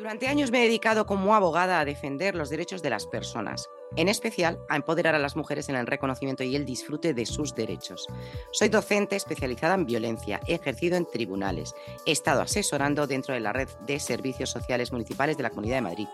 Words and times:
Durante 0.00 0.28
años 0.28 0.50
me 0.50 0.60
he 0.60 0.62
dedicado 0.62 1.04
como 1.04 1.34
abogada 1.34 1.78
a 1.78 1.84
defender 1.84 2.34
los 2.34 2.48
derechos 2.48 2.80
de 2.80 2.88
las 2.88 3.06
personas, 3.06 3.68
en 3.96 4.08
especial 4.08 4.58
a 4.68 4.76
empoderar 4.76 5.14
a 5.14 5.18
las 5.18 5.36
mujeres 5.36 5.68
en 5.68 5.76
el 5.76 5.86
reconocimiento 5.86 6.44
y 6.44 6.56
el 6.56 6.64
disfrute 6.64 7.14
de 7.14 7.26
sus 7.26 7.54
derechos. 7.54 8.06
Soy 8.52 8.68
docente 8.68 9.16
especializada 9.16 9.74
en 9.74 9.86
violencia, 9.86 10.40
he 10.46 10.54
ejercido 10.54 10.96
en 10.96 11.06
tribunales, 11.06 11.74
he 12.06 12.12
estado 12.12 12.42
asesorando 12.42 13.06
dentro 13.06 13.34
de 13.34 13.40
la 13.40 13.52
red 13.52 13.68
de 13.86 13.98
servicios 14.00 14.50
sociales 14.50 14.92
municipales 14.92 15.36
de 15.36 15.42
la 15.42 15.50
Comunidad 15.50 15.76
de 15.76 15.82
Madrid. 15.82 16.08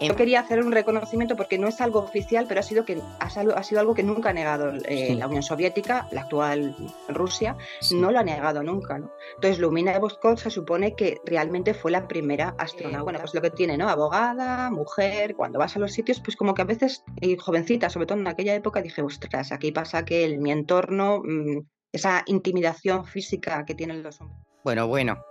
Yo 0.00 0.16
quería 0.16 0.40
hacer 0.40 0.60
un 0.60 0.72
reconocimiento 0.72 1.36
porque 1.36 1.58
no 1.58 1.68
es 1.68 1.80
algo 1.80 2.00
oficial, 2.00 2.46
pero 2.48 2.60
ha 2.60 2.64
sido, 2.64 2.84
que, 2.84 3.00
ha 3.20 3.62
sido 3.62 3.80
algo 3.80 3.94
que 3.94 4.02
nunca 4.02 4.30
ha 4.30 4.32
negado 4.32 4.72
eh, 4.88 5.14
la 5.14 5.28
Unión 5.28 5.44
Soviética, 5.44 6.08
la 6.10 6.22
actual 6.22 6.74
Rusia, 7.08 7.56
no 7.92 8.10
lo 8.10 8.18
ha 8.18 8.24
negado 8.24 8.62
nunca. 8.64 8.98
¿no? 8.98 9.12
Entonces, 9.36 9.60
Lumina 9.60 9.96
Voskov 9.98 10.38
se 10.38 10.50
supone 10.50 10.96
que 10.96 11.20
realmente 11.24 11.72
fue 11.74 11.92
la 11.92 12.08
primera 12.08 12.54
astronauta. 12.58 13.04
Bueno, 13.04 13.20
pues 13.20 13.34
lo 13.34 13.42
que 13.42 13.50
tiene, 13.50 13.78
¿no? 13.78 13.88
Abogada, 13.88 14.70
mujer, 14.70 15.36
cuando 15.36 15.60
vas 15.60 15.76
a 15.76 15.78
los 15.78 15.92
sitios, 15.92 16.20
pues 16.20 16.36
como 16.36 16.54
que 16.54 16.62
a 16.62 16.66
veces 16.66 17.04
y 17.22 17.36
jovencita, 17.36 17.88
sobre 17.88 18.06
todo 18.06 18.18
en 18.18 18.26
aquella 18.26 18.54
época, 18.54 18.82
dije, 18.82 19.00
ostras, 19.00 19.52
aquí 19.52 19.70
pasa 19.70 20.04
que 20.04 20.24
en 20.24 20.42
mi 20.42 20.50
entorno, 20.50 21.22
mm, 21.24 21.60
esa 21.92 22.24
intimidación 22.26 23.04
física 23.06 23.64
que 23.64 23.74
tienen 23.74 24.02
los 24.02 24.20
hombres. 24.20 24.40
Bueno, 24.64 24.88
bueno, 24.88 25.24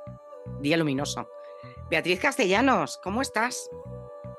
día 0.61 0.77
luminoso. 0.77 1.27
Beatriz 1.89 2.21
Castellanos, 2.21 2.97
¿cómo 3.03 3.21
estás? 3.21 3.69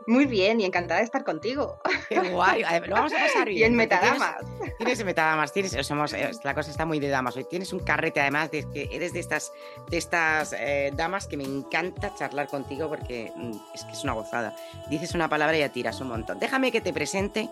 Muy 0.06 0.25
bien 0.25 0.61
y 0.61 0.65
encantada 0.65 1.01
de 1.01 1.05
estar 1.05 1.25
contigo. 1.25 1.78
Qué 2.09 2.20
guay. 2.30 2.62
lo 2.87 2.95
vamos 2.95 3.12
a 3.12 3.19
pasar 3.19 3.48
bien. 3.48 3.59
Y 3.61 3.64
en 3.64 3.77
metadamas. 3.77 4.37
Tienes, 4.79 5.05
metadamas, 5.05 5.52
tienes, 5.52 5.87
somos, 5.87 6.12
eh, 6.12 6.30
la 6.45 6.55
cosa 6.55 6.70
está 6.70 6.87
muy 6.87 7.01
de 7.01 7.09
damas 7.09 7.37
hoy. 7.37 7.45
Tienes 7.45 7.73
un 7.73 7.80
carrete 7.80 8.20
además 8.20 8.51
de 8.51 8.69
que 8.70 8.89
eres 8.93 9.12
de 9.12 9.20
estas, 9.20 9.53
de 9.89 9.98
estas 9.98 10.55
eh, 10.59 10.93
damas 10.95 11.27
que 11.27 11.37
me 11.37 11.45
encanta 11.45 12.15
charlar 12.15 12.48
contigo 12.48 12.89
porque 12.89 13.33
mm, 13.34 13.53
es 13.75 13.84
que 13.84 13.93
es 13.93 14.05
una 14.05 14.12
gozada. 14.12 14.55
Dices 14.89 15.14
una 15.14 15.28
palabra 15.28 15.56
y 15.56 15.61
ya 15.61 15.69
tiras 15.70 16.01
un 16.01 16.09
montón. 16.09 16.39
Déjame 16.39 16.73
que 16.73 16.81
te 16.81 16.92
presente 16.92 17.48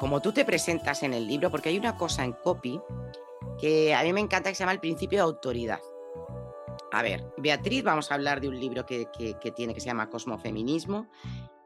como 0.00 0.20
tú 0.22 0.32
te 0.32 0.46
presentas 0.46 1.02
en 1.02 1.12
el 1.12 1.28
libro, 1.28 1.50
porque 1.50 1.68
hay 1.68 1.78
una 1.78 1.96
cosa 1.96 2.24
en 2.24 2.32
copy 2.32 2.80
que 3.60 3.94
a 3.94 4.02
mí 4.02 4.14
me 4.14 4.20
encanta 4.20 4.48
que 4.48 4.54
se 4.54 4.60
llama 4.60 4.72
el 4.72 4.80
principio 4.80 5.18
de 5.18 5.24
autoridad. 5.24 5.80
A 6.92 7.02
ver, 7.02 7.24
Beatriz, 7.38 7.82
vamos 7.84 8.10
a 8.10 8.14
hablar 8.14 8.40
de 8.40 8.48
un 8.48 8.58
libro 8.58 8.84
que, 8.84 9.06
tiene 9.54 9.74
que 9.74 9.80
se 9.80 9.86
llama 9.86 10.10
Cosmofeminismo 10.10 11.08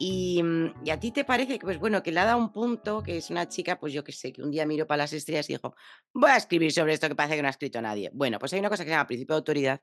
Mm, 0.00 0.84
y, 0.84 0.90
a 0.90 0.98
ti 0.98 1.12
te 1.12 1.24
parece 1.24 1.58
que, 1.58 1.64
pues 1.64 1.78
bueno, 1.78 2.02
que 2.02 2.12
le 2.12 2.20
ha 2.20 2.24
dado 2.24 2.38
un 2.38 2.52
punto, 2.52 3.02
que 3.02 3.16
es 3.16 3.30
una 3.30 3.48
chica, 3.48 3.78
pues 3.78 3.92
yo 3.92 4.02
que 4.02 4.12
sé, 4.12 4.32
que 4.32 4.42
un 4.42 4.50
día 4.50 4.66
miro 4.66 4.86
para 4.86 5.04
las 5.04 5.12
estrellas 5.12 5.48
y 5.48 5.54
dijo, 5.54 5.74
voy 6.12 6.30
a 6.30 6.36
escribir 6.36 6.72
sobre 6.72 6.94
esto 6.94 7.08
que 7.08 7.14
parece 7.14 7.36
que 7.36 7.42
no 7.42 7.48
ha 7.48 7.52
escrito 7.52 7.80
nadie. 7.80 8.10
Bueno, 8.12 8.38
pues 8.38 8.52
hay 8.52 8.60
una 8.60 8.68
cosa 8.68 8.84
que 8.84 8.90
se 8.90 8.94
llama 8.94 9.06
principio 9.06 9.34
de 9.34 9.38
autoridad 9.38 9.80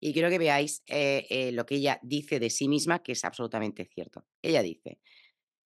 y 0.00 0.12
quiero 0.12 0.30
que 0.30 0.38
veáis 0.38 0.82
eh, 0.86 1.26
eh, 1.30 1.52
lo 1.52 1.64
que 1.66 1.76
ella 1.76 2.00
dice 2.02 2.40
de 2.40 2.50
sí 2.50 2.68
misma, 2.68 3.02
que 3.02 3.12
es 3.12 3.24
absolutamente 3.24 3.84
cierto. 3.84 4.26
Ella 4.40 4.62
dice, 4.62 4.98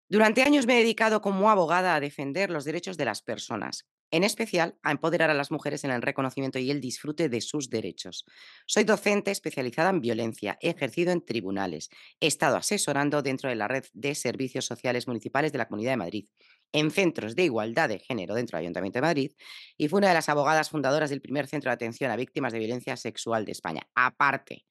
durante 0.09 0.42
años 0.42 0.67
me 0.67 0.75
he 0.75 0.81
dedicado 0.81 1.20
como 1.20 1.50
abogada 1.50 1.94
a 1.94 2.00
defender 2.00 2.50
los 2.50 2.64
derechos 2.64 2.97
de 2.97 3.06
las 3.06 3.22
personas, 3.22 3.87
en 4.11 4.25
especial 4.25 4.79
a 4.83 4.93
empoderar 4.93 5.31
a 5.31 5.35
las 5.35 5.51
mujeres 5.51 5.85
en 5.85 5.91
el 5.91 6.03
reconocimiento 6.03 6.59
y 6.59 6.71
el 6.71 6.81
disfrute 6.81 7.29
de 7.29 7.41
sus 7.41 7.71
derechos. 7.71 8.25
Soy 8.67 8.85
docente 8.85 9.31
especializada 9.31 9.91
en 9.91 10.01
violencia, 10.01 10.59
he 10.61 10.71
ejercido 10.71 11.12
en 11.12 11.25
tribunales, 11.25 11.91
he 12.21 12.27
estado 12.27 12.57
asesorando 12.57 13.23
dentro 13.23 13.51
de 13.51 13.57
la 13.57 13.69
red 13.69 13.84
de 13.93 14.15
servicios 14.15 14.65
sociales 14.65 15.07
municipales 15.07 15.53
de 15.53 15.59
la 15.59 15.69
Comunidad 15.69 15.93
de 15.93 15.97
Madrid, 15.97 16.29
en 16.73 16.91
centros 16.91 17.34
de 17.37 17.45
igualdad 17.45 17.89
de 17.89 18.01
género 18.01 18.34
dentro 18.34 18.57
del 18.57 18.65
Ayuntamiento 18.65 18.99
de 18.99 19.03
Madrid 19.03 19.33
y 19.77 19.89
fue 19.89 19.99
una 19.99 20.09
de 20.09 20.15
las 20.15 20.29
abogadas 20.29 20.71
fundadoras 20.71 21.11
del 21.11 21.21
primer 21.21 21.47
centro 21.47 21.71
de 21.71 21.75
atención 21.75 22.11
a 22.11 22.17
víctimas 22.17 22.53
de 22.53 22.59
violencia 22.59 22.97
sexual 22.97 23.45
de 23.45 23.53
España. 23.53 23.89
Aparte, 23.95 24.67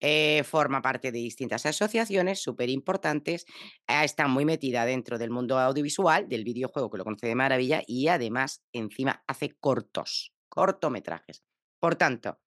eh, 0.00 0.42
forma 0.44 0.82
parte 0.82 1.10
de 1.12 1.18
distintas 1.18 1.66
asociaciones 1.66 2.40
súper 2.40 2.70
importantes, 2.70 3.46
ah, 3.86 4.04
está 4.04 4.28
muy 4.28 4.44
metida 4.44 4.84
dentro 4.84 5.18
del 5.18 5.30
mundo 5.30 5.58
audiovisual, 5.58 6.28
del 6.28 6.44
videojuego 6.44 6.90
que 6.90 6.98
lo 6.98 7.04
conoce 7.04 7.26
de 7.26 7.34
maravilla 7.34 7.82
y 7.86 8.08
además 8.08 8.62
encima 8.72 9.24
hace 9.26 9.56
cortos, 9.58 10.32
cortometrajes. 10.48 11.42
Por 11.80 11.96
tanto, 11.96 12.38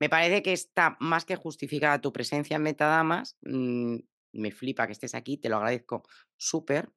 me 0.00 0.08
parece 0.08 0.42
que 0.42 0.52
está 0.52 0.96
más 1.00 1.24
que 1.24 1.36
justificada 1.36 2.00
tu 2.00 2.12
presencia 2.12 2.56
en 2.56 2.62
Metadamas. 2.62 3.36
Mm, 3.42 3.98
me 4.32 4.50
flipa 4.50 4.86
que 4.86 4.92
estés 4.92 5.14
aquí, 5.14 5.38
te 5.38 5.48
lo 5.48 5.56
agradezco 5.56 6.02
súper. 6.36 6.90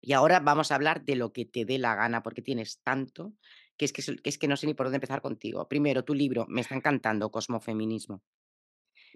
Y 0.00 0.12
ahora 0.12 0.40
vamos 0.40 0.70
a 0.70 0.76
hablar 0.76 1.04
de 1.04 1.16
lo 1.16 1.32
que 1.32 1.44
te 1.44 1.64
dé 1.64 1.78
la 1.78 1.94
gana, 1.94 2.22
porque 2.22 2.42
tienes 2.42 2.80
tanto 2.82 3.34
que 3.76 3.84
es 3.84 3.92
que, 3.92 4.02
es 4.24 4.38
que 4.38 4.48
no 4.48 4.56
sé 4.56 4.66
ni 4.66 4.74
por 4.74 4.86
dónde 4.86 4.96
empezar 4.96 5.22
contigo. 5.22 5.68
Primero, 5.68 6.04
tu 6.04 6.14
libro, 6.14 6.46
me 6.48 6.60
está 6.60 6.74
encantando, 6.74 7.30
Cosmofeminismo. 7.30 8.22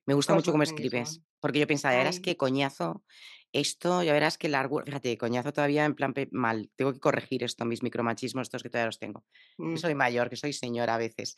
Me 0.07 0.15
gusta 0.15 0.35
mucho 0.35 0.51
cómo 0.51 0.65
escribes, 0.65 1.23
porque 1.41 1.61
yo 1.61 1.67
pensaba, 1.67 1.95
ya 1.95 1.99
verás 1.99 2.21
qué 2.21 2.37
coñazo, 2.37 3.05
esto, 3.53 4.03
ya 4.03 4.13
verás 4.13 4.39
que 4.39 4.49
largo, 4.49 4.83
fíjate, 4.85 5.17
coñazo 5.19 5.53
todavía 5.53 5.85
en 5.85 5.95
plan 5.95 6.15
mal, 6.31 6.71
tengo 6.75 6.93
que 6.93 7.01
corregir 7.01 7.45
esto, 7.45 7.65
mis 7.65 7.83
micromachismos, 7.83 8.47
estos 8.47 8.63
que 8.63 8.71
todavía 8.71 8.87
los 8.87 8.99
tengo. 8.99 9.25
Mm. 9.59 9.77
soy 9.77 9.95
mayor, 9.95 10.31
que 10.31 10.37
soy 10.37 10.53
señora 10.53 10.95
a 10.95 10.99
veces. 10.99 11.37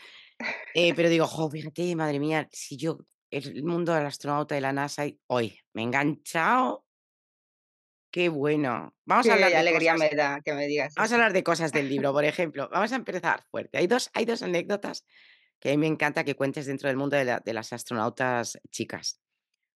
Eh, 0.74 0.94
pero 0.94 1.08
digo, 1.08 1.26
jo, 1.26 1.50
fíjate, 1.50 1.94
madre 1.96 2.18
mía, 2.18 2.48
si 2.52 2.76
yo, 2.76 2.98
el 3.30 3.64
mundo 3.64 3.94
del 3.94 4.06
astronauta 4.06 4.54
de 4.54 4.60
la 4.60 4.72
NASA, 4.72 5.06
y 5.06 5.20
hoy 5.26 5.58
me 5.72 5.82
he 5.82 5.84
enganchado. 5.84 6.84
Qué 8.10 8.28
bueno. 8.28 8.94
Vamos 9.04 9.28
a 9.28 9.34
hablar 9.34 9.50
de 9.50 9.56
alegría 9.56 9.96
me 9.96 10.08
da 10.10 10.40
que 10.40 10.54
me 10.54 10.68
digas. 10.68 10.94
Vamos 10.94 11.10
a 11.10 11.14
hablar 11.16 11.32
de 11.32 11.42
cosas 11.42 11.72
del 11.72 11.88
libro, 11.88 12.12
por 12.12 12.24
ejemplo. 12.24 12.68
Vamos 12.72 12.92
a 12.92 12.96
empezar 12.96 13.42
fuerte. 13.50 13.78
Hay 13.78 13.88
dos, 13.88 14.08
hay 14.14 14.24
dos 14.24 14.40
anécdotas 14.42 15.04
que 15.64 15.70
a 15.70 15.72
mí 15.72 15.78
me 15.78 15.86
encanta 15.86 16.24
que 16.24 16.36
cuentes 16.36 16.66
dentro 16.66 16.88
del 16.88 16.98
mundo 16.98 17.16
de, 17.16 17.54
las 17.54 17.72
astronautas 17.72 18.60
chicas. 18.70 19.18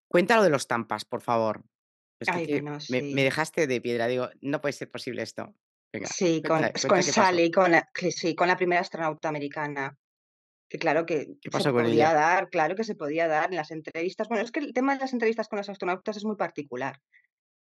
Cuéntalo 0.07 0.43
de 0.43 0.51
los 0.51 0.67
tampas, 0.67 1.07
por 1.07 1.23
favor. 1.23 1.65
me, 2.91 3.23
dejaste 3.23 3.67
de 3.67 3.81
piedra, 3.81 4.07
digo, 4.07 4.29
no 4.43 4.61
puede 4.61 4.75
ser 4.75 4.91
posible 4.91 5.23
esto. 5.23 5.55
sí, 6.05 6.43
con, 6.43 6.63
Sally, 7.03 7.51
con 7.51 7.73
la, 7.73 7.89
sí, 8.11 8.35
con 8.35 8.49
la 8.49 8.59
primera 8.59 8.83
astronauta 8.83 9.31
americana. 9.31 9.97
Que 10.69 10.79
claro 10.79 11.07
que 11.07 11.39
se 11.59 11.73
podía 11.73 12.13
dar, 12.13 12.51
claro 12.51 12.77
que 12.77 12.85
se 12.85 12.95
podía 12.95 13.27
dar 13.27 13.49
en 13.49 13.57
las 13.57 13.71
entrevistas. 13.71 14.29
Bueno, 14.29 14.45
es 14.45 14.53
que 14.53 14.61
el 14.61 14.75
tema 14.75 14.93
de 14.93 15.01
las 15.01 15.15
entrevistas 15.15 15.49
con 15.49 15.57
los 15.57 15.71
astronautas 15.71 16.19
es 16.19 16.25
muy 16.27 16.37
particular. 16.37 17.01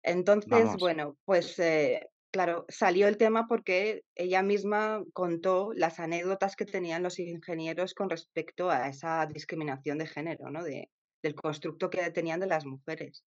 Entonces, 0.02 0.74
bueno, 0.80 1.16
pues 1.24 1.56
eh, 1.60 2.08
Claro, 2.30 2.66
salió 2.68 3.08
el 3.08 3.16
tema 3.16 3.46
porque 3.48 4.02
ella 4.14 4.42
misma 4.42 5.02
contó 5.14 5.70
las 5.74 5.98
anécdotas 5.98 6.56
que 6.56 6.66
tenían 6.66 7.02
los 7.02 7.18
ingenieros 7.18 7.94
con 7.94 8.10
respecto 8.10 8.70
a 8.70 8.88
esa 8.88 9.26
discriminación 9.26 9.96
de 9.96 10.06
género, 10.06 10.50
¿no? 10.50 10.62
De, 10.62 10.90
del 11.22 11.34
constructo 11.34 11.88
que 11.88 12.10
tenían 12.10 12.40
de 12.40 12.46
las 12.46 12.66
mujeres. 12.66 13.24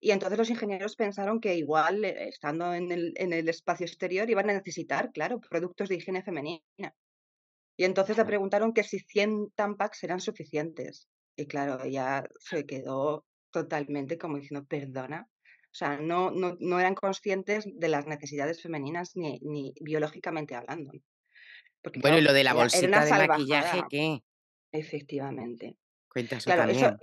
Y 0.00 0.12
entonces 0.12 0.38
los 0.38 0.50
ingenieros 0.50 0.94
pensaron 0.94 1.40
que 1.40 1.56
igual, 1.56 2.04
eh, 2.04 2.28
estando 2.28 2.72
en 2.72 2.92
el, 2.92 3.14
en 3.16 3.32
el 3.32 3.48
espacio 3.48 3.86
exterior, 3.86 4.30
iban 4.30 4.48
a 4.50 4.54
necesitar, 4.54 5.10
claro, 5.12 5.40
productos 5.40 5.88
de 5.88 5.96
higiene 5.96 6.22
femenina. 6.22 6.62
Y 7.76 7.84
entonces 7.84 8.16
le 8.16 8.24
preguntaron 8.24 8.72
que 8.72 8.84
si 8.84 9.00
100 9.00 9.50
tampax 9.54 10.04
eran 10.04 10.20
suficientes. 10.20 11.08
Y 11.36 11.46
claro, 11.46 11.82
ella 11.82 12.24
se 12.38 12.64
quedó 12.64 13.26
totalmente 13.50 14.18
como 14.18 14.38
diciendo, 14.38 14.66
perdona, 14.66 15.28
o 15.76 15.78
sea, 15.78 15.98
no, 15.98 16.30
no, 16.30 16.56
no 16.58 16.80
eran 16.80 16.94
conscientes 16.94 17.66
de 17.70 17.88
las 17.88 18.06
necesidades 18.06 18.62
femeninas 18.62 19.14
ni, 19.14 19.38
ni 19.42 19.74
biológicamente 19.78 20.54
hablando. 20.54 20.90
bueno, 22.00 22.16
y 22.16 22.22
lo 22.22 22.32
de 22.32 22.44
la 22.44 22.54
bolsita 22.54 23.04
de 23.04 23.28
maquillaje, 23.28 23.82
¿qué? 23.90 24.20
Efectivamente. 24.72 25.76
Cuenta 26.08 26.36
eso 26.36 26.50
claro, 26.50 26.72
Eso, 26.72 26.96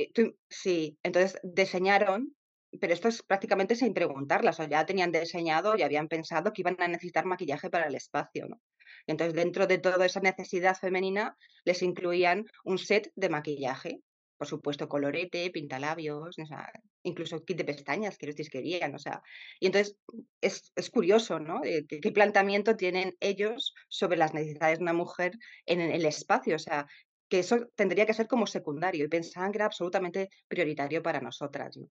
sí, 0.49 0.97
entonces 1.03 1.39
diseñaron, 1.43 2.35
pero 2.81 2.93
esto 2.93 3.09
es 3.09 3.21
prácticamente 3.21 3.75
sin 3.75 3.93
preguntarla, 3.93 4.49
o 4.49 4.53
sea, 4.53 4.67
ya 4.67 4.87
tenían 4.87 5.11
diseñado 5.11 5.77
y 5.77 5.83
habían 5.83 6.07
pensado 6.07 6.51
que 6.51 6.63
iban 6.63 6.75
a 6.79 6.87
necesitar 6.87 7.25
maquillaje 7.25 7.69
para 7.69 7.85
el 7.85 7.93
espacio, 7.93 8.47
¿no? 8.47 8.59
Entonces, 9.05 9.35
dentro 9.35 9.67
de 9.67 9.77
toda 9.77 10.03
esa 10.03 10.19
necesidad 10.19 10.75
femenina, 10.75 11.37
les 11.63 11.83
incluían 11.83 12.45
un 12.63 12.79
set 12.79 13.11
de 13.15 13.29
maquillaje 13.29 14.01
por 14.37 14.47
supuesto, 14.47 14.89
colorete, 14.89 15.49
pintalabios, 15.51 16.37
o 16.39 16.45
sea, 16.45 16.71
incluso 17.03 17.43
kit 17.43 17.57
de 17.57 17.65
pestañas 17.65 18.17
que 18.17 18.27
los 18.27 18.35
querían, 18.49 18.95
o 18.95 18.99
sea, 18.99 19.21
y 19.59 19.67
entonces 19.67 19.97
es, 20.41 20.71
es 20.75 20.89
curioso, 20.89 21.39
¿no? 21.39 21.63
Eh, 21.63 21.85
¿Qué, 21.87 22.11
planteamiento 22.11 22.75
tienen 22.75 23.15
ellos 23.19 23.73
sobre 23.87 24.17
las 24.17 24.33
necesidades 24.33 24.79
de 24.79 24.83
una 24.83 24.93
mujer 24.93 25.33
en 25.65 25.81
el 25.81 26.05
espacio? 26.05 26.55
O 26.55 26.59
sea, 26.59 26.87
que 27.29 27.39
eso 27.39 27.67
tendría 27.75 28.05
que 28.05 28.13
ser 28.13 28.27
como 28.27 28.47
secundario 28.47 29.05
y 29.05 29.09
pensaban 29.09 29.51
que 29.51 29.57
era 29.57 29.65
absolutamente 29.65 30.29
prioritario 30.47 31.01
para 31.01 31.21
nosotras, 31.21 31.77
¿no? 31.77 31.89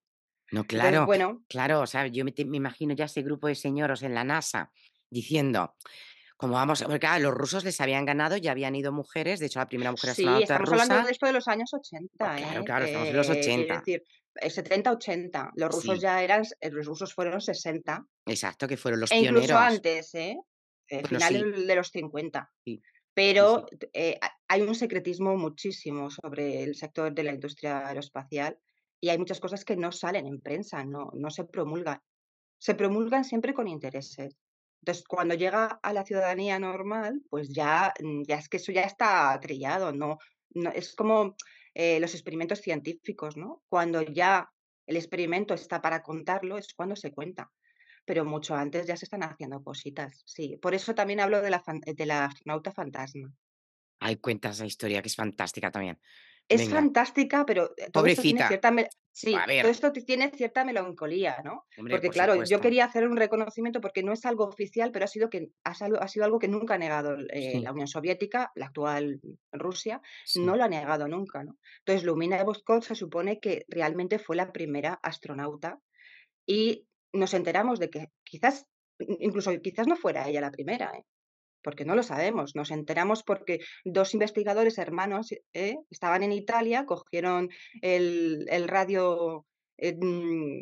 No, 0.50 0.64
claro, 0.64 1.06
bueno, 1.06 1.42
claro, 1.48 1.80
o 1.80 1.86
sea, 1.86 2.06
yo 2.08 2.26
me, 2.26 2.34
me 2.44 2.58
imagino 2.58 2.94
ya 2.94 3.06
ese 3.06 3.22
grupo 3.22 3.48
de 3.48 3.54
señoros 3.54 4.02
en 4.02 4.12
la 4.12 4.22
NASA 4.22 4.70
diciendo, 5.08 5.74
como 6.42 6.54
vamos, 6.54 6.82
porque 6.82 6.98
claro, 6.98 7.22
los 7.22 7.34
rusos 7.34 7.62
les 7.62 7.80
habían 7.80 8.04
ganado, 8.04 8.36
ya 8.36 8.50
habían 8.50 8.74
ido 8.74 8.90
mujeres, 8.90 9.38
de 9.38 9.46
hecho 9.46 9.60
la 9.60 9.68
primera 9.68 9.92
mujer 9.92 10.12
sí, 10.12 10.26
estamos 10.40 10.72
hablando 10.72 11.06
de 11.06 11.12
esto 11.12 11.26
de 11.26 11.32
los 11.32 11.46
años 11.46 11.72
80, 11.72 12.08
claro, 12.18 12.60
¿eh? 12.60 12.64
claro, 12.64 12.84
estamos 12.84 13.08
en 13.10 13.16
los 13.16 13.30
80. 13.30 13.74
Es 13.74 13.84
decir, 13.84 14.02
70-80, 14.34 15.52
los 15.54 15.72
rusos 15.72 16.00
ya 16.00 16.20
eran, 16.20 16.42
eh, 16.60 16.70
los 16.72 16.84
rusos 16.84 17.14
fueron 17.14 17.40
60. 17.40 18.04
Exacto, 18.26 18.66
que 18.66 18.76
fueron 18.76 18.98
los 18.98 19.12
e 19.12 19.20
pioneros. 19.20 19.44
incluso 19.44 19.56
antes, 19.56 20.14
¿eh? 20.16 20.36
eh 20.88 21.06
final 21.06 21.64
de 21.64 21.76
los 21.76 21.90
50. 21.92 22.50
Pero 23.14 23.66
eh, 23.92 24.18
hay 24.48 24.62
un 24.62 24.74
secretismo 24.74 25.36
muchísimo 25.36 26.10
sobre 26.10 26.64
el 26.64 26.74
sector 26.74 27.14
de 27.14 27.22
la 27.22 27.34
industria 27.34 27.86
aeroespacial 27.86 28.58
y 29.00 29.10
hay 29.10 29.18
muchas 29.18 29.38
cosas 29.38 29.64
que 29.64 29.76
no 29.76 29.92
salen 29.92 30.26
en 30.26 30.40
prensa, 30.40 30.84
no, 30.84 31.12
no 31.14 31.30
se 31.30 31.44
promulgan. 31.44 32.00
Se 32.58 32.74
promulgan 32.74 33.24
siempre 33.24 33.54
con 33.54 33.68
intereses. 33.68 34.34
Entonces, 34.82 35.04
cuando 35.06 35.34
llega 35.34 35.78
a 35.82 35.92
la 35.92 36.04
ciudadanía 36.04 36.58
normal, 36.58 37.22
pues 37.30 37.48
ya, 37.50 37.94
mm, 38.00 38.22
ya 38.26 38.36
es 38.36 38.48
que 38.48 38.56
eso 38.56 38.72
ya 38.72 38.82
está 38.82 39.38
trillado, 39.40 39.92
¿no? 39.92 40.18
no 40.54 40.70
es 40.70 40.94
como 40.94 41.36
eh, 41.74 42.00
los 42.00 42.14
experimentos 42.14 42.60
científicos, 42.60 43.36
¿no? 43.36 43.62
Cuando 43.68 44.02
ya 44.02 44.50
el 44.86 44.96
experimento 44.96 45.54
está 45.54 45.80
para 45.80 46.02
contarlo, 46.02 46.58
es 46.58 46.74
cuando 46.74 46.96
se 46.96 47.12
cuenta. 47.12 47.50
Pero 48.04 48.24
mucho 48.24 48.54
antes 48.54 48.86
ya 48.86 48.96
se 48.96 49.04
están 49.04 49.22
haciendo 49.22 49.62
cositas, 49.62 50.22
sí. 50.26 50.58
Por 50.60 50.74
eso 50.74 50.94
también 50.94 51.20
hablo 51.20 51.40
de 51.40 51.50
la, 51.50 51.62
de 51.86 52.06
la 52.06 52.24
astronauta 52.24 52.72
fantasma. 52.72 53.32
Hay 54.00 54.16
cuentas 54.16 54.56
esa 54.56 54.66
historia 54.66 55.00
que 55.00 55.08
es 55.08 55.14
fantástica 55.14 55.70
también. 55.70 56.00
Es 56.54 56.68
fantástica, 56.68 57.44
pero 57.46 57.70
eh, 57.76 57.90
todo 57.92 58.06
esto 58.06 58.22
tiene 58.22 58.46
cierta 58.46 58.74
sí, 59.12 59.32
todo 59.32 59.70
esto 59.70 59.92
tiene 59.92 60.30
cierta 60.30 60.64
melancolía, 60.64 61.38
¿no? 61.44 61.66
porque 61.76 62.10
claro, 62.10 62.42
yo 62.44 62.60
quería 62.60 62.84
hacer 62.84 63.06
un 63.06 63.16
reconocimiento 63.16 63.80
porque 63.80 64.02
no 64.02 64.12
es 64.12 64.24
algo 64.24 64.44
oficial, 64.44 64.90
pero 64.92 65.04
ha 65.04 65.08
sido 65.08 65.30
que 65.30 65.50
ha, 65.64 65.74
sido 66.08 66.24
algo 66.24 66.38
que 66.38 66.48
nunca 66.48 66.74
ha 66.74 66.78
negado 66.78 67.16
eh, 67.32 67.60
la 67.60 67.72
Unión 67.72 67.88
Soviética, 67.88 68.52
la 68.54 68.66
actual 68.66 69.20
Rusia, 69.52 70.00
no 70.36 70.56
lo 70.56 70.64
ha 70.64 70.68
negado 70.68 71.08
nunca, 71.08 71.44
¿no? 71.44 71.56
Entonces, 71.80 72.04
Lumina 72.04 72.42
Voskov 72.42 72.82
se 72.82 72.94
supone 72.94 73.40
que 73.40 73.64
realmente 73.68 74.18
fue 74.18 74.36
la 74.36 74.52
primera 74.52 74.94
astronauta 75.02 75.78
y 76.46 76.86
nos 77.12 77.34
enteramos 77.34 77.78
de 77.78 77.90
que 77.90 78.06
quizás 78.24 78.66
incluso 78.98 79.50
quizás 79.60 79.86
no 79.86 79.96
fuera 79.96 80.28
ella 80.28 80.40
la 80.40 80.50
primera, 80.50 80.92
¿eh? 80.96 81.04
Porque 81.62 81.84
no 81.84 81.94
lo 81.94 82.02
sabemos. 82.02 82.54
Nos 82.54 82.70
enteramos 82.70 83.22
porque 83.22 83.60
dos 83.84 84.14
investigadores 84.14 84.78
hermanos 84.78 85.32
¿eh? 85.52 85.78
estaban 85.90 86.22
en 86.22 86.32
Italia, 86.32 86.84
cogieron 86.86 87.50
el, 87.80 88.68
radio 88.68 89.46
mm, 89.78 90.60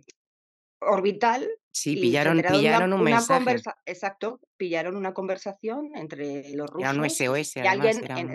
orbital. 0.80 1.48
Sí, 1.72 1.96
pillaron, 1.96 2.92
un 2.92 3.04
mensaje. 3.04 3.56
exacto, 3.86 4.40
pillaron 4.56 4.96
una 4.96 5.14
conversación 5.14 5.92
entre 5.94 6.50
los 6.54 6.68
rusos. 6.68 6.96
un 6.96 7.08
SOS, 7.08 7.56
y 7.56 7.60
alguien, 7.60 8.04
en 8.10 8.28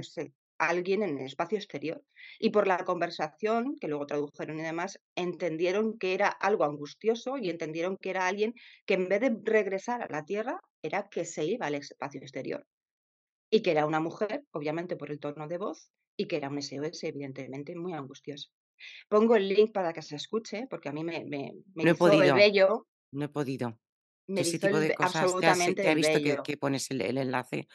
alguien 0.57 1.03
en 1.03 1.17
el 1.19 1.25
espacio 1.25 1.57
exterior. 1.57 2.01
Y 2.39 2.49
por 2.49 2.67
la 2.67 2.83
conversación, 2.83 3.75
que 3.79 3.87
luego 3.87 4.05
tradujeron 4.05 4.59
y 4.59 4.63
demás, 4.63 4.99
entendieron 5.15 5.97
que 5.97 6.13
era 6.13 6.27
algo 6.27 6.63
angustioso 6.63 7.37
y 7.37 7.49
entendieron 7.49 7.97
que 7.97 8.09
era 8.09 8.27
alguien 8.27 8.53
que 8.85 8.95
en 8.95 9.09
vez 9.09 9.21
de 9.21 9.35
regresar 9.43 10.01
a 10.01 10.07
la 10.09 10.25
Tierra, 10.25 10.59
era 10.85 11.09
que 11.09 11.25
se 11.25 11.45
iba 11.45 11.65
al 11.67 11.75
espacio 11.75 12.21
exterior. 12.21 12.65
Y 13.49 13.61
que 13.61 13.71
era 13.71 13.85
una 13.85 13.99
mujer, 13.99 14.45
obviamente 14.51 14.95
por 14.95 15.11
el 15.11 15.19
tono 15.19 15.47
de 15.47 15.57
voz, 15.57 15.91
y 16.17 16.27
que 16.27 16.37
era 16.37 16.49
un 16.49 16.61
SOS, 16.61 17.03
evidentemente, 17.03 17.75
muy 17.75 17.93
angustioso. 17.93 18.49
Pongo 19.09 19.35
el 19.35 19.47
link 19.47 19.71
para 19.71 19.93
que 19.93 20.01
se 20.01 20.15
escuche, 20.15 20.67
porque 20.69 20.89
a 20.89 20.91
mí 20.91 21.03
me, 21.03 21.25
me, 21.25 21.53
me 21.73 21.83
no 21.83 21.91
he 21.91 21.95
podido, 21.95 22.35
bello. 22.35 22.87
No 23.11 23.25
he 23.25 23.29
podido. 23.29 23.79
Me 24.27 24.41
ese 24.41 24.59
tipo 24.59 24.79
de 24.79 24.93
cosas 24.95 25.23
absolutamente 25.23 25.83
te, 25.83 25.91
he 25.91 25.95
visto 25.95 26.43
que, 26.43 26.57
pones 26.57 26.89
el, 26.91 27.01
enlace. 27.01 27.67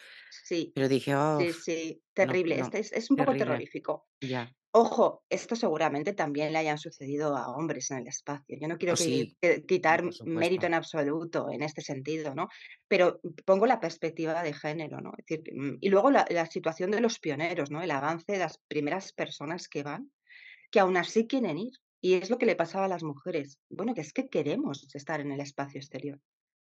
Sí. 0.44 0.72
Pero 0.74 0.88
dije, 0.88 1.14
oh, 1.14 1.38
sí, 1.38 1.52
sí, 1.52 2.02
terrible. 2.12 2.58
este 2.58 2.80
es, 2.80 2.92
es, 2.92 3.10
un 3.10 3.16
poco 3.16 3.34
terrorífico. 3.34 4.08
Ya. 4.20 4.52
Ojo, 4.72 5.24
esto 5.28 5.56
seguramente 5.56 6.12
también 6.12 6.52
le 6.52 6.58
hayan 6.58 6.78
sucedido 6.78 7.36
a 7.36 7.48
hombres 7.48 7.90
en 7.90 7.98
el 7.98 8.06
espacio. 8.06 8.56
Yo 8.60 8.68
no 8.68 8.78
quiero 8.78 8.94
oh, 8.94 9.66
quitar 9.66 10.04
mérito 10.24 10.66
en 10.66 10.74
absoluto 10.74 11.50
en 11.50 11.62
este 11.62 11.82
sentido, 11.82 12.36
¿no? 12.36 12.48
Pero 12.86 13.20
pongo 13.44 13.66
la 13.66 13.80
perspectiva 13.80 14.44
de 14.44 14.52
género, 14.52 15.00
¿no? 15.00 15.12
decir, 15.16 15.42
mm, 15.52 15.78
y 15.80 15.88
luego 15.88 16.12
la, 16.12 16.24
la, 16.30 16.46
situación 16.46 16.92
de 16.92 17.00
los 17.00 17.18
pioneros, 17.18 17.72
¿no? 17.72 17.82
El 17.82 17.90
avance 17.90 18.30
de 18.30 18.38
las 18.38 18.58
primeras 18.68 19.12
personas 19.12 19.66
que 19.66 19.82
van, 19.82 20.12
que 20.70 20.78
aún 20.78 20.96
así 20.96 21.26
quieren 21.26 21.58
ir. 21.58 21.72
Y 22.00 22.14
es 22.14 22.30
lo 22.30 22.38
que 22.38 22.46
le 22.46 22.56
pasaba 22.56 22.84
a 22.84 22.88
las 22.88 23.02
mujeres. 23.02 23.58
Bueno, 23.68 23.92
que 23.92 24.02
es 24.02 24.12
que 24.12 24.28
queremos 24.28 24.86
estar 24.94 25.20
en 25.20 25.32
el 25.32 25.40
espacio 25.40 25.80
exterior. 25.80 26.20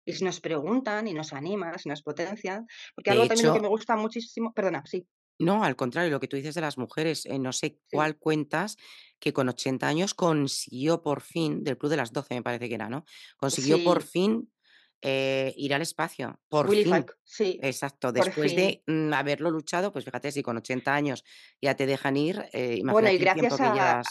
Y 0.04 0.12
si 0.12 0.24
nos 0.24 0.40
preguntan 0.40 1.06
y 1.06 1.14
nos 1.14 1.32
animan, 1.32 1.78
si 1.78 1.88
nos 1.88 2.02
potencian, 2.02 2.66
porque 2.94 3.10
algo 3.10 3.26
también 3.26 3.52
que 3.52 3.60
me 3.60 3.68
gusta 3.68 3.96
muchísimo, 3.96 4.52
perdona, 4.52 4.82
sí. 4.84 5.06
No, 5.38 5.64
al 5.64 5.76
contrario, 5.76 6.10
lo 6.10 6.20
que 6.20 6.28
tú 6.28 6.36
dices 6.36 6.54
de 6.54 6.60
las 6.60 6.78
mujeres, 6.78 7.26
eh, 7.26 7.38
no 7.38 7.52
sé 7.52 7.78
cuál 7.90 8.16
cuentas 8.16 8.76
que 9.18 9.32
con 9.32 9.48
80 9.48 9.86
años 9.86 10.14
consiguió 10.14 11.02
por 11.02 11.20
fin, 11.20 11.64
del 11.64 11.78
Club 11.78 11.90
de 11.90 11.96
las 11.96 12.12
12 12.12 12.34
me 12.34 12.42
parece 12.42 12.68
que 12.68 12.74
era, 12.74 12.88
¿no? 12.88 13.04
Consiguió 13.36 13.82
por 13.82 14.02
fin 14.02 14.52
eh, 15.00 15.52
ir 15.56 15.74
al 15.74 15.82
espacio. 15.82 16.40
Por 16.48 16.70
fin. 16.70 17.04
sí. 17.24 17.58
Exacto. 17.60 18.12
Después 18.12 18.54
de 18.54 18.82
mm, 18.86 19.12
haberlo 19.12 19.50
luchado, 19.50 19.92
pues 19.92 20.04
fíjate, 20.04 20.30
si 20.30 20.42
con 20.42 20.56
80 20.56 20.94
años 20.94 21.24
ya 21.60 21.74
te 21.74 21.86
dejan 21.86 22.16
ir, 22.16 22.44
eh, 22.52 22.80
bueno, 22.84 23.10
y 23.10 23.18
gracias 23.18 23.60
a, 23.60 24.02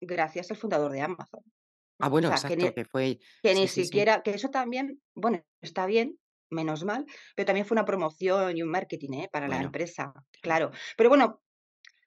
gracias 0.00 0.50
al 0.52 0.56
fundador 0.56 0.92
de 0.92 1.00
Amazon. 1.00 1.42
Ah, 1.98 2.08
bueno, 2.08 2.28
exacto, 2.28 2.74
que, 2.74 2.84
fue. 2.84 3.18
Que 3.42 3.54
ni 3.54 3.66
siquiera, 3.68 4.22
que 4.22 4.30
eso 4.30 4.50
también, 4.50 5.00
bueno, 5.14 5.42
está 5.60 5.86
bien, 5.86 6.18
menos 6.50 6.84
mal, 6.84 7.04
pero 7.34 7.46
también 7.46 7.66
fue 7.66 7.74
una 7.74 7.84
promoción 7.84 8.56
y 8.56 8.62
un 8.62 8.70
marketing 8.70 9.12
¿eh? 9.14 9.28
para 9.30 9.48
la 9.48 9.60
empresa, 9.60 10.12
claro. 10.40 10.70
Pero 10.96 11.08
bueno, 11.08 11.40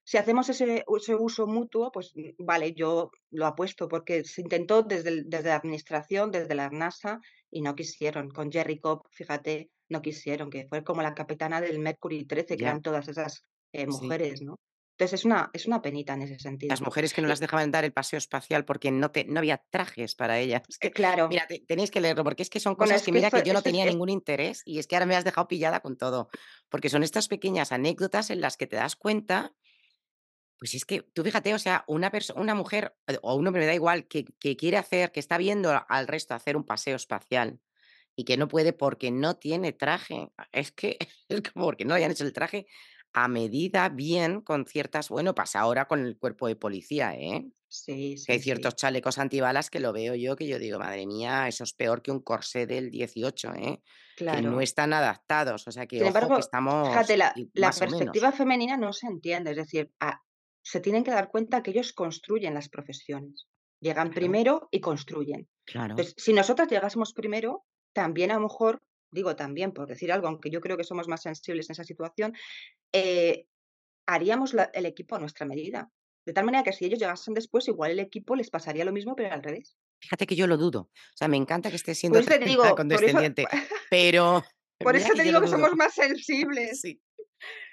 si 0.03 0.17
hacemos 0.17 0.49
ese, 0.49 0.83
uso 0.87 1.47
mutuo, 1.47 1.91
pues 1.91 2.13
mm, 2.15 2.45
vale, 2.45 2.73
yo 2.73 3.11
lo 3.29 3.45
apuesto 3.45 3.87
porque 3.87 4.23
se 4.23 4.41
intentó 4.41 4.81
desde, 4.81 5.23
desde 5.25 5.49
la 5.49 5.55
administración, 5.55 6.31
desde 6.31 6.55
la 6.55 6.69
NASA, 6.69 7.19
y 7.49 7.61
no 7.61 7.75
quisieron. 7.75 8.29
Con 8.29 8.51
Jerry 8.51 8.79
Cobb, 8.79 9.03
fíjate, 9.11 9.69
no 9.89 10.01
quisieron, 10.01 10.49
que 10.49 10.67
fue 10.67 10.83
como 10.83 11.01
la 11.01 11.13
capitana 11.13 11.61
del 11.61 11.79
Mercury 11.79 12.25
13, 12.25 12.57
que 12.57 12.63
eran 12.63 12.81
todas 12.81 13.07
esas 13.07 13.45
eh, 13.73 13.87
mujeres, 13.87 14.41
¿no? 14.41 14.57
Entonces 15.01 15.21
es 15.21 15.25
una, 15.25 15.49
es 15.51 15.65
una 15.65 15.81
penita 15.81 16.13
en 16.13 16.21
ese 16.21 16.37
sentido. 16.37 16.69
Las 16.69 16.81
mujeres 16.81 17.11
que 17.11 17.23
no 17.23 17.27
las 17.27 17.39
dejaban 17.39 17.71
dar 17.71 17.83
el 17.83 17.91
paseo 17.91 18.19
espacial 18.19 18.65
porque 18.65 18.91
no, 18.91 19.09
te, 19.09 19.25
no 19.25 19.39
había 19.39 19.57
trajes 19.71 20.13
para 20.13 20.37
ellas. 20.37 20.61
que, 20.79 20.91
claro. 20.91 21.27
Mira, 21.27 21.47
tenéis 21.67 21.89
que 21.89 21.99
leerlo 21.99 22.23
porque 22.23 22.43
es 22.43 22.51
que 22.51 22.59
son 22.59 22.75
cosas 22.75 23.01
que, 23.01 23.11
mira 23.11 23.31
que 23.31 23.41
yo 23.41 23.53
no 23.53 23.63
tenía 23.63 23.83
ningún 23.85 24.09
interés 24.09 24.61
y 24.63 24.77
es 24.77 24.85
que 24.85 24.95
ahora 24.95 25.07
me 25.07 25.15
has 25.15 25.23
dejado 25.23 25.47
pillada 25.47 25.79
con 25.79 25.97
todo. 25.97 26.29
Porque 26.69 26.87
son 26.87 27.01
estas 27.01 27.27
pequeñas 27.27 27.71
anécdotas 27.71 28.29
en 28.29 28.41
las 28.41 28.57
que 28.57 28.67
te 28.67 28.75
das 28.75 28.95
cuenta, 28.95 29.55
pues 30.59 30.75
es 30.75 30.85
que 30.85 31.01
tú 31.01 31.23
fíjate, 31.23 31.55
o 31.55 31.59
sea, 31.59 31.83
una, 31.87 32.11
una 32.35 32.53
mujer 32.53 32.95
eh, 33.07 33.17
o 33.23 33.33
un 33.33 33.47
hombre 33.47 33.61
me 33.61 33.65
da 33.65 33.73
igual 33.73 34.07
que, 34.07 34.25
que 34.39 34.55
quiere 34.55 34.77
hacer, 34.77 35.11
que 35.11 35.19
está 35.19 35.39
viendo 35.39 35.71
al 35.89 36.07
resto 36.07 36.35
hacer 36.35 36.55
un 36.55 36.63
paseo 36.63 36.95
espacial 36.95 37.59
y 38.15 38.23
que 38.23 38.37
no 38.37 38.47
puede 38.47 38.71
porque 38.71 39.09
no 39.09 39.37
tiene 39.37 39.73
traje. 39.73 40.29
Es 40.51 40.71
que 40.71 40.99
es 41.27 41.41
como 41.51 41.65
porque 41.65 41.85
no 41.85 41.95
hayan 41.95 42.11
hecho 42.11 42.23
el 42.23 42.33
traje 42.33 42.67
a 43.13 43.27
medida 43.27 43.89
bien 43.89 44.41
con 44.41 44.65
ciertas, 44.65 45.09
bueno, 45.09 45.35
pasa 45.35 45.59
ahora 45.59 45.85
con 45.85 46.05
el 46.05 46.17
cuerpo 46.17 46.47
de 46.47 46.55
policía, 46.55 47.13
¿eh? 47.15 47.45
Sí, 47.67 48.15
Que 48.25 48.33
hay 48.33 48.39
ciertos 48.39 48.75
chalecos 48.75 49.17
antibalas 49.17 49.69
que 49.69 49.79
lo 49.79 49.93
veo 49.93 50.13
yo, 50.13 50.35
que 50.35 50.45
yo 50.45 50.59
digo, 50.59 50.77
madre 50.77 51.05
mía, 51.05 51.47
eso 51.47 51.63
es 51.63 51.73
peor 51.73 52.01
que 52.01 52.11
un 52.11 52.19
corsé 52.19 52.67
del 52.67 52.91
18, 52.91 53.53
¿eh? 53.53 53.81
Que 54.17 54.41
no 54.41 54.59
están 54.59 54.91
adaptados, 54.91 55.65
o 55.67 55.71
sea 55.71 55.87
que, 55.87 56.03
ojo, 56.03 56.35
que 56.35 56.39
estamos... 56.39 56.89
fíjate, 56.89 57.15
la, 57.15 57.33
perspectiva 57.71 58.33
femenina 58.33 58.75
no 58.75 58.91
se 58.91 59.07
entiende, 59.07 59.51
es 59.51 59.57
decir, 59.57 59.89
se 60.61 60.81
tienen 60.81 61.05
que 61.05 61.11
dar 61.11 61.29
cuenta 61.29 61.63
que 61.63 61.71
ellos 61.71 61.93
construyen 61.93 62.53
las 62.53 62.67
profesiones. 62.67 63.47
Llegan 63.79 64.11
primero 64.11 64.67
y 64.69 64.79
construyen. 64.79 65.47
Claro. 65.65 65.91
Entonces, 65.93 66.13
si 66.17 66.33
nosotros 66.33 66.67
llegásemos 66.67 67.13
primero, 67.13 67.65
también 67.93 68.31
a 68.31 68.35
lo 68.35 68.41
mejor 68.41 68.83
digo 69.11 69.35
también 69.35 69.73
por 69.73 69.87
decir 69.87 70.11
algo, 70.11 70.27
aunque 70.27 70.49
yo 70.49 70.61
creo 70.61 70.77
que 70.77 70.83
somos 70.83 71.07
más 71.07 71.21
sensibles 71.21 71.69
en 71.69 71.73
esa 71.73 71.83
situación, 71.83 72.33
eh, 72.93 73.45
haríamos 74.07 74.55
el 74.73 74.85
equipo 74.85 75.15
a 75.15 75.19
nuestra 75.19 75.45
medida. 75.45 75.91
De 76.25 76.33
tal 76.33 76.45
manera 76.45 76.63
que 76.63 76.73
si 76.73 76.85
ellos 76.85 76.99
llegasen 76.99 77.33
después, 77.33 77.67
igual 77.67 77.91
el 77.91 77.99
equipo 77.99 78.35
les 78.35 78.49
pasaría 78.49 78.85
lo 78.85 78.91
mismo, 78.91 79.15
pero 79.15 79.33
al 79.33 79.41
revés. 79.41 79.77
Fíjate 79.99 80.27
que 80.27 80.35
yo 80.35 80.47
lo 80.47 80.57
dudo. 80.57 80.81
O 80.81 81.17
sea, 81.17 81.27
me 81.27 81.37
encanta 81.37 81.69
que 81.69 81.75
esté 81.75 81.95
siendo 81.95 82.19
condescendiente, 82.75 83.45
pero... 83.89 84.43
Por 84.79 84.95
eso 84.95 85.13
te 85.13 85.23
digo 85.23 85.41
que 85.41 85.47
somos 85.47 85.75
más 85.75 85.93
sensibles. 85.93 86.81
Sí. 86.81 86.99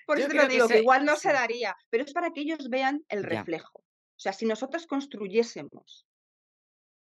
Por 0.07 0.19
eso 0.19 0.29
te 0.29 0.35
lo 0.35 0.49
digo, 0.49 0.69
que, 0.69 0.79
igual 0.79 1.05
no 1.05 1.17
se 1.17 1.33
daría, 1.33 1.77
pero 1.91 2.05
es 2.05 2.13
para 2.13 2.31
que 2.31 2.41
ellos 2.41 2.69
vean 2.71 3.05
el 3.09 3.25
reflejo. 3.25 3.81
O 3.81 4.21
sea, 4.21 4.33
si 4.33 4.47
nosotros 4.47 4.87
construyésemos 4.87 6.07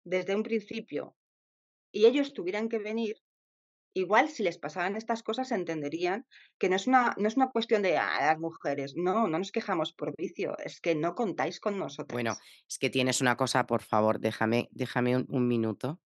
desde 0.03 0.35
un 0.35 0.43
principio 0.43 1.15
y 1.93 2.05
ellos 2.05 2.33
tuvieran 2.33 2.69
que 2.69 2.77
venir, 2.77 3.15
igual 3.93 4.29
si 4.29 4.43
les 4.43 4.57
pasaban 4.57 4.95
estas 4.95 5.23
cosas 5.23 5.51
entenderían 5.51 6.25
que 6.57 6.69
no 6.69 6.75
es 6.75 6.87
una, 6.87 7.15
no 7.17 7.27
es 7.27 7.35
una 7.35 7.49
cuestión 7.49 7.81
de 7.81 7.97
ah, 7.97 8.17
las 8.21 8.39
mujeres, 8.39 8.93
no, 8.95 9.27
no 9.27 9.37
nos 9.37 9.51
quejamos 9.51 9.93
por 9.93 10.15
vicio, 10.17 10.57
es 10.63 10.79
que 10.81 10.95
no 10.95 11.15
contáis 11.15 11.59
con 11.59 11.77
nosotros. 11.77 12.13
Bueno, 12.13 12.37
es 12.67 12.77
que 12.77 12.89
tienes 12.89 13.21
una 13.21 13.35
cosa, 13.35 13.65
por 13.65 13.81
favor, 13.81 14.19
déjame, 14.19 14.69
déjame 14.71 15.17
un, 15.17 15.47
minuto. 15.47 15.99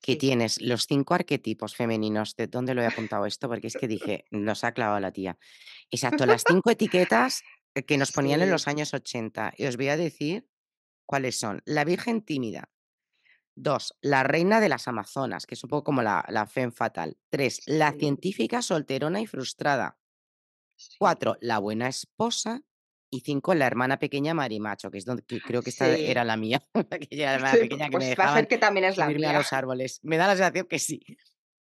Que 0.00 0.16
tienes 0.16 0.60
los 0.60 0.86
cinco 0.86 1.14
arquetipos 1.14 1.74
femeninos. 1.74 2.36
¿De 2.36 2.46
dónde 2.46 2.74
lo 2.74 2.82
he 2.82 2.86
apuntado 2.86 3.24
esto? 3.24 3.48
Porque 3.48 3.68
es 3.68 3.74
que 3.74 3.88
dije, 3.88 4.26
nos 4.30 4.62
ha 4.62 4.72
clavado 4.72 5.00
la 5.00 5.12
tía. 5.12 5.38
Exacto, 5.90 6.26
las 6.26 6.44
cinco 6.46 6.68
etiquetas 6.68 7.42
que 7.86 7.96
nos 7.96 8.12
ponían 8.12 8.42
en 8.42 8.50
los 8.50 8.68
años 8.68 8.92
80. 8.92 9.54
Y 9.56 9.64
os 9.64 9.78
voy 9.78 9.88
a 9.88 9.96
decir 9.96 10.46
cuáles 11.06 11.38
son. 11.38 11.62
La 11.64 11.84
Virgen 11.84 12.20
tímida, 12.20 12.68
Dos, 13.56 13.96
la 14.00 14.24
reina 14.24 14.60
de 14.60 14.68
las 14.68 14.88
Amazonas, 14.88 15.46
que 15.46 15.54
es 15.54 15.62
un 15.62 15.70
poco 15.70 15.84
como 15.84 16.02
la, 16.02 16.24
la 16.28 16.46
femme 16.46 16.72
fatal. 16.72 17.16
Tres, 17.30 17.62
la 17.66 17.92
científica 17.92 18.62
solterona 18.62 19.20
y 19.20 19.26
frustrada. 19.26 19.96
Cuatro, 20.98 21.36
la 21.40 21.58
buena 21.58 21.88
esposa. 21.88 22.62
y 23.10 23.20
cinco 23.20 23.54
la 23.54 23.66
hermana 23.66 24.00
pequeña 24.00 24.34
Marimacho, 24.34 24.90
que 24.90 24.98
es 24.98 25.04
donde 25.04 25.22
creo 25.24 25.62
que 25.62 25.70
esta 25.70 25.88
era 25.88 26.24
la 26.24 26.36
mía, 26.36 26.60
aquella 26.90 27.34
hermana 27.34 27.52
pequeña 27.52 27.88
que 27.88 27.96
me 27.96 28.06
pues 28.06 28.18
va 28.18 28.32
a 28.32 28.34
ser 28.34 28.48
que 28.48 28.58
también 28.58 28.86
es 28.86 28.96
la 28.96 29.04
subirme 29.06 29.28
a 29.28 29.34
los 29.34 29.52
árboles. 29.52 30.00
Me 30.02 30.16
da 30.16 30.26
la 30.26 30.34
sensación 30.34 30.66
que 30.66 30.80
sí. 30.80 31.00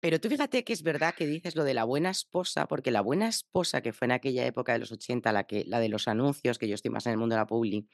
Pero 0.00 0.20
tú 0.20 0.28
fíjate 0.28 0.62
que 0.62 0.72
es 0.72 0.82
verdad 0.82 1.14
que 1.14 1.26
dices 1.26 1.56
lo 1.56 1.64
de 1.64 1.74
la 1.74 1.84
buena 1.84 2.10
esposa, 2.10 2.68
porque 2.68 2.90
la 2.90 3.00
buena 3.00 3.28
esposa 3.28 3.80
que 3.80 3.92
fue 3.92 4.04
en 4.04 4.12
aquella 4.12 4.46
época 4.46 4.72
de 4.72 4.78
los 4.78 4.92
80, 4.92 5.32
la, 5.32 5.44
que, 5.44 5.64
la 5.64 5.80
de 5.80 5.88
los 5.88 6.06
anuncios, 6.06 6.58
que 6.58 6.68
yo 6.68 6.74
estoy 6.74 6.90
más 6.90 7.06
en 7.06 7.12
el 7.12 7.18
mundo 7.18 7.34
de 7.34 7.40
la 7.40 7.46
publi, 7.46 7.88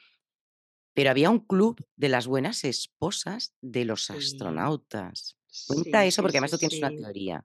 pero 0.95 1.11
había 1.11 1.29
un 1.31 1.41
club 1.41 1.85
de 1.97 2.09
las 2.09 2.27
buenas 2.27 2.65
esposas 2.65 3.55
de 3.61 3.85
los 3.85 4.11
astronautas. 4.11 5.37
Cuenta 5.67 6.05
eso 6.05 6.23
porque 6.23 6.39
además 6.39 6.53
tú 6.53 6.59
tienes 6.59 6.79
una 6.79 6.91
teoría. 6.91 7.45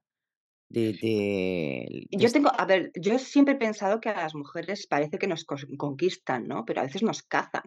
De, 0.70 2.08
yo 2.12 2.32
tengo, 2.32 2.52
a 2.56 2.64
ver, 2.66 2.92
yo 2.94 3.18
siempre 3.18 3.56
he 3.56 3.58
pensado 3.58 4.00
que 4.00 4.10
a 4.10 4.22
las 4.22 4.36
mujeres 4.36 4.86
parece 4.86 5.18
que 5.18 5.26
nos 5.26 5.44
conquistan, 5.46 6.48
¿no? 6.48 6.64
Pero 6.64 6.82
a 6.82 6.84
veces 6.84 7.02
nos 7.02 7.24
cazan. 7.24 7.64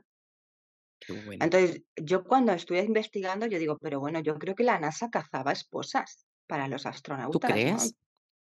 Entonces, 1.41 1.83
yo 1.97 2.23
cuando 2.23 2.53
estuve 2.53 2.81
investigando, 2.85 3.47
yo 3.47 3.59
digo, 3.59 3.77
pero 3.79 3.99
bueno, 3.99 4.21
yo 4.21 4.39
creo 4.39 4.55
que 4.55 4.63
la 4.63 4.79
NASA 4.79 5.11
cazaba 5.11 5.51
esposas 5.51 6.27
para 6.47 6.69
los 6.69 6.87
astronautas. 6.87 7.41
¿Tú 7.41 7.41
crees? 7.41 7.97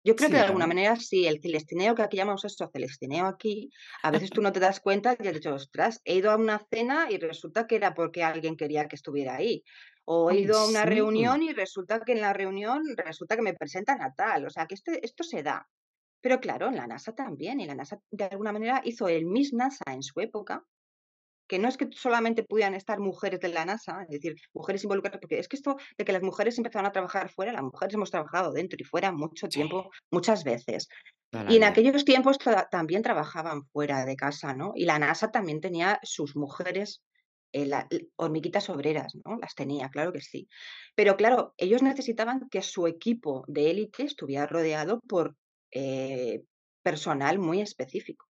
Yo 0.05 0.15
creo 0.17 0.29
que 0.29 0.35
de 0.35 0.41
alguna 0.41 0.67
manera 0.67 0.97
sí, 0.97 1.25
el 1.27 1.41
celestineo, 1.41 1.95
que 1.95 2.01
aquí 2.01 2.17
llamamos 2.17 2.43
esto 2.43 2.69
celestineo 2.73 3.25
aquí, 3.25 3.69
a 4.01 4.11
veces 4.11 4.31
tú 4.31 4.41
no 4.41 4.51
te 4.51 4.59
das 4.59 4.81
cuenta 4.81 5.15
y 5.17 5.27
has 5.27 5.33
dicho, 5.33 5.53
ostras, 5.53 6.01
he 6.03 6.15
ido 6.15 6.31
a 6.31 6.35
una 6.35 6.59
cena 6.69 7.07
y 7.09 7.17
resulta 7.17 7.67
que 7.67 7.77
era 7.77 7.93
porque 7.93 8.23
alguien 8.23 8.57
quería 8.57 8.87
que 8.87 8.97
estuviera 8.97 9.35
ahí. 9.35 9.63
O 10.05 10.29
he 10.29 10.39
ido 10.39 10.57
a 10.57 10.67
una 10.67 10.83
reunión 10.83 11.41
y 11.41 11.53
resulta 11.53 12.01
que 12.01 12.11
en 12.11 12.21
la 12.21 12.33
reunión 12.33 12.83
resulta 12.97 13.37
que 13.37 13.41
me 13.41 13.53
presentan 13.53 14.01
a 14.01 14.13
tal. 14.13 14.45
O 14.45 14.49
sea, 14.49 14.65
que 14.67 14.75
este, 14.75 15.05
esto 15.05 15.23
se 15.23 15.41
da. 15.41 15.69
Pero 16.19 16.39
claro, 16.41 16.67
en 16.67 16.75
la 16.75 16.87
NASA 16.87 17.13
también, 17.13 17.61
y 17.61 17.65
la 17.65 17.75
NASA 17.75 17.99
de 18.11 18.25
alguna 18.25 18.51
manera 18.51 18.81
hizo 18.83 19.07
el 19.07 19.25
Miss 19.25 19.53
NASA 19.53 19.85
en 19.87 20.03
su 20.03 20.19
época, 20.19 20.65
que 21.47 21.59
no 21.59 21.67
es 21.67 21.77
que 21.77 21.87
solamente 21.91 22.43
pudieran 22.43 22.73
estar 22.73 22.99
mujeres 22.99 23.39
de 23.39 23.49
la 23.49 23.65
NASA, 23.65 24.03
es 24.03 24.09
decir, 24.09 24.35
mujeres 24.53 24.83
involucradas, 24.83 25.19
porque 25.19 25.39
es 25.39 25.47
que 25.47 25.55
esto 25.55 25.77
de 25.97 26.05
que 26.05 26.13
las 26.13 26.21
mujeres 26.21 26.57
empezaron 26.57 26.85
a 26.85 26.91
trabajar 26.91 27.29
fuera, 27.29 27.51
las 27.51 27.63
mujeres 27.63 27.95
hemos 27.95 28.11
trabajado 28.11 28.51
dentro 28.53 28.77
y 28.79 28.83
fuera 28.83 29.11
mucho 29.11 29.47
tiempo, 29.47 29.89
muchas 30.11 30.43
veces. 30.43 30.87
y 31.49 31.57
en 31.57 31.63
aquellos 31.63 32.05
tiempos 32.05 32.37
también 32.69 33.01
trabajaban 33.01 33.63
fuera 33.65 34.05
de 34.05 34.15
casa, 34.15 34.53
¿no? 34.53 34.73
Y 34.75 34.85
la 34.85 34.99
NASA 34.99 35.31
también 35.31 35.61
tenía 35.61 35.99
sus 36.03 36.35
mujeres, 36.35 37.01
eh, 37.51 37.69
hormiguitas 38.15 38.69
obreras, 38.69 39.13
¿no? 39.25 39.37
Las 39.37 39.55
tenía, 39.55 39.89
claro 39.89 40.13
que 40.13 40.21
sí. 40.21 40.47
Pero 40.95 41.17
claro, 41.17 41.53
ellos 41.57 41.81
necesitaban 41.81 42.47
que 42.49 42.61
su 42.61 42.87
equipo 42.87 43.43
de 43.47 43.71
élite 43.71 44.03
estuviera 44.03 44.45
rodeado 44.45 45.01
por 45.07 45.35
eh, 45.71 46.43
personal 46.83 47.39
muy 47.39 47.61
específico. 47.61 48.27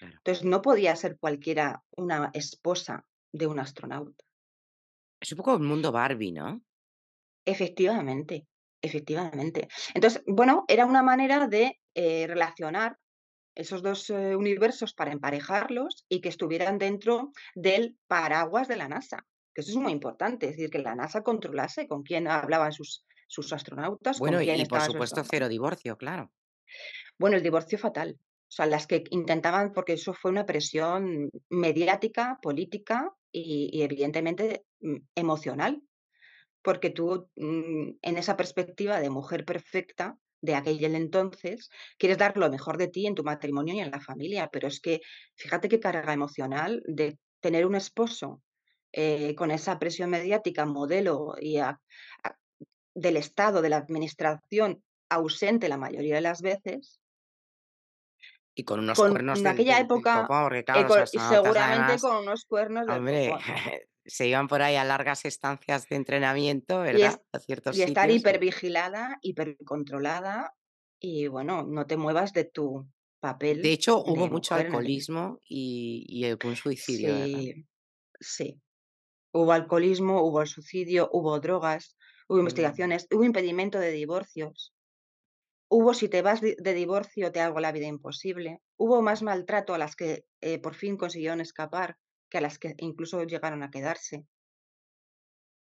Entonces 0.00 0.44
no 0.44 0.62
podía 0.62 0.94
ser 0.96 1.18
cualquiera 1.18 1.82
una 1.96 2.30
esposa 2.32 3.04
de 3.32 3.46
un 3.46 3.58
astronauta. 3.58 4.24
Es 5.20 5.32
un 5.32 5.36
poco 5.38 5.54
el 5.54 5.60
mundo 5.60 5.92
Barbie, 5.92 6.32
¿no? 6.32 6.62
Efectivamente, 7.44 8.46
efectivamente. 8.80 9.68
Entonces, 9.94 10.22
bueno, 10.26 10.64
era 10.68 10.86
una 10.86 11.02
manera 11.02 11.48
de 11.48 11.80
eh, 11.94 12.26
relacionar 12.26 12.98
esos 13.54 13.82
dos 13.82 14.08
eh, 14.10 14.36
universos 14.36 14.94
para 14.94 15.12
emparejarlos 15.12 16.04
y 16.08 16.20
que 16.20 16.28
estuvieran 16.28 16.78
dentro 16.78 17.32
del 17.54 17.96
paraguas 18.06 18.68
de 18.68 18.76
la 18.76 18.88
NASA, 18.88 19.26
que 19.52 19.62
eso 19.62 19.72
es 19.72 19.76
muy 19.76 19.92
importante, 19.92 20.46
es 20.46 20.52
decir, 20.52 20.70
que 20.70 20.78
la 20.78 20.94
NASA 20.94 21.22
controlase 21.22 21.88
con 21.88 22.02
quién 22.02 22.28
hablaban 22.28 22.72
sus, 22.72 23.04
sus 23.26 23.52
astronautas. 23.52 24.20
Bueno, 24.20 24.40
y 24.40 24.64
por 24.66 24.80
supuesto 24.82 25.24
cero 25.24 25.48
divorcio, 25.48 25.96
claro. 25.96 26.30
Bueno, 27.18 27.36
el 27.36 27.42
divorcio 27.42 27.78
fatal. 27.78 28.18
O 28.48 28.50
sea, 28.50 28.66
las 28.66 28.86
que 28.86 29.04
intentaban, 29.10 29.72
porque 29.72 29.92
eso 29.94 30.14
fue 30.14 30.30
una 30.30 30.46
presión 30.46 31.30
mediática, 31.50 32.38
política 32.40 33.14
y, 33.30 33.82
evidentemente 33.82 34.64
mm, 34.80 34.96
emocional, 35.14 35.82
porque 36.62 36.90
tú 36.90 37.28
mm, 37.36 37.90
en 38.00 38.16
esa 38.16 38.36
perspectiva 38.36 39.00
de 39.00 39.10
mujer 39.10 39.44
perfecta 39.44 40.16
de 40.40 40.54
aquel 40.54 40.94
entonces, 40.94 41.68
quieres 41.98 42.16
dar 42.16 42.36
lo 42.36 42.50
mejor 42.50 42.78
de 42.78 42.88
ti 42.88 43.06
en 43.06 43.14
tu 43.14 43.24
matrimonio 43.24 43.74
y 43.74 43.80
en 43.80 43.90
la 43.90 44.00
familia, 44.00 44.48
pero 44.52 44.68
es 44.68 44.80
que 44.80 45.00
fíjate 45.34 45.68
qué 45.68 45.80
carga 45.80 46.12
emocional 46.12 46.82
de 46.86 47.18
tener 47.40 47.66
un 47.66 47.74
esposo 47.74 48.42
eh, 48.92 49.34
con 49.34 49.50
esa 49.50 49.78
presión 49.78 50.10
mediática, 50.10 50.64
modelo 50.64 51.34
y 51.40 51.58
del 52.94 53.16
Estado, 53.16 53.60
de 53.60 53.68
la 53.68 53.76
Administración 53.76 54.82
ausente 55.10 55.68
la 55.68 55.76
mayoría 55.76 56.16
de 56.16 56.20
las 56.20 56.40
veces, 56.40 57.00
y 58.58 58.64
con 58.64 58.80
unos 58.80 58.98
cuernos 58.98 59.38
en 59.38 59.46
aquella 59.46 59.78
época 59.78 60.28
y 61.12 61.18
seguramente 61.18 62.00
con 62.00 62.16
unos 62.16 62.44
cuernos 62.44 62.88
de 62.88 62.92
hombre, 62.92 63.30
se 64.04 64.26
iban 64.26 64.48
por 64.48 64.62
ahí 64.62 64.74
a 64.74 64.82
largas 64.82 65.24
estancias 65.24 65.88
de 65.88 65.94
entrenamiento, 65.94 66.80
¿verdad? 66.80 67.22
Y, 67.32 67.36
a 67.36 67.38
ciertos 67.38 67.78
y 67.78 67.82
estar 67.82 68.10
hipervigilada, 68.10 69.18
hipercontrolada 69.22 70.56
y 70.98 71.28
bueno, 71.28 71.62
no 71.62 71.86
te 71.86 71.96
muevas 71.96 72.32
de 72.32 72.46
tu 72.46 72.88
papel. 73.20 73.62
De 73.62 73.70
hecho, 73.70 74.02
hubo 74.02 74.26
mucho 74.26 74.56
alcoholismo 74.56 75.38
y, 75.48 76.04
y, 76.08 76.24
algún 76.24 76.56
suicidio. 76.56 77.14
Sí, 77.14 77.64
sí. 78.18 78.60
Hubo 79.32 79.52
alcoholismo, 79.52 80.20
hubo 80.22 80.42
el 80.42 80.48
suicidio, 80.48 81.10
hubo 81.12 81.38
drogas, 81.38 81.96
hubo 82.26 82.38
mm. 82.38 82.40
investigaciones, 82.40 83.06
hubo 83.12 83.22
impedimento 83.22 83.78
de 83.78 83.92
divorcios. 83.92 84.74
Hubo 85.70 85.92
si 85.94 86.08
te 86.08 86.22
vas 86.22 86.40
de, 86.40 86.56
divorcio 86.74 87.30
te 87.30 87.40
hago 87.40 87.60
la 87.60 87.72
vida 87.72 87.86
imposible. 87.86 88.60
Hubo 88.76 89.02
más 89.02 89.22
maltrato 89.22 89.74
a 89.74 89.78
las 89.78 89.96
que 89.96 90.24
eh, 90.40 90.58
por 90.58 90.74
fin 90.74 90.96
consiguieron 90.96 91.40
escapar 91.40 91.96
que 92.30 92.38
a 92.38 92.40
las 92.40 92.58
que 92.58 92.74
incluso 92.78 93.22
llegaron 93.24 93.62
a 93.62 93.70
quedarse. 93.70 94.24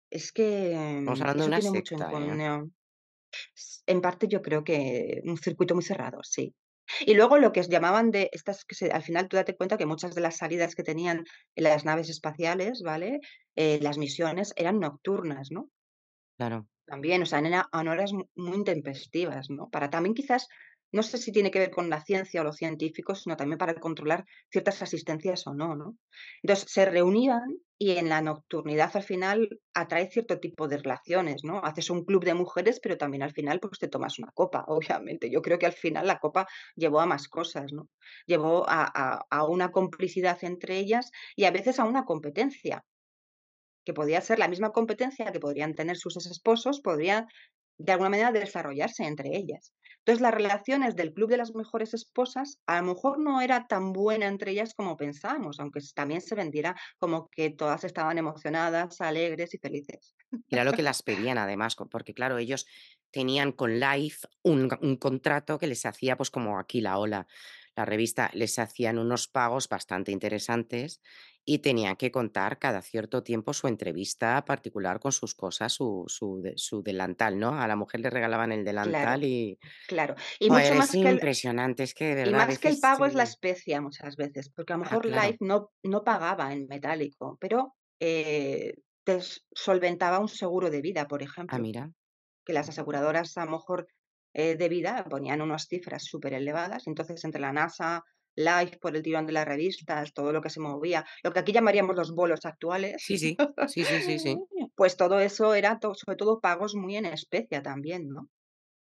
Es 0.10 0.32
que 0.32 0.72
Estamos 1.00 1.22
hablando 1.22 1.44
de 1.44 1.50
una 1.50 1.72
mucho 1.72 1.96
en 1.96 2.42
¿eh? 2.42 2.64
En 3.86 4.02
parte 4.02 4.28
yo 4.28 4.42
creo 4.42 4.64
que 4.64 5.22
un 5.24 5.38
circuito 5.38 5.74
muy 5.74 5.84
cerrado, 5.84 6.20
sí. 6.24 6.54
Y 7.06 7.14
luego 7.14 7.38
lo 7.38 7.52
que 7.52 7.62
os 7.62 7.70
llamaban 7.70 8.12
de 8.12 8.30
estas, 8.34 8.66
que 8.66 8.92
al 8.92 9.04
final 9.04 9.30
tú 9.30 9.38
date 9.38 9.56
cuenta 9.56 9.78
que 9.78 9.86
muchas 9.86 10.14
de 10.14 10.22
las 10.22 10.38
salidas 10.38 10.76
que 10.76 10.84
tenían 10.84 11.24
en 11.56 11.64
las 11.64 11.86
naves 11.86 12.10
espaciales, 12.10 12.82
¿vale? 12.84 13.20
Eh, 13.56 13.80
las 13.82 13.98
misiones 13.98 14.54
eran 14.58 14.80
nocturnas, 14.80 15.50
¿no? 15.52 15.70
Claro. 16.38 16.68
También, 16.92 17.22
o 17.22 17.26
sea, 17.26 17.40
en, 17.40 17.88
horas 17.88 18.12
muy 18.12 18.58
intempestivas, 18.58 19.50
¿no? 19.50 19.70
Para 19.70 19.90
también 19.90 20.14
quizás, 20.14 20.50
no 20.92 21.04
sé 21.04 21.18
si 21.18 21.32
tiene 21.32 21.50
que 21.50 21.60
ver 21.60 21.72
con 21.72 21.90
la 21.90 22.02
ciencia 22.02 22.42
o 22.42 22.44
los 22.44 22.58
científicos, 22.58 23.22
sino 23.22 23.38
también 23.38 23.58
para 23.58 23.76
controlar 23.76 24.26
ciertas 24.50 24.82
asistencias 24.82 25.48
o 25.48 25.54
no, 25.54 25.74
¿no? 25.74 25.96
Entonces, 26.44 26.70
se 26.70 26.84
reunían 26.84 27.60
y 27.78 27.92
en 27.92 28.10
la 28.10 28.22
nocturnidad 28.22 28.92
al 28.94 29.04
final 29.04 29.62
atrae 29.74 30.12
cierto 30.12 30.42
tipo 30.42 30.68
de 30.68 30.80
relaciones, 30.80 31.46
¿no? 31.46 31.64
Haces 31.64 31.90
un 31.90 32.04
club 32.04 32.26
de 32.26 32.34
mujeres, 32.34 32.82
pero 32.84 32.98
también 32.98 33.24
al 33.24 33.32
final 33.32 33.62
pues 33.62 33.80
te 33.80 33.88
tomas 33.88 34.20
una 34.20 34.34
copa, 34.34 34.66
obviamente. 34.68 35.32
Yo 35.32 35.42
creo 35.42 35.58
que 35.58 35.68
al 35.68 35.74
final 35.74 36.08
la 36.08 36.20
copa 36.20 36.46
llevó 36.76 37.00
a 37.00 37.06
más 37.06 37.30
cosas, 37.30 37.72
¿no? 37.72 37.88
Llevó 38.26 38.66
a 38.68 39.46
una 39.48 39.72
complicidad 39.72 40.38
entre 40.44 40.78
ellas 40.78 41.10
y 41.38 41.46
a 41.46 41.52
veces 41.52 41.80
a 41.80 41.86
una 41.86 42.04
competencia 42.04 42.84
que 43.86 43.94
podía 43.94 44.22
ser 44.22 44.40
la 44.40 44.48
misma 44.48 44.72
competencia 44.72 45.32
que 45.32 45.40
podrían 45.40 45.76
tener 45.76 45.98
sus 45.98 46.18
esposos, 46.26 46.82
podría 46.82 47.28
de 47.78 47.92
alguna 47.92 48.12
manera 48.12 48.32
desarrollarse 48.32 49.04
entre 49.04 49.36
ellas. 49.36 49.74
Entonces, 50.00 50.22
las 50.22 50.34
relaciones 50.34 50.96
del 50.96 51.14
Club 51.14 51.30
de 51.30 51.38
las 51.38 51.54
Mejores 51.54 51.94
Esposas 51.94 52.60
a 52.66 52.82
lo 52.82 52.88
mejor 52.88 53.20
no 53.20 53.40
era 53.40 53.68
tan 53.68 53.94
buena 53.94 54.28
entre 54.28 54.52
ellas 54.52 54.74
como 54.74 54.98
pensábamos, 54.98 55.60
aunque 55.60 55.80
también 55.94 56.22
se 56.22 56.34
vendiera 56.34 56.76
como 56.98 57.30
que 57.30 57.52
todas 57.52 57.84
estaban 57.84 58.18
emocionadas, 58.18 59.00
alegres 59.00 59.54
y 59.54 59.60
felices. 59.60 60.16
Era 60.50 60.64
lo 60.64 60.74
que 60.74 60.82
las 60.82 61.04
pedían 61.04 61.38
además, 61.38 61.76
porque 61.90 62.16
claro, 62.16 62.40
ellos 62.40 62.66
tenían 63.12 63.52
con 63.52 63.80
Life 63.80 64.28
un, 64.42 64.70
un 64.82 64.96
contrato 64.96 65.60
que 65.60 65.68
les 65.68 65.86
hacía 65.86 66.18
pues 66.18 66.32
como 66.32 66.58
aquí 66.58 66.82
la 66.82 66.98
ola 66.98 67.28
la 67.76 67.86
revista 67.86 68.30
les 68.34 68.60
hacían 68.60 68.98
unos 68.98 69.28
pagos 69.28 69.70
bastante 69.70 70.12
interesantes 70.12 71.02
y 71.44 71.60
tenían 71.60 71.96
que 71.96 72.12
contar 72.12 72.60
cada 72.60 72.82
cierto 72.82 73.24
tiempo 73.24 73.54
su 73.54 73.68
entrevista 73.68 74.44
particular 74.46 75.00
con 75.00 75.12
sus 75.12 75.34
cosas, 75.34 75.74
su, 75.74 76.06
su, 76.08 76.84
delantal, 76.84 77.40
¿no? 77.40 77.60
A 77.60 77.68
la 77.68 77.76
mujer 77.76 78.02
le 78.02 78.10
regalaban 78.10 78.52
el 78.52 78.64
delantal 78.64 79.24
y... 79.24 79.58
Claro, 79.88 80.16
y 80.40 80.50
mucho 80.50 80.76
más 80.76 80.92
que 80.92 81.00
impresionante, 81.00 81.84
es 81.84 81.94
que 81.94 82.16
de 82.16 82.26
verdad... 82.26 82.44
Y 82.44 82.48
más 82.48 82.60
que 82.60 82.68
el 82.68 82.80
pago 82.80 83.06
es 83.06 83.16
la 83.16 83.24
especia 83.24 83.82
muchas 83.82 84.16
veces, 84.16 84.50
porque 84.50 84.74
a 84.74 84.78
lo 84.78 84.84
ah, 84.84 84.86
mejor 84.86 85.06
Life 85.06 85.38
no, 85.40 85.72
no 85.84 86.04
pagaba 86.04 86.54
en 86.54 86.68
metálico, 86.68 87.38
pero 87.40 87.76
eh, 88.00 88.76
te 89.04 89.20
solventaba 89.52 90.20
un 90.20 90.28
seguro 90.28 90.70
de 90.70 90.82
vida, 90.82 91.08
por 91.08 91.22
ah, 91.22 91.26
ejemplo. 91.26 91.58
Ah, 91.58 91.60
mira. 91.60 91.92
Que 92.46 92.54
las 92.54 92.70
aseguradoras 92.70 93.36
a 93.38 93.46
lo 93.46 93.52
mejor 93.52 93.88
eh, 94.34 94.56
de 94.56 94.70
vida 94.70 95.06
ponían 95.10 95.42
unas 95.42 95.68
cifras 95.68 96.04
súper 96.04 96.34
elevadas. 96.34 96.88
Entonces, 96.88 97.24
entre 97.24 97.42
la 97.42 97.54
NASA, 97.54 98.04
Life 98.36 98.78
por 98.80 98.96
el 98.96 99.04
tirón 99.04 99.26
de 99.26 99.34
las 99.34 99.46
revistas, 99.46 100.14
todo 100.14 100.32
lo 100.32 100.42
que 100.42 100.50
se 100.50 100.62
movía, 100.62 101.06
lo 101.22 101.34
que 101.34 101.40
aquí 101.40 101.52
llamaríamos 101.52 101.96
los 101.96 102.14
bolos 102.16 102.46
actuales. 102.46 102.96
Sí, 103.00 103.18
sí, 103.18 103.36
sí, 103.68 103.84
sí, 103.84 104.02
sí, 104.02 104.20
sí. 104.20 104.38
Pues 104.76 104.96
todo 104.96 105.20
eso 105.20 105.54
era 105.54 105.80
sobre 105.82 106.18
todo 106.18 106.40
pagos 106.40 106.76
muy 106.76 106.96
en 106.96 107.06
especia 107.06 107.62
también, 107.62 108.08
¿no? 108.08 108.30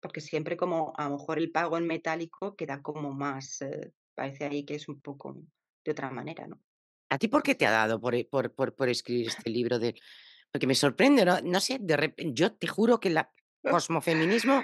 Porque 0.01 0.21
siempre 0.21 0.57
como 0.57 0.93
a 0.97 1.09
lo 1.09 1.17
mejor 1.17 1.39
el 1.39 1.51
pago 1.51 1.77
en 1.77 1.87
metálico 1.87 2.55
queda 2.55 2.83
como 2.83 3.13
más, 3.13 3.61
eh, 3.63 3.93
parece 4.15 4.45
ahí 4.45 4.65
que 4.65 4.77
es 4.77 4.89
un 4.89 5.01
poco 5.01 5.37
de 5.85 5.91
otra 5.91 6.11
manera, 6.11 6.47
¿no? 6.47 6.61
¿A 7.11 7.19
ti 7.19 7.29
por 7.29 7.43
qué 7.43 7.55
te 7.55 7.67
ha 7.67 7.71
dado 7.71 8.01
por, 8.01 8.15
e, 8.15 8.25
por, 8.25 8.55
por, 8.55 8.89
escribir 8.89 9.29
este 9.29 9.51
libro? 9.51 9.79
De, 9.79 9.95
porque 10.51 10.67
me 10.67 10.75
sorprende, 10.75 11.25
¿no? 11.25 11.41
No 11.43 11.61
sé, 11.61 11.79
de 11.81 11.97
repente, 11.97 12.33
yo 12.35 12.55
te 12.55 12.67
juro 12.67 13.01
que 13.01 13.11
la 13.11 13.31
cosmofeminismo, 13.63 14.63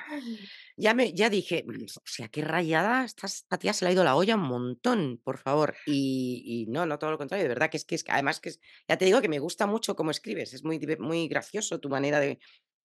ya, 0.79 0.95
me, 0.95 1.13
ya 1.13 1.29
dije, 1.29 1.65
o 1.69 2.01
sea, 2.05 2.29
qué 2.29 2.43
rayada, 2.43 3.05
estás, 3.05 3.47
a 3.51 3.59
tía 3.59 3.73
se 3.73 3.85
le 3.85 3.91
ha 3.91 3.93
ido 3.93 4.05
la 4.05 4.17
olla 4.17 4.37
un 4.37 4.43
montón, 4.43 5.21
por 5.23 5.39
favor. 5.39 5.75
Y, 5.87 6.67
no, 6.69 6.87
no 6.87 6.99
todo 6.99 7.11
lo 7.11 7.19
contrario, 7.19 7.45
de 7.45 7.49
verdad 7.49 7.69
que 7.71 7.77
es 7.77 7.85
que 7.85 7.97
es 7.97 8.05
además 8.09 8.41
que 8.41 8.51
es, 8.51 8.61
ya 8.89 8.97
te 8.97 9.05
digo 9.05 9.21
que 9.21 9.29
me 9.29 9.39
gusta 9.39 9.67
mucho 9.67 9.97
cómo 9.97 10.11
escribes, 10.11 10.55
es 10.55 10.65
muy, 10.65 10.79
muy 10.99 11.29
gracioso 11.29 11.81
tu 11.81 11.89
manera 11.89 12.21
de, 12.21 12.39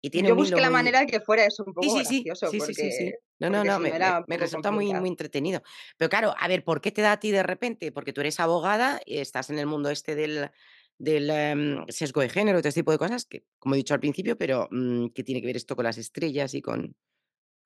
y 0.04 0.10
tiene 0.10 0.30
Yo 0.30 0.34
busqué 0.34 0.60
la 0.60 0.68
manera 0.68 1.00
de 1.00 1.06
que 1.06 1.20
fuera 1.20 1.44
eso 1.44 1.62
un 1.64 1.74
poco 1.74 1.88
sí, 1.88 2.04
sí, 2.04 2.24
gracioso. 2.24 2.50
Sí, 2.50 2.74
sí, 2.74 2.90
sí, 2.90 3.12
No, 3.38 3.48
no, 3.48 3.62
no, 3.62 3.78
me, 3.78 4.36
resulta 4.36 4.72
muy, 4.72 4.92
muy 4.94 5.08
entretenido. 5.08 5.62
Pero 5.96 6.08
claro, 6.08 6.34
a 6.36 6.48
ver, 6.48 6.64
¿por 6.64 6.80
qué 6.80 6.90
te 6.90 7.02
da 7.02 7.12
a 7.12 7.20
ti 7.20 7.30
de 7.30 7.44
repente? 7.44 7.92
Porque 7.92 8.12
tú 8.12 8.20
eres 8.20 8.40
abogada 8.40 9.00
y 9.06 9.18
estás 9.18 9.50
en 9.50 9.60
el 9.60 9.66
mundo 9.66 9.90
este 9.90 10.16
del, 10.16 10.50
del 10.98 11.30
em, 11.30 11.84
sesgo 11.88 12.20
de 12.20 12.28
género, 12.28 12.58
todo 12.58 12.68
este 12.68 12.80
tipo 12.80 12.90
de 12.90 12.98
cosas, 12.98 13.26
que 13.26 13.44
como 13.60 13.76
he 13.76 13.78
dicho 13.78 13.94
al 13.94 14.00
principio, 14.00 14.36
pero 14.36 14.66
mm, 14.72 15.10
que 15.10 15.22
tiene 15.22 15.40
que 15.40 15.46
ver 15.46 15.56
esto 15.56 15.76
con 15.76 15.84
las 15.84 15.98
estrellas 15.98 16.54
y 16.54 16.62
con... 16.62 16.96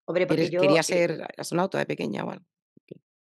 Hombre, 0.06 0.26
porque 0.26 0.50
yo... 0.50 0.60
Quería 0.60 0.82
ser 0.82 1.26
astronauta 1.36 1.78
de 1.78 1.86
pequeña 1.86 2.24
o 2.24 2.30
algo. 2.30 2.44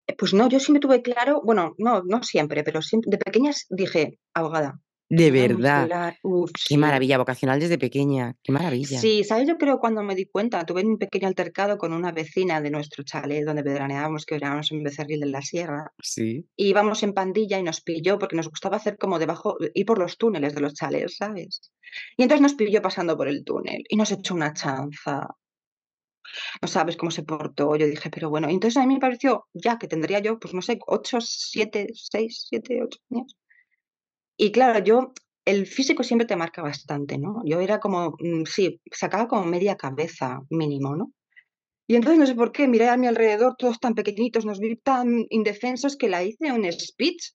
Eh, 0.06 0.14
pues 0.16 0.32
no, 0.32 0.48
yo 0.48 0.58
sí 0.58 0.72
me 0.72 0.80
tuve 0.80 1.02
claro, 1.02 1.42
bueno, 1.44 1.74
no, 1.78 2.02
no 2.04 2.22
siempre, 2.22 2.64
pero 2.64 2.80
siempre, 2.82 3.10
de 3.10 3.18
pequeñas 3.18 3.66
dije 3.68 4.18
abogada. 4.32 4.80
De 5.10 5.30
verdad. 5.30 6.14
qué 6.68 6.76
maravilla, 6.76 7.16
vocacional 7.16 7.58
desde 7.58 7.78
pequeña, 7.78 8.36
qué 8.42 8.52
maravilla. 8.52 9.00
Sí, 9.00 9.24
¿sabes? 9.24 9.48
Yo 9.48 9.56
creo 9.56 9.78
cuando 9.78 10.02
me 10.02 10.14
di 10.14 10.26
cuenta, 10.26 10.66
tuve 10.66 10.84
un 10.84 10.98
pequeño 10.98 11.28
altercado 11.28 11.78
con 11.78 11.94
una 11.94 12.12
vecina 12.12 12.60
de 12.60 12.70
nuestro 12.70 13.04
chalet 13.04 13.44
donde 13.44 13.62
veraneábamos, 13.62 14.26
que 14.26 14.34
verábamos 14.34 14.70
en 14.70 14.82
Becerril 14.82 15.20
de 15.20 15.26
la 15.26 15.40
Sierra. 15.40 15.92
Sí. 16.02 16.46
Y 16.56 16.68
íbamos 16.68 17.02
en 17.02 17.14
pandilla 17.14 17.58
y 17.58 17.62
nos 17.62 17.80
pilló 17.80 18.18
porque 18.18 18.36
nos 18.36 18.50
gustaba 18.50 18.76
hacer 18.76 18.98
como 18.98 19.18
debajo, 19.18 19.56
ir 19.72 19.86
por 19.86 19.98
los 19.98 20.18
túneles 20.18 20.54
de 20.54 20.60
los 20.60 20.74
chalets, 20.74 21.16
¿sabes? 21.16 21.72
Y 22.18 22.22
entonces 22.22 22.42
nos 22.42 22.54
pilló 22.54 22.82
pasando 22.82 23.16
por 23.16 23.28
el 23.28 23.44
túnel 23.44 23.84
y 23.88 23.96
nos 23.96 24.12
echó 24.12 24.34
una 24.34 24.52
chanza. 24.52 25.26
No 26.62 26.68
sabes 26.68 26.96
cómo 26.96 27.10
se 27.10 27.22
portó. 27.22 27.76
Yo 27.76 27.86
dije, 27.86 28.10
pero 28.10 28.30
bueno, 28.30 28.48
entonces 28.48 28.76
a 28.76 28.86
mí 28.86 28.94
me 28.94 29.00
pareció 29.00 29.46
ya 29.52 29.78
que 29.78 29.88
tendría 29.88 30.18
yo, 30.20 30.38
pues 30.38 30.54
no 30.54 30.62
sé, 30.62 30.78
8, 30.86 31.18
7, 31.20 31.88
6, 31.94 32.46
7, 32.48 32.80
8 32.82 32.98
años 33.10 33.36
y 34.40 34.52
claro, 34.52 34.78
yo, 34.78 35.12
el 35.44 35.66
físico 35.66 36.04
siempre 36.04 36.26
te 36.26 36.36
marca 36.36 36.62
bastante, 36.62 37.18
¿no? 37.18 37.42
Yo 37.44 37.60
era 37.60 37.80
como, 37.80 38.14
mm, 38.20 38.44
sí, 38.44 38.80
sacaba 38.92 39.26
como 39.26 39.44
media 39.44 39.76
cabeza 39.76 40.40
mínimo, 40.48 40.94
¿no? 40.94 41.12
Y 41.88 41.96
entonces 41.96 42.20
no 42.20 42.26
sé 42.26 42.36
por 42.36 42.52
qué, 42.52 42.68
miré 42.68 42.88
a 42.88 42.96
mi 42.96 43.08
alrededor, 43.08 43.56
todos 43.58 43.80
tan 43.80 43.94
pequeñitos, 43.94 44.44
nos 44.44 44.60
vi 44.60 44.76
tan 44.76 45.26
indefensos 45.30 45.96
que 45.96 46.08
la 46.08 46.22
hice 46.22 46.52
un 46.52 46.70
speech. 46.70 47.32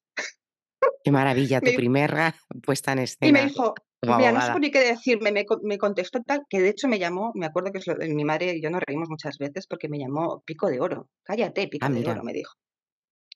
Qué 1.03 1.11
maravilla, 1.11 1.59
tu 1.59 1.71
primera 1.75 2.33
puesta 2.63 2.93
en 2.93 2.99
escena. 2.99 3.27
Y 3.27 3.33
me 3.33 3.49
dijo, 3.49 3.73
mira, 4.03 4.31
no 4.31 4.41
sé 4.41 4.59
ni 4.59 4.71
qué 4.71 4.79
decirme, 4.79 5.31
me, 5.31 5.45
me, 5.63 5.77
contestó 5.77 6.21
tal, 6.21 6.43
que 6.49 6.61
de 6.61 6.69
hecho 6.69 6.87
me 6.87 6.99
llamó, 6.99 7.31
me 7.35 7.45
acuerdo 7.45 7.71
que 7.71 7.79
es 7.79 7.87
lo, 7.87 7.95
mi 7.95 8.25
madre 8.25 8.55
y 8.55 8.61
yo 8.61 8.69
nos 8.69 8.81
reímos 8.81 9.09
muchas 9.09 9.37
veces 9.37 9.67
porque 9.67 9.89
me 9.89 9.99
llamó 9.99 10.41
Pico 10.45 10.67
de 10.69 10.79
Oro. 10.79 11.09
Cállate, 11.23 11.67
Pico 11.67 11.85
ah, 11.85 11.89
de 11.89 12.09
Oro, 12.09 12.23
me 12.23 12.33
dijo. 12.33 12.53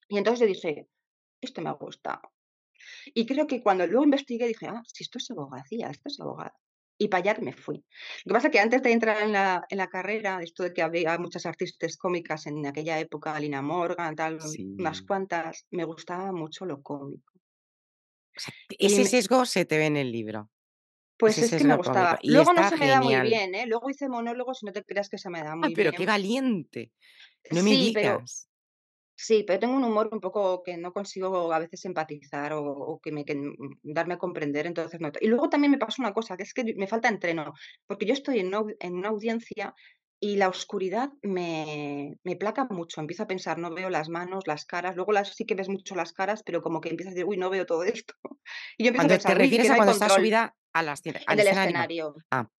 Y 0.09 0.17
entonces 0.17 0.41
yo 0.41 0.47
dije, 0.47 0.87
esto 1.41 1.61
me 1.61 1.69
ha 1.69 1.73
gustado. 1.73 2.21
Y 3.13 3.25
creo 3.25 3.47
que 3.47 3.61
cuando 3.61 3.85
luego 3.87 4.03
investigué 4.03 4.47
dije, 4.47 4.67
ah, 4.67 4.81
si 4.85 5.03
esto 5.03 5.17
es 5.17 5.29
abogacía, 5.31 5.89
esto 5.89 6.03
es 6.07 6.19
abogada. 6.19 6.53
Y 6.99 7.09
para 7.09 7.31
allá 7.31 7.41
me 7.41 7.53
fui. 7.53 7.85
Lo 8.25 8.29
que 8.29 8.33
pasa 8.33 8.47
es 8.47 8.51
que 8.51 8.59
antes 8.59 8.81
de 8.81 8.91
entrar 8.91 9.21
en 9.21 9.31
la, 9.31 9.63
en 9.69 9.77
la 9.77 9.87
carrera, 9.87 10.41
esto 10.41 10.63
de 10.63 10.73
que 10.73 10.81
había 10.81 11.17
muchas 11.19 11.45
artistas 11.45 11.95
cómicas 11.95 12.47
en 12.47 12.65
aquella 12.65 12.99
época, 12.99 13.39
Lina 13.39 13.61
Morgan, 13.61 14.15
tal, 14.15 14.39
unas 14.79 15.03
cuantas, 15.03 15.67
me 15.69 15.83
gustaba 15.83 16.31
mucho 16.31 16.65
lo 16.65 16.81
cómico. 16.81 17.33
ese 18.79 19.05
sesgo 19.05 19.45
se 19.45 19.65
te 19.65 19.77
ve 19.77 19.85
en 19.85 19.97
el 19.97 20.11
libro. 20.11 20.49
Pues 21.17 21.37
es 21.37 21.51
que 21.51 21.63
me 21.63 21.75
gustaba. 21.75 22.19
Luego 22.23 22.53
no 22.53 22.69
se 22.69 22.77
me 22.77 22.87
da 22.87 23.01
muy 23.01 23.19
bien, 23.21 23.55
¿eh? 23.55 23.65
Luego 23.65 23.89
hice 23.89 24.07
monólogos 24.07 24.61
y 24.61 24.67
no 24.67 24.71
te 24.71 24.83
creas 24.83 25.09
que 25.09 25.17
se 25.17 25.29
me 25.29 25.43
da 25.43 25.55
muy 25.55 25.71
ah, 25.71 25.73
pero 25.75 25.91
qué 25.91 26.05
valiente. 26.05 26.91
No 27.51 27.63
me 27.63 27.71
digas. 27.71 28.47
Sí, 29.19 29.43
pero 29.47 29.59
tengo 29.59 29.75
un 29.75 29.83
humor 29.83 30.09
un 30.11 30.19
poco 30.19 30.61
que 30.61 30.77
no 30.77 30.93
consigo 30.93 31.51
a 31.51 31.57
veces 31.57 31.83
empatizar 31.85 32.53
o, 32.53 32.99
que 33.01 33.11
me 33.11 33.25
darme 33.81 34.13
a 34.13 34.19
comprender, 34.19 34.67
entonces 34.67 35.01
no. 35.01 35.11
Y 35.19 35.27
luego 35.27 35.49
también 35.49 35.71
me 35.71 35.79
pasa 35.79 36.03
una 36.03 36.13
cosa, 36.13 36.37
que 36.37 36.43
es 36.43 36.53
que 36.53 36.75
me 36.75 36.85
falta 36.85 37.07
entreno, 37.07 37.53
porque 37.87 38.05
yo 38.05 38.13
estoy 38.13 38.39
en 38.39 38.53
una, 38.53 39.09
audiencia 39.09 39.73
y 40.19 40.35
la 40.35 40.49
oscuridad 40.49 41.09
me, 41.23 42.19
me 42.23 42.35
placa 42.35 42.67
mucho. 42.69 43.01
Empiezo 43.01 43.23
a 43.23 43.27
pensar, 43.27 43.57
no 43.57 43.73
veo 43.73 43.89
las 43.89 44.07
manos, 44.07 44.45
las 44.45 44.65
caras, 44.65 44.95
luego 44.95 45.13
las, 45.13 45.35
sí 45.35 45.47
que 45.47 45.55
ves 45.55 45.67
mucho 45.67 45.95
las 45.95 46.13
caras, 46.13 46.43
pero 46.45 46.61
como 46.61 46.79
que 46.79 46.89
empiezas 46.89 47.13
a 47.13 47.15
decir, 47.15 47.27
uy, 47.27 47.37
no 47.37 47.49
veo 47.49 47.65
todo 47.65 47.83
esto. 48.05 48.13
Y 48.77 48.83
yo 48.83 48.89
empiezo 48.89 49.07
a 49.07 49.09
pensar, 49.09 49.31
te 49.33 49.39
refieres 49.39 49.71
a 49.71 49.77
cuando 49.77 49.93
estás 49.93 50.13
subida 50.13 50.55
a 50.79 50.83
las 50.83 51.05
en 51.05 51.15
el 51.15 51.47
escenario. 51.47 52.15
Ah. 52.31 52.49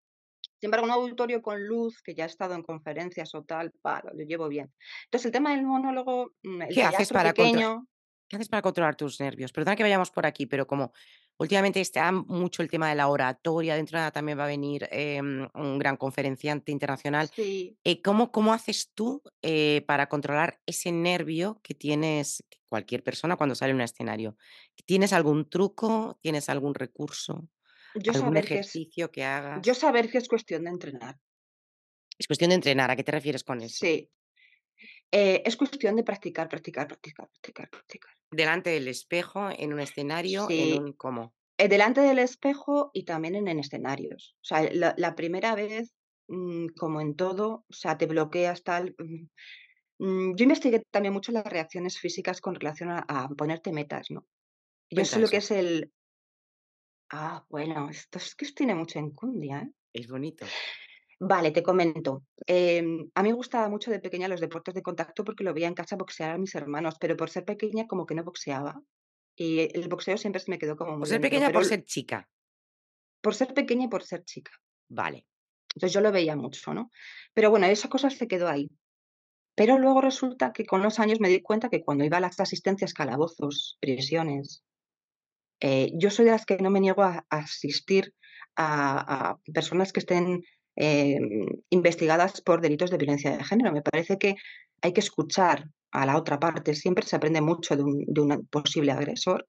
Sin 0.61 0.69
embargo, 0.69 0.87
un 0.87 0.93
auditorio 0.93 1.41
con 1.41 1.65
luz, 1.65 2.03
que 2.03 2.15
ya 2.15 2.25
he 2.25 2.27
estado 2.27 2.55
en 2.55 2.63
conferencias 2.63 3.35
o 3.35 3.45
tal, 3.45 3.73
lo 3.85 4.25
llevo 4.25 4.49
bien. 4.49 4.73
Entonces, 5.05 5.27
el 5.27 5.33
tema 5.33 5.55
del 5.55 5.65
monólogo, 5.65 6.33
mm, 6.43 6.63
el 6.63 6.75
¿Qué 6.75 6.83
haces 6.83 7.13
para 7.13 7.33
pequeño... 7.33 7.87
¿Qué 8.29 8.37
haces 8.37 8.49
para 8.49 8.61
controlar 8.61 8.95
tus 8.95 9.21
nervios? 9.21 9.53
Perdona 9.53 9.75
que 9.75 9.83
vayamos 9.83 10.11
por 10.11 10.27
aquí, 10.27 10.45
pero 10.45 10.67
como 10.67 10.93
últimamente 11.39 11.81
está 11.81 12.13
mucho 12.13 12.61
el 12.63 12.69
tema 12.69 12.91
de 12.91 12.95
la 12.95 13.09
oratoria, 13.09 13.75
dentro 13.75 13.97
de 13.97 14.01
nada 14.03 14.11
también 14.11 14.39
va 14.39 14.45
a 14.45 14.49
venir 14.49 14.87
em, 14.91 15.49
un 15.55 15.79
gran 15.79 15.97
conferenciante 15.97 16.71
internacional. 16.71 17.31
Sí. 17.35 17.79
Eh, 17.85 18.03
¿cómo, 18.03 18.31
¿Cómo 18.31 18.53
haces 18.53 18.91
tú 18.93 19.23
eh, 19.41 19.83
para 19.87 20.11
controlar 20.11 20.61
ese 20.67 20.93
nervio 20.93 21.59
que 21.63 21.73
tienes 21.73 22.45
cualquier 22.69 23.03
persona 23.03 23.37
cuando 23.37 23.55
sale 23.55 23.73
a 23.73 23.77
un 23.77 23.81
escenario? 23.81 24.37
¿Tienes 24.85 25.15
algún 25.15 25.49
truco? 25.49 26.19
¿Tienes 26.21 26.51
algún 26.51 26.75
recurso? 26.75 27.49
Yo 27.99 28.13
¿Algún 28.13 28.29
saber 28.29 28.45
ejercicio 28.45 29.11
que, 29.11 29.25
hagas? 29.25 29.61
Yo 29.63 29.75
saber 29.75 30.11
que 30.11 30.19
es 30.19 30.29
cuestión 30.29 30.65
de 30.65 30.71
entrenar. 30.71 31.17
Es 32.19 32.27
cuestión 32.27 32.51
de 32.51 32.57
entrenar, 32.57 32.91
¿a 32.91 32.97
qué 32.97 33.05
te 33.05 33.13
refieres 33.13 33.45
con 33.45 33.61
eso? 33.61 33.87
Sí. 33.87 34.11
Eh, 35.11 35.43
es 35.45 35.57
cuestión 35.57 35.97
de 35.97 36.05
practicar, 36.05 36.49
practicar, 36.49 36.87
practicar, 36.87 37.29
practicar, 37.29 37.71
practicar. 37.71 38.13
Delante 38.31 38.71
del 38.71 38.89
espejo, 38.89 39.49
en 39.51 39.73
un 39.73 39.81
escenario, 39.81 40.47
en 40.51 40.83
un 40.83 40.93
cómo. 40.93 41.35
Eh, 41.57 41.69
delante 41.69 42.01
del 42.01 42.19
espejo 42.19 42.91
y 42.93 43.05
también 43.05 43.35
en, 43.35 43.59
escenarios. 43.59 44.37
O 44.43 44.45
sea, 44.45 44.69
la, 44.73 45.15
primera 45.17 45.55
vez, 45.55 45.95
mm, 46.29 46.69
como 46.77 47.01
en 47.01 47.17
todo, 47.17 47.65
o 47.69 47.73
sea, 47.73 47.97
te 47.97 48.07
bloqueas 48.07 48.63
tal. 48.63 48.95
Mm, 48.99 49.27
mm, 49.99 50.37
yo 50.37 50.43
investigué 50.45 50.83
también 50.91 51.15
mucho 51.15 51.33
las 51.33 51.45
reacciones 51.45 51.99
físicas 51.99 52.41
con 52.41 52.55
relación 52.55 52.91
a, 52.91 53.29
ponerte 53.37 53.73
metas, 53.73 54.11
¿no? 54.11 54.27
Yo 54.91 55.05
sé 55.05 55.21
lo 55.21 55.29
que 55.29 55.39
es 55.39 55.51
el, 55.51 55.93
Ah, 57.11 57.44
bueno, 57.49 57.88
esto 57.90 58.18
es 58.18 58.35
que 58.35 58.47
tiene 58.53 58.75
mucha 58.75 58.99
encundia, 58.99 59.61
¿eh? 59.61 59.71
Es 59.92 60.09
bonito. 60.09 60.47
Vale, 61.21 61.51
te 61.51 61.62
comento. 61.62 62.25
Em, 62.47 63.11
a 63.14 63.23
mí 63.23 63.29
me 63.31 63.35
gustaba 63.35 63.68
mucho 63.68 63.90
de 63.90 63.99
pequeña 64.01 64.29
los 64.29 64.40
deportes 64.40 64.75
de 64.75 64.83
contacto 64.83 65.25
porque 65.25 65.42
lo 65.44 65.53
veía 65.55 65.66
en 65.68 65.75
casa 65.75 65.97
boxear 65.97 66.31
a 66.31 66.38
mis 66.38 66.55
hermanos, 66.55 66.97
pero 67.01 67.16
por 67.16 67.31
ser 67.31 67.44
pequeña 67.44 67.87
como 67.87 68.07
que 68.07 68.14
no 68.14 68.25
boxeaba. 68.25 68.81
Y 69.37 69.61
el 69.77 69.88
boxeo 69.88 70.16
siempre 70.16 70.40
se 70.40 70.51
me 70.51 70.59
quedó 70.59 70.77
como 70.77 70.92
muy 70.92 71.01
Por 71.01 71.09
ser 71.09 71.21
pequeña, 71.21 71.51
por 71.51 71.64
ser 71.64 71.85
chica. 71.85 72.29
por 73.21 73.35
ser 73.35 73.55
pequeña 73.55 73.85
y 73.87 73.88
por 73.88 74.03
ser 74.05 74.25
chica. 74.25 74.53
Vale. 74.88 75.27
Entonces 75.75 75.92
yo 75.94 76.01
lo 76.01 76.12
veía 76.12 76.37
mucho, 76.37 76.73
¿no? 76.75 76.90
Pero 77.35 77.51
bueno, 77.51 77.66
esa 77.66 77.88
cosa 77.88 78.11
se 78.11 78.27
quedó 78.29 78.49
ahí. 78.49 78.71
Pero 79.55 79.79
luego 79.79 80.01
resulta 80.01 80.53
que 80.53 80.64
con 80.64 80.83
los 80.83 80.99
años 81.01 81.21
me 81.21 81.29
di 81.29 81.42
cuenta 81.42 81.68
que 81.68 81.83
cuando 81.83 82.05
iba 82.05 82.18
a 82.18 82.21
las 82.21 82.38
asistencias, 82.40 82.94
calabozos, 82.94 83.77
prisiones, 83.81 84.64
eh, 85.61 85.90
yo 85.94 86.11
soy 86.11 86.27
de 86.27 86.33
las 86.33 86.47
que 86.47 86.59
no 86.59 86.71
me 86.71 86.81
niego 86.81 87.03
a, 87.03 87.25
asistir 87.31 88.14
a, 88.57 89.37
personas 89.53 89.92
que 89.92 90.01
estén 90.01 90.42
eh, 90.77 91.18
investigadas 91.71 92.40
por 92.40 92.61
delitos 92.61 92.90
de 92.90 92.99
violencia 92.99 93.37
de 93.37 93.44
género. 93.44 93.73
Me 93.73 93.83
parece 93.83 94.18
que 94.18 94.37
hay 94.83 94.92
que 94.92 95.01
escuchar 95.01 95.68
a 95.92 96.07
la 96.07 96.16
otra 96.16 96.38
parte. 96.38 96.75
Siempre 96.75 97.05
se 97.07 97.16
aprende 97.16 97.40
mucho 97.40 97.77
de 97.77 97.83
un, 97.83 98.49
posible 98.51 98.92
agresor. 98.92 99.47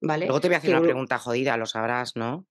¿vale? 0.00 0.26
Luego 0.26 0.40
te 0.40 0.48
voy 0.48 0.56
a 0.56 0.58
hacer 0.58 0.70
una 0.70 0.82
pregunta 0.82 1.18
jodida, 1.18 1.56
lo 1.56 1.66
sabrás, 1.66 2.16
¿no? 2.16 2.46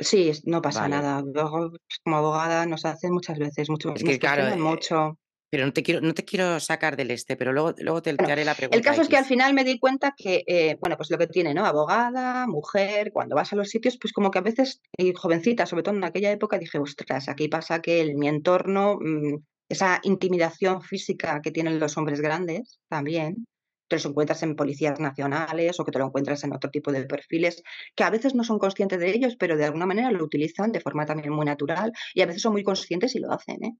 Sí, 0.00 0.32
no 0.44 0.62
pasa 0.62 0.88
nada. 0.88 1.22
Luego, 1.22 1.72
como 2.02 2.16
abogada, 2.16 2.66
nos 2.66 2.84
hacen 2.84 3.12
muchas 3.12 3.38
veces 3.38 3.70
mucho. 3.70 3.94
Es 3.94 4.02
que, 4.02 4.18
claro, 4.18 4.48
eh, 4.48 4.56
mucho. 4.56 5.18
Pero 5.52 5.66
no 5.66 5.72
te 5.74 5.82
quiero, 5.82 6.00
no 6.00 6.14
te 6.14 6.24
quiero 6.24 6.58
sacar 6.60 6.96
del 6.96 7.10
este, 7.10 7.36
pero 7.36 7.52
luego, 7.52 7.74
luego 7.76 8.00
te, 8.00 8.16
haré 8.18 8.42
la 8.42 8.54
pregunta. 8.54 8.74
El 8.74 8.82
caso 8.82 9.02
es 9.02 9.08
que 9.08 9.18
al 9.18 9.26
final 9.26 9.52
me 9.52 9.64
di 9.64 9.78
cuenta 9.78 10.14
que, 10.16 10.44
eh, 10.46 10.78
bueno, 10.80 10.96
pues 10.96 11.10
lo 11.10 11.18
que 11.18 11.26
tiene, 11.26 11.52
¿no? 11.52 11.66
Abogada, 11.66 12.46
mujer, 12.46 13.12
cuando 13.12 13.36
vas 13.36 13.52
a 13.52 13.56
los 13.56 13.68
sitios, 13.68 13.98
pues 14.00 14.14
como 14.14 14.30
que 14.30 14.38
a 14.38 14.42
veces, 14.42 14.80
y 14.96 15.12
jovencita, 15.12 15.66
sobre 15.66 15.82
todo 15.82 15.94
en 15.94 16.04
aquella 16.04 16.30
época, 16.30 16.58
dije, 16.58 16.78
ostras, 16.78 17.28
aquí 17.28 17.48
pasa 17.48 17.82
que 17.82 18.00
el, 18.00 18.14
mi 18.14 18.28
entorno, 18.28 18.96
mm, 18.98 19.44
esa 19.68 20.00
intimidación 20.04 20.80
física 20.80 21.42
que 21.42 21.50
tienen 21.50 21.78
los 21.78 21.98
hombres 21.98 22.22
grandes, 22.22 22.80
también, 22.88 23.44
te 23.88 23.96
los 23.96 24.06
encuentras 24.06 24.42
en 24.42 24.56
policías 24.56 25.00
nacionales 25.00 25.78
o 25.78 25.84
que 25.84 25.92
te 25.92 25.98
lo 25.98 26.06
encuentras 26.06 26.42
en 26.44 26.54
otro 26.54 26.70
tipo 26.70 26.90
de 26.92 27.04
perfiles 27.04 27.62
que 27.94 28.04
a 28.04 28.10
veces 28.10 28.34
no 28.34 28.42
son 28.42 28.58
conscientes 28.58 28.98
de 28.98 29.10
ellos, 29.10 29.36
pero 29.38 29.58
de 29.58 29.66
alguna 29.66 29.84
manera 29.84 30.10
lo 30.12 30.24
utilizan 30.24 30.72
de 30.72 30.80
forma 30.80 31.04
también 31.04 31.34
muy 31.34 31.44
natural 31.44 31.92
y 32.14 32.22
a 32.22 32.26
veces 32.26 32.40
son 32.40 32.52
muy 32.52 32.62
conscientes 32.62 33.14
y 33.16 33.18
lo 33.18 33.30
hacen. 33.30 33.62
¿eh? 33.62 33.72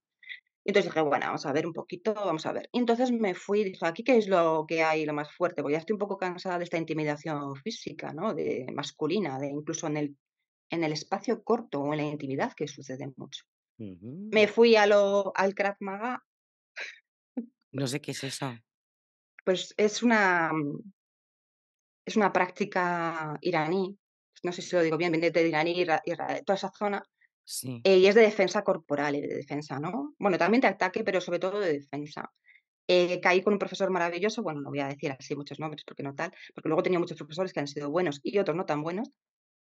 Y 0.64 0.70
entonces 0.70 0.92
dije, 0.92 1.00
bueno, 1.02 1.26
vamos 1.26 1.44
a 1.44 1.52
ver 1.52 1.66
un 1.66 1.72
poquito, 1.72 2.14
vamos 2.14 2.46
a 2.46 2.52
ver. 2.52 2.68
Y 2.72 2.78
entonces 2.78 3.10
me 3.10 3.34
fui 3.34 3.60
y 3.60 3.64
dije, 3.64 3.84
¿aquí 3.84 4.04
qué 4.04 4.16
es 4.16 4.28
lo 4.28 4.64
que 4.66 4.82
hay, 4.82 5.04
lo 5.04 5.12
más 5.12 5.32
fuerte? 5.32 5.60
Porque 5.60 5.72
ya 5.72 5.80
estoy 5.80 5.94
un 5.94 5.98
poco 5.98 6.18
cansada 6.18 6.58
de 6.58 6.64
esta 6.64 6.78
intimidación 6.78 7.56
física, 7.56 8.12
¿no? 8.12 8.32
De 8.32 8.66
masculina, 8.72 9.38
de 9.38 9.48
incluso 9.48 9.88
en 9.88 9.96
el, 9.96 10.16
en 10.70 10.84
el 10.84 10.92
espacio 10.92 11.42
corto 11.42 11.80
o 11.80 11.92
en 11.92 11.98
la 11.98 12.04
intimidad 12.04 12.52
que 12.54 12.68
sucede 12.68 13.12
mucho. 13.16 13.44
Me 13.78 14.46
fui 14.46 14.76
a 14.76 14.86
lo, 14.86 15.32
al 15.34 15.54
Krav 15.54 15.76
Maga. 15.80 16.22
No 17.72 17.86
sé 17.86 18.00
qué 18.00 18.12
es 18.12 18.22
eso. 18.22 18.54
Pues 19.44 19.74
es 19.76 20.02
una, 20.04 20.52
mm, 20.52 20.92
es 22.06 22.16
una 22.16 22.32
práctica 22.32 23.36
iraní, 23.40 23.98
no 24.44 24.52
sé 24.52 24.62
si 24.62 24.76
lo 24.76 24.82
digo 24.82 24.96
bien, 24.96 25.12
viene 25.12 25.30
de 25.30 25.48
iraní, 25.48 25.84
toda 26.44 26.56
esa 26.56 26.70
zona, 26.70 27.02
Sí. 27.44 27.80
Eh, 27.84 27.98
y 27.98 28.06
es 28.06 28.14
de 28.14 28.22
defensa 28.22 28.62
corporal 28.62 29.16
y 29.16 29.20
de 29.20 29.34
defensa, 29.34 29.78
¿no? 29.78 30.14
Bueno, 30.18 30.38
también 30.38 30.60
de 30.60 30.68
ataque, 30.68 31.04
pero 31.04 31.20
sobre 31.20 31.38
todo 31.38 31.60
de 31.60 31.72
defensa. 31.72 32.32
Eh, 32.88 33.20
caí 33.20 33.42
con 33.42 33.52
un 33.52 33.58
profesor 33.58 33.90
maravilloso, 33.90 34.42
bueno, 34.42 34.60
no 34.60 34.70
voy 34.70 34.80
a 34.80 34.88
decir 34.88 35.12
así 35.12 35.36
muchos 35.36 35.60
nombres 35.60 35.84
porque 35.84 36.02
no 36.02 36.14
tal, 36.14 36.32
porque 36.54 36.68
luego 36.68 36.82
tenía 36.82 36.98
muchos 36.98 37.16
profesores 37.16 37.52
que 37.52 37.60
han 37.60 37.68
sido 37.68 37.90
buenos 37.90 38.20
y 38.22 38.38
otros 38.38 38.56
no 38.56 38.66
tan 38.66 38.82
buenos, 38.82 39.10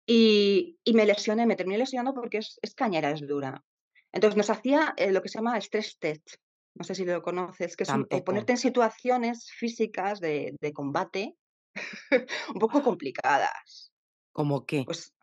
y, 0.07 0.77
me 0.93 1.05
lesioné, 1.05 1.45
me 1.45 1.55
terminé 1.55 1.79
lesionando 1.79 2.13
porque 2.13 2.37
es, 2.39 2.59
cañera, 2.75 3.11
es 3.11 3.27
dura. 3.27 3.63
Entonces 4.11 4.37
nos 4.37 4.49
hacía 4.49 4.93
eh, 4.97 5.11
lo 5.11 5.21
que 5.21 5.29
se 5.29 5.39
llama 5.39 5.57
stress 5.57 5.97
test, 5.99 6.35
no 6.75 6.83
sé 6.83 6.95
si 6.95 7.05
lo 7.05 7.21
conoces, 7.21 7.75
que 7.75 7.83
es 7.83 8.23
ponerte 8.23 8.53
en 8.53 8.57
situaciones 8.57 9.51
físicas 9.51 10.19
de, 10.19 10.55
de 10.59 10.73
combate 10.73 11.35
un 12.53 12.59
poco 12.59 12.83
complicadas. 12.83 13.91
¿Cómo 14.31 14.65
qué? 14.65 14.83
Pues 14.85 15.13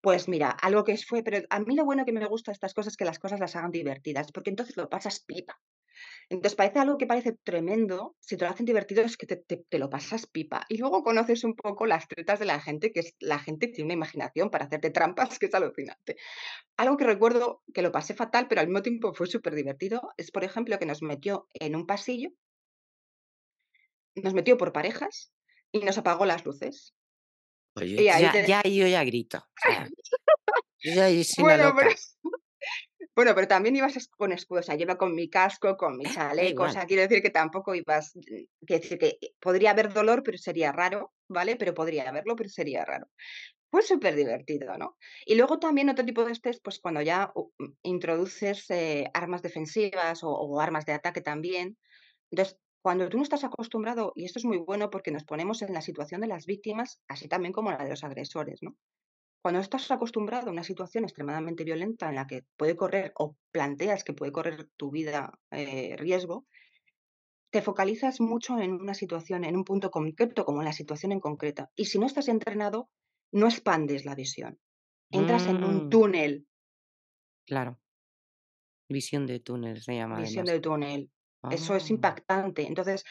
pues 0.00 0.28
mira, 0.28 0.50
algo 0.50 0.84
que 0.84 0.96
fue, 0.96 1.22
pero 1.22 1.46
a 1.50 1.60
mí 1.60 1.74
lo 1.76 1.84
bueno 1.84 2.04
que 2.04 2.12
me 2.12 2.24
gusta 2.26 2.52
estas 2.52 2.74
cosas 2.74 2.94
es 2.94 2.96
que 2.96 3.04
las 3.04 3.18
cosas 3.18 3.40
las 3.40 3.56
hagan 3.56 3.70
divertidas, 3.70 4.32
porque 4.32 4.50
entonces 4.50 4.76
lo 4.76 4.88
pasas 4.88 5.20
pipa. 5.20 5.60
Entonces 6.30 6.56
parece 6.56 6.78
algo 6.78 6.96
que 6.96 7.06
parece 7.06 7.32
tremendo, 7.32 8.16
si 8.20 8.36
te 8.36 8.44
lo 8.44 8.50
hacen 8.50 8.64
divertido 8.64 9.02
es 9.02 9.16
que 9.16 9.26
te, 9.26 9.78
lo 9.78 9.90
pasas 9.90 10.26
pipa. 10.26 10.64
Y 10.68 10.78
luego 10.78 11.02
conoces 11.02 11.44
un 11.44 11.54
poco 11.54 11.86
las 11.86 12.08
tretas 12.08 12.38
de 12.38 12.46
la 12.46 12.60
gente, 12.60 12.92
que 12.92 13.00
es, 13.00 13.14
la 13.18 13.38
gente 13.38 13.68
tiene 13.68 13.86
una 13.86 13.94
imaginación 13.94 14.50
para 14.50 14.66
hacerte 14.66 14.90
trampas, 14.90 15.38
que 15.38 15.46
es 15.46 15.54
alucinante. 15.54 16.16
Algo 16.76 16.96
que 16.96 17.04
recuerdo 17.04 17.62
que 17.74 17.82
lo 17.82 17.92
pasé 17.92 18.14
fatal, 18.14 18.46
pero 18.48 18.60
al 18.60 18.68
mismo 18.68 18.82
tiempo 18.82 19.12
fue 19.12 19.26
súper 19.26 19.54
divertido, 19.54 20.00
es 20.16 20.30
por 20.30 20.44
ejemplo 20.44 20.78
que 20.78 20.86
nos 20.86 21.02
metió 21.02 21.48
en 21.54 21.76
un 21.76 21.86
pasillo, 21.86 22.30
nos 24.14 24.34
metió 24.34 24.56
por 24.56 24.72
parejas 24.72 25.32
y 25.72 25.80
nos 25.80 25.98
apagó 25.98 26.26
las 26.26 26.44
luces 26.44 26.94
ya, 27.76 28.62
yo 28.62 28.86
ya 28.86 29.04
grito. 29.04 29.44
bueno, 33.14 33.34
pero, 33.34 33.48
también 33.48 33.76
ibas 33.76 34.08
con 34.16 34.32
escudo, 34.32 34.60
o 34.60 34.62
sea, 34.62 34.74
yo 34.76 34.82
iba 34.82 34.96
con 34.96 35.14
mi 35.14 35.28
casco, 35.28 35.76
con 35.76 35.96
mi 35.96 36.04
chaleco, 36.04 36.64
o 36.64 36.70
sea, 36.70 36.86
quiero 36.86 37.02
decir 37.02 37.22
que 37.22 37.30
tampoco 37.30 37.74
ibas, 37.74 38.14
mm, 38.16 38.20
quiero 38.66 38.82
decir 38.82 38.98
que 38.98 39.18
podría 39.38 39.70
haber 39.72 39.92
dolor, 39.92 40.22
pero 40.22 40.38
sería 40.38 40.72
raro, 40.72 41.12
¿vale? 41.28 41.56
Pero 41.56 41.74
podría 41.74 42.08
haberlo, 42.08 42.36
pero 42.36 42.48
sería 42.48 42.84
raro. 42.84 43.06
Fue 43.70 43.82
súper 43.82 44.16
divertido, 44.16 44.76
¿no? 44.78 44.96
Y 45.24 45.36
luego 45.36 45.60
también 45.60 45.90
otro 45.90 46.04
tipo 46.04 46.24
de 46.24 46.32
estrés, 46.32 46.60
pues 46.60 46.80
cuando 46.80 47.02
ya 47.02 47.32
mm, 47.34 47.64
introduces 47.82 48.68
eh, 48.70 49.10
armas 49.14 49.42
defensivas 49.42 50.24
o, 50.24 50.30
o, 50.30 50.60
armas 50.60 50.86
de 50.86 50.92
ataque 50.92 51.20
también, 51.20 51.76
entonces 52.30 52.58
cuando 52.82 53.08
tú 53.08 53.18
no 53.18 53.22
estás 53.22 53.44
acostumbrado, 53.44 54.12
y 54.14 54.24
esto 54.24 54.38
es 54.38 54.44
muy 54.44 54.58
bueno 54.58 54.90
porque 54.90 55.10
nos 55.10 55.24
ponemos 55.24 55.62
en 55.62 55.72
la 55.74 55.82
situación 55.82 56.22
de 56.22 56.28
las 56.28 56.46
víctimas, 56.46 57.00
así 57.08 57.28
también 57.28 57.52
como 57.52 57.70
la 57.70 57.84
de 57.84 57.90
los 57.90 58.04
agresores, 58.04 58.62
¿no? 58.62 58.76
Cuando 59.42 59.60
estás 59.60 59.90
acostumbrado 59.90 60.48
a 60.48 60.52
una 60.52 60.64
situación 60.64 61.04
extremadamente 61.04 61.64
violenta 61.64 62.08
en 62.08 62.16
la 62.16 62.26
que 62.26 62.44
puede 62.56 62.76
correr 62.76 63.12
o 63.16 63.36
planteas 63.52 64.04
que 64.04 64.12
puede 64.12 64.32
correr 64.32 64.68
tu 64.76 64.90
vida 64.90 65.32
eh, 65.50 65.96
riesgo, 65.96 66.46
te 67.50 67.62
focalizas 67.62 68.20
mucho 68.20 68.58
en 68.58 68.72
una 68.72 68.94
situación, 68.94 69.44
en 69.44 69.56
un 69.56 69.64
punto 69.64 69.90
concreto, 69.90 70.44
como 70.44 70.60
en 70.60 70.66
la 70.66 70.72
situación 70.72 71.12
en 71.12 71.20
concreta. 71.20 71.70
Y 71.74 71.86
si 71.86 71.98
no 71.98 72.06
estás 72.06 72.28
entrenado, 72.28 72.90
no 73.32 73.46
expandes 73.46 74.04
la 74.04 74.14
visión. 74.14 74.58
Entras 75.10 75.46
en 75.46 75.64
un 75.64 75.86
mm. 75.86 75.88
túnel. 75.88 76.46
Claro. 77.46 77.80
Visión 78.88 79.26
de 79.26 79.40
túnel 79.40 79.82
se 79.82 79.94
llama. 79.94 80.20
Visión 80.20 80.44
de 80.44 80.60
túnel. 80.60 81.10
Eso 81.50 81.74
es 81.74 81.84
ah. 81.84 81.92
impactante. 81.92 82.66
Entonces, 82.66 83.04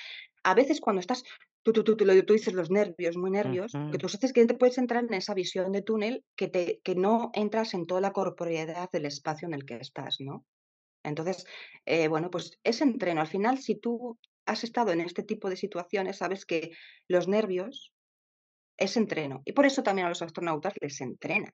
a 0.44 0.54
veces 0.54 0.82
cuando 0.82 1.00
estás, 1.00 1.24
tú, 1.63 1.74
tú, 1.74 1.84
tú, 1.84 1.96
tú, 1.98 2.06
tú 2.24 2.34
dices 2.34 2.54
los 2.54 2.70
nervios, 2.70 3.18
muy 3.18 3.32
nervios, 3.32 3.74
que 3.92 3.98
tú 3.98 4.08
haces 4.08 4.34
que 4.34 4.46
te 4.46 4.54
puedes 4.54 4.78
entrar 4.78 5.04
en 5.04 5.13
esa 5.13 5.34
visión 5.34 5.72
de 5.72 5.82
túnel 5.82 6.24
que, 6.36 6.48
te, 6.48 6.82
que 6.84 6.96
no 6.96 7.32
entras 7.34 7.74
en 7.74 7.86
toda 7.86 8.02
la 8.02 8.13
corporeidad 8.13 8.89
del 8.92 9.06
espacio 9.06 9.48
en 9.48 9.54
el 9.54 9.65
que 9.65 9.78
estás, 9.78 10.18
¿no? 10.20 10.46
Entonces, 11.04 11.46
eh, 11.86 12.08
bueno, 12.08 12.30
pues 12.30 12.60
ese 12.63 12.84
entreno. 12.84 13.22
Al 13.22 13.28
final, 13.28 13.58
si 13.60 13.76
tú 13.76 14.20
has 14.46 14.63
estado 14.63 14.92
en 14.92 15.02
este 15.02 15.24
tipo 15.24 15.50
de 15.50 15.56
situaciones, 15.56 16.18
sabes 16.18 16.46
que 16.46 16.72
los 17.08 17.28
nervios 17.28 17.94
es 18.78 18.98
entreno. 18.98 19.42
Y 19.46 19.54
por 19.54 19.65
eso 19.65 19.84
también 19.84 20.08
a 20.08 20.10
los 20.10 20.22
astronautas 20.22 20.74
les 20.82 21.00
entrenan. 21.02 21.54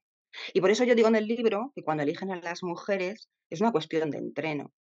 Y 0.54 0.62
por 0.62 0.72
eso 0.72 0.84
yo 0.84 0.96
digo 0.96 1.08
en 1.08 1.16
el 1.16 1.28
libro 1.28 1.72
que 1.76 1.84
cuando 1.84 2.04
eligen 2.04 2.32
a 2.32 2.42
las 2.42 2.64
mujeres 2.64 3.30
es 3.50 3.62
una 3.62 3.72
cuestión 3.72 4.12
de 4.12 4.18
entreno. 4.18 4.74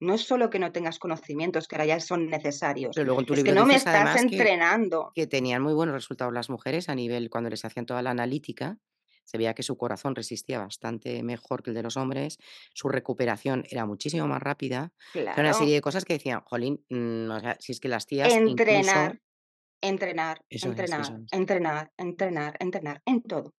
No 0.00 0.14
es 0.14 0.22
solo 0.22 0.50
que 0.50 0.58
no 0.58 0.72
tengas 0.72 0.98
conocimientos, 0.98 1.68
que 1.68 1.76
ahora 1.76 1.86
ya 1.86 2.00
son 2.00 2.28
necesarios. 2.28 2.92
Pero 2.94 3.06
luego 3.06 3.20
en 3.20 3.26
tu 3.26 3.34
es 3.34 3.44
que 3.44 3.52
no 3.52 3.64
me 3.64 3.76
estás 3.76 4.20
entrenando. 4.20 5.12
Que, 5.14 5.26
tenían 5.26 5.62
muy 5.62 5.72
buenos 5.72 5.94
resultados 5.94 6.32
las 6.34 6.50
mujeres 6.50 6.88
a 6.88 6.94
nivel, 6.94 7.30
cuando 7.30 7.50
les 7.50 7.64
hacían 7.64 7.86
toda 7.86 8.02
la 8.02 8.10
analítica, 8.10 8.78
se 9.24 9.38
veía 9.38 9.54
que 9.54 9.62
su 9.62 9.76
corazón 9.76 10.14
resistía 10.14 10.58
bastante 10.58 11.22
mejor 11.22 11.62
que 11.62 11.70
el 11.70 11.74
de 11.76 11.82
los 11.82 11.96
hombres, 11.96 12.38
su 12.74 12.88
recuperación 12.88 13.64
era 13.68 13.84
muchísimo 13.84 14.26
más 14.28 14.42
rápida. 14.42 14.92
Claro. 15.12 15.40
una 15.40 15.52
serie 15.52 15.74
de 15.74 15.80
cosas 15.80 16.04
que 16.04 16.14
decían, 16.14 16.42
jolín, 16.42 16.84
mm, 16.88 17.30
o 17.30 17.40
sea, 17.40 17.56
si 17.58 17.72
es 17.72 17.80
que 17.80 17.88
las 17.88 18.06
tías. 18.06 18.32
Entrenar, 18.32 19.20
entrenar, 19.80 20.40
entrenar, 20.50 21.26
entrenar, 21.32 21.92
entrenar, 21.96 22.56
entrenar, 22.60 23.02
en 23.04 23.22
todo. 23.22 23.54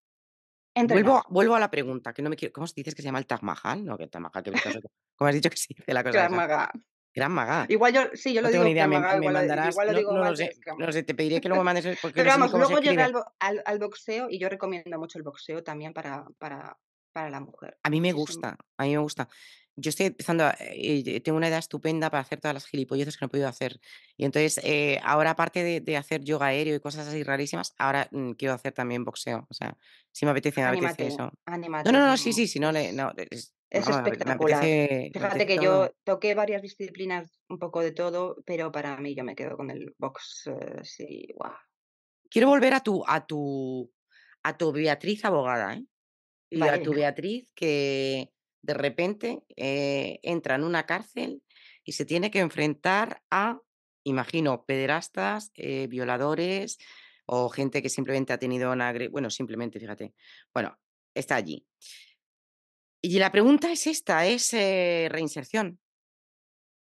Vuelvo, 0.85 1.23
vuelvo 1.29 1.55
a 1.55 1.59
la 1.59 1.69
pregunta, 1.69 2.13
que 2.13 2.21
no 2.21 2.29
me 2.29 2.35
quiero. 2.35 2.53
¿Cómo 2.53 2.67
dices 2.75 2.93
que 2.93 3.01
se 3.01 3.07
llama 3.07 3.19
el 3.19 3.25
Taj 3.25 3.41
Mahal? 3.41 3.85
No, 3.85 3.97
que 3.97 4.07
Taj 4.07 4.21
Mahal, 4.21 4.43
que 4.43 4.51
¿Cómo 5.15 5.27
has 5.29 5.35
dicho 5.35 5.49
que 5.49 5.57
sí? 5.57 5.75
De 5.85 5.93
la 5.93 6.03
cosa 6.03 6.13
Gran 6.13 6.35
Maga. 6.35 6.71
Gran 7.13 7.31
Maga. 7.31 7.65
Igual 7.69 7.93
yo, 7.93 8.01
sí, 8.13 8.33
yo 8.33 8.41
lo 8.41 8.49
digo. 8.49 8.63
Tengo 8.63 8.73
idea, 8.73 8.87
me, 8.87 8.99
me, 8.99 9.31
mandarás. 9.31 9.73
Igual 9.73 9.87
lo 9.87 9.97
digo 9.97 10.11
no, 10.13 10.23
no, 10.23 10.35
sé, 10.35 10.51
no 10.77 10.91
sé, 10.91 11.03
te 11.03 11.15
pediré 11.15 11.41
que 11.41 11.47
luego 11.47 11.63
me 11.63 11.73
mandes. 11.73 11.97
Porque 12.01 12.21
Pero 12.21 12.29
vamos, 12.29 12.51
luego 12.51 12.79
llegué 12.79 13.01
al, 13.01 13.13
al, 13.39 13.63
al, 13.65 13.79
boxeo 13.79 14.27
y 14.29 14.37
yo 14.37 14.49
recomiendo 14.49 14.99
mucho 14.99 15.17
el 15.17 15.23
boxeo 15.23 15.63
también 15.63 15.93
para, 15.93 16.25
para, 16.37 16.77
para 17.11 17.29
la 17.29 17.39
mujer. 17.39 17.77
A 17.81 17.89
mí 17.89 18.01
me 18.01 18.13
gusta, 18.13 18.57
a 18.77 18.83
mí 18.83 18.91
me 18.91 18.99
gusta 18.99 19.27
yo 19.79 19.89
estoy 19.89 20.07
empezando, 20.07 20.43
a, 20.43 20.55
eh, 20.59 21.21
tengo 21.21 21.37
una 21.37 21.47
edad 21.47 21.59
estupenda 21.59 22.09
para 22.09 22.21
hacer 22.21 22.41
todas 22.41 22.55
las 22.55 22.65
gilipolleces 22.65 23.15
que 23.15 23.23
no 23.23 23.27
he 23.27 23.29
podido 23.29 23.47
hacer. 23.47 23.79
Y 24.17 24.25
entonces, 24.25 24.59
eh, 24.63 24.99
ahora 25.03 25.31
aparte 25.31 25.81
de, 25.81 25.97
hacer 25.97 26.23
yoga 26.23 26.47
aéreo 26.47 26.75
y 26.75 26.79
cosas 26.79 27.07
así 27.07 27.23
rarísimas, 27.23 27.75
ahora 27.77 28.09
mm, 28.11 28.31
quiero 28.31 28.55
hacer 28.55 28.73
también 28.73 29.05
boxeo. 29.05 29.45
O 29.49 29.53
sea, 29.53 29.77
si 30.11 30.25
me 30.25 30.31
apetece, 30.31 30.61
me 30.61 30.67
apetece 30.67 31.07
eso. 31.07 31.31
no, 31.45 31.91
no, 31.91 32.07
no, 32.07 32.17
sí, 32.17 32.33
sí, 32.33 32.47
sí, 32.47 32.59
no, 32.59 32.71
no 32.71 33.13
es, 33.29 33.53
espectacular. 33.69 34.63
Fíjate 34.63 35.45
que 35.45 35.59
yo 35.61 35.93
toqué 36.03 36.33
varias 36.33 36.63
disciplinas, 36.63 37.39
un 37.47 37.59
poco 37.59 37.81
de 37.81 37.91
todo, 37.91 38.37
pero 38.45 38.71
para 38.71 38.97
mí 38.97 39.13
yo 39.13 39.23
me 39.23 39.35
quedo 39.35 39.57
con 39.57 39.69
el 39.69 39.93
box, 39.99 40.47
eh, 40.47 40.79
sí, 40.83 41.27
guau. 41.35 41.53
Quiero 42.31 42.49
volver 42.49 42.73
a 42.73 42.79
tu, 42.79 43.03
a 43.05 43.25
tu, 43.27 43.91
a 44.41 44.57
tu 44.57 44.71
Beatriz 44.71 45.23
abogada, 45.23 45.75
¿eh? 45.75 45.85
Y 46.49 46.61
a 46.63 46.81
tu 46.81 46.93
Beatriz 46.93 47.51
que 47.53 48.31
de 48.61 48.73
repente 48.73 49.39
eh, 49.55 50.19
entra 50.23 50.55
en 50.55 50.63
una 50.63 50.85
cárcel 50.85 51.41
y 51.83 51.93
se 51.93 52.05
tiene 52.05 52.31
que 52.31 52.39
enfrentar 52.39 53.21
a, 53.31 53.59
imagino, 54.03 54.65
pederastas, 54.65 55.51
eh, 55.55 55.87
violadores 55.87 56.77
o 57.25 57.49
gente 57.49 57.81
que 57.81 57.89
simplemente 57.89 58.33
ha 58.33 58.37
tenido 58.37 58.71
una... 58.71 58.93
Bueno, 59.09 59.29
simplemente, 59.29 59.79
fíjate. 59.79 60.13
Bueno, 60.53 60.77
está 61.13 61.35
allí. 61.35 61.65
Y 63.01 63.19
la 63.19 63.31
pregunta 63.31 63.71
es 63.71 63.87
esta, 63.87 64.25
es 64.25 64.53
eh, 64.53 65.07
reinserción. 65.11 65.79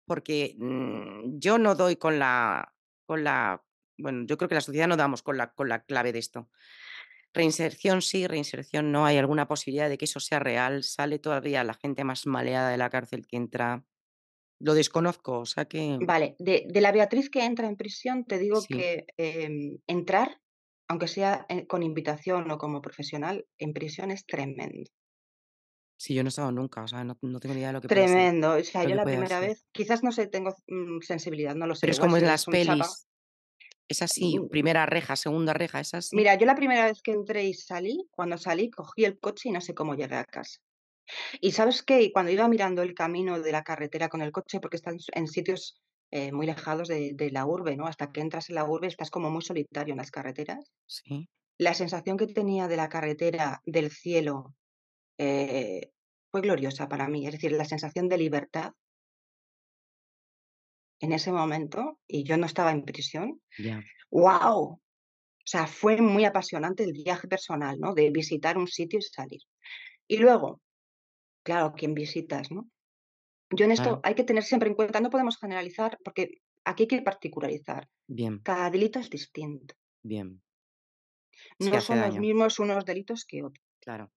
Porque 0.05 0.55
mm, 0.59 1.39
yo 1.39 1.59
no 1.59 1.75
doy 1.75 1.97
con 1.97 2.19
la, 2.19 2.75
con 3.07 3.25
la... 3.25 3.63
Bueno, 3.99 4.25
yo 4.27 4.37
creo 4.37 4.49
que 4.49 4.57
la 4.57 4.61
sociedad 4.61 4.89
no 4.89 4.97
damos 4.97 5.23
con 5.23 5.37
la, 5.37 5.53
con 5.53 5.69
la 5.69 5.85
clave 5.85 6.13
de 6.13 6.19
esto. 6.19 6.51
Reinserción 7.35 8.03
sí, 8.03 8.27
reinserción 8.27 8.93
no. 8.93 9.07
¿Hay 9.07 9.17
alguna 9.17 9.49
posibilidad 9.49 9.89
de 9.89 9.97
que 9.97 10.05
eso 10.05 10.21
sea 10.21 10.39
real? 10.39 10.83
¿Sale 10.83 11.19
todavía 11.19 11.65
la 11.65 11.75
gente 11.75 12.05
más 12.05 12.27
maleada 12.27 12.71
de 12.71 12.77
la 12.77 12.91
cárcel 12.91 13.27
que 13.27 13.37
entra? 13.37 13.85
Lo 14.61 14.75
desconozco, 14.75 15.41
o 15.41 15.47
sea 15.47 15.65
que... 15.65 15.99
Vale, 16.01 16.37
de, 16.39 16.69
la 16.81 16.93
Beatriz 16.93 17.31
que 17.31 17.45
entra 17.45 17.67
en 17.67 17.77
prisión, 17.77 18.25
te 18.25 18.39
digo 18.39 18.61
que 18.69 19.07
em, 19.17 19.79
entrar, 19.89 20.41
aunque 20.89 21.09
sea 21.09 21.47
eh, 21.49 21.67
con 21.67 21.83
invitación 21.83 22.49
o 22.51 22.59
como 22.59 22.81
profesional, 22.81 23.45
en 23.59 23.73
prisión 23.73 24.13
es 24.13 24.25
tremendo. 24.25 24.89
Sí, 25.99 26.15
yo 26.15 26.23
no 26.23 26.29
he 26.29 26.31
estado 26.31 26.53
nunca, 26.53 26.83
o 26.83 26.89
sea, 26.89 27.03
no, 27.05 27.17
tengo 27.17 27.55
ni 27.55 27.61
idea 27.61 27.69
de 27.69 27.73
lo 27.75 27.81
que 27.81 27.89
Tremendo, 27.89 28.55
o 28.55 28.65
sea, 28.65 28.85
yo 28.85 28.95
la 28.95 29.05
primera 29.05 29.41
vez, 29.41 29.65
quizás 29.73 30.03
no 30.03 30.13
sé, 30.13 30.27
tengo 30.27 30.55
mm, 30.67 31.01
sensibilidad, 31.01 31.55
no 31.55 31.67
lo 31.67 31.75
sé. 31.75 31.81
Pero 31.83 31.93
es 31.93 32.01
como 32.01 32.17
en 32.17 32.27
las 32.27 32.45
pelis, 32.45 33.09
es 33.93 34.03
así, 34.03 34.39
mm. 34.39 34.49
primera 34.49 34.87
reja, 34.87 35.17
segunda 35.17 35.55
reja, 35.55 35.81
es 35.81 35.95
así. 35.95 36.17
Mira, 36.17 36.35
yo 36.35 36.47
la 36.47 36.55
primera 36.55 36.87
vez 36.87 37.01
que 37.03 37.13
entré 37.13 37.45
y 37.45 37.55
salí, 37.55 38.07
cuando 38.11 38.37
salí, 38.37 38.71
cogí 38.71 39.05
el 39.05 39.19
coche 39.19 39.49
y 39.49 39.53
no 39.53 39.61
sé 39.61 39.75
cómo 39.75 39.95
llegué 39.95 40.17
a 40.17 40.25
casa. 40.25 40.59
Y 41.41 41.53
sabes 41.53 41.83
que 41.83 42.13
cuando 42.13 42.33
iba 42.33 42.49
mirando 42.49 42.83
el 42.83 42.95
camino 42.95 43.41
de 43.41 43.53
la 43.53 43.63
carretera 43.63 44.09
con 44.09 44.23
el 44.23 44.33
coche, 44.33 44.61
porque 44.61 44.77
están 44.77 44.99
en 45.15 45.27
sitios 45.27 45.81
eh, 46.11 46.33
muy 46.33 46.49
alejados 46.49 46.89
de, 46.89 47.31
la 47.33 47.47
urbe, 47.47 47.77
¿no? 47.77 47.87
Hasta 47.87 48.13
que 48.13 48.21
entras 48.21 48.51
en 48.51 48.57
la 48.57 48.65
urbe 48.65 48.87
estás 48.87 49.11
como 49.11 49.31
muy 49.31 49.43
solitario 49.43 49.93
en 49.93 49.99
las 49.99 50.11
carreteras. 50.11 50.71
Sí. 50.87 51.29
La 51.59 51.75
sensación 51.75 52.17
que 52.17 52.27
tenía 52.27 52.69
de 52.69 52.77
la 52.77 52.89
carretera, 52.89 53.63
del 53.65 53.91
cielo, 53.91 54.55
eh, 55.19 55.91
fue 56.31 56.41
gloriosa 56.41 56.89
para 56.89 57.09
mí. 57.09 57.27
Es 57.27 57.33
decir, 57.33 57.53
la 57.53 57.65
sensación 57.65 58.09
de 58.09 58.19
libertad 58.19 58.73
en 61.03 61.13
ese 61.13 61.33
momento, 61.33 61.99
y 62.07 62.23
yo 62.23 62.37
no 62.37 62.47
estaba 62.47 62.71
en 62.71 62.85
prisión. 62.85 63.43
¡Wow! 64.11 64.63
O 64.63 64.81
sea, 65.45 65.67
fue 65.67 66.01
muy 66.01 66.25
apasionante 66.25 66.85
el 66.85 66.93
viaje 66.93 67.27
personal, 67.27 67.79
¿no? 67.81 67.93
De 67.93 68.11
visitar 68.11 68.57
un 68.57 68.69
sitio 68.69 69.01
y 69.01 69.03
salir. 69.03 69.41
Y 70.07 70.19
luego, 70.19 70.61
claro, 71.43 71.73
quien 71.77 71.95
visitas, 71.95 72.53
¿no? 72.53 72.69
Yo 73.51 73.65
en 73.65 73.73
esto 73.73 74.01
hay 74.05 74.15
que 74.15 74.23
tener 74.23 74.45
siempre 74.45 74.69
en 74.69 74.77
cuenta, 74.77 75.01
no 75.01 75.11
podemos 75.11 75.39
generalizar 75.39 75.99
porque 76.05 76.39
aquí 76.65 76.85
hay 76.85 76.89
que 76.89 77.03
particularizar. 77.03 77.89
Bien. 78.07 78.39
Cada 78.39 78.71
delito 78.71 79.01
es 79.01 79.11
distinto. 79.11 79.75
Bien. 80.05 80.41
no 81.59 81.81
son 81.81 82.01
los 82.01 82.17
mismos 82.17 82.61
unos 82.61 82.85
delitos 82.85 83.25
que 83.25 83.43
otros. 83.43 83.67
Claro. 83.81 84.13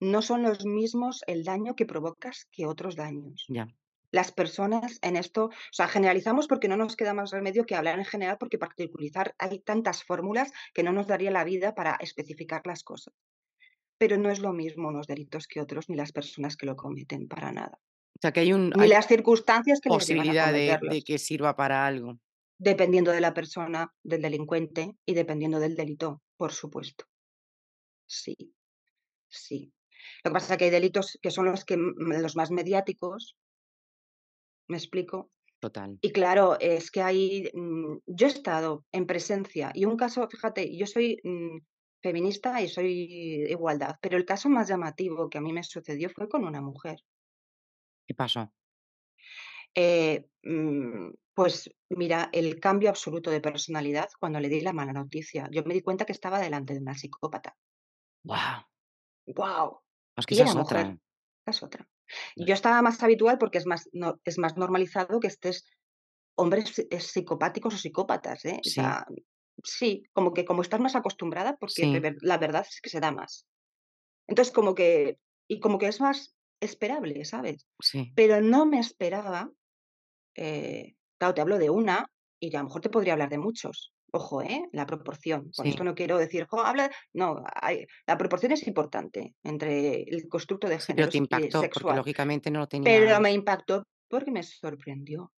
No 0.00 0.20
son 0.20 0.42
los 0.42 0.66
mismos 0.66 1.22
el 1.26 1.44
daño 1.44 1.74
que 1.74 1.86
provocas 1.86 2.46
que 2.52 2.66
otros 2.66 2.94
daños. 2.94 3.46
Ya. 3.48 3.66
Las 4.12 4.30
personas 4.30 4.98
en 5.02 5.16
esto, 5.16 5.46
o 5.46 5.72
sea, 5.72 5.88
generalizamos 5.88 6.46
porque 6.46 6.68
no 6.68 6.76
nos 6.76 6.96
queda 6.96 7.14
más 7.14 7.30
remedio 7.30 7.64
que 7.64 7.74
hablar 7.74 7.98
en 7.98 8.04
general 8.04 8.36
porque 8.38 8.58
particularizar 8.58 9.34
hay 9.38 9.60
tantas 9.60 10.04
fórmulas 10.04 10.52
que 10.74 10.82
no 10.82 10.92
nos 10.92 11.06
daría 11.06 11.30
la 11.30 11.44
vida 11.44 11.74
para 11.74 11.96
especificar 11.98 12.62
las 12.64 12.84
cosas. 12.84 13.14
Pero 13.98 14.18
no 14.18 14.30
es 14.30 14.38
lo 14.38 14.52
mismo 14.52 14.88
unos 14.88 15.06
delitos 15.06 15.46
que 15.46 15.60
otros 15.60 15.88
ni 15.88 15.96
las 15.96 16.12
personas 16.12 16.56
que 16.56 16.66
lo 16.66 16.76
cometen 16.76 17.26
para 17.26 17.52
nada. 17.52 17.78
O 18.14 18.20
sea, 18.20 18.32
que 18.32 18.40
hay 18.40 18.52
un. 18.52 18.70
Ni 18.76 18.88
las 18.88 19.08
circunstancias 19.08 19.80
que 19.80 19.88
posibilidad 19.88 20.52
de, 20.52 20.78
de, 20.80 21.02
que 21.02 21.18
sirva 21.18 21.56
para 21.56 21.86
algo. 21.86 22.20
Dependiendo 22.58 23.10
de 23.10 23.20
la 23.20 23.34
persona, 23.34 23.92
del 24.04 24.22
delincuente 24.22 24.94
y 25.06 25.14
dependiendo 25.14 25.58
del 25.58 25.74
delito, 25.74 26.22
por 26.36 26.52
supuesto. 26.52 27.06
Sí, 28.06 28.36
sí. 29.28 29.72
Lo 30.22 30.30
que 30.30 30.34
pasa 30.34 30.54
es 30.54 30.58
que 30.58 30.64
hay 30.66 30.70
delitos 30.70 31.18
que 31.20 31.30
son 31.30 31.46
los, 31.46 31.64
que, 31.64 31.76
los 31.76 32.36
más 32.36 32.50
mediáticos. 32.50 33.36
¿Me 34.68 34.76
explico? 34.76 35.30
Total. 35.60 35.98
Y 36.00 36.10
claro, 36.10 36.58
es 36.58 36.90
que 36.90 37.02
hay. 37.02 37.50
Mm, 37.54 37.98
yo 38.06 38.26
he 38.26 38.30
estado 38.30 38.84
en 38.92 39.06
presencia 39.06 39.70
y 39.74 39.84
un 39.84 39.96
caso, 39.96 40.26
fíjate, 40.28 40.76
yo 40.76 40.86
soy 40.86 41.20
mm, 41.22 41.58
feminista 42.02 42.60
y 42.60 42.68
soy 42.68 43.46
igualdad, 43.48 43.96
pero 44.00 44.16
el 44.16 44.24
caso 44.24 44.48
más 44.48 44.68
llamativo 44.68 45.30
que 45.30 45.38
a 45.38 45.40
mí 45.40 45.52
me 45.52 45.62
sucedió 45.62 46.10
fue 46.10 46.28
con 46.28 46.44
una 46.44 46.60
mujer. 46.60 46.98
¿Qué 48.06 48.14
pasó? 48.14 48.52
Eh, 49.74 50.26
mm, 50.42 51.10
pues 51.34 51.70
mira, 51.90 52.28
el 52.32 52.60
cambio 52.60 52.90
absoluto 52.90 53.30
de 53.30 53.40
personalidad 53.40 54.08
cuando 54.18 54.40
le 54.40 54.48
di 54.48 54.60
la 54.60 54.72
mala 54.72 54.92
noticia. 54.92 55.48
Yo 55.50 55.62
me 55.64 55.74
di 55.74 55.82
cuenta 55.82 56.04
que 56.04 56.12
estaba 56.12 56.40
delante 56.40 56.74
de 56.74 56.80
una 56.80 56.94
psicópata. 56.94 57.56
¡Wow! 58.24 58.66
¡Wow! 59.26 59.80
Es 60.16 60.26
que 60.26 60.34
es 60.34 60.54
otra. 60.54 60.98
es 61.46 61.62
otra. 61.62 61.88
Yo 62.36 62.54
estaba 62.54 62.82
más 62.82 63.02
habitual 63.02 63.38
porque 63.38 63.58
es 63.58 63.66
más, 63.66 63.88
no, 63.92 64.20
es 64.24 64.38
más 64.38 64.56
normalizado 64.56 65.20
que 65.20 65.28
estés 65.28 65.64
hombres 66.34 66.72
psicopáticos 66.98 67.74
o 67.74 67.78
psicópatas, 67.78 68.44
¿eh? 68.44 68.60
Sí. 68.62 68.80
sí, 69.64 70.02
como 70.12 70.32
que 70.32 70.44
como 70.44 70.62
estás 70.62 70.80
más 70.80 70.96
acostumbrada 70.96 71.56
porque 71.56 72.14
la 72.20 72.38
verdad 72.38 72.66
es 72.68 72.80
que 72.80 72.90
se 72.90 73.00
da 73.00 73.12
más. 73.12 73.46
Entonces, 74.26 74.52
como 74.52 74.74
que, 74.74 75.18
y 75.48 75.60
como 75.60 75.78
que 75.78 75.88
es 75.88 76.00
más 76.00 76.34
esperable, 76.60 77.24
¿sabes? 77.24 77.66
Sí. 77.80 78.12
Pero 78.14 78.40
no 78.40 78.66
me 78.66 78.78
esperaba, 78.78 79.50
eh, 80.36 80.94
claro, 81.18 81.34
te 81.34 81.40
hablo 81.40 81.58
de 81.58 81.70
una 81.70 82.06
y 82.40 82.54
a 82.54 82.60
lo 82.60 82.66
mejor 82.66 82.80
te 82.80 82.90
podría 82.90 83.12
hablar 83.14 83.28
de 83.28 83.38
muchos. 83.38 83.92
Ojo, 84.12 84.42
¿eh? 84.42 84.68
La 84.72 84.86
proporción. 84.86 85.50
Por 85.56 85.66
esto 85.66 85.84
no 85.84 85.94
quiero 85.94 86.18
decir, 86.18 86.46
habla. 86.50 86.90
No, 87.12 87.42
hay, 87.54 87.86
la 88.06 88.18
proporción 88.18 88.52
es 88.52 88.66
importante 88.66 89.34
entre 89.42 90.02
el 90.02 90.28
constructo 90.28 90.68
de 90.68 90.78
género. 90.78 90.96
pero 90.96 91.10
te 91.10 91.18
impactó, 91.18 91.62
porque 91.72 91.96
lógicamente 91.96 92.50
no 92.50 92.60
lo 92.60 92.68
tenía. 92.68 92.84
Pero 92.84 93.20
me 93.20 93.32
impactó 93.32 93.86
porque 94.08 94.30
me 94.30 94.42
sorprendió. 94.42 95.32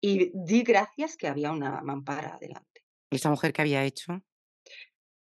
Y 0.00 0.30
di 0.32 0.62
gracias 0.62 1.16
que 1.16 1.26
había 1.26 1.50
una 1.50 1.80
mampara 1.82 2.38
delante. 2.40 2.82
¿Y 3.10 3.16
esa 3.16 3.30
mujer 3.30 3.52
qué 3.52 3.62
había 3.62 3.84
hecho? 3.84 4.22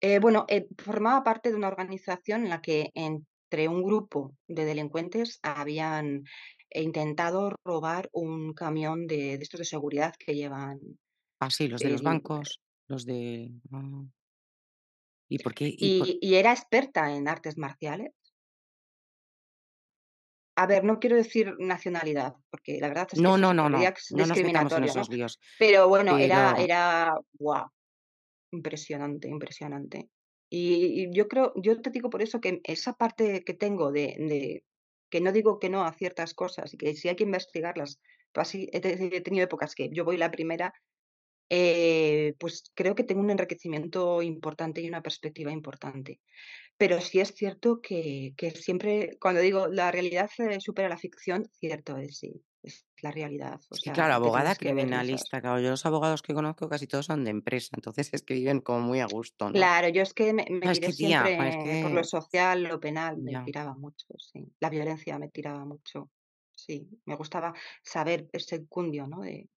Eh, 0.01 0.19
bueno, 0.19 0.45
eh, 0.47 0.67
formaba 0.78 1.23
parte 1.23 1.51
de 1.51 1.56
una 1.56 1.67
organización 1.67 2.43
en 2.43 2.49
la 2.49 2.62
que 2.62 2.89
en 2.95 3.28
entre 3.45 3.67
un 3.67 3.84
grupo 3.84 4.36
de 4.47 4.65
delincuentes 4.65 5.39
habían 5.43 6.23
intentado 6.71 7.56
robar 7.63 8.10
un 8.12 8.54
camión 8.54 9.08
de, 9.08 9.36
estos 9.36 9.60
de 9.60 9.65
seguridad 9.65 10.13
que 10.17 10.36
llevan. 10.36 10.80
Ah, 11.45 11.49
sí, 11.51 11.67
los 11.67 11.79
de 11.79 11.89
los 11.91 12.01
bancos, 12.01 12.60
los 12.88 13.05
de. 13.05 13.51
Ah. 13.71 14.03
¿Y 15.29 15.38
por 15.39 15.53
qué? 15.53 15.73
¿Y, 15.77 16.36
era 16.36 16.51
experta 16.51 17.13
en 17.13 17.27
artes 17.27 17.58
marciales. 17.58 18.13
A 20.58 20.65
ver, 20.65 20.84
no 20.84 20.99
quiero 20.99 21.17
decir 21.17 21.53
nacionalidad, 21.60 22.34
porque 22.49 22.79
la 22.79 22.88
verdad 22.88 23.08
es 23.12 23.19
que 23.19 23.21
no, 23.23 23.38
no, 23.38 23.53
no, 23.53 23.69
no, 23.69 23.77
discriminatorio. 23.79 24.91
Pero 25.60 25.88
bueno, 25.89 26.17
era, 26.17 26.55
era, 26.58 27.13
wow, 27.39 27.69
impresionante, 28.51 29.27
impresionante. 29.27 30.10
Y, 30.49 31.13
yo 31.13 31.27
creo, 31.27 31.53
yo 31.58 31.79
te 31.81 31.91
digo 31.91 32.10
por 32.10 32.21
eso 32.23 32.39
que 32.39 32.62
esa 32.63 32.93
parte 32.93 33.43
que 33.43 33.53
tengo 33.53 33.91
de, 33.91 34.63
que 35.10 35.21
no 35.21 35.31
digo 35.31 35.60
que 35.60 35.69
no 35.69 35.84
a 35.84 35.93
ciertas 35.93 36.34
cosas 36.34 36.73
y 36.73 36.77
que 36.77 36.95
si 36.95 37.10
hay 37.10 37.15
que 37.15 37.23
investigarlas, 37.23 37.99
pues 38.31 38.47
así 38.47 38.69
he, 38.71 39.21
tenido 39.21 39.43
épocas 39.43 39.75
que 39.75 39.89
yo 39.91 40.05
voy 40.05 40.17
la 40.17 40.31
primera, 40.31 40.73
eh, 41.49 42.36
pues 42.39 42.71
creo 42.73 42.95
que 42.95 43.03
tengo 43.03 43.21
un 43.21 43.29
enriquecimiento 43.29 44.21
importante 44.21 44.81
y 44.81 44.88
una 44.88 45.01
perspectiva 45.01 45.51
importante. 45.51 46.21
Pero 46.77 46.99
sí 47.01 47.19
es 47.19 47.34
cierto 47.34 47.81
que, 47.81 48.34
que 48.38 48.51
siempre, 48.51 49.17
cuando 49.19 49.41
digo 49.41 49.67
la 49.67 49.91
realidad 49.91 50.29
supera 50.60 50.89
la 50.89 50.97
ficción, 50.97 51.49
cierto 51.60 51.97
es, 51.97 52.17
sí 52.17 52.43
es 52.65 52.86
la 53.01 53.12
realidad. 53.12 53.60
sí, 53.71 53.91
claro, 53.91 54.15
abogada 54.15 54.55
criminalista, 54.55 55.39
claro, 55.41 55.60
yo 55.60 55.69
los 55.69 55.86
abogados 55.86 56.21
que 56.21 56.34
conozco 56.34 56.67
casi 56.67 56.88
todos 56.88 57.05
son 57.05 57.23
de 57.23 57.29
empresa, 57.31 57.69
entonces 57.75 58.10
es 58.12 58.23
que 58.23 58.34
viven 58.34 58.60
como 58.60 58.81
muy 58.81 58.99
a 58.99 59.05
gusto, 59.05 59.47
¿no? 59.47 59.53
Claro, 59.53 59.89
yo 59.89 60.01
es 60.01 60.13
que 60.13 60.34
me, 60.34 60.45
me 60.49 60.73
siempre 60.75 61.38
por 61.84 61.91
lo 61.91 62.03
social, 62.03 62.63
lo 62.63 62.79
penal, 62.79 63.17
me 63.17 63.43
tiraba 63.45 63.75
mucho, 63.75 64.08
sí. 64.17 64.51
La 64.60 64.69
violencia 64.69 65.19
me 65.19 65.29
tiraba 65.29 65.65
mucho, 65.65 66.10
sí. 66.51 66.89
Me 67.05 67.15
gustaba 67.15 67.53
saber 67.84 68.27
ese 68.34 68.65
cundio, 68.65 69.08
¿no? 69.08 69.21
De, 69.21 69.47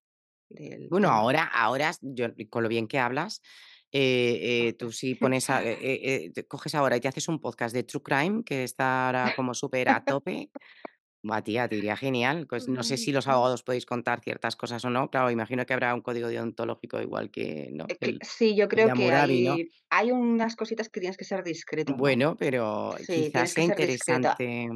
bueno, 0.91 1.09
ahora, 1.09 1.45
ahora, 1.45 1.93
yo, 2.01 2.27
con 2.51 2.63
lo 2.63 2.69
bien 2.69 2.89
que 2.89 2.99
hablas, 2.99 3.43
eh, 3.93 4.39
eh, 4.69 4.73
tú 4.75 4.93
sí 4.93 5.15
pones, 5.33 5.51
a, 5.51 5.63
eh, 5.65 6.33
coges 6.49 6.75
ahora 6.75 6.97
y 6.97 7.01
te 7.01 7.09
haces 7.09 7.29
un 7.29 7.41
podcast 7.41 7.75
de 7.75 7.85
True 7.85 8.03
Crime, 8.03 8.43
que 8.45 8.65
está 8.65 9.07
ahora 9.07 9.33
como 9.37 9.55
súper 9.55 9.89
a 9.89 10.05
tope. 10.05 10.51
Tía, 11.45 11.69
te 11.69 11.75
diría 11.77 11.97
genial. 11.97 12.47
Pues 12.47 12.69
no 12.69 12.83
sé 12.83 12.97
si 12.97 13.13
los 13.13 13.27
abogados 13.27 13.63
podéis 13.63 13.85
contar 13.85 14.21
ciertas 14.21 14.57
cosas 14.57 14.85
o 14.85 14.91
no. 14.91 15.11
Claro, 15.11 15.31
imagino 15.31 15.67
que 15.67 15.75
habrá 15.75 15.95
un 15.95 16.01
código 16.01 16.29
deontológico 16.29 17.01
igual 17.03 17.31
que, 17.31 17.71
¿no? 17.73 17.87
Sí, 18.23 18.57
yo 18.57 18.69
creo 18.69 18.95
que 18.95 19.13
hay, 19.13 19.69
hay, 19.91 20.11
unas 20.11 20.57
cositas 20.57 20.89
que 20.89 21.01
tienes 21.01 21.17
que 21.17 21.25
ser 21.25 21.45
discreto. 21.45 21.95
Bueno, 21.97 22.37
pero 22.39 22.95
quizás 23.07 23.51
sea 23.51 23.65
interesante. 23.65 24.69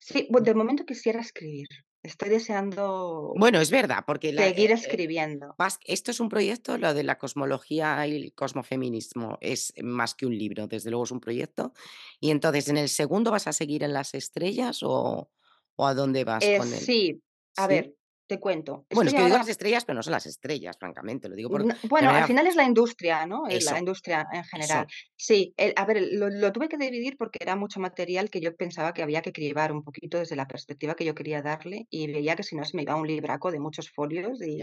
Sí, 0.00 0.28
de 0.28 0.54
momento 0.54 0.84
quisiera 0.84 1.20
escribir. 1.20 1.68
Estoy 2.08 2.30
deseando 2.30 3.32
bueno, 3.36 3.60
es 3.60 3.70
verdad, 3.70 4.04
porque 4.06 4.34
seguir 4.34 4.70
eh, 4.70 4.74
eh, 4.74 4.76
escribiendo. 4.76 5.54
esto 5.84 6.10
es 6.10 6.20
un 6.20 6.28
proyecto, 6.28 6.78
lo 6.78 6.94
de 6.94 7.02
la 7.04 7.18
cosmología 7.18 8.06
y 8.06 8.16
el 8.16 8.32
cosmofeminismo 8.34 9.38
es 9.40 9.74
más 9.82 10.14
que 10.14 10.26
un 10.26 10.36
libro, 10.36 10.66
desde 10.66 10.90
luego 10.90 11.04
es 11.04 11.10
un 11.10 11.20
proyecto. 11.20 11.72
Y 12.18 12.30
entonces, 12.30 12.68
¿en 12.68 12.78
el 12.78 12.88
segundo 12.88 13.30
vas 13.30 13.46
a 13.46 13.52
seguir 13.52 13.82
en 13.82 13.92
las 13.92 14.14
estrellas 14.14 14.82
o, 14.82 15.30
¿O 15.80 15.86
a 15.86 15.94
dónde 15.94 16.24
vas 16.24 16.44
eh, 16.44 16.58
con 16.58 16.72
él? 16.72 16.80
Sí, 16.80 17.22
a 17.56 17.68
ver, 17.68 17.94
te 18.28 18.38
cuento. 18.38 18.86
Bueno, 18.90 19.08
es 19.08 19.14
que 19.14 19.24
digo 19.24 19.36
las 19.36 19.48
estrellas, 19.48 19.84
pero 19.84 19.96
no 19.96 20.02
son 20.02 20.12
las 20.12 20.26
estrellas, 20.26 20.76
francamente, 20.78 21.28
lo 21.28 21.34
digo 21.34 21.50
por... 21.50 21.64
bueno, 21.88 22.10
al 22.10 22.26
final 22.26 22.46
es 22.46 22.54
la 22.54 22.64
industria, 22.64 23.26
¿no? 23.26 23.44
la 23.48 23.78
industria 23.78 24.26
en 24.32 24.44
general. 24.44 24.86
Sí, 25.16 25.54
a 25.74 25.84
ver, 25.86 26.02
lo, 26.12 26.52
tuve 26.52 26.68
que 26.68 26.76
dividir 26.76 27.16
porque 27.16 27.38
era 27.40 27.56
mucho 27.56 27.80
material 27.80 28.30
que 28.30 28.40
yo 28.40 28.54
pensaba 28.54 28.92
que 28.92 29.02
había 29.02 29.22
que 29.22 29.32
cribar 29.32 29.72
un 29.72 29.82
poquito 29.82 30.18
desde 30.18 30.36
la 30.36 30.46
perspectiva 30.46 30.94
que 30.94 31.04
yo 31.04 31.14
quería 31.14 31.42
darle 31.42 31.86
y 31.90 32.06
veía 32.12 32.36
que 32.36 32.42
si 32.42 32.54
no 32.54 32.64
se 32.64 32.76
me 32.76 32.82
iba 32.82 32.94
un 32.94 33.06
libraco 33.06 33.50
de 33.50 33.60
muchos 33.60 33.90
folios 33.90 34.40
y, 34.42 34.60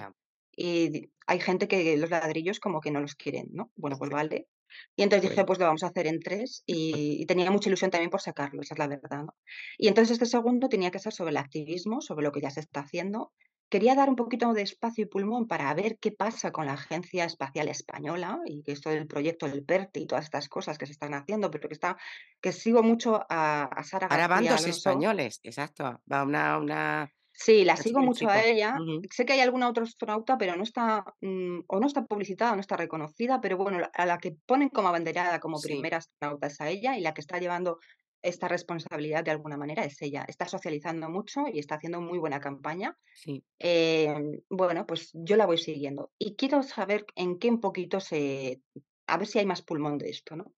y 0.56 1.10
hay 1.26 1.40
gente 1.40 1.68
que 1.68 1.98
los 1.98 2.10
ladrillos 2.10 2.60
como 2.60 2.80
que 2.80 2.92
no 2.92 3.02
los 3.02 3.16
quieren, 3.16 3.48
¿no? 3.52 3.72
Bueno, 3.76 3.98
pues 3.98 4.12
vale, 4.12 4.48
y 4.96 5.04
entonces 5.04 5.30
dije, 5.30 5.46
pues 5.46 5.60
lo 5.60 5.66
vamos 5.66 5.84
a 5.84 5.88
hacer 5.88 6.08
en 6.08 6.20
tres 6.20 6.64
y, 6.66 7.26
tenía 7.26 7.52
mucha 7.52 7.70
ilusión 7.70 7.92
también 7.92 8.10
por 8.10 8.22
sacarlo, 8.22 8.62
esa 8.62 8.74
es 8.76 8.80
la 8.80 8.88
verdad. 8.88 9.24
¿no? 9.24 9.36
Y 9.78 9.88
entonces 9.88 10.14
este 10.14 10.26
segundo 10.26 10.70
tenía 10.70 10.92
que 10.92 11.00
ser 11.00 11.14
sobre 11.14 11.32
el 11.32 11.38
activismo, 11.38 12.02
sobre 12.02 12.24
lo 12.24 12.32
que 12.32 12.42
ya 12.42 12.50
se 12.50 12.62
está 12.62 12.82
haciendo 12.82 13.32
quería 13.70 13.96
dar 13.96 14.10
un 14.10 14.16
poquito 14.16 14.54
de 14.54 14.62
espacio 14.62 15.04
y 15.04 15.08
pulmón 15.08 15.48
para 15.48 15.74
ver 15.74 15.98
qué 16.00 16.12
pasa 16.12 16.52
con 16.52 16.66
la 16.66 16.74
Agencia 16.74 17.26
Espacial 17.26 17.68
Española 17.68 18.40
y 18.46 18.64
que 18.64 18.72
esto 18.72 18.90
del 18.90 19.08
proyecto 19.08 19.48
del 19.48 19.64
PERTE 19.64 20.02
y 20.02 20.08
todas 20.08 20.26
estas 20.26 20.48
cosas 20.50 20.78
que 20.78 20.86
se 20.86 20.92
están 20.92 21.14
haciendo, 21.14 21.52
pero 21.52 21.68
que 21.68 21.74
está 21.74 21.98
que 22.42 22.52
sigo 22.52 22.84
mucho 22.84 23.26
a, 23.30 23.64
a 23.64 23.84
Sara 23.84 24.08
Ahora 24.08 24.28
van 24.28 24.46
dos 24.46 24.66
españoles, 24.66 25.40
exacto. 25.44 26.02
Va 26.12 26.24
una, 26.24 26.58
una 26.58 27.12
Sí, 27.38 27.66
la 27.66 27.76
sigo 27.76 28.00
mucho 28.00 28.30
a 28.30 28.42
ella. 28.44 28.78
Sé 29.12 29.26
que 29.26 29.34
hay 29.34 29.42
alguna 29.42 29.68
otra 29.68 29.84
astronauta, 29.84 30.38
pero 30.38 30.56
no 30.56 30.64
está, 30.64 31.04
mm, 31.20 31.60
o 31.68 31.80
no 31.80 31.88
está 31.88 32.06
publicitada, 32.06 32.56
no 32.56 32.62
está 32.62 32.78
reconocida, 32.78 33.42
pero 33.42 33.58
bueno, 33.58 33.86
a 33.94 34.06
la 34.06 34.18
que 34.20 34.38
ponen 34.46 34.70
como 34.70 34.88
abanderada 34.88 35.40
como 35.42 35.60
primera 35.60 35.98
astronauta 35.98 36.48
es 36.48 36.62
a 36.62 36.70
ella 36.70 36.98
y 36.98 37.02
la 37.02 37.14
que 37.14 37.20
está 37.20 37.38
llevando 37.38 37.80
esta 38.26 38.48
responsabilidad 38.48 39.24
de 39.24 39.32
alguna 39.32 39.58
manera 39.58 39.84
es 39.84 40.02
ella. 40.02 40.26
Está 40.28 40.48
socializando 40.48 41.10
mucho 41.10 41.46
y 41.52 41.60
está 41.60 41.76
haciendo 41.76 42.02
muy 42.02 42.18
buena 42.18 42.40
campaña. 42.40 42.98
Sí. 43.14 43.44
Em, 43.60 44.42
bueno, 44.50 44.86
pues 44.86 45.12
yo 45.14 45.36
la 45.36 45.46
voy 45.46 45.58
siguiendo 45.58 46.12
y 46.18 46.36
quiero 46.36 46.64
saber 46.64 47.06
en 47.16 47.40
qué 47.40 47.50
un 47.50 47.62
poquito 47.62 48.00
se, 48.00 48.62
a 49.08 49.18
ver 49.18 49.28
si 49.28 49.40
hay 49.40 49.46
más 49.46 49.62
pulmón 49.62 49.98
de 49.98 50.10
esto, 50.10 50.36
¿no? 50.36 50.54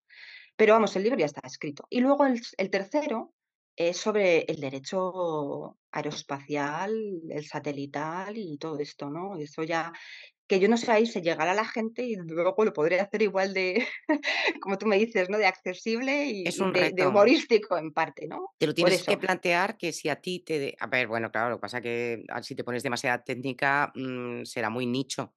Pero 0.56 0.74
vamos, 0.74 0.96
el 0.96 1.04
libro 1.04 1.20
ya 1.20 1.26
está 1.26 1.42
escrito. 1.46 1.86
Y 1.90 2.00
luego 2.00 2.26
el, 2.26 2.42
el 2.58 2.70
tercero 2.70 3.34
es 3.76 3.98
sobre 3.98 4.40
el 4.40 4.60
derecho 4.60 5.78
aeroespacial, 5.92 7.22
el 7.30 7.46
satelital 7.46 8.36
y 8.38 8.58
todo 8.58 8.80
esto, 8.80 9.10
¿no? 9.10 9.38
Eso 9.38 9.64
ya 9.64 9.94
que 10.48 10.60
yo 10.60 10.70
no 10.70 10.78
sé 10.78 10.92
ahí 10.92 11.06
se 11.06 11.22
llegará 11.22 11.52
a 11.52 11.56
la 11.56 11.66
gente 11.66 12.04
y 12.04 12.16
luego 12.16 12.64
lo 12.64 12.74
podré 12.74 13.00
hacer 13.00 13.22
igual 13.22 13.54
de, 13.54 13.86
como 14.62 14.78
tú 14.78 14.86
me 14.86 14.98
dices, 14.98 15.30
¿no? 15.30 15.38
De 15.38 15.46
accesible 15.46 16.26
y, 16.26 16.44
de, 16.46 17.06
humorístico 17.06 17.78
en 17.78 17.92
parte, 17.92 18.28
¿no? 18.28 18.54
Te 18.58 18.68
lo 18.68 18.74
tienes 18.74 19.04
que 19.04 19.18
plantear 19.18 19.78
que 19.78 19.92
si 19.92 20.10
a 20.10 20.16
ti 20.16 20.40
te... 20.40 20.76
A 20.80 20.88
ver, 20.88 21.08
bueno, 21.08 21.30
claro, 21.32 21.50
lo 21.50 21.58
que 21.58 21.62
pasa 21.62 21.78
es 21.78 21.84
que 21.84 22.24
ah, 22.30 22.42
si 22.42 22.56
te 22.56 22.64
pones 22.64 22.82
demasiada 22.82 23.24
técnica 23.24 23.92
mm, 23.94 24.44
será 24.46 24.70
muy 24.70 24.86
nicho. 24.86 25.34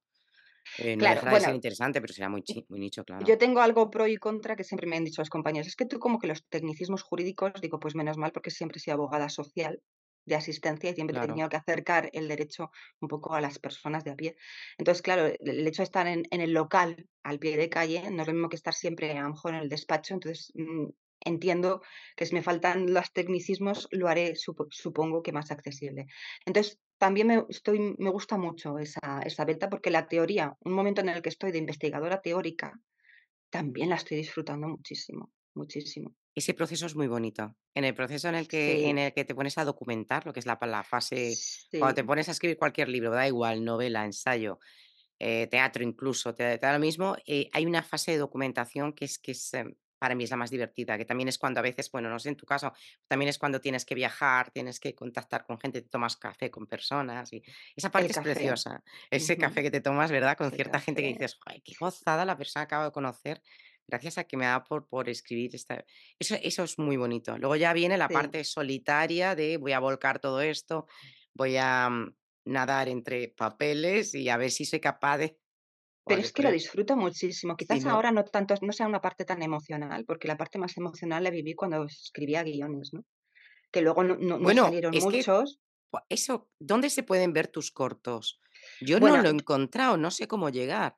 Eh, 0.77 0.95
no 0.95 1.01
claro, 1.01 1.15
dejará 1.15 1.35
de 1.35 1.41
ser 1.41 1.55
interesante, 1.55 1.99
pero 1.99 2.13
será 2.13 2.29
muy, 2.29 2.43
muy 2.69 2.79
nicho, 2.79 3.03
claro. 3.03 3.25
Yo 3.25 3.37
tengo 3.37 3.59
algo 3.61 3.89
pro 3.89 4.07
y 4.07 4.15
contra 4.17 4.55
que 4.55 4.63
siempre 4.63 4.87
me 4.87 4.95
han 4.95 5.03
dicho 5.03 5.21
los 5.21 5.29
compañeros. 5.29 5.67
Es 5.67 5.75
que 5.75 5.85
tú 5.85 5.99
como 5.99 6.19
que 6.19 6.27
los 6.27 6.45
tecnicismos 6.47 7.03
jurídicos, 7.03 7.53
digo, 7.61 7.79
pues 7.79 7.95
menos 7.95 8.17
mal 8.17 8.31
porque 8.31 8.51
siempre 8.51 8.77
he 8.77 8.81
sido 8.81 8.93
abogada 8.93 9.27
social 9.27 9.81
de 10.25 10.35
asistencia 10.35 10.89
y 10.89 10.95
siempre 10.95 11.17
he 11.17 11.27
tenido 11.27 11.49
que 11.49 11.57
acercar 11.57 12.09
el 12.13 12.27
derecho 12.27 12.71
un 12.99 13.07
poco 13.07 13.33
a 13.33 13.41
las 13.41 13.59
personas 13.59 14.03
de 14.03 14.11
a 14.11 14.15
pie. 14.15 14.35
Entonces, 14.77 15.01
claro, 15.01 15.25
el 15.27 15.67
hecho 15.67 15.81
de 15.81 15.85
estar 15.85 16.07
en, 16.07 16.25
el 16.29 16.53
local, 16.53 17.07
al 17.23 17.39
pie 17.39 17.57
de 17.57 17.69
calle, 17.69 18.09
no 18.11 18.21
es 18.21 18.27
lo 18.27 18.33
mismo 18.33 18.49
que 18.49 18.55
estar 18.55 18.73
siempre 18.73 19.17
a 19.17 19.23
lo 19.23 19.29
mejor 19.29 19.53
en 19.53 19.61
el 19.61 19.69
despacho, 19.69 20.13
entonces 20.13 20.51
mm, 20.55 20.87
entiendo 21.21 21.81
que 22.15 22.25
si 22.25 22.33
me 22.33 22.43
faltan 22.43 22.93
los 22.93 23.11
tecnicismos, 23.13 23.87
lo 23.91 24.07
haré, 24.07 24.33
supongo 24.35 25.21
que 25.21 25.31
más 25.31 25.51
accesible. 25.51 26.07
Entonces, 26.45 26.79
también 26.97 27.27
me, 27.27 27.45
estoy, 27.49 27.95
me 27.97 28.09
gusta 28.11 28.37
mucho 28.37 28.77
esa, 28.77 29.21
esa 29.25 29.45
venta 29.45 29.69
porque 29.69 29.89
la 29.89 30.07
teoría, 30.07 30.55
un 30.61 30.73
momento 30.73 31.01
en 31.01 31.09
el 31.09 31.21
que 31.21 31.29
estoy 31.29 31.51
de 31.51 31.57
investigadora 31.57 32.21
teórica, 32.21 32.79
también 33.49 33.89
la 33.89 33.95
estoy 33.95 34.17
disfrutando 34.17 34.67
muchísimo, 34.67 35.31
muchísimo. 35.53 36.15
Ese 36.33 36.53
proceso 36.53 36.85
es 36.85 36.95
muy 36.95 37.07
bonito. 37.07 37.55
En 37.73 37.83
el 37.83 37.93
proceso 37.93 38.29
en 38.29 38.35
el 38.35 38.47
que, 38.47 38.89
en 38.89 38.97
el 38.97 39.13
que 39.13 39.25
te 39.25 39.35
pones 39.35 39.57
a 39.57 39.65
documentar, 39.65 40.25
lo 40.25 40.33
que 40.33 40.39
es 40.39 40.45
la, 40.45 40.57
la 40.61 40.83
fase, 40.83 41.33
cuando 41.77 41.95
te 41.95 42.03
pones 42.03 42.29
a 42.29 42.31
escribir 42.31 42.57
cualquier 42.57 42.89
libro, 42.89 43.11
da 43.11 43.27
igual, 43.27 43.65
novela, 43.65 44.05
ensayo, 44.05 44.59
eh, 45.19 45.47
teatro 45.47 45.83
incluso, 45.83 46.33
te, 46.33 46.57
da 46.57 46.73
lo 46.73 46.79
mismo, 46.79 47.15
eh, 47.25 47.49
hay 47.53 47.65
una 47.65 47.83
fase 47.83 48.11
de 48.11 48.17
documentación 48.17 48.93
que 48.93 49.05
es, 49.05 49.19
que 49.19 49.33
es 49.33 49.53
em, 49.53 49.75
para 50.01 50.15
mí 50.15 50.23
es 50.23 50.31
la 50.31 50.35
más 50.37 50.49
divertida, 50.49 50.97
que 50.97 51.05
también 51.05 51.27
es 51.27 51.37
cuando 51.37 51.59
a 51.59 51.63
veces, 51.63 51.91
bueno, 51.91 52.09
no 52.09 52.17
sé 52.17 52.29
en 52.29 52.35
tu 52.35 52.47
caso, 52.47 52.73
también 53.07 53.29
es 53.29 53.37
cuando 53.37 53.61
tienes 53.61 53.85
que 53.85 53.93
viajar, 53.93 54.49
tienes 54.49 54.79
que 54.79 54.95
contactar 54.95 55.45
con 55.45 55.59
gente, 55.59 55.79
te 55.83 55.89
tomas 55.89 56.17
café 56.17 56.49
con 56.49 56.65
personas 56.65 57.31
y 57.33 57.43
esa 57.75 57.91
parte 57.91 58.09
es 58.09 58.17
preciosa. 58.17 58.83
Ese 59.11 59.37
café 59.37 59.61
que 59.61 59.69
te 59.69 59.79
tomas, 59.79 60.09
¿verdad? 60.09 60.35
Con 60.35 60.51
cierta 60.51 60.79
gente 60.79 61.03
que 61.03 61.09
dices, 61.09 61.37
¡ay, 61.45 61.61
qué 61.61 61.75
gozada 61.79 62.25
la 62.25 62.35
persona 62.35 62.65
que 62.65 62.73
acabo 62.73 62.85
de 62.85 62.91
conocer! 62.91 63.43
Gracias 63.87 64.17
a 64.17 64.23
que 64.23 64.37
me 64.37 64.45
da 64.45 64.63
por, 64.63 64.87
por 64.87 65.09
escribir 65.09 65.55
esta... 65.55 65.83
Eso, 66.17 66.35
eso 66.41 66.63
es 66.63 66.79
muy 66.79 66.97
bonito. 66.97 67.37
Luego 67.37 67.55
ya 67.55 67.73
viene 67.73 67.97
la 67.97 68.07
parte 68.07 68.43
solitaria 68.43 69.35
de 69.35 69.57
voy 69.57 69.73
a 69.73 69.79
volcar 69.79 70.19
todo 70.19 70.41
esto, 70.41 70.87
voy 71.33 71.57
a 71.57 71.89
mm, 71.89 72.15
nadar 72.45 72.87
entre 72.87 73.29
papeles 73.29 74.13
y 74.15 74.29
a 74.29 74.37
ver 74.37 74.51
si 74.51 74.65
soy 74.65 74.79
capaz 74.79 75.17
de 75.17 75.41
pero 76.05 76.21
es 76.21 76.33
que 76.33 76.43
lo 76.43 76.51
disfruto 76.51 76.95
muchísimo. 76.95 77.55
Quizás 77.55 77.85
ahora 77.85 78.11
no 78.11 78.23
tanto, 78.25 78.55
no 78.61 78.73
sea 78.73 78.87
una 78.87 79.01
parte 79.01 79.25
tan 79.25 79.41
emocional, 79.43 80.03
porque 80.05 80.27
la 80.27 80.37
parte 80.37 80.57
más 80.57 80.75
emocional 80.77 81.23
la 81.23 81.29
viví 81.29 81.53
cuando 81.53 81.85
escribía 81.85 82.43
guiones, 82.43 82.91
¿no? 82.93 83.05
Que 83.71 83.81
luego 83.81 84.03
no, 84.03 84.17
no, 84.17 84.53
salieron 84.53 84.93
muchos. 84.99 85.59
eso, 86.09 86.49
¿dónde 86.59 86.89
se 86.89 87.03
pueden 87.03 87.33
ver 87.33 87.47
tus 87.47 87.71
cortos? 87.71 88.41
Yo 88.81 88.99
no 88.99 89.15
lo 89.15 89.29
he 89.29 89.31
encontrado, 89.31 89.97
no 89.97 90.11
sé 90.11 90.27
cómo 90.27 90.49
llegar. 90.49 90.97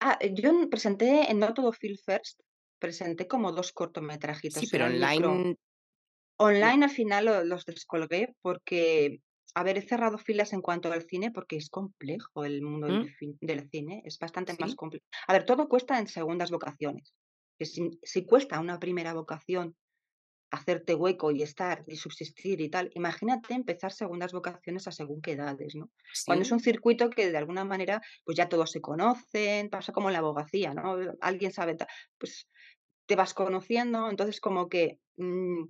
Ah, 0.00 0.18
eh, 0.20 0.32
yo 0.34 0.52
presenté 0.70 1.30
en 1.30 1.38
No 1.38 1.54
Todo 1.54 1.72
Feel 1.72 1.98
First, 1.98 2.40
presenté 2.78 3.26
como 3.26 3.52
dos 3.52 3.72
cortometrajitos. 3.72 4.60
Sí, 4.60 4.68
pero 4.70 4.86
online. 4.86 5.56
Online 6.40 6.84
al 6.84 6.90
final 6.90 7.48
los 7.48 7.64
descolgué 7.64 8.34
porque 8.42 9.20
a 9.54 9.62
ver, 9.62 9.78
he 9.78 9.82
cerrado 9.82 10.18
filas 10.18 10.52
en 10.52 10.62
cuanto 10.62 10.92
al 10.92 11.02
cine 11.02 11.32
porque 11.32 11.56
es 11.56 11.68
complejo 11.68 12.44
el 12.44 12.62
mundo 12.62 12.86
del, 12.86 13.64
mm. 13.64 13.68
cine, 13.70 14.02
es 14.04 14.18
bastante 14.18 14.54
más 14.58 14.76
complejo. 14.76 15.04
A 15.26 15.32
ver, 15.32 15.44
todo 15.44 15.68
cuesta 15.68 15.98
en 15.98 16.06
segundas 16.06 16.50
vocaciones. 16.50 17.12
Si, 17.60 18.24
cuesta 18.24 18.60
una 18.60 18.78
primera 18.78 19.14
vocación 19.14 19.76
hacerte 20.50 20.94
hueco 20.94 21.30
y 21.30 21.42
estar 21.42 21.84
y 21.86 21.96
subsistir 21.96 22.60
y 22.60 22.70
tal, 22.70 22.90
imagínate 22.94 23.54
empezar 23.54 23.92
segundas 23.92 24.32
vocaciones 24.32 24.86
a 24.88 24.92
según 24.92 25.20
qué 25.20 25.32
edades, 25.32 25.74
¿no? 25.74 25.90
Cuando 26.26 26.42
es 26.42 26.50
un 26.52 26.60
circuito 26.60 27.10
que 27.10 27.30
de 27.30 27.36
alguna 27.36 27.64
manera 27.64 28.00
pues 28.24 28.36
ya 28.36 28.48
todos 28.48 28.70
se 28.70 28.80
conocen, 28.80 29.68
pasa 29.68 29.92
como 29.92 30.08
en 30.08 30.14
la 30.14 30.20
abogacía, 30.20 30.72
¿no? 30.74 30.96
Alguien 31.20 31.52
sabe, 31.52 31.76
pues 32.16 32.48
te 33.06 33.16
vas 33.16 33.34
conociendo, 33.34 34.08
entonces 34.08 34.40
como 34.40 34.68
que 34.68 34.98
mm, 35.16 35.64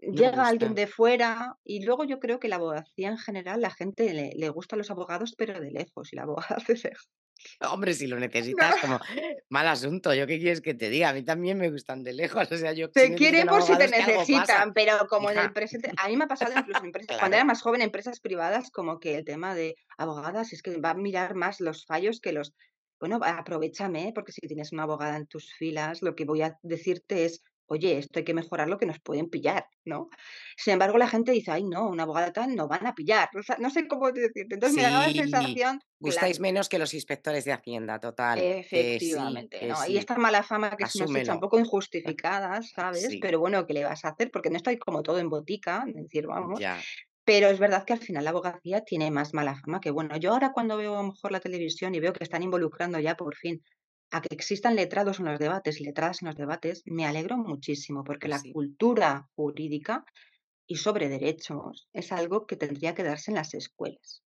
llega 0.00 0.46
alguien 0.46 0.74
de 0.74 0.86
fuera 0.86 1.56
y 1.64 1.84
luego 1.84 2.04
yo 2.04 2.18
creo 2.18 2.38
que 2.40 2.48
la 2.48 2.56
abogacía 2.56 3.08
en 3.08 3.18
general, 3.18 3.60
la 3.60 3.70
gente 3.70 4.12
le, 4.14 4.32
le 4.34 4.48
gusta 4.48 4.76
a 4.76 4.78
los 4.78 4.90
abogados, 4.90 5.34
pero 5.36 5.60
de 5.60 5.70
lejos, 5.70 6.12
y 6.12 6.16
la 6.16 6.22
abogada 6.22 6.56
de 6.68 6.74
lejos. 6.74 7.08
Hombre, 7.60 7.94
si 7.94 8.06
lo 8.06 8.18
necesitas 8.18 8.76
como 8.80 9.00
mal 9.48 9.68
asunto, 9.68 10.14
¿yo 10.14 10.26
qué 10.26 10.38
quieres 10.38 10.60
que 10.60 10.74
te 10.74 10.90
diga? 10.90 11.10
A 11.10 11.12
mí 11.12 11.24
también 11.24 11.58
me 11.58 11.70
gustan 11.70 12.02
de 12.04 12.12
lejos, 12.12 12.50
o 12.52 12.56
sea, 12.56 12.72
yo... 12.72 12.90
Te 12.90 13.14
quieren 13.14 13.46
por 13.46 13.62
si 13.62 13.76
te 13.76 13.88
necesitan, 13.88 14.72
pero 14.72 14.98
como 15.08 15.30
en 15.30 15.38
el 15.38 15.52
presente, 15.52 15.92
a 15.96 16.08
mí 16.08 16.16
me 16.16 16.24
ha 16.24 16.28
pasado 16.28 16.52
incluso 16.56 16.80
en 16.80 16.86
empresas, 16.86 17.18
cuando 17.18 17.36
era 17.36 17.44
más 17.44 17.62
joven, 17.62 17.80
en 17.80 17.86
empresas 17.86 18.20
privadas, 18.20 18.70
como 18.70 19.00
que 19.00 19.16
el 19.16 19.24
tema 19.24 19.54
de 19.54 19.76
abogadas 19.96 20.52
es 20.52 20.62
que 20.62 20.78
va 20.78 20.90
a 20.90 20.94
mirar 20.94 21.34
más 21.34 21.60
los 21.60 21.86
fallos 21.86 22.20
que 22.20 22.32
los... 22.32 22.54
Bueno, 23.00 23.20
aprovechame, 23.22 24.10
porque 24.12 24.32
si 24.32 24.40
tienes 24.40 24.72
una 24.72 24.82
abogada 24.82 25.16
en 25.16 25.26
tus 25.28 25.54
filas, 25.54 26.02
lo 26.02 26.16
que 26.16 26.24
voy 26.24 26.42
a 26.42 26.58
decirte 26.62 27.24
es, 27.24 27.42
oye, 27.68 27.98
esto 27.98 28.18
hay 28.18 28.24
que 28.24 28.34
mejorarlo 28.34 28.78
que 28.78 28.86
nos 28.86 28.98
pueden 28.98 29.28
pillar, 29.28 29.66
¿no? 29.84 30.08
Sin 30.56 30.72
embargo, 30.72 30.98
la 30.98 31.08
gente 31.08 31.32
dice, 31.32 31.50
ay, 31.50 31.64
no, 31.64 31.88
una 31.88 32.04
abogada 32.04 32.32
tal 32.32 32.54
no 32.54 32.66
van 32.66 32.86
a 32.86 32.94
pillar. 32.94 33.28
no 33.58 33.70
sé 33.70 33.86
cómo 33.86 34.10
decirte. 34.10 34.54
Entonces 34.54 34.76
me 34.76 34.82
da 34.82 35.06
la 35.06 35.12
sensación. 35.12 35.80
Gustáis 36.00 36.40
menos 36.40 36.68
que 36.68 36.78
los 36.78 36.94
inspectores 36.94 37.44
de 37.44 37.52
Hacienda, 37.52 38.00
total. 38.00 38.38
Efectivamente, 38.38 39.66
¿no? 39.66 39.86
Y 39.86 39.98
esta 39.98 40.16
mala 40.16 40.42
fama 40.42 40.76
que 40.76 40.86
se 40.86 41.00
nos 41.00 41.14
echa 41.14 41.34
un 41.34 41.40
poco 41.40 41.58
injustificada, 41.58 42.60
¿sabes? 42.74 43.18
Pero 43.20 43.38
bueno, 43.38 43.66
¿qué 43.66 43.74
le 43.74 43.84
vas 43.84 44.04
a 44.04 44.08
hacer? 44.08 44.30
Porque 44.30 44.50
no 44.50 44.56
estoy 44.56 44.78
como 44.78 45.02
todo 45.02 45.18
en 45.18 45.28
botica, 45.28 45.84
decir, 45.86 46.26
vamos. 46.26 46.60
Pero 47.24 47.48
es 47.48 47.58
verdad 47.58 47.84
que 47.84 47.92
al 47.92 47.98
final 47.98 48.24
la 48.24 48.30
abogacía 48.30 48.84
tiene 48.84 49.10
más 49.10 49.34
mala 49.34 49.54
fama 49.54 49.80
que 49.80 49.90
bueno. 49.90 50.16
Yo 50.16 50.32
ahora 50.32 50.52
cuando 50.52 50.78
veo 50.78 50.94
a 50.94 51.02
lo 51.02 51.08
mejor 51.08 51.30
la 51.30 51.40
televisión 51.40 51.94
y 51.94 52.00
veo 52.00 52.14
que 52.14 52.24
están 52.24 52.42
involucrando 52.42 52.98
ya 53.00 53.16
por 53.16 53.36
fin 53.36 53.62
a 54.10 54.20
que 54.20 54.34
existan 54.34 54.76
letrados 54.76 55.18
en 55.18 55.26
los 55.26 55.38
debates, 55.38 55.80
letradas 55.80 56.22
en 56.22 56.28
los 56.28 56.36
debates, 56.36 56.82
me 56.86 57.06
alegro 57.06 57.36
muchísimo, 57.36 58.04
porque 58.04 58.28
la 58.28 58.40
cultura 58.52 59.28
jurídica 59.34 60.04
y 60.66 60.76
sobre 60.76 61.08
derechos 61.08 61.88
es 61.92 62.12
algo 62.12 62.46
que 62.46 62.56
tendría 62.56 62.94
que 62.94 63.02
darse 63.02 63.30
en 63.30 63.36
las 63.36 63.54
escuelas. 63.54 64.22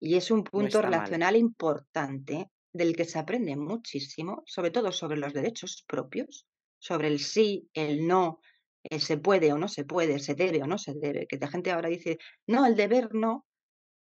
Y 0.00 0.16
es 0.16 0.30
un 0.30 0.44
punto 0.44 0.82
relacional 0.82 1.36
importante 1.36 2.50
del 2.72 2.94
que 2.96 3.04
se 3.04 3.18
aprende 3.18 3.56
muchísimo, 3.56 4.42
sobre 4.46 4.70
todo 4.70 4.92
sobre 4.92 5.16
los 5.16 5.32
derechos 5.32 5.84
propios, 5.86 6.46
sobre 6.78 7.08
el 7.08 7.20
sí, 7.20 7.70
el 7.72 8.06
no, 8.06 8.40
el 8.82 9.00
se 9.00 9.16
puede 9.16 9.52
o 9.52 9.58
no 9.58 9.68
se 9.68 9.84
puede, 9.84 10.18
se 10.18 10.34
debe 10.34 10.62
o 10.62 10.66
no 10.66 10.76
se 10.76 10.94
debe, 10.94 11.26
que 11.26 11.38
la 11.38 11.48
gente 11.48 11.70
ahora 11.70 11.88
dice, 11.88 12.18
no, 12.46 12.66
el 12.66 12.76
deber 12.76 13.14
no, 13.14 13.46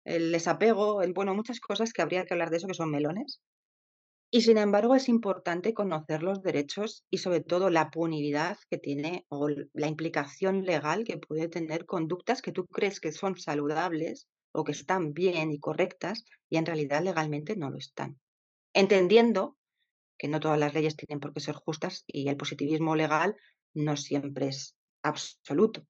el 0.03 0.31
desapego, 0.31 1.03
el, 1.03 1.13
bueno, 1.13 1.35
muchas 1.35 1.59
cosas 1.59 1.93
que 1.93 2.01
habría 2.01 2.25
que 2.25 2.33
hablar 2.33 2.49
de 2.49 2.57
eso 2.57 2.67
que 2.67 2.73
son 2.73 2.89
melones, 2.89 3.41
y 4.33 4.41
sin 4.41 4.57
embargo 4.57 4.95
es 4.95 5.09
importante 5.09 5.73
conocer 5.73 6.23
los 6.23 6.41
derechos 6.41 7.03
y 7.09 7.17
sobre 7.17 7.41
todo 7.41 7.69
la 7.69 7.91
punibilidad 7.91 8.57
que 8.69 8.77
tiene 8.77 9.25
o 9.27 9.49
la 9.49 9.87
implicación 9.87 10.63
legal 10.63 11.03
que 11.03 11.17
puede 11.17 11.49
tener 11.49 11.85
conductas 11.85 12.41
que 12.41 12.53
tú 12.53 12.65
crees 12.65 13.01
que 13.01 13.11
son 13.11 13.37
saludables 13.37 14.29
o 14.53 14.63
que 14.63 14.71
están 14.71 15.13
bien 15.13 15.51
y 15.51 15.59
correctas 15.59 16.23
y 16.49 16.55
en 16.55 16.65
realidad 16.65 17.03
legalmente 17.03 17.57
no 17.57 17.69
lo 17.69 17.77
están. 17.77 18.19
Entendiendo 18.73 19.57
que 20.17 20.29
no 20.29 20.39
todas 20.39 20.57
las 20.57 20.73
leyes 20.73 20.95
tienen 20.95 21.19
por 21.19 21.33
qué 21.33 21.41
ser 21.41 21.55
justas 21.55 22.05
y 22.07 22.29
el 22.29 22.37
positivismo 22.37 22.95
legal 22.95 23.35
no 23.73 23.97
siempre 23.97 24.47
es 24.47 24.77
absoluto. 25.03 25.85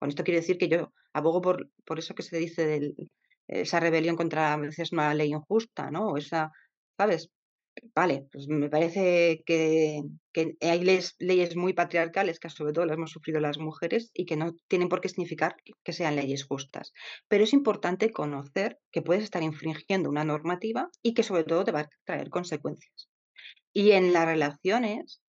Con 0.00 0.08
esto 0.08 0.24
quiero 0.24 0.40
decir 0.40 0.58
que 0.58 0.68
yo 0.68 0.92
abogo 1.12 1.40
por, 1.40 1.70
por 1.86 2.00
eso 2.00 2.16
que 2.16 2.24
se 2.24 2.38
dice 2.38 2.66
del, 2.66 2.96
esa 3.46 3.78
rebelión 3.78 4.16
contra 4.16 4.52
a 4.52 4.56
veces 4.56 4.90
ley 4.92 5.32
injusta, 5.32 5.92
¿no? 5.92 6.08
O 6.08 6.16
esa, 6.16 6.50
¿sabes? 6.96 7.30
Vale, 7.94 8.28
pues 8.30 8.46
me 8.48 8.68
parece 8.68 9.42
que, 9.46 10.02
hay 10.60 10.80
leyes, 11.18 11.56
muy 11.56 11.72
patriarcales 11.72 12.38
que 12.38 12.48
sobre 12.48 12.72
todo 12.72 12.86
las 12.86 12.96
hemos 12.96 13.10
sufrido 13.10 13.40
las 13.40 13.58
mujeres 13.58 14.10
y 14.14 14.26
que 14.26 14.36
no 14.36 14.54
tienen 14.68 14.88
por 14.88 15.00
qué 15.00 15.08
significar 15.08 15.56
que 15.82 15.92
sean 15.92 16.16
leyes 16.16 16.44
justas. 16.44 16.92
Pero 17.28 17.44
es 17.44 17.52
importante 17.52 18.10
conocer 18.12 18.78
que 18.92 19.02
puedes 19.02 19.24
estar 19.24 19.42
infringiendo 19.42 20.08
una 20.08 20.24
normativa 20.24 20.88
y 21.02 21.14
que 21.14 21.22
sobre 21.22 21.44
todo 21.44 21.64
te 21.64 21.72
va 21.72 21.80
a 21.80 21.90
traer 22.04 22.30
consecuencias. 22.30 23.08
Y 23.72 23.92
en 23.92 24.12
las 24.12 24.26
relaciones, 24.26 25.20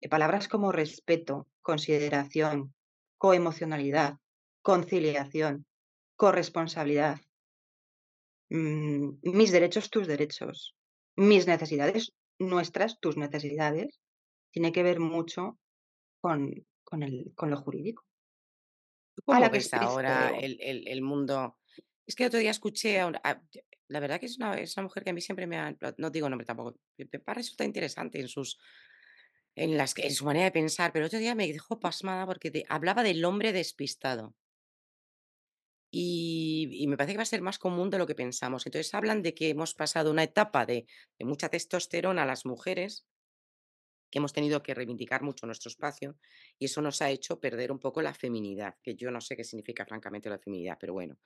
eh, 0.00 0.08
palabras 0.08 0.46
como 0.48 0.72
respeto, 0.72 1.48
consideración, 1.62 2.74
coemocionalidad, 3.16 4.16
conciliación, 4.60 5.64
corresponsabilidad, 6.16 7.20
mm, 8.50 9.18
mis 9.22 9.52
derechos, 9.52 9.90
tus 9.90 10.06
derechos, 10.06 10.74
mis 11.16 11.46
necesidades, 11.46 12.12
nuestras, 12.38 12.98
tus 13.00 13.16
necesidades, 13.16 14.00
tiene 14.50 14.72
que 14.72 14.82
ver 14.82 15.00
mucho 15.00 15.58
con, 16.20 16.66
con, 16.84 17.02
el, 17.02 17.32
con 17.34 17.50
lo 17.50 17.56
jurídico. 17.56 18.04
¿Cómo 19.24 19.50
ves 19.50 19.72
ahora 19.74 20.32
el, 20.38 21.02
mundo? 21.02 21.58
Es 22.06 22.14
que 22.14 22.26
otro 22.26 22.38
día 22.38 22.50
escuché, 22.50 23.00
a 23.00 23.42
la 23.92 24.00
verdad 24.00 24.18
que 24.18 24.26
es 24.26 24.38
una, 24.38 24.54
es 24.54 24.76
una 24.76 24.84
mujer 24.84 25.04
que 25.04 25.10
a 25.10 25.12
mí 25.12 25.20
siempre 25.20 25.46
me 25.46 25.58
ha, 25.58 25.76
no 25.98 26.10
digo 26.10 26.28
nombre 26.28 26.46
tampoco, 26.46 26.78
me 26.96 27.34
resulta 27.34 27.64
interesante 27.64 28.20
en 28.20 28.28
sus, 28.28 28.58
en 29.54 29.76
las 29.76 29.96
en 29.98 30.14
su 30.14 30.24
manera 30.24 30.46
de 30.46 30.52
pensar, 30.52 30.92
pero 30.92 31.06
otro 31.06 31.18
día 31.18 31.34
me 31.34 31.46
dejó 31.46 31.78
pasmada 31.78 32.24
porque 32.26 32.64
hablaba 32.68 33.02
del 33.02 33.24
hombre 33.24 33.52
despistado. 33.52 34.34
Y, 35.94 36.86
me 36.88 36.96
parece 36.96 37.12
que 37.12 37.18
va 37.18 37.22
a 37.22 37.26
ser 37.26 37.42
más 37.42 37.58
común 37.58 37.90
de 37.90 37.98
lo 37.98 38.06
que 38.06 38.14
pensamos. 38.14 38.64
Entonces 38.64 38.94
hablan 38.94 39.20
de 39.20 39.34
que 39.34 39.50
hemos 39.50 39.74
pasado 39.74 40.10
una 40.10 40.22
etapa 40.22 40.64
de, 40.64 40.86
mucha 41.20 41.50
testosterona 41.50 42.22
a 42.22 42.26
las 42.26 42.46
mujeres, 42.46 43.06
que 44.10 44.18
hemos 44.18 44.32
tenido 44.32 44.62
que 44.62 44.72
reivindicar 44.72 45.22
mucho 45.22 45.44
nuestro 45.44 45.68
espacio, 45.68 46.16
y 46.58 46.64
eso 46.64 46.80
nos 46.80 47.02
ha 47.02 47.10
hecho 47.10 47.40
perder 47.40 47.70
un 47.70 47.78
poco 47.78 48.00
la 48.00 48.14
feminidad, 48.14 48.76
que 48.82 48.94
yo 48.94 49.10
no 49.10 49.20
sé 49.20 49.36
qué 49.36 49.44
significa 49.44 49.84
francamente 49.84 50.30
la 50.30 50.38
feminidad, 50.38 50.78
pero 50.80 50.94
bueno. 50.94 51.18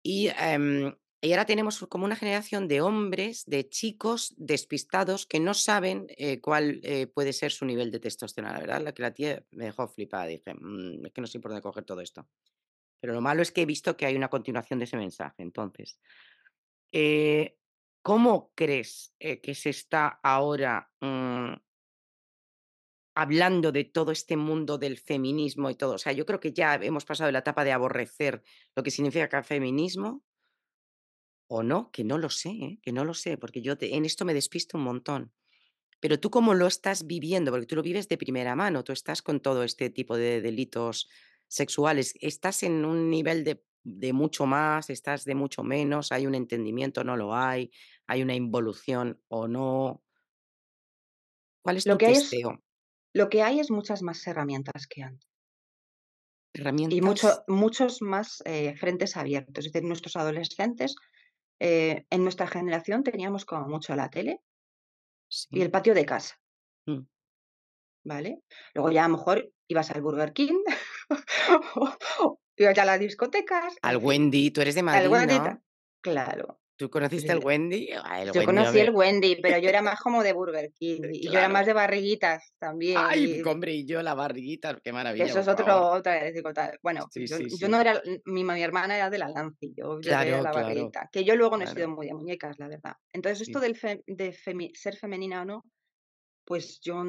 Y, 0.00 0.28
em, 0.28 0.94
y 1.20 1.32
ahora 1.32 1.46
tenemos 1.46 1.80
como 1.88 2.04
una 2.04 2.16
generación 2.16 2.68
de 2.68 2.82
hombres, 2.82 3.44
de 3.46 3.68
chicos 3.68 4.32
despistados 4.36 5.26
que 5.26 5.40
no 5.40 5.54
saben 5.54 6.06
eh, 6.16 6.40
cuál 6.40 6.80
eh, 6.84 7.08
puede 7.08 7.32
ser 7.32 7.50
su 7.50 7.64
nivel 7.64 7.90
de 7.90 7.98
testosterona. 7.98 8.54
La 8.54 8.60
verdad, 8.60 8.82
la 8.82 8.92
que 8.92 9.02
la 9.02 9.14
tía 9.14 9.44
me 9.50 9.66
dejó 9.66 9.88
flipada. 9.88 10.26
Dije, 10.26 10.54
mm, 10.54 11.06
es 11.06 11.12
que 11.12 11.20
no 11.20 11.26
sé 11.26 11.40
por 11.40 11.50
dónde 11.50 11.62
coger 11.62 11.84
todo 11.84 12.00
esto. 12.00 12.28
Pero 13.02 13.14
lo 13.14 13.20
malo 13.20 13.42
es 13.42 13.50
que 13.50 13.62
he 13.62 13.66
visto 13.66 13.96
que 13.96 14.06
hay 14.06 14.14
una 14.14 14.28
continuación 14.28 14.78
de 14.78 14.84
ese 14.84 14.96
mensaje. 14.96 15.42
Entonces, 15.42 15.98
eh, 16.92 17.58
¿cómo 18.00 18.52
crees 18.54 19.12
eh, 19.18 19.40
que 19.40 19.56
se 19.56 19.70
está 19.70 20.20
ahora 20.22 20.88
mm, 21.00 21.54
hablando 23.16 23.72
de 23.72 23.82
todo 23.82 24.12
este 24.12 24.36
mundo 24.36 24.78
del 24.78 24.98
feminismo 24.98 25.68
y 25.68 25.74
todo? 25.74 25.94
O 25.94 25.98
sea, 25.98 26.12
yo 26.12 26.24
creo 26.24 26.38
que 26.38 26.52
ya 26.52 26.76
hemos 26.76 27.04
pasado 27.04 27.26
de 27.26 27.32
la 27.32 27.40
etapa 27.40 27.64
de 27.64 27.72
aborrecer 27.72 28.44
lo 28.76 28.84
que 28.84 28.92
significa 28.92 29.42
feminismo. 29.42 30.22
O 31.48 31.64
no, 31.64 31.90
que 31.90 32.04
no 32.04 32.18
lo 32.18 32.30
sé, 32.30 32.50
¿eh? 32.50 32.78
que 32.82 32.92
no 32.92 33.04
lo 33.04 33.14
sé, 33.14 33.36
porque 33.36 33.62
yo 33.62 33.74
en 33.80 34.04
esto 34.04 34.24
me 34.24 34.32
despisto 34.32 34.78
un 34.78 34.84
montón. 34.84 35.32
Pero 35.98 36.20
tú 36.20 36.30
cómo 36.30 36.54
lo 36.54 36.68
estás 36.68 37.08
viviendo, 37.08 37.50
porque 37.50 37.66
tú 37.66 37.74
lo 37.74 37.82
vives 37.82 38.08
de 38.08 38.16
primera 38.16 38.54
mano, 38.54 38.84
tú 38.84 38.92
estás 38.92 39.22
con 39.22 39.40
todo 39.40 39.64
este 39.64 39.90
tipo 39.90 40.16
de 40.16 40.40
delitos 40.40 41.08
sexuales, 41.52 42.14
¿estás 42.20 42.62
en 42.62 42.84
un 42.86 43.10
nivel 43.10 43.44
de, 43.44 44.12
mucho 44.12 44.46
más, 44.46 44.88
estás 44.88 45.24
de 45.24 45.34
mucho 45.34 45.62
menos, 45.62 46.10
hay 46.10 46.26
un 46.26 46.34
entendimiento, 46.34 47.04
no 47.04 47.14
lo 47.16 47.34
hay, 47.34 47.70
hay 48.06 48.22
una 48.22 48.34
involución 48.34 49.20
o 49.28 49.46
no? 49.48 50.02
¿Cuál 51.62 51.76
es 51.76 51.86
lo 51.86 51.94
tu 51.94 51.98
que 51.98 52.06
testeo? 52.06 52.50
Hay 52.50 52.56
es, 52.56 52.62
lo 53.12 53.28
que 53.28 53.42
hay 53.42 53.60
es 53.60 53.70
muchas 53.70 54.02
más 54.02 54.26
herramientas 54.26 54.86
que 54.86 55.02
antes. 55.02 55.28
¿Herramientas? 56.54 56.96
Y 56.96 57.02
mucho, 57.02 57.44
muchos 57.48 58.00
más 58.00 58.42
eh, 58.46 58.74
frentes 58.76 59.16
abiertos. 59.16 59.66
Es 59.66 59.72
decir, 59.72 59.86
nuestros 59.86 60.16
adolescentes, 60.16 60.96
eh, 61.60 62.06
en 62.08 62.22
nuestra 62.22 62.46
generación 62.46 63.04
teníamos 63.04 63.44
como 63.44 63.68
mucho 63.68 63.94
la 63.94 64.08
tele 64.08 64.40
y 65.50 65.60
el 65.60 65.70
patio 65.70 65.92
de 65.94 66.06
casa. 66.06 66.40
Mm. 66.86 67.02
¿Vale? 68.04 68.42
Luego 68.74 68.90
ya 68.90 69.04
a 69.04 69.08
lo 69.08 69.18
mejor 69.18 69.52
ibas 69.68 69.90
al 69.90 70.02
Burger 70.02 70.32
King 70.32 70.58
ibas 72.56 72.78
a 72.78 72.84
las 72.84 73.00
discotecas. 73.00 73.74
Al 73.82 73.96
Wendy, 73.98 74.50
tú 74.50 74.60
eres 74.60 74.74
de 74.74 74.82
Madrid, 74.82 75.08
¿no? 75.08 75.62
Claro. 76.00 76.58
¿Tú 76.76 76.90
conociste 76.90 77.30
el 77.30 77.38
Wendy? 77.38 77.90
yo 78.34 78.44
conocí 78.44 78.80
el 78.80 78.90
Wendy, 78.90 79.36
pero 79.40 79.58
yo 79.58 79.68
era 79.68 79.82
más 79.96 80.00
como 80.00 80.22
de 80.24 80.32
Burger 80.32 80.72
King. 80.72 81.02
Y 81.12 81.28
yo 81.28 81.38
era 81.38 81.48
más 81.48 81.64
de 81.64 81.74
barriguitas 81.74 82.54
también. 82.58 82.98
Ay, 82.98 83.40
hombre, 83.42 83.72
y 83.72 83.86
yo 83.86 84.02
la 84.02 84.14
barriguita, 84.14 84.80
qué 84.82 84.92
maravilla. 84.92 85.26
Eso 85.26 85.40
es 85.40 85.48
otro, 85.48 85.90
otra 85.90 86.24
dificultad. 86.24 86.72
Bueno, 86.82 87.08
yo, 87.14 87.68
no 87.68 87.80
era, 87.80 88.02
mi, 88.24 88.42
mi, 88.42 88.62
hermana 88.62 88.96
era 88.96 89.10
de 89.10 89.18
la 89.18 89.28
Lancy, 89.28 89.74
yo, 89.76 90.00
era 90.02 90.24
de 90.24 90.42
la 90.42 90.50
barriguita. 90.50 91.08
Que 91.12 91.22
yo 91.22 91.36
luego 91.36 91.56
no 91.56 91.64
he 91.64 91.68
sido 91.68 91.88
muy 91.88 92.06
de 92.06 92.14
muñecas, 92.14 92.58
la 92.58 92.66
verdad. 92.66 92.96
Entonces, 93.12 93.46
esto 93.46 93.60
del 93.60 93.78
de 94.06 94.32
ser 94.74 94.96
femenina 94.96 95.42
o 95.42 95.44
no, 95.44 95.64
pues 96.44 96.80
yo 96.80 97.04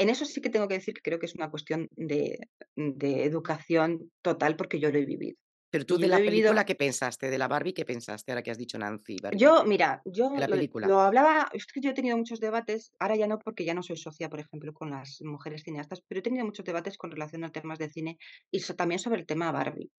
en 0.00 0.08
eso 0.08 0.24
sí 0.24 0.40
que 0.40 0.48
tengo 0.48 0.66
que 0.66 0.74
decir 0.74 0.94
que 0.94 1.02
creo 1.02 1.18
que 1.18 1.26
es 1.26 1.34
una 1.34 1.50
cuestión 1.50 1.86
de, 1.94 2.38
educación 2.74 4.10
total 4.22 4.56
porque 4.56 4.80
yo 4.80 4.90
lo 4.90 4.98
he 4.98 5.04
vivido. 5.04 5.36
Pero 5.70 5.84
tú 5.84 5.98
de 5.98 6.08
la 6.08 6.16
película, 6.16 6.64
¿qué 6.64 6.74
pensaste? 6.74 7.30
¿De 7.30 7.38
la 7.38 7.46
Barbie 7.46 7.74
qué 7.74 7.84
pensaste 7.84 8.32
ahora 8.32 8.42
que 8.42 8.50
has 8.50 8.58
dicho 8.58 8.78
Nancy? 8.78 9.16
Yo, 9.36 9.62
mira, 9.64 10.00
yo 10.06 10.32
lo, 10.74 11.00
hablaba, 11.00 11.48
es 11.52 11.66
que 11.66 11.80
yo 11.80 11.90
he 11.90 11.94
tenido 11.94 12.16
muchos 12.16 12.40
debates, 12.40 12.92
ahora 12.98 13.14
ya 13.14 13.28
no 13.28 13.38
porque 13.38 13.64
ya 13.64 13.74
no 13.74 13.82
soy 13.82 13.98
socia, 13.98 14.30
por 14.30 14.40
ejemplo, 14.40 14.72
con 14.72 14.90
las 14.90 15.20
mujeres 15.20 15.62
cineastas, 15.62 16.02
pero 16.08 16.20
he 16.20 16.22
tenido 16.22 16.46
muchos 16.46 16.64
debates 16.64 16.96
con 16.96 17.10
relación 17.10 17.44
a 17.44 17.52
temas 17.52 17.78
de 17.78 17.90
cine 17.90 18.18
y 18.50 18.60
también 18.74 18.98
sobre 18.98 19.20
el 19.20 19.26
tema 19.26 19.52
Barbie. 19.52 19.90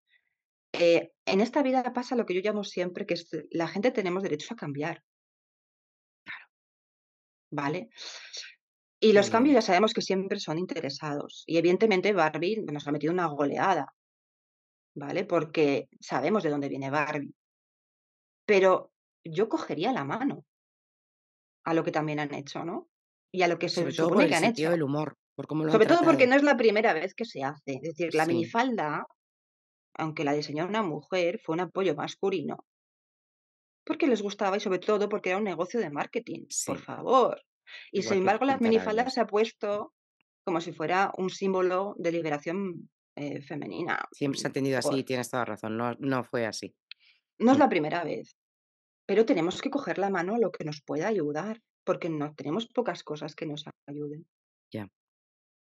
Eh, 0.73 1.11
en 1.25 1.41
esta 1.41 1.61
vida 1.61 1.83
pasa 1.93 2.15
lo 2.15 2.25
que 2.25 2.33
yo 2.33 2.41
llamo 2.41 2.63
siempre, 2.63 3.05
que 3.05 3.13
es 3.13 3.29
la 3.51 3.67
gente 3.67 3.91
tenemos 3.91 4.23
derecho 4.23 4.53
a 4.53 4.57
cambiar. 4.57 5.03
Claro. 6.25 6.45
¿Vale? 7.51 7.89
Y 9.03 9.13
los 9.13 9.31
cambios 9.31 9.55
ya 9.55 9.61
sabemos 9.63 9.93
que 9.93 10.01
siempre 10.01 10.39
son 10.39 10.59
interesados. 10.59 11.43
Y 11.47 11.57
evidentemente 11.57 12.13
Barbie 12.13 12.63
nos 12.71 12.87
ha 12.87 12.91
metido 12.91 13.11
una 13.11 13.25
goleada, 13.25 13.95
¿vale? 14.93 15.25
Porque 15.25 15.89
sabemos 15.99 16.43
de 16.43 16.51
dónde 16.51 16.69
viene 16.69 16.91
Barbie. 16.91 17.33
Pero 18.45 18.91
yo 19.23 19.49
cogería 19.49 19.91
la 19.91 20.03
mano 20.03 20.45
a 21.65 21.73
lo 21.73 21.83
que 21.83 21.91
también 21.91 22.19
han 22.19 22.33
hecho, 22.35 22.63
¿no? 22.63 22.89
Y 23.31 23.41
a 23.41 23.47
lo 23.47 23.57
que 23.57 23.69
se 23.69 23.91
supone 23.91 24.27
que 24.27 24.35
han 24.35 24.43
hecho. 24.43 24.69
del 24.69 24.83
humor, 24.83 25.17
por 25.35 25.47
cómo 25.47 25.63
lo 25.63 25.71
Sobre 25.71 25.87
todo 25.87 26.01
porque 26.03 26.27
no 26.27 26.35
es 26.35 26.43
la 26.43 26.55
primera 26.55 26.93
vez 26.93 27.15
que 27.15 27.25
se 27.25 27.43
hace. 27.43 27.79
Es 27.81 27.97
decir, 27.97 28.13
la 28.13 28.27
minifalda, 28.27 29.07
aunque 29.95 30.23
la 30.23 30.33
diseñó 30.33 30.67
una 30.67 30.83
mujer, 30.83 31.39
fue 31.43 31.53
un 31.53 31.61
apoyo 31.61 31.95
masculino. 31.95 32.57
Porque 33.83 34.05
les 34.05 34.21
gustaba 34.21 34.57
y 34.57 34.59
sobre 34.59 34.77
todo 34.77 35.09
porque 35.09 35.29
era 35.29 35.39
un 35.39 35.43
negocio 35.43 35.79
de 35.79 35.89
marketing. 35.89 36.45
Por 36.67 36.77
favor. 36.77 37.41
Y 37.91 38.03
sin 38.03 38.19
embargo, 38.19 38.45
las 38.45 38.61
minifaldas 38.61 39.13
se 39.13 39.21
ha 39.21 39.27
puesto 39.27 39.93
como 40.43 40.61
si 40.61 40.71
fuera 40.71 41.11
un 41.17 41.29
símbolo 41.29 41.95
de 41.97 42.11
liberación 42.11 42.89
eh, 43.15 43.41
femenina. 43.41 44.03
Siempre 44.11 44.39
se 44.39 44.47
ha 44.47 44.49
entendido 44.49 44.79
así, 44.79 45.03
tienes 45.03 45.29
toda 45.29 45.45
razón, 45.45 45.77
no, 45.77 45.93
no 45.99 46.23
fue 46.23 46.45
así. 46.45 46.73
No 47.37 47.51
es 47.51 47.57
mm. 47.57 47.61
la 47.61 47.69
primera 47.69 48.03
vez, 48.03 48.35
pero 49.05 49.25
tenemos 49.25 49.61
que 49.61 49.69
coger 49.69 49.97
la 49.97 50.09
mano 50.09 50.35
a 50.35 50.39
lo 50.39 50.51
que 50.51 50.63
nos 50.63 50.81
pueda 50.81 51.07
ayudar, 51.07 51.61
porque 51.83 52.09
no 52.09 52.33
tenemos 52.35 52.67
pocas 52.67 53.03
cosas 53.03 53.35
que 53.35 53.45
nos 53.45 53.65
ayuden. 53.87 54.25
Ya. 54.71 54.87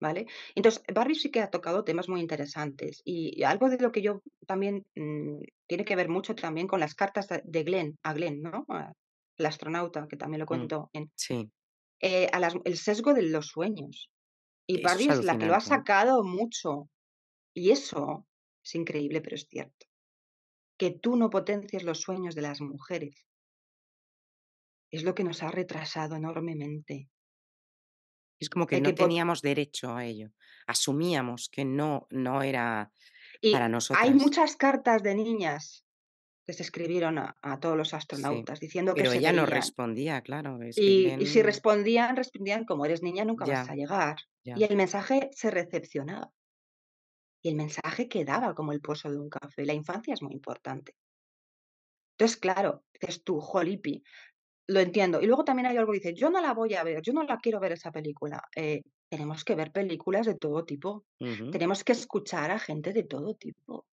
¿Vale? 0.02 0.28
Entonces, 0.56 0.84
Barbie 0.94 1.16
sí 1.16 1.30
que 1.30 1.42
ha 1.42 1.50
tocado 1.50 1.84
temas 1.84 2.08
muy 2.08 2.22
interesantes 2.22 3.02
y, 3.04 3.44
algo 3.44 3.70
de 3.70 3.78
lo 3.80 3.92
que 3.92 4.02
yo 4.02 4.22
también 4.48 4.86
mm, 4.96 5.40
tiene 5.68 5.86
que 5.86 5.96
ver 5.96 6.10
mucho 6.10 6.36
también 6.36 6.68
con 6.68 6.80
las 6.80 6.96
cartas 6.96 7.28
de 7.44 7.64
Glenn, 7.64 7.98
a 8.04 8.14
Glenn, 8.14 8.42
¿no? 8.42 8.66
El 9.38 9.46
astronauta, 9.46 10.08
que 10.08 10.18
también 10.18 10.40
lo 10.40 10.46
mm, 10.46 10.48
cuento 10.48 10.90
en, 10.94 11.12
sí. 11.16 11.50
Eh, 12.02 12.30
el 12.66 12.78
sesgo 12.78 13.14
de 13.14 13.24
los 13.24 13.48
sueños. 13.48 14.12
Y 14.68 14.82
Barbie 14.82 15.10
es 15.10 15.24
la 15.24 15.38
que 15.38 15.46
lo 15.46 15.56
ha 15.56 15.62
sacado 15.62 16.24
mucho. 16.24 16.90
Y 17.54 17.72
eso 17.72 18.28
es 18.64 18.76
increíble, 18.76 19.22
pero 19.22 19.36
es 19.36 19.48
cierto. 19.50 19.88
Que 20.78 20.92
tú 20.92 21.16
no 21.16 21.30
potencies 21.30 21.84
los 21.84 22.02
sueños 22.02 22.36
de 22.36 22.42
las 22.42 22.62
mujeres 22.62 23.26
es 24.92 25.04
lo 25.04 25.14
que 25.14 25.24
nos 25.24 25.44
ha 25.44 25.52
retrasado 25.52 26.16
enormemente. 26.16 27.10
Es 28.40 28.50
como 28.50 28.66
que 28.66 28.80
no 28.80 28.94
teníamos 28.94 29.42
derecho 29.42 29.96
a 29.96 30.06
ello. 30.06 30.32
Asumíamos 30.66 31.50
que 31.50 31.66
no, 31.66 32.08
no 32.10 32.42
era 32.42 32.92
para 33.52 33.68
nosotros. 33.68 34.04
Hay 34.04 34.14
muchas 34.14 34.56
cartas 34.56 35.04
de 35.04 35.16
niñas 35.16 35.86
se 36.54 36.64
escribieron 36.64 37.18
a, 37.18 37.60
todos 37.60 37.78
los 37.78 37.94
astronautas 37.94 38.60
diciendo 38.60 38.94
que 38.94 39.02
Pero 39.02 39.14
ella 39.14 39.34
no 39.34 39.46
respondía, 39.46 40.22
claro. 40.22 40.60
y, 40.64 41.26
si 41.26 41.42
respondían, 41.42 42.16
respondían 42.16 42.66
como 42.66 42.86
eres 42.86 43.02
niña 43.02 43.26
nunca 43.26 43.46
vas 43.46 43.70
a 43.70 43.76
llegar. 43.76 44.18
Y 44.44 44.64
el 44.64 44.76
mensaje 44.76 45.30
se 45.34 45.52
recepcionaba. 45.52 46.32
y 47.42 47.50
el 47.50 47.56
mensaje 47.56 48.10
quedaba 48.10 48.54
como 48.54 48.74
el 48.74 48.82
pozo 48.82 49.10
de 49.10 49.18
un 49.18 49.30
café. 49.30 49.66
La 49.66 49.74
infancia 49.74 50.14
es 50.14 50.22
muy 50.22 50.34
importante. 50.34 50.94
Entonces, 52.18 52.36
claro, 52.36 52.84
dices 52.92 53.24
tú, 53.24 53.40
jolipi, 53.40 54.04
lo 54.68 54.80
entiendo. 54.82 55.22
Y 55.22 55.26
luego 55.26 55.46
también 55.46 55.68
hay 55.68 55.78
algo 55.78 55.92
que 55.92 56.00
dice, 56.00 56.14
yo 56.14 56.30
no 56.30 56.42
la 56.42 56.54
voy 56.54 56.74
a 56.76 56.84
ver, 56.84 57.02
yo 57.02 57.14
no 57.14 57.24
la 57.24 57.38
quiero 57.38 57.60
ver 57.60 57.72
esa 57.72 57.92
película. 57.92 58.42
Eh, 58.56 58.82
tenemos 59.10 59.44
que 59.44 59.56
ver 59.56 59.72
películas 59.72 60.26
de 60.28 60.36
todo 60.36 60.64
tipo. 60.64 61.06
Tenemos 61.52 61.84
que 61.84 61.94
escuchar 61.94 62.52
a 62.52 62.60
gente 62.60 62.94
de 62.94 63.04
todo 63.04 63.34
tipo. 63.34 63.86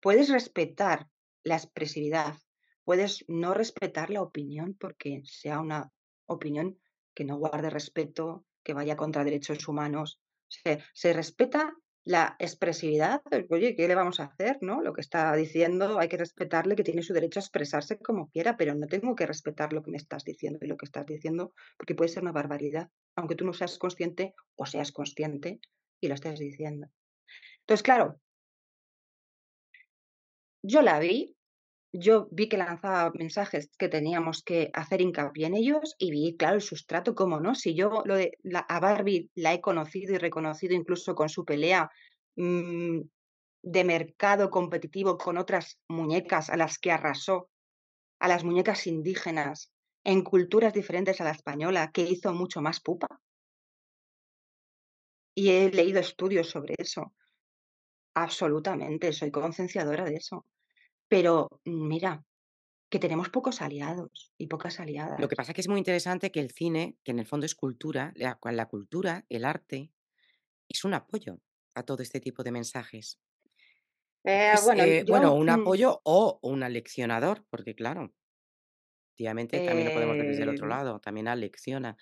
Puedes 0.00 0.28
respetar 0.28 1.08
la 1.42 1.56
expresividad, 1.56 2.36
puedes 2.84 3.24
no 3.28 3.54
respetar 3.54 4.10
la 4.10 4.22
opinión 4.22 4.74
porque 4.78 5.22
sea 5.24 5.60
una 5.60 5.92
opinión 6.26 6.78
que 7.14 7.24
no 7.24 7.36
guarde 7.36 7.70
respeto, 7.70 8.44
que 8.62 8.74
vaya 8.74 8.96
contra 8.96 9.24
derechos 9.24 9.66
humanos. 9.66 10.20
se 10.94 11.12
respeta 11.12 11.74
la 12.04 12.36
expresividad, 12.38 13.20
oye, 13.50 13.76
¿qué 13.76 13.86
le 13.86 13.94
vamos 13.94 14.18
a 14.18 14.24
hacer? 14.24 14.56
¿no? 14.62 14.80
Lo 14.80 14.94
que 14.94 15.02
está 15.02 15.34
diciendo, 15.36 15.98
hay 15.98 16.08
que 16.08 16.16
respetarle, 16.16 16.74
que 16.74 16.82
tiene 16.82 17.02
su 17.02 17.12
derecho 17.12 17.38
a 17.38 17.42
expresarse 17.42 17.98
como 17.98 18.30
quiera, 18.30 18.56
pero 18.56 18.74
no 18.74 18.86
tengo 18.86 19.14
que 19.14 19.26
respetar 19.26 19.74
lo 19.74 19.82
que 19.82 19.90
me 19.90 19.98
estás 19.98 20.24
diciendo 20.24 20.58
y 20.62 20.68
lo 20.68 20.78
que 20.78 20.86
estás 20.86 21.04
diciendo, 21.04 21.52
porque 21.76 21.94
puede 21.94 22.08
ser 22.08 22.22
una 22.22 22.32
barbaridad, 22.32 22.88
aunque 23.14 23.34
tú 23.34 23.44
no 23.44 23.52
seas 23.52 23.76
consciente 23.76 24.34
o 24.56 24.64
seas 24.64 24.90
consciente 24.90 25.60
y 26.00 26.08
lo 26.08 26.14
estés 26.14 26.38
diciendo. 26.38 26.88
Entonces, 27.60 27.82
claro, 27.82 28.18
yo 30.62 30.82
la 30.82 30.98
vi, 30.98 31.36
yo 31.92 32.28
vi 32.30 32.48
que 32.48 32.58
lanzaba 32.58 33.10
mensajes 33.14 33.70
que 33.78 33.88
teníamos 33.88 34.42
que 34.42 34.70
hacer 34.74 35.00
hincapié 35.00 35.46
en 35.46 35.54
ellos 35.54 35.94
y 35.98 36.10
vi, 36.10 36.36
claro, 36.36 36.56
el 36.56 36.62
sustrato, 36.62 37.14
cómo 37.14 37.40
no. 37.40 37.54
Si 37.54 37.74
yo 37.74 38.02
lo 38.04 38.16
de 38.16 38.38
a 38.44 38.80
Barbie 38.80 39.30
la 39.34 39.54
he 39.54 39.60
conocido 39.60 40.14
y 40.14 40.18
reconocido 40.18 40.74
incluso 40.74 41.14
con 41.14 41.28
su 41.28 41.44
pelea 41.44 41.90
mm, 42.36 43.00
de 43.62 43.84
mercado 43.84 44.50
competitivo 44.50 45.16
con 45.16 45.38
otras 45.38 45.78
muñecas 45.88 46.50
a 46.50 46.56
las 46.56 46.78
que 46.78 46.92
arrasó, 46.92 47.48
a 48.20 48.28
las 48.28 48.44
muñecas 48.44 48.86
indígenas, 48.86 49.72
en 50.04 50.22
culturas 50.22 50.72
diferentes 50.72 51.20
a 51.20 51.24
la 51.24 51.30
española, 51.30 51.90
que 51.92 52.02
hizo 52.02 52.32
mucho 52.32 52.60
más 52.60 52.80
pupa. 52.80 53.20
Y 55.34 55.50
he 55.50 55.70
leído 55.70 56.00
estudios 56.00 56.48
sobre 56.48 56.74
eso. 56.78 57.12
Absolutamente, 58.22 59.12
soy 59.12 59.30
concienciadora 59.30 60.04
de 60.04 60.16
eso. 60.16 60.46
Pero 61.08 61.60
mira, 61.64 62.24
que 62.90 62.98
tenemos 62.98 63.28
pocos 63.28 63.62
aliados 63.62 64.32
y 64.38 64.46
pocas 64.46 64.80
aliadas. 64.80 65.20
Lo 65.20 65.28
que 65.28 65.36
pasa 65.36 65.52
es 65.52 65.54
que 65.54 65.60
es 65.60 65.68
muy 65.68 65.78
interesante 65.78 66.32
que 66.32 66.40
el 66.40 66.50
cine, 66.50 66.96
que 67.04 67.12
en 67.12 67.18
el 67.18 67.26
fondo 67.26 67.46
es 67.46 67.54
cultura, 67.54 68.12
la, 68.16 68.38
la 68.42 68.66
cultura, 68.66 69.24
el 69.28 69.44
arte, 69.44 69.92
es 70.68 70.84
un 70.84 70.94
apoyo 70.94 71.38
a 71.74 71.82
todo 71.84 72.02
este 72.02 72.20
tipo 72.20 72.42
de 72.42 72.52
mensajes. 72.52 73.20
Eh, 74.24 74.54
bueno, 74.64 74.82
eh, 74.84 75.04
bueno, 75.06 75.34
un 75.34 75.46
mm 75.46 75.50
apoyo 75.50 76.00
o 76.04 76.40
un 76.42 76.62
aleccionador, 76.62 77.46
porque 77.48 77.74
claro, 77.74 78.12
efectivamente 79.10 79.60
también 79.60 79.88
lo 79.88 79.94
podemos 79.94 80.16
ver 80.16 80.26
desde 80.26 80.42
el 80.42 80.48
otro 80.50 80.66
em 80.66 80.70
lado, 80.70 81.00
también 81.00 81.28
alecciona. 81.28 81.96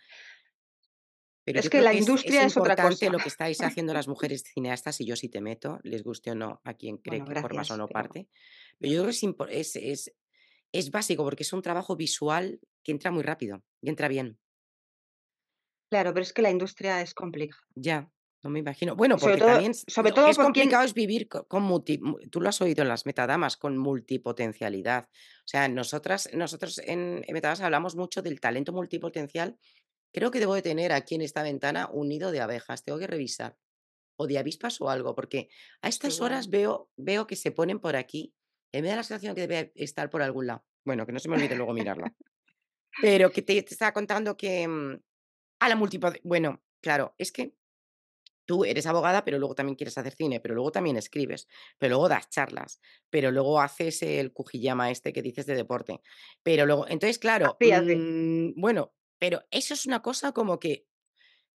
Pero 1.47 1.61
es 1.61 1.70
que 1.70 1.80
la 1.80 1.92
que 1.92 1.99
es, 1.99 2.09
industria 2.09 2.42
es 2.42 2.57
otra 2.57 2.74
cosa. 2.74 3.09
lo 3.09 3.18
que 3.18 3.28
estáis 3.28 3.61
haciendo 3.62 3.94
las 3.94 4.09
mujeres 4.09 4.42
cineastas, 4.42 5.01
y 5.01 5.07
yo 5.07 5.14
sí 5.14 5.28
te 5.28 5.40
meto, 5.40 5.78
les 5.84 6.03
guste 6.03 6.32
o 6.32 6.34
no, 6.34 6.61
a 6.64 6.74
quien 6.74 6.99
cree 6.99 7.20
Bueno, 7.20 7.34
que 7.34 7.40
formas 7.40 7.70
o 7.70 7.76
no 7.76 7.86
pero 7.86 8.01
parte. 8.01 8.28
Pero 8.80 8.92
yo 8.92 9.03
creo 9.05 9.14
que 9.47 9.61
es, 9.61 9.76
es, 9.76 10.12
es, 10.72 10.90
básico 10.90 11.22
porque 11.22 11.44
es 11.44 11.53
un 11.53 11.62
trabajo 11.62 11.94
visual 11.94 12.59
que 12.82 12.90
entra 12.90 13.12
muy 13.12 13.22
rápido 13.22 13.62
y 13.80 13.90
entra 13.90 14.09
bien. 14.09 14.40
Claro, 15.88 16.12
pero 16.12 16.24
es 16.24 16.32
que 16.32 16.42
la 16.42 16.51
industria 16.51 17.01
es 17.01 17.14
complicada. 17.14 17.62
Ya, 17.76 18.11
no 18.42 18.51
me 18.51 18.59
imagino. 18.59 18.97
Bueno, 18.97 19.16
sobre 19.16 19.34
porque 19.34 19.44
todo, 19.44 19.53
también 19.53 19.74
sobre 19.74 20.11
todo 20.11 20.26
es 20.26 20.36
por 20.36 20.47
quien... 20.47 20.64
complicado 20.64 20.84
es 20.84 20.94
vivir 20.94 21.28
con, 21.28 21.62
multi, 21.62 22.01
tú 22.28 22.40
lo 22.40 22.49
has 22.49 22.61
oído 22.61 22.82
en 22.82 22.88
las 22.88 23.07
metadamas, 23.07 23.57
con 23.57 23.78
multipotencialidad. 23.78 25.05
O 25.05 25.49
sea, 25.49 25.68
nosotras, 25.68 26.28
nosotros 26.34 26.78
en, 26.78 27.22
en 27.24 27.32
metadamas 27.32 27.61
hablamos 27.61 27.94
mucho 27.94 28.20
del 28.20 28.40
talento 28.40 28.72
multipotencial 28.72 29.57
Creo 30.17 30.31
que 30.31 30.41
debo 30.41 30.55
de 30.55 30.62
tener 30.62 30.93
aquí 30.93 31.14
en 31.14 31.21
esta 31.21 31.43
ventana 31.43 31.91
un 31.93 32.09
nido 32.09 32.31
de 32.31 32.41
abejas, 32.41 32.83
tengo 32.83 32.99
que 32.99 33.07
revisar. 33.07 33.59
O 34.19 34.27
de 34.27 34.39
avispas 34.39 34.81
o 34.81 34.89
algo, 34.89 35.14
porque 35.14 35.51
a 35.83 35.89
estas 35.89 36.23
horas 36.23 36.49
veo, 36.49 36.91
veo 36.97 37.27
que 37.27 37.37
se 37.37 37.51
ponen 37.51 37.81
por 37.81 37.97
aquí. 37.97 38.35
Y 38.73 38.81
me 38.81 38.89
da 38.89 38.97
la 38.97 39.03
sensación 39.03 39.35
que 39.35 39.43
debe 39.47 39.73
estar 39.75 40.09
por 40.09 40.23
algún 40.23 40.47
lado. 40.47 40.64
Bueno, 40.87 41.05
que 41.05 41.12
no 41.12 41.19
se 41.19 41.29
me 41.29 41.37
olvide 41.37 41.55
luego 41.55 41.75
mirarlo. 41.75 42.07
Pero 43.03 43.31
que 43.31 43.43
te, 43.43 43.61
te 43.62 43.75
estaba 43.75 43.93
contando 43.93 44.39
que 44.39 44.67
mm, 44.67 44.95
a 45.61 45.69
la 45.69 45.77
multipotencialidad. 45.77 46.27
Bueno, 46.27 46.64
claro, 46.81 47.14
es 47.19 47.31
que 47.31 47.55
tú 48.47 48.64
eres 48.64 48.87
abogada, 48.87 49.23
pero 49.23 49.39
luego 49.39 49.55
también 49.55 49.77
quieres 49.77 49.99
hacer 49.99 50.14
cine, 50.14 50.41
pero 50.41 50.55
luego 50.55 50.73
también 50.73 50.97
escribes, 50.97 51.47
pero 51.79 51.97
luego 51.97 52.09
das 52.09 52.31
charlas, 52.31 52.81
pero 53.11 53.31
luego 53.31 53.61
haces 53.61 54.03
el 54.03 54.33
cujillama 54.33 54.91
este 54.91 55.12
que 55.12 55.21
dices 55.21 55.45
de 55.45 55.57
deporte. 55.57 56.01
Pero 56.43 56.64
luego, 56.64 56.87
entonces, 56.89 57.19
claro, 57.19 57.57
Fíjate. 57.61 57.97
mm, 57.97 58.55
bueno, 58.57 58.95
pero 59.19 59.43
eso 59.51 59.75
es 59.75 59.87
una 59.87 60.03
cosa 60.03 60.33
como 60.33 60.59
que 60.59 60.87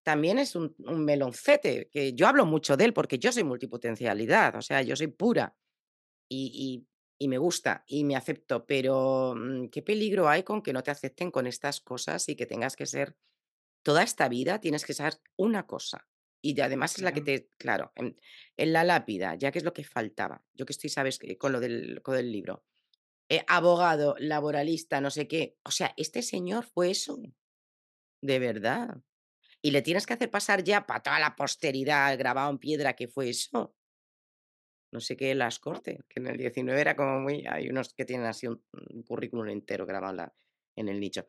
también 0.04 0.40
es 0.40 0.56
un, 0.56 0.76
un 0.80 1.06
meloncete, 1.06 1.90
que 1.92 2.14
yo 2.14 2.28
hablo 2.28 2.46
mucho 2.46 2.78
de 2.78 2.86
él 2.86 2.94
porque 2.94 3.20
yo 3.20 3.32
soy 3.32 3.44
multipotencialidad, 3.44 4.56
o 4.56 4.62
sea, 4.62 4.82
yo 4.82 4.96
soy 4.96 5.08
pura 5.08 5.58
y, 6.30 6.52
y- 6.54 6.88
y 7.20 7.28
me 7.28 7.38
gusta 7.38 7.84
y 7.88 8.04
me 8.04 8.16
acepto, 8.16 8.66
pero 8.66 9.36
mm, 9.38 9.70
qué 9.70 9.82
peligro 9.84 10.28
hay 10.30 10.44
con 10.44 10.62
que 10.64 10.74
no 10.74 10.84
te 10.84 10.92
acepten 10.92 11.32
con 11.32 11.48
estas 11.48 11.80
cosas 11.82 12.28
y 12.30 12.36
que 12.36 12.48
tengas 12.48 12.76
que 12.76 12.88
ser 12.88 13.16
toda 13.84 14.04
esta 14.04 14.30
vida, 14.30 14.60
tienes 14.60 14.86
que 14.86 14.94
ser 14.94 15.16
una 15.38 15.68
cosa. 15.68 16.08
Y 16.44 16.54
de- 16.54 16.64
además 16.64 16.96
es 16.96 17.04
la 17.04 17.14
que 17.14 17.22
te, 17.22 17.50
claro, 17.58 17.92
en, 17.96 18.20
en 18.58 18.74
la 18.74 18.84
lápida, 18.84 19.36
ya 19.36 19.52
que 19.52 19.60
es 19.60 19.66
lo 19.66 19.74
que 19.74 19.84
faltaba. 19.84 20.46
Yo 20.54 20.66
que 20.66 20.74
estoy, 20.74 20.90
sabes, 20.90 21.20
con 21.40 21.52
lo 21.52 21.60
del, 21.60 22.02
con 22.04 22.18
el 22.18 22.32
libro. 22.32 22.66
eh, 23.30 23.44
abogado, 23.48 24.16
laboralista, 24.20 25.02
no 25.02 25.12
sé 25.12 25.28
qué. 25.28 25.58
O 25.64 25.72
sea, 25.72 25.94
este 25.98 26.22
señor 26.22 26.66
fue 26.66 26.92
eso, 26.92 27.20
de 28.22 28.40
verdad. 28.40 29.02
Y 29.62 29.72
le 29.72 29.82
tienes 29.84 30.08
que 30.08 30.14
hacer 30.14 30.32
pasar 30.32 30.64
ya 30.64 30.86
para 30.88 31.04
toda 31.04 31.20
la 31.20 31.36
posteridad 31.36 32.18
grabado 32.20 32.52
en 32.52 32.60
piedra 32.60 32.96
que 32.96 33.08
fue 33.10 33.30
eso. 33.30 33.76
No 34.92 35.00
sé 35.00 35.16
qué, 35.16 35.34
las 35.36 35.60
cortes, 35.60 36.00
que 36.10 36.20
en 36.20 36.28
el 36.28 36.38
19 36.38 36.82
era 36.82 36.96
como 36.96 37.20
muy... 37.22 37.46
Hay 37.48 37.70
unos 37.70 37.94
que 37.94 38.04
tienen 38.06 38.26
así 38.28 38.48
un, 38.48 38.62
un 38.94 39.04
currículum 39.04 39.48
entero 39.48 39.86
grabado 39.86 40.12
en, 40.12 40.18
la- 40.18 40.36
en 40.76 40.90
el 40.90 41.00
nicho. 41.00 41.28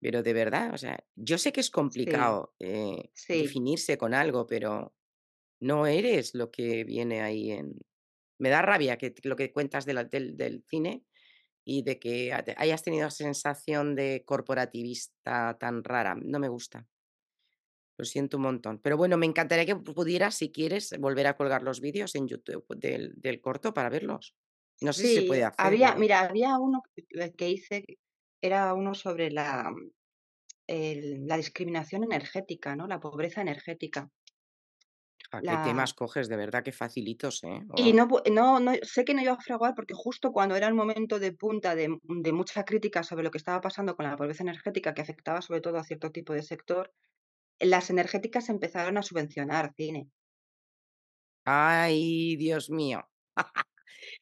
Pero 0.00 0.22
de 0.22 0.32
verdad, 0.34 0.74
o 0.74 0.78
sea, 0.78 1.04
yo 1.16 1.38
sé 1.38 1.52
que 1.52 1.60
es 1.60 1.70
Sí, 1.88 2.00
complicado 2.00 2.54
eh, 2.60 3.12
sí. 3.14 3.32
definirse 3.32 3.98
con 3.98 4.14
algo, 4.14 4.46
pero 4.46 4.96
no 5.60 5.86
eres 5.86 6.34
lo 6.34 6.50
que 6.50 6.84
viene 6.84 7.22
ahí 7.22 7.52
en... 7.52 7.74
Me 8.38 8.50
da 8.50 8.62
rabia 8.62 8.98
que 8.98 9.14
lo 9.24 9.36
que 9.36 9.52
cuentas 9.52 9.86
del, 9.86 10.08
del 10.10 10.64
cine 10.68 11.06
y 11.64 11.82
de 11.82 11.98
que 11.98 12.32
hayas 12.56 12.82
tenido 12.82 13.08
esa 13.08 13.18
sensación 13.24 13.94
de 13.96 14.24
corporativista 14.26 15.56
tan 15.58 15.84
rara. 15.84 16.14
No 16.16 16.38
me 16.38 16.48
gusta. 16.48 16.86
Lo 17.98 18.04
siento 18.06 18.38
un 18.38 18.44
montón. 18.44 18.78
Pero 18.80 18.96
bueno, 18.96 19.16
me 19.18 19.26
encantaría 19.26 19.66
que 19.66 19.76
pu- 19.76 19.94
pudieras, 19.94 20.34
si 20.34 20.50
quieres, 20.50 20.94
volver 20.98 21.26
a 21.26 21.36
colgar 21.36 21.62
los 21.62 21.80
vídeos 21.80 22.14
en 22.14 22.28
YouTube 22.28 22.64
del, 22.76 23.12
del 23.16 23.40
corto 23.40 23.74
para 23.74 23.90
verlos. 23.90 24.34
No 24.80 24.92
sé 24.94 25.02
si 25.02 25.08
se 25.14 25.22
puede 25.22 25.44
hacer 25.44 25.58
había, 25.58 25.94
mira, 25.96 26.20
había 26.20 26.58
uno 26.58 26.82
que 27.06 27.32
que 27.36 27.50
hice, 27.50 27.84
era 28.42 28.72
uno 28.74 28.94
sobre 28.94 29.30
la, 29.30 29.70
el- 30.66 31.26
la 31.26 31.36
discriminación 31.36 32.04
energética, 32.04 32.76
¿no? 32.76 32.86
La 32.86 33.00
pobreza 33.00 33.40
energética. 33.42 34.10
¿A 35.32 35.40
qué 35.40 35.46
La, 35.46 35.62
temas 35.62 35.94
coges? 35.94 36.28
De 36.28 36.36
verdad 36.36 36.64
que 36.64 36.72
facilitos, 36.72 37.44
¿eh? 37.44 37.62
y 37.76 37.92
no, 37.92 38.08
no, 38.30 38.58
no, 38.58 38.72
sé 38.82 39.04
que 39.04 39.14
no 39.14 39.22
iba 39.22 39.32
a 39.32 39.40
fraguar 39.40 39.74
porque 39.76 39.94
justo 39.94 40.32
cuando 40.32 40.56
era 40.56 40.66
el 40.66 40.74
momento 40.74 41.20
de 41.20 41.32
punta 41.32 41.76
de, 41.76 41.98
de 42.02 42.32
mucha 42.32 42.64
crítica 42.64 43.04
sobre 43.04 43.22
lo 43.22 43.30
que 43.30 43.38
estaba 43.38 43.60
pasando 43.60 43.94
con 43.94 44.06
la 44.06 44.16
pobreza 44.16 44.42
energética, 44.42 44.92
que 44.92 45.02
afectaba 45.02 45.40
sobre 45.40 45.60
todo 45.60 45.78
a 45.78 45.84
cierto 45.84 46.10
tipo 46.10 46.32
de 46.32 46.42
sector, 46.42 46.92
las 47.60 47.90
energéticas 47.90 48.48
empezaron 48.48 48.98
a 48.98 49.02
subvencionar 49.02 49.72
cine. 49.76 50.08
Ay, 51.44 52.36
Dios 52.36 52.70
mío. 52.70 53.08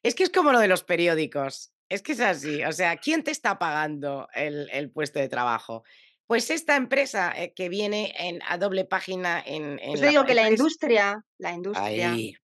Es 0.03 0.15
que 0.15 0.25
es 0.25 0.31
como 0.31 0.53
lo 0.53 0.59
de 0.59 0.69
los 0.69 0.83
periódicos. 0.83 1.73
Es 1.89 2.03
que 2.03 2.13
es 2.13 2.21
así. 2.21 2.65
O 2.65 2.73
sea, 2.73 2.97
¿quién 2.97 3.23
te 3.23 3.31
está 3.31 3.59
pagando 3.59 4.29
el, 4.35 4.69
el 4.71 4.91
puesto 4.91 5.19
de 5.19 5.29
trabajo? 5.29 5.85
Pues 6.29 6.51
esta 6.51 6.77
empresa 6.77 7.33
eh, 7.35 7.55
que 7.55 7.71
viene 7.71 8.13
en, 8.19 8.41
a 8.47 8.59
doble 8.59 8.85
página 8.85 9.43
en, 9.45 9.79
Pues 9.79 9.89
en 9.89 9.95
te 9.95 10.01
la... 10.03 10.09
digo 10.09 10.25
que 10.27 10.35
la 10.35 10.51
industria, 10.51 11.25
la 11.39 11.53
industria, 11.53 12.13
ahí 12.13 12.35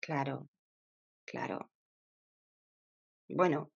claro, 0.00 0.48
claro, 1.26 1.70
bueno, 3.28 3.72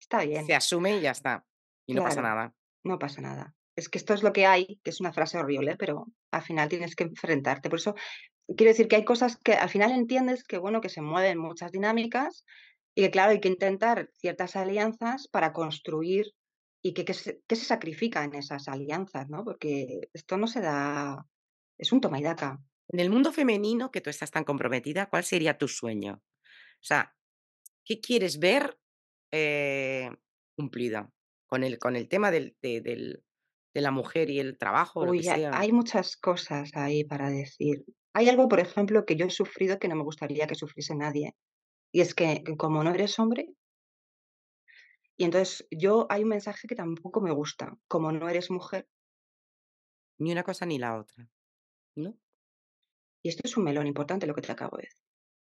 está 0.00 0.20
se 0.20 0.26
bien, 0.26 0.52
asume 0.52 0.96
y 0.96 1.00
ya 1.02 1.10
está. 1.10 1.44
Y 1.86 1.94
no 1.94 2.02
pasa 2.02 2.22
nada. 2.22 2.54
No 2.82 2.98
pasa 2.98 3.20
nada. 3.20 3.54
Es 3.76 3.88
que 3.88 3.98
esto 3.98 4.14
es 4.14 4.22
lo 4.22 4.32
que 4.32 4.46
hay, 4.46 4.80
que 4.82 4.90
es 4.90 5.00
una 5.00 5.12
frase 5.12 5.38
horrible, 5.38 5.76
pero 5.76 6.06
al 6.30 6.42
final 6.42 6.68
tienes 6.68 6.96
que 6.96 7.04
enfrentarte. 7.04 7.68
Por 7.68 7.78
eso 7.78 7.94
quiero 8.56 8.70
decir 8.70 8.88
que 8.88 8.96
hay 8.96 9.04
cosas 9.04 9.36
que 9.36 9.52
al 9.52 9.68
final 9.68 9.92
entiendes 9.92 10.44
que, 10.44 10.58
bueno, 10.58 10.80
que 10.80 10.88
se 10.88 11.02
mueven 11.02 11.38
muchas 11.38 11.72
dinámicas 11.72 12.44
y 12.94 13.02
que, 13.02 13.10
claro, 13.10 13.32
hay 13.32 13.40
que 13.40 13.48
intentar 13.48 14.08
ciertas 14.14 14.56
alianzas 14.56 15.28
para 15.28 15.52
construir 15.52 16.32
y 16.86 16.94
que, 16.94 17.04
que 17.04 17.14
se, 17.14 17.42
que 17.48 17.56
se 17.56 17.64
sacrifica 17.64 18.22
en 18.22 18.34
esas 18.36 18.68
alianzas, 18.68 19.28
¿no? 19.28 19.44
Porque 19.44 20.08
esto 20.12 20.36
no 20.36 20.46
se 20.46 20.60
da, 20.60 21.26
es 21.78 21.90
un 21.90 22.00
toma 22.00 22.20
y 22.20 22.22
daca. 22.22 22.62
En 22.88 23.00
el 23.00 23.10
mundo 23.10 23.32
femenino, 23.32 23.90
que 23.90 24.00
tú 24.00 24.08
estás 24.08 24.30
tan 24.30 24.44
comprometida, 24.44 25.06
¿cuál 25.06 25.24
sería 25.24 25.58
tu 25.58 25.66
sueño? 25.66 26.22
O 26.44 26.84
sea, 26.84 27.12
¿qué 27.84 28.00
quieres 28.00 28.38
ver, 28.38 28.78
eh, 29.32 30.10
cumplido? 30.56 31.12
Con 31.48 31.64
el 31.64 31.78
con 31.78 31.96
el 31.96 32.08
tema 32.08 32.30
del 32.30 32.56
de 32.62 32.80
del 32.80 33.24
de 33.74 33.80
la 33.80 33.90
mujer 33.90 34.30
y 34.30 34.38
el 34.38 34.56
trabajo, 34.56 35.04
lo 35.04 35.12
que 35.12 35.24
sea. 35.24 35.58
hay 35.58 35.72
muchas 35.72 36.16
cosas 36.16 36.70
ahí 36.74 37.02
para 37.02 37.30
decir. 37.30 37.84
Hay 38.14 38.28
algo, 38.28 38.48
por 38.48 38.60
ejemplo, 38.60 39.04
que 39.04 39.16
yo 39.16 39.26
he 39.26 39.30
sufrido 39.30 39.78
que 39.78 39.88
no 39.88 39.96
me 39.96 40.04
gustaría 40.04 40.46
que 40.46 40.54
sufriese 40.54 40.94
nadie, 40.94 41.34
y 41.92 42.00
es 42.00 42.14
que, 42.14 42.42
como 42.56 42.82
no 42.84 42.94
eres 42.94 43.18
hombre 43.18 43.48
y 45.16 45.24
entonces 45.24 45.66
yo 45.70 46.06
hay 46.10 46.22
un 46.24 46.30
mensaje 46.30 46.68
que 46.68 46.76
tampoco 46.76 47.20
me 47.20 47.32
gusta, 47.32 47.78
como 47.88 48.12
no 48.12 48.28
eres 48.28 48.50
mujer 48.50 48.86
Ni 50.18 50.32
una 50.32 50.42
cosa 50.44 50.66
ni 50.66 50.78
la 50.78 50.96
otra, 50.98 51.28
¿no? 51.96 52.18
y 53.24 53.28
esto 53.28 53.42
es 53.44 53.56
un 53.58 53.64
melón 53.64 53.86
importante 53.86 54.26
lo 54.26 54.34
que 54.34 54.40
te 54.42 54.52
acabo 54.52 54.76
de 54.78 54.84
decir. 54.84 55.00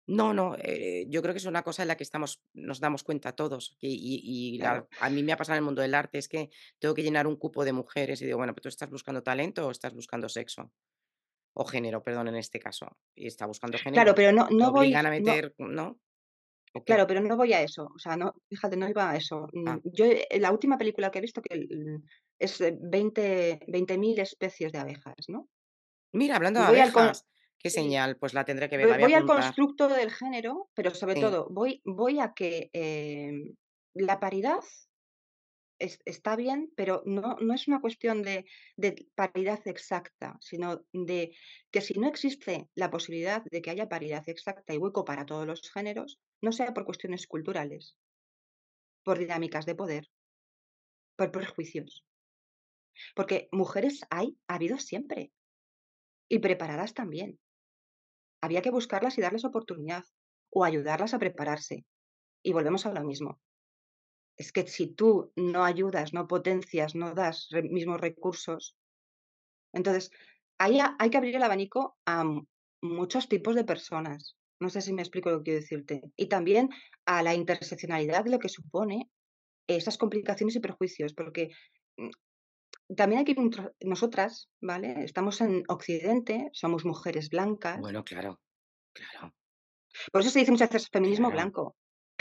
No, 0.09 0.35
no, 0.35 0.57
eh, 0.59 1.07
yo 1.09 1.23
creo 1.23 1.33
que 1.33 1.39
es 1.39 1.45
una 1.47 1.63
cosa 1.63 1.83
en 1.83 1.89
la 1.89 1.97
que 1.97 2.03
estamos 2.03 2.43
nos 2.55 2.81
damos 2.81 3.05
cuenta 3.05 3.37
todos, 3.37 3.77
y 3.81 3.89
y 3.95 4.57
y 4.57 4.59
Claro. 4.59 4.83
la 4.83 4.89
a 4.99 5.11
mí 5.11 5.23
me 5.23 5.33
ha 5.33 5.37
pasado 5.37 5.55
en 5.57 5.59
el 5.61 5.65
mundo 5.65 5.81
del 5.81 5.95
arte, 5.95 6.19
es 6.19 6.29
que 6.29 6.51
tengo 6.81 6.95
que 6.95 7.05
llenar 7.05 7.27
un 7.29 7.37
cupo 7.37 7.65
de 7.65 7.73
mujeres 7.73 8.21
y 8.21 8.25
digo: 8.27 8.39
"Bueno, 8.39 8.53
pero, 8.53 8.63
¿tú 8.63 8.69
estás 8.69 8.91
buscando 8.91 9.23
talento 9.23 9.67
o 9.67 9.71
estás 9.71 9.95
buscando 9.95 10.29
sexo?". 10.29 10.73
O 11.55 11.65
género, 11.67 12.03
perdón, 12.05 12.29
en 12.29 12.37
este 12.37 12.61
caso. 12.61 12.99
Y 13.15 13.27
está 13.29 13.47
buscando 13.47 13.79
Claro, 13.93 14.15
género, 14.15 14.15
pero 14.15 14.33
no 14.33 14.49
no 14.51 14.73
voy 14.73 14.95
a 14.95 15.03
meter 15.11 15.55
¿no? 15.59 15.91
¿O 15.93 16.01
Claro, 16.87 17.07
pero 17.07 17.21
no 17.21 17.37
voy 17.37 17.53
a 17.53 17.61
eso, 17.63 17.89
o 17.95 17.99
sea, 17.99 18.17
no, 18.17 18.33
fíjate, 18.49 18.77
no 18.79 18.89
iba 18.89 19.11
a 19.11 19.17
eso. 19.17 19.47
Mm, 19.53 19.69
Ah. 19.69 19.79
yo, 19.85 20.07
eh, 20.07 20.27
la 20.41 20.51
última 20.53 20.79
película 20.79 21.11
que 21.11 21.19
he 21.19 21.23
visto 21.23 21.43
que, 21.43 21.55
mm, 21.59 22.03
es 22.39 22.61
20- 22.61 23.61
20000 23.67 24.19
especies 24.19 24.73
de 24.73 24.79
abejas, 24.79 25.15
¿no? 25.29 25.49
Mira, 26.15 26.37
hablando 26.37 26.61
de 26.61 26.67
voy 26.67 26.81
al 26.81 26.93
con 26.93 27.03
abejas, 27.05 27.27
qué 27.59 27.71
señal, 27.71 28.17
pues 28.19 28.35
la 28.35 28.45
tendré 28.45 28.69
que 28.71 28.77
ver, 28.79 28.87
voy 28.89 28.97
la 28.99 28.99
voy 28.99 29.15
al 29.15 29.25
constructo 29.27 29.89
del 29.89 30.11
género, 30.11 30.71
pero 30.75 30.95
sobre 30.95 31.17
Sí. 31.17 31.21
todo 31.21 31.49
voy 31.51 31.81
voy 31.85 32.19
a 32.21 32.33
que, 32.35 32.71
em, 32.73 33.55
la 33.95 34.19
paridad 34.21 34.61
es 35.85 36.01
está 36.05 36.37
bien, 36.37 36.73
pero 36.77 37.03
no 37.07 37.37
no 37.41 37.55
es 37.55 37.69
una 37.69 37.81
cuestión 37.81 38.23
de 38.23 38.47
de 38.77 39.09
paridad 39.15 39.61
exacta, 39.67 40.37
sino 40.41 40.85
de 40.93 41.35
que 41.71 41.81
si 41.81 41.95
no 41.99 42.09
existe 42.09 42.69
la 42.75 42.91
posibilidad 42.91 43.43
de 43.45 43.63
que 43.63 43.71
haya 43.71 43.89
paridad 43.89 44.25
exacta 44.29 44.75
y 44.75 44.79
hueco 44.79 45.05
para 45.05 45.27
todos 45.27 45.47
los 45.47 45.71
géneros, 45.71 46.21
no 46.41 46.53
sea 46.53 46.75
por 46.75 46.85
cuestiones 46.85 47.27
culturales 47.27 47.97
por 49.05 49.19
dinámicas 49.19 49.67
de 49.67 49.75
poder 49.75 50.09
por 51.17 51.31
prejuicios. 51.31 52.05
Porque 53.15 53.49
mujeres 53.53 54.01
hay, 54.11 54.39
ha 54.49 54.55
habido 54.55 54.79
siempre. 54.79 55.33
Y 56.29 56.39
preparadas 56.39 56.95
también. 56.95 57.39
Había 58.41 58.63
que 58.63 58.71
buscarlas 58.71 59.19
y 59.19 59.21
darles 59.21 59.45
oportunidad, 59.45 60.05
o 60.51 60.65
ayudarlas 60.65 61.15
a 61.15 61.19
prepararse. 61.19 61.85
Y 62.43 62.53
volvemos 62.53 62.87
a 62.87 62.93
lo 62.93 63.05
mismo. 63.05 63.41
Es 64.37 64.53
que 64.53 64.67
si 64.67 64.95
tú 64.95 65.33
no 65.37 65.65
ayudas, 65.65 66.13
no 66.13 66.27
potencias, 66.29 66.95
no 66.95 67.15
das 67.15 67.49
re 67.51 67.63
mismos 67.63 68.01
recursos 68.01 68.77
entonces, 69.73 70.11
ahí 70.59 70.81
ha 70.81 70.97
hay 70.99 71.11
que 71.11 71.17
abrir 71.17 71.37
el 71.37 71.43
abanico 71.43 71.97
a 72.07 72.25
muchos 72.83 73.29
tipos 73.29 73.55
de 73.55 73.65
personas. 73.65 74.37
No 74.61 74.69
sé 74.71 74.81
si 74.81 74.93
me 74.93 75.03
explico 75.03 75.31
lo 75.31 75.39
que 75.39 75.45
quiero 75.45 75.61
decirte. 75.61 76.03
Y 76.17 76.29
también 76.29 76.69
a 77.07 77.23
la 77.23 77.35
interseccionalidad 77.35 78.25
de 78.25 78.31
lo 78.31 78.39
que 78.39 78.49
supone 78.49 79.11
esas 79.69 79.99
complicaciones 79.99 80.57
y 80.57 80.61
prejuicios, 80.61 81.15
porque, 81.15 81.51
mm, 81.99 82.11
también 82.97 83.21
hay 83.21 83.27
que 83.27 83.37
nosotras, 83.83 84.51
¿vale? 84.63 85.05
Estamos 85.05 85.41
en 85.41 85.65
Occidente, 85.69 86.51
somos 86.53 86.85
mujeres 86.85 87.31
blancas 87.31 87.81
Bueno, 87.81 88.05
claro, 88.05 88.41
claro. 88.93 89.35
Por 90.13 90.21
eso 90.23 90.31
se 90.31 90.39
dice 90.41 90.53
muchas 90.53 90.71
veces 90.71 90.89
feminismo 90.91 91.29
Claro. 91.29 91.31
blanco. 91.31 91.77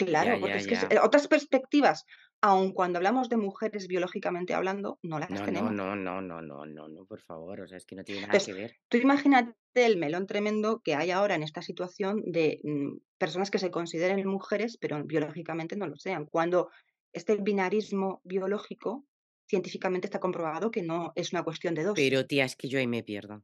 Ya, 0.09 0.35
Claro, 0.35 0.39
porque 0.39 0.57
ya, 0.57 0.59
es 0.59 0.67
que 0.67 0.75
ya. 0.75 0.95
otras 1.03 1.27
perspectivas, 1.27 2.05
aun 2.41 2.73
cuando 2.73 2.97
hablamos 2.99 3.29
de 3.29 3.37
mujeres 3.37 3.87
biológicamente 3.87 4.53
hablando, 4.53 4.99
no 5.03 5.19
las 5.19 5.31
No, 5.35 5.47
tenemos. 5.47 5.75
no, 5.77 5.95
no, 5.95 5.95
no, 6.21 6.21
no, 6.21 6.65
no, 6.67 6.87
no, 6.87 7.05
por 7.07 7.21
favor, 7.21 7.61
o 7.61 7.67
sea, 7.67 7.77
es 7.77 7.85
que 7.87 7.95
no 7.95 8.03
tiene 8.03 8.21
nada 8.27 8.41
Entonces, 8.41 8.43
que 8.43 8.53
ver. 8.53 8.77
tú 8.89 8.97
imagínate 8.97 9.55
el 9.73 9.97
melón 9.97 10.27
tremendo 10.27 10.81
que 10.83 10.95
hay 10.95 11.11
ahora 11.11 11.35
en 11.35 11.43
esta 11.43 11.61
situación 11.61 12.21
de, 12.25 12.59
mm, 12.63 12.97
personas 13.17 13.51
que 13.51 13.59
se 13.59 13.71
consideren 13.71 14.27
mujeres, 14.27 14.77
pero 14.79 15.03
biológicamente 15.05 15.75
no 15.77 15.87
lo 15.87 15.95
sean, 15.97 16.25
cuando 16.25 16.69
este 17.13 17.35
binarismo 17.37 18.21
biológico 18.23 19.05
científicamente 19.47 20.07
está 20.07 20.19
comprobado 20.19 20.71
que 20.71 20.81
no 20.83 21.11
es 21.15 21.33
una 21.33 21.43
cuestión 21.43 21.73
de 21.75 21.83
Pero 21.95 22.17
dosis. 22.17 22.27
tía, 22.27 22.45
es 22.45 22.55
que 22.57 22.67
yo 22.69 22.79
ahí 22.79 22.87
me 22.87 23.03
pierdo. 23.03 23.43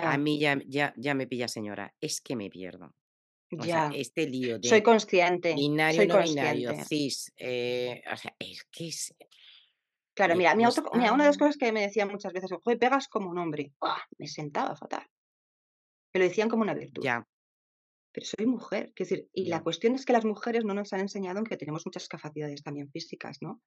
A 0.00 0.12
Ya. 0.12 0.22
mí 0.24 0.38
ya 0.38 0.52
ya 0.76 0.86
ya 1.04 1.12
me 1.14 1.26
pillas, 1.26 1.52
señora, 1.52 1.94
es 2.00 2.20
que 2.20 2.36
me 2.36 2.50
pierdo. 2.50 2.94
O 3.58 3.66
sea, 3.66 3.82
Ya. 3.82 3.88
este 3.90 4.26
lío 4.26 4.58
Soy 4.60 4.82
de 4.82 4.82
consciente, 4.82 5.52
binario, 5.52 5.86
soy 5.88 6.06
no 6.06 6.18
binario, 6.18 6.74
consciente. 6.74 6.88
cis, 6.88 7.32
eh, 7.36 8.02
o 8.12 8.16
sea, 8.16 8.34
es 8.38 8.64
que 8.70 8.88
es 8.88 9.14
Claro, 10.16 10.36
mira, 10.36 10.54
mi 10.54 10.64
mira, 10.98 11.12
una 11.12 11.24
de 11.24 11.28
las 11.30 11.36
cosas 11.38 11.58
que 11.58 11.70
me 11.72 11.82
decían 11.82 12.08
muchas 12.10 12.32
veces: 12.32 12.50
"Joe, 12.64 12.78
pegas 12.78 13.08
como 13.08 13.28
un 13.30 13.36
hombre". 13.38 13.74
Me 14.18 14.26
sentaba 14.26 14.74
fatal. 14.74 15.06
Me 16.14 16.20
lo 16.20 16.24
decían 16.26 16.48
como 16.48 16.62
una 16.62 16.72
virtud. 16.74 17.04
Ya. 17.04 17.26
Pero 18.14 18.24
soy 18.26 18.46
mujer, 18.46 18.92
quiero 18.94 19.08
decir, 19.10 19.28
y 19.34 19.48
la 19.50 19.62
cuestión 19.62 19.94
es 19.94 20.06
que 20.06 20.14
las 20.14 20.24
mujeres 20.24 20.64
no 20.64 20.72
nos 20.72 20.94
han 20.94 21.00
enseñado 21.00 21.38
en 21.40 21.44
que 21.44 21.58
tenemos 21.58 21.84
muchas 21.84 22.08
capacidades 22.08 22.62
también 22.62 22.90
físicas, 22.90 23.38
¿no? 23.42 23.60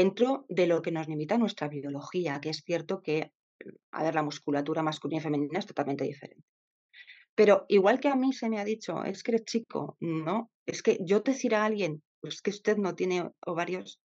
Dentro 0.00 0.46
de 0.48 0.68
lo 0.68 0.82
que 0.82 0.92
nos 0.92 1.08
limita 1.08 1.36
nuestra 1.36 1.66
biología, 1.66 2.40
que 2.40 2.50
es 2.50 2.62
cierto 2.64 3.02
que, 3.02 3.32
a 3.92 4.02
ver, 4.04 4.14
la 4.14 4.22
musculatura 4.22 4.82
masculina 4.84 5.20
y 5.20 5.24
femenina 5.24 5.58
es 5.60 5.66
totalmente 5.66 6.04
diferente. 6.04 6.46
Pero 7.38 7.54
igual 7.68 8.00
que 8.00 8.08
a 8.08 8.16
mí 8.22 8.30
se 8.34 8.48
me 8.50 8.58
ha 8.60 8.64
dicho: 8.72 8.92
"Es 9.04 9.22
que 9.22 9.30
eres 9.32 9.44
chico", 9.46 9.96
no, 10.00 10.50
es 10.66 10.82
que 10.82 10.98
yo 11.10 11.20
decir 11.20 11.54
a 11.54 11.64
alguien: 11.64 12.02
"Pues 12.20 12.42
que 12.42 12.50
usted 12.50 12.76
no 12.78 12.94
tiene 12.94 13.30
ovarios" 13.46 13.98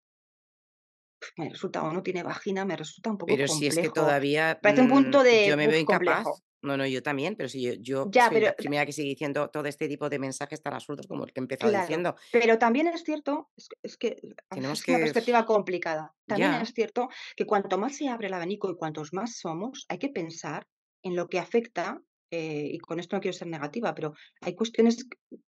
me 1.38 1.50
resulta 1.50 1.84
o 1.84 1.92
no 1.92 2.04
tiene 2.04 2.24
vagina, 2.24 2.64
me 2.66 2.78
resulta 2.78 3.12
un 3.12 3.18
poco 3.18 3.38
Pero 3.38 3.48
si 3.48 3.68
es 3.68 3.78
que 3.80 3.90
complejo. 3.90 4.00
todavía, 4.00 4.60
Parece 4.62 4.82
un 4.82 4.88
mm, 4.88 4.94
punto 4.96 5.24
de, 5.24 5.42
yo 5.44 5.56
me 5.58 5.68
veo 5.68 5.80
complejo. 5.84 6.32
incapaz. 6.32 6.44
No, 6.64 6.78
no, 6.78 6.86
yo 6.86 7.02
también, 7.02 7.36
pero 7.36 7.50
si 7.50 7.62
yo 7.64 7.74
yo 7.80 8.12
Ya, 8.16 8.26
soy 8.28 8.40
pero 8.40 8.48
la 8.48 8.54
primera 8.54 8.86
que 8.86 8.92
sigue 8.92 9.10
diciendo 9.10 9.50
todo 9.50 9.66
este 9.68 9.88
tipo 9.88 10.10
de 10.10 10.20
mensajes 10.20 10.62
tan 10.62 10.74
absurdos 10.76 11.08
como 11.08 11.24
el 11.26 11.34
que 11.34 11.40
he 11.40 11.44
empezado 11.44 11.72
Claro, 11.72 11.74
diciendo. 11.74 12.16
pero 12.32 12.58
también 12.58 12.88
es 12.88 13.04
cierto, 13.04 13.52
es 13.56 13.68
que 13.70 13.78
es 13.84 13.98
que 13.98 14.16
Tenemos 14.54 14.82
es 14.82 14.84
una 14.88 15.00
que 15.00 15.00
perspectiva 15.00 15.46
complicada. 15.46 16.16
También 16.28 16.54
ya. 16.54 16.66
es 16.66 16.72
cierto 16.74 17.08
que 17.36 17.46
cuanto 17.46 17.78
más 17.78 17.96
se 17.98 18.08
abre 18.10 18.28
el 18.28 18.34
abanico 18.34 18.70
y 18.72 18.76
cuantos 18.76 19.14
más 19.14 19.38
somos, 19.38 19.86
hay 19.90 20.00
que 20.00 20.10
pensar 20.10 20.66
en 21.04 21.16
lo 21.16 21.28
que 21.30 21.40
afecta, 21.40 22.02
eh, 22.32 22.70
y 22.74 22.80
con 22.80 23.00
esto 23.00 23.16
no 23.16 23.22
quiero 23.22 23.38
ser 23.38 23.50
negativa, 23.50 23.94
pero 23.94 24.14
hay 24.42 24.56
cuestiones 24.56 25.06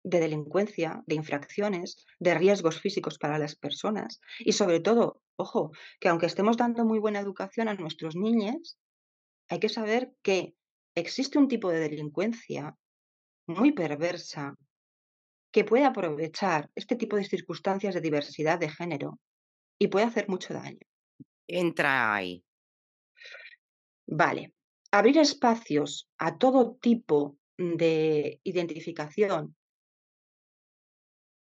de 0.03 0.19
delincuencia, 0.19 1.03
de 1.05 1.15
infracciones, 1.15 2.05
de 2.19 2.33
riesgos 2.33 2.81
físicos 2.81 3.17
para 3.17 3.37
las 3.37 3.55
personas 3.55 4.19
y, 4.39 4.53
sobre 4.53 4.79
todo, 4.79 5.21
ojo, 5.37 5.71
que 5.99 6.09
aunque 6.09 6.25
estemos 6.25 6.57
dando 6.57 6.83
muy 6.83 6.99
buena 6.99 7.19
educación 7.19 7.67
a 7.67 7.75
nuestros 7.75 8.15
niñes, 8.15 8.77
hay 9.49 9.59
que 9.59 9.69
saber 9.69 10.11
que 10.23 10.55
existe 10.95 11.37
un 11.37 11.47
tipo 11.47 11.69
de 11.69 11.79
delincuencia 11.79 12.75
muy 13.47 13.71
perversa 13.71 14.57
que 15.51 15.63
puede 15.63 15.85
aprovechar 15.85 16.71
este 16.75 16.95
tipo 16.95 17.15
de 17.15 17.23
circunstancias 17.23 17.93
de 17.93 18.01
diversidad 18.01 18.59
de 18.59 18.69
género 18.69 19.19
y 19.77 19.87
puede 19.87 20.05
hacer 20.05 20.27
mucho 20.27 20.53
daño. 20.53 20.79
Entra 21.47 22.15
ahí. 22.15 22.43
Vale, 24.07 24.53
abrir 24.97 25.17
espacios 25.27 25.91
a 26.17 26.37
todo 26.43 26.61
tipo 26.87 27.17
de 27.57 28.39
identificación 28.51 29.55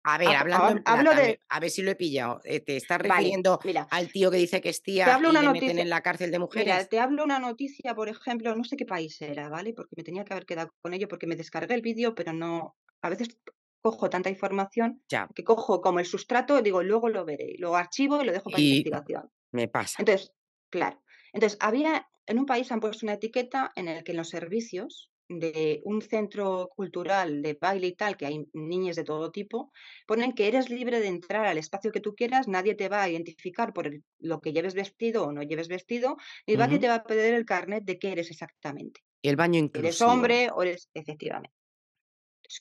A 0.05 0.19
ver, 0.19 0.35
Hab 0.35 0.39
hablando 0.41 0.81
hablo 0.85 1.15
de 1.15 1.27
a 1.49 1.61
ver 1.61 1.71
si 1.71 1.83
lo 1.83 1.91
he 1.91 1.97
pillado, 1.97 2.41
eh, 2.45 2.61
¿te 2.61 2.77
estás 2.77 3.01
Vale, 3.03 3.33
refiriendo 3.41 3.61
mira 3.63 3.91
al 3.91 4.11
tío 4.11 4.31
que 4.31 4.39
dice 4.39 4.61
que 4.61 4.71
es 4.71 4.83
te 5.03 5.11
tía 5.11 5.11
hablo 5.11 5.31
y 5.31 5.31
una 5.31 5.43
le 5.43 5.49
meten 5.51 5.79
noticia 5.79 5.85
en 5.85 5.91
la 5.91 6.03
cárcel 6.03 6.31
de 6.31 6.39
mira, 6.53 6.77
mujeres? 6.79 6.91
te 6.91 7.01
hablo 7.01 7.25
una 7.25 7.39
noticia, 7.39 7.95
por 7.95 8.09
ejemplo, 8.09 8.55
no 8.57 8.65
sé 8.65 8.77
qué 8.77 8.87
país 8.87 9.21
era, 9.23 9.49
¿vale? 9.49 9.75
Porque 9.75 9.95
me 9.97 10.05
tenía 10.05 10.25
que 10.25 10.35
haber 10.35 10.47
quedado 10.47 10.71
con 10.83 10.95
ello, 10.95 11.09
porque 11.09 11.27
me 11.29 11.37
descargué 11.37 11.75
el 11.75 11.83
vídeo, 11.83 12.15
pero 12.17 12.33
no 12.33 12.77
a 13.03 13.11
veces 13.11 13.39
cojo 13.83 14.11
tanta 14.11 14.31
información 14.31 15.05
Ya. 15.11 15.29
que 15.35 15.45
cojo 15.45 15.81
como 15.83 16.01
el 16.01 16.07
sustrato, 16.07 16.63
digo, 16.63 16.83
luego 16.83 17.09
lo 17.11 17.25
veré, 17.25 17.55
lo 17.59 17.77
archivo 17.77 18.23
y 18.23 18.27
lo 18.27 18.33
dejo 18.33 18.51
para 18.51 18.65
Y 18.65 18.65
investigación. 18.65 19.31
me 19.53 19.69
pasa. 19.69 19.99
Entonces, 19.99 20.35
claro, 20.71 21.03
entonces 21.33 21.59
había 21.63 22.09
en 22.29 22.39
un 22.39 22.47
país 22.47 22.71
han 22.73 22.81
puesto 22.81 23.07
una 23.07 23.15
etiqueta 23.15 23.73
en 23.77 23.89
el 23.89 24.05
que 24.05 24.13
en 24.13 24.19
los 24.19 24.29
servicios 24.31 25.11
de 25.31 25.81
un 25.85 26.01
centro 26.03 26.69
cultural 26.75 27.43
de 27.43 27.59
baile 27.61 27.89
y 27.89 27.97
tal, 27.97 28.17
que 28.17 28.27
hay 28.27 28.47
niñes 28.55 28.97
de 28.97 29.05
todo 29.05 29.31
tipo, 29.31 29.73
ponen 30.07 30.33
que 30.35 30.49
eres 30.49 30.71
libre 30.71 31.01
de 31.01 31.09
entrar 31.09 31.45
al 31.47 31.59
espacio 31.59 31.93
que 31.93 32.01
tú 32.01 32.15
quieras, 32.15 32.49
nadie 32.49 32.75
te 32.75 32.89
va 32.89 33.03
a 33.03 33.11
identificar 33.11 33.73
por 33.75 33.87
el 33.87 34.05
lo 34.19 34.41
que 34.41 34.53
lleves 34.53 34.75
vestido 34.75 35.25
o 35.27 35.33
no 35.33 35.43
lleves 35.43 35.69
vestido, 35.69 36.17
ni 36.47 36.57
nadie 36.57 36.79
Ujú. 36.79 36.81
te 36.81 36.89
va 36.89 36.97
a 36.97 37.05
pedir 37.05 37.35
el 37.35 37.45
carnet 37.45 37.85
de 37.85 37.99
qué 37.99 38.13
eres 38.13 38.31
exactamente. 38.31 39.01
El 39.23 39.37
baño 39.37 39.61
¿Eres 39.75 40.01
inclusivo. 40.01 40.03
hombre 40.03 40.51
o 40.55 40.63
eres? 40.63 40.91
Efectivamente. 40.95 41.57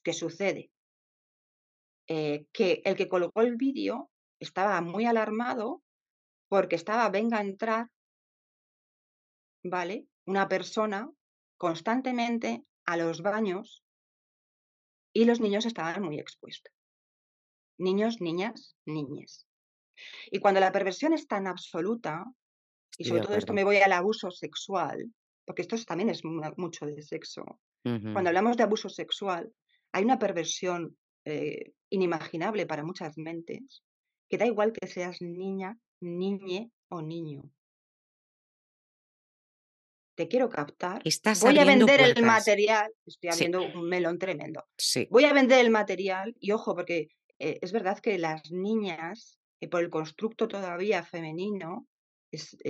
¿Qué 0.04 0.14
sucede? 0.14 0.70
Eh, 2.10 2.46
que 2.54 2.82
el 2.86 2.96
que 2.96 3.10
colgó 3.10 3.42
el 3.42 3.56
vídeo 3.58 4.10
estaba 4.40 4.80
muy 4.82 5.06
alarmado 5.06 5.84
porque 6.50 6.76
estaba 6.78 7.10
venga 7.10 7.40
a 7.40 7.42
entrar 7.42 7.88
¿vale? 9.70 10.06
Una 10.26 10.48
persona 10.48 11.10
constantemente 11.58 12.64
a 12.86 12.98
los 12.98 13.22
baños 13.22 13.84
y 15.14 15.26
los 15.26 15.40
niños 15.40 15.66
estaban 15.66 16.02
muy 16.04 16.20
expuestos. 16.20 16.74
Niños, 17.78 18.22
niñas, 18.22 18.76
niñes. 18.86 19.48
Y 20.32 20.40
cuando 20.40 20.60
la 20.60 20.72
perversión 20.72 21.14
es 21.14 21.28
tan 21.28 21.48
absoluta, 21.48 22.26
y 22.98 23.06
sobre 23.06 23.22
todo 23.22 23.36
esto 23.36 23.54
me 23.54 23.64
voy 23.64 23.78
al 23.78 23.92
abuso 23.92 24.32
sexual, 24.32 25.12
porque 25.46 25.62
esto 25.62 25.76
también 25.86 26.10
es 26.10 26.24
mucho 26.24 26.86
de 26.86 27.02
sexo. 27.02 27.60
Cuando 27.84 28.30
hablamos 28.30 28.58
de 28.58 28.64
abuso 28.64 28.90
sexual, 28.90 29.52
hay 29.94 30.04
una 30.04 30.20
perversión 30.20 30.98
eh, 31.26 31.72
inimaginable 31.90 32.66
para 32.66 32.84
muchas 32.84 33.18
mentes, 33.18 33.82
que 34.30 34.38
da 34.38 34.46
igual 34.46 34.74
que 34.74 34.88
seas 34.88 35.22
niña, 35.22 35.78
niñe 36.02 36.72
o 36.90 37.02
niño. 37.02 37.50
Te 40.18 40.28
quiero 40.28 40.50
captar. 40.50 41.04
voy 41.42 41.60
a 41.60 41.64
vender 41.64 42.02
el 42.02 42.26
material. 42.26 42.92
Estoy 43.06 43.30
abriendo 43.30 43.62
un 43.62 43.88
melón 43.88 44.18
tremendo. 44.18 44.66
Voy 45.12 45.26
a 45.26 45.34
vender 45.34 45.64
el 45.64 45.70
material 45.70 46.36
y 46.40 46.54
ojo, 46.54 46.74
porque 46.74 47.10
eh, 47.38 47.60
es 47.62 47.72
verdad 47.72 48.00
que 48.00 48.18
las 48.18 48.52
niñas, 48.52 49.38
eh, 49.62 49.68
por 49.68 49.84
el 49.84 49.92
constructo 49.92 50.48
todavía 50.48 51.04
femenino, 51.04 51.88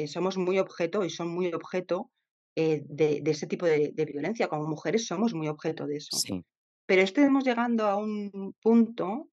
somos 0.07 0.37
muy 0.37 0.59
objeto 0.59 1.05
y 1.05 1.09
son 1.09 1.29
muy 1.29 1.47
objeto 1.53 2.11
de, 2.53 3.23
ese 3.25 3.47
tipo 3.47 3.65
de, 3.65 3.91
de, 3.93 4.05
violencia. 4.05 4.49
Como 4.49 4.67
mujeres 4.67 5.07
somos 5.07 5.33
muy 5.33 5.47
objeto 5.47 5.87
de 5.87 5.95
eso. 5.95 6.17
Sí. 6.17 6.43
Pero 6.85 7.01
estamos 7.01 7.45
llegando 7.45 7.85
a 7.85 7.95
un 7.95 8.53
punto 8.61 9.29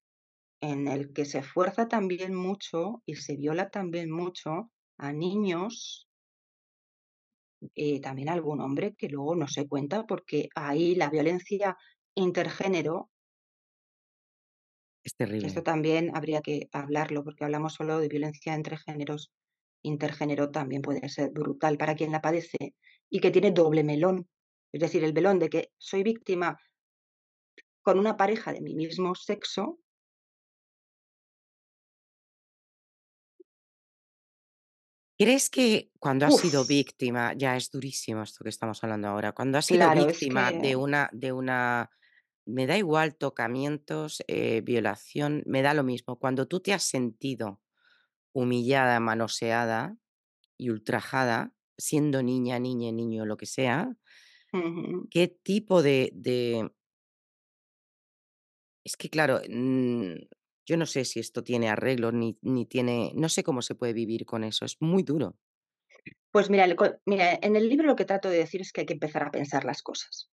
en 0.61 0.87
el 0.87 1.11
que 1.11 1.25
se 1.25 1.43
fuerza 1.43 1.89
también 1.89 2.33
mucho 2.33 3.03
y 3.05 3.15
se 3.15 3.35
viola 3.35 3.69
también 3.69 4.09
mucho 4.09 4.71
a 4.97 5.11
niños, 5.11 6.07
y 7.73 7.99
también 8.01 8.29
algún 8.29 8.61
hombre 8.61 8.95
que 8.95 9.09
luego 9.09 9.35
no 9.35 9.47
se 9.47 9.67
cuenta 9.67 10.05
porque 10.05 10.49
ahí 10.55 10.95
la 10.95 11.09
violencia 11.09 11.77
intergénero 12.15 13.09
es 15.05 15.15
terrible. 15.15 15.47
Esto 15.47 15.61
también 15.61 16.11
habría 16.15 16.41
que 16.41 16.67
hablarlo 16.71 17.23
porque 17.23 17.43
hablamos 17.43 17.73
solo 17.73 17.99
de 17.99 18.07
violencia 18.07 18.55
entre 18.55 18.77
géneros. 18.77 19.31
Intergénero 19.83 20.49
también 20.49 20.81
puede 20.81 21.07
ser 21.09 21.29
brutal 21.29 21.77
para 21.77 21.93
quien 21.93 22.11
la 22.11 22.21
padece 22.21 22.73
y 23.07 23.19
que 23.19 23.29
tiene 23.29 23.51
doble 23.51 23.83
melón. 23.83 24.27
Es 24.73 24.81
decir, 24.81 25.03
el 25.03 25.13
melón 25.13 25.37
de 25.37 25.49
que 25.49 25.69
soy 25.77 26.01
víctima 26.01 26.57
con 27.83 27.99
una 27.99 28.17
pareja 28.17 28.51
de 28.51 28.61
mi 28.61 28.73
mismo 28.73 29.13
sexo 29.13 29.77
¿Crees 35.17 35.49
que 35.49 35.91
cuando 35.99 36.25
has 36.25 36.37
sido 36.37 36.65
víctima, 36.65 37.33
ya 37.33 37.55
es 37.55 37.71
durísimo 37.71 38.23
esto 38.23 38.43
que 38.43 38.49
estamos 38.49 38.83
hablando 38.83 39.07
ahora, 39.07 39.31
cuando 39.31 39.57
has 39.57 39.65
sido 39.65 39.89
víctima 39.91 40.51
de 40.51 40.75
una, 40.75 41.09
de 41.13 41.31
una, 41.31 41.89
me 42.45 42.67
da 42.67 42.77
igual 42.77 43.15
tocamientos, 43.15 44.21
eh, 44.27 44.61
violación, 44.61 45.41
me 45.45 45.61
da 45.61 45.73
lo 45.73 45.83
mismo, 45.83 46.19
cuando 46.19 46.47
tú 46.47 46.59
te 46.59 46.73
has 46.73 46.83
sentido 46.83 47.61
humillada, 48.33 48.99
manoseada 48.99 49.97
y 50.57 50.69
ultrajada, 50.69 51.53
siendo 51.77 52.21
niña, 52.21 52.59
niña, 52.59 52.91
niño, 52.91 53.25
lo 53.25 53.37
que 53.37 53.45
sea, 53.45 53.95
¿qué 55.11 55.27
tipo 55.29 55.81
de, 55.81 56.11
es 58.83 58.97
que 58.97 59.09
claro, 59.09 59.41
mm, 59.49 60.13
yo 60.65 60.77
no 60.77 60.85
sé 60.85 61.05
si 61.05 61.19
esto 61.19 61.43
tiene 61.43 61.69
arreglo 61.69 62.11
ni, 62.11 62.37
ni 62.41 62.65
tiene, 62.65 63.11
no 63.15 63.29
sé 63.29 63.43
cómo 63.43 63.61
se 63.61 63.75
puede 63.75 63.93
vivir 63.93 64.25
con 64.25 64.43
eso, 64.43 64.65
es 64.65 64.77
muy 64.79 65.03
duro. 65.03 65.37
Pues 66.31 66.49
mira, 66.49 66.67
mira, 67.05 67.39
en 67.41 67.55
el 67.55 67.69
libro 67.69 67.87
lo 67.87 67.95
que 67.95 68.05
trato 68.05 68.29
de 68.29 68.39
decir 68.39 68.61
es 68.61 68.71
que 68.71 68.81
hay 68.81 68.87
que 68.87 68.93
empezar 68.93 69.23
a 69.23 69.31
pensar 69.31 69.63
las 69.63 69.81
cosas, 69.81 70.29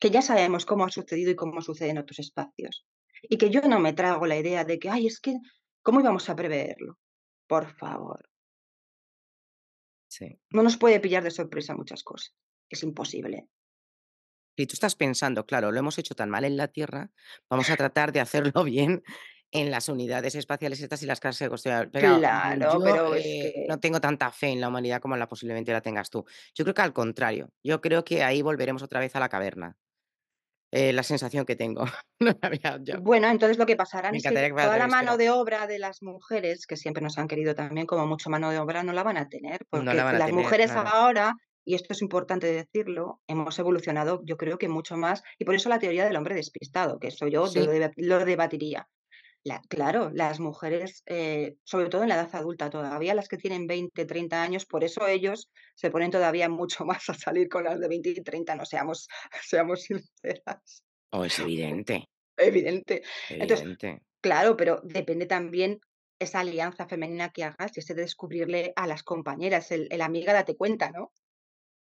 que 0.00 0.10
ya 0.10 0.22
sabemos 0.22 0.66
cómo 0.66 0.84
ha 0.84 0.90
sucedido 0.90 1.30
y 1.30 1.36
cómo 1.36 1.60
sucede 1.60 1.90
en 1.90 1.98
otros 1.98 2.18
espacios, 2.18 2.86
y 3.22 3.38
que 3.38 3.50
yo 3.50 3.60
no 3.62 3.78
me 3.78 3.92
trago 3.92 4.26
la 4.26 4.36
idea 4.36 4.64
de 4.64 4.78
que, 4.78 4.90
ay, 4.90 5.06
es 5.06 5.20
que, 5.20 5.36
¿cómo 5.82 6.00
íbamos 6.00 6.28
a 6.28 6.36
preverlo? 6.36 6.98
Por 7.46 7.66
favor. 7.76 8.28
Sí. 10.08 10.40
No 10.50 10.62
nos 10.62 10.78
puede 10.78 11.00
pillar 11.00 11.22
de 11.22 11.30
sorpresa 11.30 11.76
muchas 11.76 12.02
cosas, 12.02 12.34
es 12.70 12.82
imposible. 12.82 13.48
Y 14.58 14.66
tú 14.66 14.72
estás 14.72 14.96
pensando, 14.96 15.44
claro, 15.44 15.70
lo 15.70 15.78
hemos 15.78 15.98
hecho 15.98 16.14
tan 16.14 16.30
mal 16.30 16.44
en 16.44 16.56
la 16.56 16.68
Tierra, 16.68 17.10
vamos 17.50 17.68
a 17.68 17.76
tratar 17.76 18.12
de 18.12 18.20
hacerlo 18.20 18.64
bien 18.64 19.02
en 19.52 19.70
las 19.70 19.88
unidades 19.88 20.34
espaciales 20.34 20.80
estas 20.80 21.02
y 21.02 21.06
las 21.06 21.20
casas 21.20 21.40
de 21.40 21.48
construcción. 21.48 21.90
Pero 21.92 22.18
claro, 22.18 22.84
yo 22.84 23.14
eh, 23.16 23.66
no 23.68 23.78
tengo 23.78 24.00
tanta 24.00 24.30
fe 24.30 24.48
en 24.48 24.60
la 24.60 24.68
humanidad 24.68 25.00
como 25.00 25.16
la 25.16 25.28
posiblemente 25.28 25.72
la 25.72 25.80
tengas 25.80 26.10
tú. 26.10 26.24
Yo 26.54 26.64
creo 26.64 26.74
que 26.74 26.82
al 26.82 26.92
contrario, 26.92 27.50
yo 27.62 27.80
creo 27.80 28.04
que 28.04 28.22
ahí 28.22 28.42
volveremos 28.42 28.82
otra 28.82 29.00
vez 29.00 29.14
a 29.16 29.20
la 29.20 29.28
caverna. 29.28 29.76
Eh, 30.72 30.92
la 30.92 31.04
sensación 31.04 31.46
que 31.46 31.54
tengo. 31.54 31.84
bueno, 33.02 33.28
entonces 33.28 33.56
lo 33.56 33.66
que 33.66 33.76
pasará 33.76 34.10
es 34.10 34.22
que 34.22 34.50
toda 34.50 34.78
la 34.78 34.88
mano 34.88 35.16
de 35.16 35.30
obra 35.30 35.66
de 35.66 35.78
las 35.78 36.02
mujeres, 36.02 36.66
que 36.66 36.76
siempre 36.76 37.02
nos 37.02 37.18
han 37.18 37.28
querido 37.28 37.54
también 37.54 37.86
como 37.86 38.06
mucho 38.06 38.30
mano 38.30 38.50
de 38.50 38.58
obra, 38.58 38.82
no 38.82 38.92
la 38.92 39.04
van 39.04 39.16
a 39.16 39.28
tener, 39.28 39.64
porque 39.70 39.94
las 39.94 40.32
mujeres 40.32 40.72
ahora 40.72 41.34
y 41.66 41.74
esto 41.74 41.92
es 41.92 42.00
importante 42.00 42.46
decirlo, 42.46 43.20
hemos 43.26 43.58
evolucionado 43.58 44.22
yo 44.24 44.36
creo 44.36 44.56
que 44.56 44.68
mucho 44.68 44.96
más, 44.96 45.22
y 45.36 45.44
por 45.44 45.56
eso 45.56 45.68
la 45.68 45.80
teoría 45.80 46.04
del 46.04 46.16
hombre 46.16 46.36
despistado, 46.36 47.00
que 47.00 47.08
eso 47.08 47.26
yo 47.26 47.46
lo, 47.96 48.24
debatiría. 48.24 48.88
Claro, 49.68 50.10
las 50.12 50.40
mujeres, 50.40 51.02
eh, 51.06 51.56
sobre 51.64 51.88
todo 51.88 52.02
en 52.02 52.08
la 52.08 52.16
edad 52.16 52.34
adulta 52.34 52.70
todavía, 52.70 53.14
las 53.14 53.28
que 53.28 53.36
tienen 53.36 53.66
20, 53.66 54.04
30 54.04 54.42
años, 54.42 54.66
por 54.66 54.84
eso 54.84 55.06
ellos 55.06 55.50
se 55.74 55.90
ponen 55.90 56.10
todavía 56.10 56.48
mucho 56.48 56.84
más 56.84 57.08
a 57.08 57.14
salir 57.14 57.48
con 57.48 57.64
las 57.64 57.80
de 57.80 57.88
20 57.88 58.10
y 58.10 58.22
30, 58.22 58.54
no 58.56 58.64
seamos, 58.64 59.08
seamos 59.42 59.82
sinceras. 59.82 60.84
Oh, 61.10 61.24
es 61.24 61.38
evidente. 61.38 62.08
Evidente. 62.36 63.02
Entonces, 63.30 64.00
claro, 64.20 64.56
pero 64.56 64.80
depende 64.82 65.26
también 65.26 65.80
esa 66.18 66.40
alianza 66.40 66.86
femenina 66.86 67.30
que 67.30 67.44
hagas 67.44 67.76
y 67.76 67.80
ese 67.80 67.94
de 67.94 68.02
descubrirle 68.02 68.72
a 68.76 68.86
las 68.86 69.02
compañeras, 69.02 69.70
el, 69.70 69.88
el 69.90 70.00
amiga 70.02 70.32
date 70.32 70.56
cuenta, 70.56 70.90
¿no? 70.90 71.12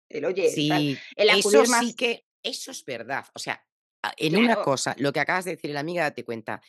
El 0.09 0.25
oye, 0.25 0.49
sí, 0.49 0.97
eso 1.17 1.65
sí 1.65 1.95
que, 1.95 2.25
eso 2.43 2.71
es 2.71 2.85
verdad. 2.85 3.25
O 3.33 3.39
sea, 3.39 3.67
en 4.15 4.37
una 4.37 4.55
cosa, 4.57 4.95
lo 4.99 5.11
que 5.11 5.19
acabas 5.19 5.45
de 5.45 5.51
decir, 5.51 5.71
la 5.71 5.81
amiga, 5.81 6.03
date 6.03 6.23
cuenta. 6.23 6.61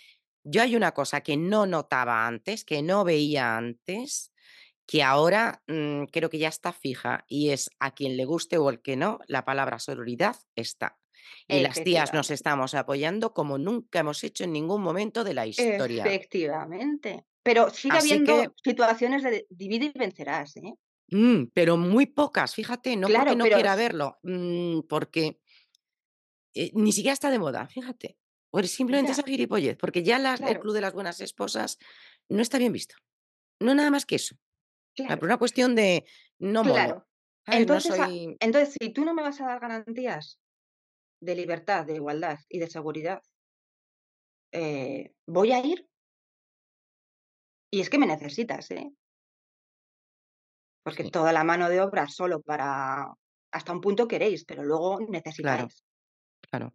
Yo 0.51 0.63
hay 0.63 0.77
una 0.77 0.93
cosa 0.93 1.21
que 1.21 1.37
no 1.37 1.67
notaba 1.67 2.27
antes, 2.27 2.65
que 2.65 2.83
no 2.83 3.05
veía 3.05 3.57
antes, 3.57 4.33
que 4.87 5.03
ahora 5.03 5.63
mm, 5.67 6.05
creo 6.05 6.31
que 6.31 6.39
ya 6.39 6.49
está 6.49 6.73
fija 6.73 7.25
y 7.29 7.51
es 7.51 7.71
a 7.79 7.95
quien 7.95 8.17
le 8.17 8.25
guste 8.25 8.57
o 8.57 8.71
el 8.71 8.81
que 8.81 8.97
no, 8.97 9.19
la 9.27 9.45
palabra 9.45 9.79
sororidad 9.79 10.37
está. 10.57 10.99
Y 11.47 11.61
las 11.61 11.83
tías 11.83 12.15
nos 12.15 12.31
estamos 12.31 12.75
apoyando 12.75 13.35
como 13.35 13.59
nunca 13.59 14.01
hemos 14.01 14.25
hecho 14.25 14.45
en 14.45 14.53
ningún 14.53 14.83
momento 14.83 15.25
de 15.25 15.35
la 15.35 15.47
historia. 15.47 16.05
Efectivamente. 16.05 17.27
Pero 17.43 17.69
sigue 17.69 17.99
habiendo 17.99 18.55
situaciones 18.63 19.23
de 19.23 19.47
divide 19.51 19.93
y 19.95 19.99
vencerás, 19.99 20.57
¿eh? 20.57 20.75
Mm, 21.11 21.51
pero 21.55 21.77
muy 21.77 22.07
pocas, 22.07 22.55
fíjate, 22.55 22.97
no 22.97 23.09
porque 23.09 23.37
no 23.37 23.45
quiera 23.45 23.77
verlo, 23.77 24.19
mm, 24.23 24.81
porque 24.89 25.41
eh, 26.55 26.71
ni 26.75 26.93
siquiera 26.93 27.15
está 27.15 27.31
de 27.31 27.39
moda, 27.39 27.67
fíjate. 27.67 28.19
O 28.51 28.63
simplemente 28.63 29.13
esa 29.13 29.23
gilipollez, 29.23 29.77
porque 29.77 30.03
ya 30.03 30.17
el 30.17 30.59
club 30.59 30.75
de 30.75 30.81
las 30.81 30.93
buenas 30.93 31.21
esposas 31.21 31.79
no 32.29 32.41
está 32.41 32.59
bien 32.59 32.73
visto. 32.73 32.97
No 33.61 33.75
nada 33.75 33.91
más 33.91 34.07
que 34.07 34.17
eso. 34.17 34.37
Por 34.97 35.25
una 35.25 35.37
cuestión 35.37 35.75
de 35.75 36.05
no 36.39 36.63
Claro. 36.63 37.07
Entonces, 37.47 37.99
entonces, 38.41 38.77
si 38.79 38.93
tú 38.93 39.05
no 39.05 39.15
me 39.15 39.23
vas 39.23 39.41
a 39.41 39.47
dar 39.47 39.61
garantías 39.61 40.39
de 41.21 41.35
libertad, 41.35 41.87
de 41.87 41.95
igualdad 41.95 42.39
y 42.49 42.59
de 42.59 42.69
seguridad, 42.69 43.23
eh, 44.53 45.13
voy 45.27 45.53
a 45.53 45.65
ir. 45.65 45.89
Y 47.71 47.81
es 47.81 47.91
que 47.91 47.99
me 47.99 48.07
necesitas, 48.07 48.71
¿eh? 48.71 48.91
Porque 50.83 51.11
toda 51.11 51.33
la 51.33 51.45
mano 51.45 51.69
de 51.69 51.81
obra 51.81 52.07
solo 52.09 52.41
para 52.41 53.13
hasta 53.51 53.73
un 53.73 53.81
punto 53.81 54.09
queréis, 54.09 54.45
pero 54.45 54.63
luego 54.63 55.01
necesitáis. 55.01 55.85
Claro. 56.51 56.75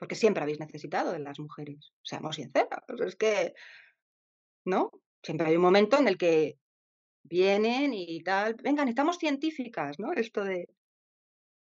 Porque 0.00 0.16
siempre 0.16 0.42
habéis 0.42 0.58
necesitado 0.58 1.12
de 1.12 1.18
las 1.18 1.38
mujeres. 1.38 1.92
Seamos 2.02 2.36
sinceros. 2.36 3.00
Es 3.06 3.16
que, 3.16 3.54
¿no? 4.64 4.90
Siempre 5.22 5.46
hay 5.46 5.56
un 5.56 5.62
momento 5.62 5.98
en 5.98 6.08
el 6.08 6.16
que 6.16 6.58
vienen 7.22 7.92
y 7.92 8.22
tal. 8.22 8.54
Venga, 8.54 8.82
necesitamos 8.84 9.18
científicas, 9.18 9.98
¿no? 9.98 10.12
Esto 10.14 10.42
de. 10.42 10.68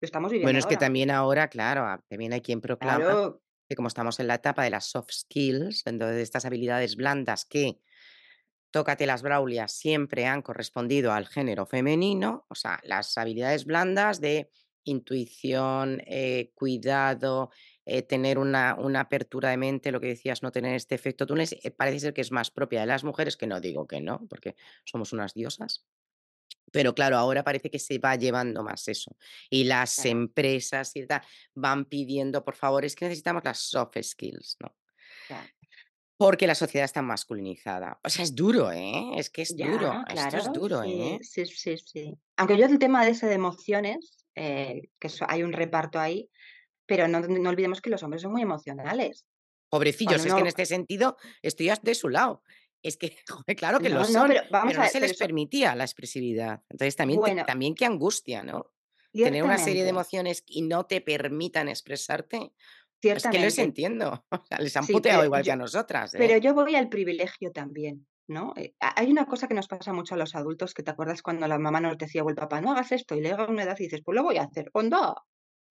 estamos 0.02 0.32
viviendo. 0.32 0.48
Bueno, 0.48 0.60
es 0.60 0.66
que 0.66 0.78
también 0.78 1.12
ahora, 1.12 1.48
claro, 1.48 1.86
también 2.10 2.34
hay 2.34 2.42
quien 2.42 2.60
proclama 2.60 3.36
que 3.70 3.76
como 3.76 3.88
estamos 3.88 4.20
en 4.20 4.28
la 4.28 4.36
etapa 4.36 4.64
de 4.64 4.72
las 4.72 4.88
soft 4.88 5.12
skills, 5.12 5.86
entonces 5.86 6.18
estas 6.18 6.46
habilidades 6.46 6.96
blandas 6.96 7.46
que 7.46 7.80
Tócate 8.74 9.06
las 9.06 9.22
Braulias 9.22 9.72
siempre 9.72 10.26
han 10.26 10.42
correspondido 10.42 11.12
al 11.12 11.28
género 11.28 11.68
femenino, 11.68 12.48
o 12.50 12.56
sea, 12.56 12.80
las 12.82 13.16
habilidades 13.20 13.66
blandas 13.66 14.20
de 14.20 14.50
intuición, 14.84 16.02
eh, 16.08 16.52
cuidado, 16.56 17.52
eh, 17.86 18.02
tener 18.02 18.38
una, 18.38 18.76
una, 18.76 19.02
apertura 19.02 19.50
de 19.50 19.58
mente, 19.58 19.92
lo 19.92 20.00
que 20.00 20.08
decías, 20.08 20.42
no 20.42 20.52
tener 20.52 20.76
este 20.76 20.96
efecto 20.96 21.28
túnel, 21.28 21.48
eh, 21.64 21.72
parece 21.72 22.00
ser 22.00 22.14
que 22.14 22.22
es 22.22 22.32
más 22.32 22.50
propia 22.50 22.82
de 22.82 22.88
las 22.88 23.04
mujeres, 23.04 23.36
que 23.36 23.48
no 23.48 23.60
digo 23.60 23.88
que 23.88 24.00
no, 24.00 24.26
porque 24.30 24.56
somos 24.86 25.12
unas 25.14 25.34
diosas. 25.34 25.86
Pero 26.72 26.96
claro, 26.96 27.18
ahora 27.18 27.44
parece 27.44 27.70
que 27.70 27.78
se 27.78 28.00
va 28.00 28.16
llevando 28.16 28.64
más 28.64 28.88
eso. 28.88 29.16
Y 29.50 29.66
las 29.66 30.06
empresas 30.06 30.96
y 30.96 31.06
tal 31.06 31.22
van 31.54 31.86
pidiendo, 31.86 32.44
por 32.44 32.56
favor, 32.56 32.84
es 32.84 32.96
que 32.96 33.06
necesitamos 33.06 33.44
las 33.44 33.60
soft 33.60 33.98
skills, 34.02 34.58
¿no? 34.60 34.76
Porque 36.18 36.48
la 36.48 36.56
sociedad 36.56 36.86
está 36.86 37.02
masculinizada. 37.02 38.00
O 38.04 38.10
sea, 38.10 38.24
es 38.24 38.34
duro, 38.34 38.72
¿eh? 38.72 39.12
Es 39.18 39.30
que 39.30 39.44
es 39.44 39.56
duro. 39.56 40.04
Esto 40.08 40.38
es 40.38 40.52
duro, 40.52 40.84
¿eh? 40.84 41.20
Sí, 41.22 41.46
sí, 41.46 41.78
sí. 41.78 42.14
Aunque 42.38 42.58
yo 42.58 42.66
el 42.66 42.80
tema 42.80 43.06
de 43.06 43.12
ese 43.12 43.28
de 43.28 43.34
emociones, 43.34 44.26
eh, 44.34 44.90
que 45.00 45.10
hay 45.28 45.44
un 45.44 45.54
reparto 45.54 46.00
ahí, 46.00 46.30
pero 46.86 47.08
no, 47.08 47.20
no, 47.20 47.50
olvidemos 47.50 47.82
que 47.82 47.90
los 47.90 48.04
hombres 48.04 48.22
son 48.22 48.32
muy 48.32 48.42
emocionales. 48.42 49.26
Pobrecillos, 49.70 50.26
es 50.26 50.34
que 50.34 50.40
en 50.40 50.48
este 50.48 50.66
sentido 50.66 51.18
estoy 51.42 51.72
de 51.82 51.96
su 51.96 52.10
lado. 52.10 52.44
Es 52.84 52.98
que, 52.98 53.18
claro 53.58 53.80
que 53.80 53.90
lo 53.90 54.04
son, 54.06 54.28
pero, 54.28 54.42
vamos 54.52 54.78
no 54.78 54.88
se 54.88 55.00
les 55.00 55.18
permitía 55.18 55.76
la 55.76 55.84
expresividad. 55.84 56.62
Entonces 56.70 56.96
también, 56.96 57.22
también 57.46 57.76
qué 57.76 57.86
angustia, 57.86 58.44
¿no? 58.44 58.72
Tener 59.12 59.44
una 59.44 59.58
serie 59.58 59.84
de 59.84 59.90
emociones 59.90 60.44
y 60.48 60.64
no 60.64 60.86
te 60.86 61.00
permitan 61.00 61.70
expresarte. 61.70 62.52
Es 63.02 63.28
que 63.28 63.40
les 63.40 63.58
entiendo. 63.58 64.26
les 64.60 64.76
han 64.78 64.88
puteado 64.88 65.26
igual 65.26 65.44
que 65.44 65.52
a 65.52 65.56
nosotras. 65.56 66.12
Pero 66.18 66.36
¿eh? 66.36 66.42
yo 66.42 66.54
voy 66.54 66.76
al 66.76 66.90
privilegio 66.90 67.52
también. 67.52 68.08
¿no? 68.28 68.54
Eh, 68.56 68.74
hay 68.80 69.12
una 69.12 69.26
cosa 69.26 69.48
que 69.48 69.54
nos 69.54 69.68
pasa 69.68 69.94
mucho 69.94 70.16
a 70.16 70.18
los 70.18 70.36
adultos, 70.36 70.74
que 70.74 70.84
te 70.84 70.92
acuerdas 70.92 71.22
cuando 71.22 71.48
la 71.48 71.60
mamá 71.60 71.82
nos 71.82 71.98
decía, 71.98 72.24
o 72.24 72.30
el 72.30 72.36
papá, 72.36 72.62
no 72.62 72.72
hagas 72.72 72.92
esto, 72.92 73.16
y 73.16 73.22
le 73.22 73.30
llega 73.30 73.48
una 73.48 73.64
edad 73.64 73.76
y 73.80 73.84
dices, 73.84 74.02
pues 74.04 74.16
lo 74.16 74.24
voy 74.24 74.38
a 74.38 74.44
hacer. 74.44 74.70
Onda, 74.74 75.16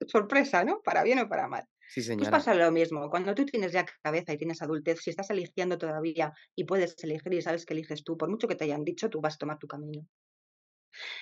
sorpresa, 0.08 0.64
¿no? 0.64 0.80
Para 0.82 1.02
bien 1.02 1.18
o 1.20 1.28
para 1.28 1.48
mal. 1.48 1.64
Sí, 1.88 2.02
Pues 2.16 2.30
pasa 2.30 2.54
lo 2.54 2.70
mismo. 2.72 3.10
Cuando 3.10 3.34
tú 3.34 3.44
tienes 3.44 3.72
ya 3.72 3.84
cabeza 4.02 4.32
y 4.32 4.38
tienes 4.38 4.62
adultez, 4.62 5.00
si 5.00 5.10
estás 5.10 5.28
eligiendo 5.30 5.76
todavía 5.78 6.32
y 6.54 6.64
puedes 6.64 6.96
elegir 7.04 7.34
y 7.34 7.42
sabes 7.42 7.66
que 7.66 7.74
eliges 7.74 8.02
tú, 8.02 8.16
por 8.16 8.30
mucho 8.30 8.48
que 8.48 8.54
te 8.54 8.64
hayan 8.64 8.84
dicho, 8.84 9.10
tú 9.10 9.20
vas 9.20 9.34
a 9.34 9.38
tomar 9.38 9.58
tu 9.58 9.66
camino. 9.66 10.06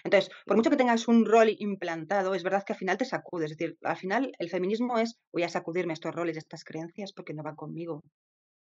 Entonces, 0.04 0.30
por 0.46 0.56
mucho 0.56 0.70
que 0.70 0.76
tengas 0.76 1.08
un 1.08 1.24
rol 1.24 1.54
implantado, 1.58 2.34
es 2.34 2.42
verdad 2.42 2.64
que 2.64 2.72
al 2.72 2.78
final 2.78 2.96
te 2.98 3.04
sacudes. 3.04 3.52
Es 3.52 3.56
decir, 3.56 3.78
al 3.82 3.96
final 3.96 4.32
el 4.38 4.50
feminismo 4.50 4.98
es 4.98 5.18
voy 5.32 5.42
a 5.42 5.48
sacudirme 5.48 5.92
estos 5.92 6.14
roles, 6.14 6.36
estas 6.36 6.64
creencias 6.64 7.12
porque 7.12 7.34
no 7.34 7.42
va 7.42 7.54
conmigo 7.54 8.02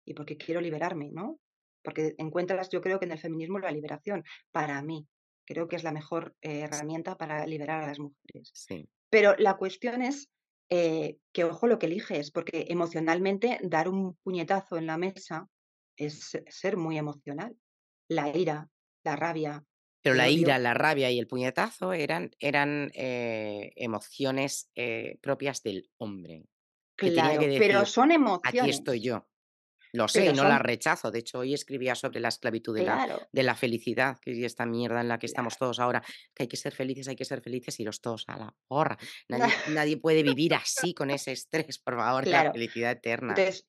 y 0.06 0.14
porque 0.14 0.38
quiero 0.38 0.62
liberarme, 0.62 1.12
¿no? 1.12 1.40
Porque 1.84 2.16
encuentras, 2.18 2.70
yo 2.70 2.82
creo 2.82 3.00
que 3.00 3.06
en 3.06 3.14
el 3.14 3.20
feminismo 3.20 3.60
la 3.60 3.72
liberación, 3.72 4.24
para 4.52 4.82
mí, 4.84 5.08
creo 5.46 5.68
que 5.68 5.78
es 5.78 5.84
la 5.84 5.92
mejor 5.92 6.36
eh, 6.42 6.62
herramienta 6.62 7.18
para 7.18 7.46
liberar 7.46 7.84
a 7.84 7.88
las 7.88 8.00
mujeres. 8.00 8.54
Sí. 8.54 8.90
Pero 9.10 9.36
la 9.38 9.58
cuestión 9.58 10.02
es 10.02 10.30
eh, 10.70 11.18
que 11.34 11.44
ojo 11.46 11.68
lo 11.68 11.80
que 11.80 11.88
eliges, 11.88 12.32
porque 12.32 12.68
emocionalmente 12.70 13.60
dar 13.64 13.90
un 13.90 14.16
puñetazo 14.24 14.78
en 14.78 14.86
la 14.86 14.98
mesa 14.98 15.48
es 15.98 16.38
ser 16.48 16.78
muy 16.78 16.98
emocional. 16.98 17.56
La 18.08 18.36
ira, 18.36 18.70
la 19.04 19.16
rabia. 19.16 19.64
Pero 20.02 20.16
la 20.16 20.30
ira, 20.30 20.58
la 20.60 20.74
rabia 20.74 21.12
y 21.12 21.20
el 21.20 21.28
puñetazo 21.28 21.94
eran, 21.94 22.32
eran 22.40 22.92
eh, 22.94 23.74
emociones 23.76 24.70
eh, 24.76 25.18
propias 25.22 25.62
del 25.62 25.90
hombre. 25.98 26.46
Claro, 26.96 27.42
pero 27.58 27.86
son 27.86 28.12
emociones. 28.12 28.62
Aquí 28.62 28.70
estoy 28.70 29.02
yo. 29.02 29.28
Lo 29.94 30.08
sé, 30.08 30.34
no 30.34 30.44
la 30.44 30.60
rechazo. 30.60 31.12
De 31.12 31.20
hecho, 31.20 31.40
hoy 31.40 31.54
escribía 31.54 31.96
sobre 31.96 32.20
la 32.20 32.30
esclavitud 32.30 32.76
de, 32.76 32.84
la, 32.84 33.28
de 33.32 33.44
la 33.44 33.56
felicidad, 33.56 34.18
que 34.22 34.32
es 34.32 34.40
esta 34.40 34.66
mierda 34.66 35.02
en 35.02 35.08
la 35.08 35.18
que 35.18 35.26
estamos 35.26 35.58
todos 35.58 35.80
ahora, 35.80 36.04
que 36.34 36.44
hay 36.44 36.48
que 36.48 36.58
ser 36.58 36.74
felices, 36.74 37.08
hay 37.08 37.16
que 37.16 37.26
ser 37.26 37.42
felices 37.42 37.80
y 37.80 37.84
los 37.84 38.02
todos 38.02 38.26
a 38.28 38.38
la 38.38 38.56
porra. 38.68 38.98
Nadie, 39.28 39.54
nadie 39.74 39.98
puede 39.98 40.24
vivir 40.24 40.54
así 40.56 40.94
con 40.94 41.10
ese 41.10 41.32
estrés, 41.32 41.80
por 41.80 41.98
favor, 41.98 42.28
la 42.28 42.52
felicidad 42.52 42.92
eterna. 42.92 43.36
Entonces, 43.38 43.68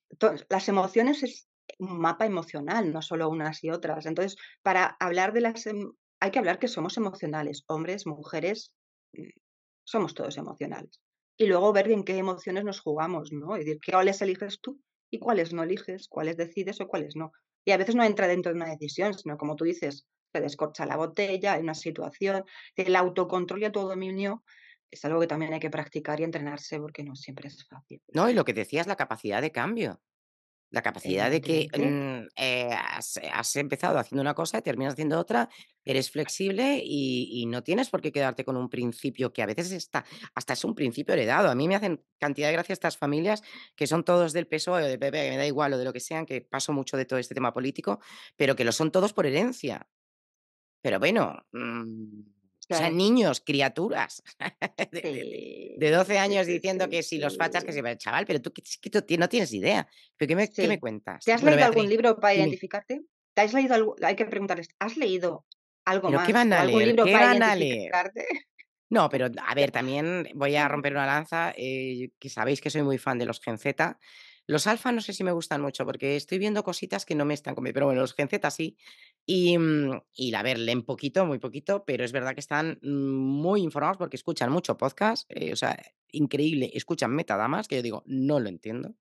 las 0.48 0.68
emociones 0.68 1.22
es 1.22 1.48
un 1.78 1.98
mapa 1.98 2.26
emocional, 2.26 2.92
no 2.92 3.02
solo 3.02 3.28
unas 3.28 3.62
y 3.64 3.70
otras. 3.70 4.06
Entonces, 4.06 4.36
para 4.62 4.96
hablar 5.00 5.32
de 5.32 5.40
las... 5.40 5.66
Em, 5.66 5.92
hay 6.20 6.30
que 6.30 6.38
hablar 6.38 6.58
que 6.58 6.68
somos 6.68 6.96
emocionales, 6.98 7.64
hombres, 7.66 8.06
mujeres, 8.06 8.74
mm, 9.14 9.28
somos 9.84 10.14
todos 10.14 10.36
emocionales. 10.36 11.00
Y 11.38 11.46
luego 11.46 11.72
ver 11.72 11.90
en 11.90 12.04
qué 12.04 12.18
emociones 12.18 12.64
nos 12.64 12.80
jugamos, 12.80 13.32
¿no? 13.32 13.56
Es 13.56 13.64
decir, 13.64 13.80
¿qué 13.80 13.96
oles 13.96 14.20
eliges 14.20 14.60
tú? 14.60 14.78
Y 15.10 15.18
cuáles 15.18 15.52
no 15.52 15.62
eliges, 15.62 16.08
cuáles 16.08 16.36
decides 16.36 16.80
o 16.80 16.88
cuáles 16.88 17.16
no. 17.16 17.32
Y 17.64 17.72
a 17.72 17.76
veces 17.76 17.94
no 17.94 18.04
entra 18.04 18.28
dentro 18.28 18.52
de 18.52 18.56
una 18.56 18.70
decisión, 18.70 19.14
sino 19.14 19.36
como 19.36 19.56
tú 19.56 19.64
dices, 19.64 20.06
se 20.32 20.40
descorcha 20.40 20.86
la 20.86 20.96
botella 20.96 21.56
en 21.56 21.64
una 21.64 21.74
situación, 21.74 22.44
el 22.76 22.96
autocontrol 22.96 23.62
y 23.62 23.64
autodominio 23.66 24.44
es 24.90 25.04
algo 25.04 25.20
que 25.20 25.26
también 25.26 25.52
hay 25.52 25.60
que 25.60 25.70
practicar 25.70 26.20
y 26.20 26.24
entrenarse 26.24 26.78
porque 26.78 27.04
no 27.04 27.14
siempre 27.14 27.48
es 27.48 27.64
fácil. 27.68 28.02
No, 28.12 28.28
y 28.28 28.34
lo 28.34 28.44
que 28.44 28.52
decías, 28.52 28.86
la 28.86 28.96
capacidad 28.96 29.40
de 29.40 29.52
cambio. 29.52 30.00
La 30.70 30.82
capacidad 30.82 31.30
de 31.30 31.40
que 31.40 31.68
mm, 31.76 32.28
eh, 32.36 32.70
has, 32.70 33.56
empezado 33.56 33.98
haciendo 33.98 34.22
una 34.22 34.34
cosa 34.34 34.58
y 34.58 34.62
terminas 34.62 34.92
haciendo 34.92 35.18
otra, 35.18 35.48
eres 35.84 36.10
flexible 36.10 36.80
y, 36.84 37.44
no 37.46 37.62
tienes 37.64 37.90
por 37.90 38.00
qué 38.00 38.12
quedarte 38.12 38.44
con 38.44 38.56
un 38.56 38.68
principio 38.68 39.32
que 39.32 39.42
a 39.42 39.46
veces 39.46 39.72
está, 39.72 40.04
hasta 40.34 40.52
es 40.52 40.64
un 40.64 40.74
principio 40.74 41.14
heredado. 41.14 41.50
A 41.50 41.54
mí 41.54 41.66
me 41.66 41.74
hacen 41.74 42.04
cantidad 42.18 42.48
de 42.48 42.52
gracia 42.52 42.72
estas 42.72 42.96
familias 42.96 43.42
que 43.74 43.88
son 43.88 44.04
todos 44.04 44.32
del 44.32 44.46
peso 44.46 44.72
o 44.72 44.76
del 44.76 44.98
PP, 44.98 45.24
que 45.24 45.30
me 45.30 45.36
da 45.36 45.46
igual 45.46 45.72
o 45.72 45.78
de 45.78 45.84
lo 45.84 45.92
que 45.92 46.00
sean, 46.00 46.26
que 46.26 46.40
paso 46.40 46.72
mucho 46.72 46.96
de 46.96 47.04
todo 47.04 47.18
este 47.18 47.34
tema 47.34 47.52
político, 47.52 48.00
pero 48.36 48.54
que 48.54 48.64
lo 48.64 48.72
son 48.72 48.92
todos 48.92 49.12
por 49.12 49.26
herencia. 49.26 49.88
Pero 50.82 50.98
bueno, 50.98 51.36
o 52.70 52.74
sea, 52.74 52.90
niños, 52.90 53.42
criaturas 53.44 54.22
de, 54.92 55.90
12 55.90 56.18
años 56.18 56.46
diciendo 56.46 56.88
que 56.88 57.02
si 57.02 57.18
los 57.18 57.36
fachas, 57.36 57.64
que 57.64 57.72
se 57.72 57.96
chaval, 57.96 58.26
pero 58.26 58.40
tú, 58.40 58.52
no 59.18 59.28
tienes 59.28 59.52
idea. 59.52 59.88
¿Pero 60.16 60.28
qué, 60.28 60.36
me, 60.36 60.68
me 60.68 60.80
cuentas? 60.80 61.24
¿Te 61.24 61.32
has 61.32 61.42
leído 61.42 61.64
algún 61.64 61.88
libro 61.88 62.18
para 62.18 62.34
identificarte? 62.34 63.02
¿Te 63.34 63.42
has 63.42 63.52
leído 63.52 63.74
algo? 63.74 63.96
Hay 64.02 64.16
que 64.16 64.24
preguntarles, 64.26 64.68
¿has 64.78 64.96
leído 64.96 65.46
algo 65.84 66.10
más? 66.10 66.26
¿Qué 66.26 66.32
van 66.32 66.52
a 66.52 66.64
leer? 66.64 66.96
¿Qué 66.96 67.12
van 67.12 67.42
a 67.42 67.56
leer? 67.56 67.92
No, 68.90 69.08
pero 69.08 69.26
a 69.46 69.54
ver, 69.54 69.70
también 69.72 70.28
voy 70.34 70.56
a 70.56 70.68
romper 70.68 70.92
una 70.92 71.06
lanza, 71.06 71.52
eh, 71.56 72.10
que 72.18 72.28
sabéis 72.28 72.60
que 72.60 72.70
soy 72.70 72.82
muy 72.82 72.98
fan 72.98 73.18
de 73.18 73.26
los 73.26 73.40
Gen 73.40 73.58
Z. 73.58 73.98
Los 74.50 74.66
alfa 74.66 74.90
no 74.90 75.00
sé 75.00 75.12
si 75.12 75.22
me 75.22 75.30
gustan 75.30 75.62
mucho 75.62 75.86
porque 75.86 76.16
estoy 76.16 76.38
viendo 76.38 76.64
cositas 76.64 77.06
que 77.06 77.14
no 77.14 77.24
me 77.24 77.34
están 77.34 77.54
comiendo, 77.54 77.74
pero 77.74 77.86
bueno, 77.86 78.00
los 78.00 78.14
Gen 78.14 78.28
Z 78.28 78.50
sí. 78.50 78.76
Y, 79.24 79.56
mm, 79.56 80.00
y 80.12 80.34
a 80.34 80.42
ver, 80.42 80.58
leen 80.58 80.82
poquito, 80.82 81.24
muy 81.24 81.38
poquito, 81.38 81.84
pero 81.84 82.04
es 82.04 82.10
verdad 82.10 82.34
que 82.34 82.40
están 82.40 82.80
muy 82.82 83.62
informados 83.62 83.96
porque 83.96 84.16
escuchan 84.16 84.50
mucho 84.50 84.76
podcast, 84.76 85.30
eh, 85.30 85.52
o 85.52 85.56
sea, 85.56 85.80
increíble, 86.10 86.68
escuchan 86.74 87.12
metadamas, 87.14 87.68
que 87.68 87.76
yo 87.76 87.82
digo, 87.82 88.02
no 88.06 88.40
lo 88.40 88.48
entiendo, 88.48 88.96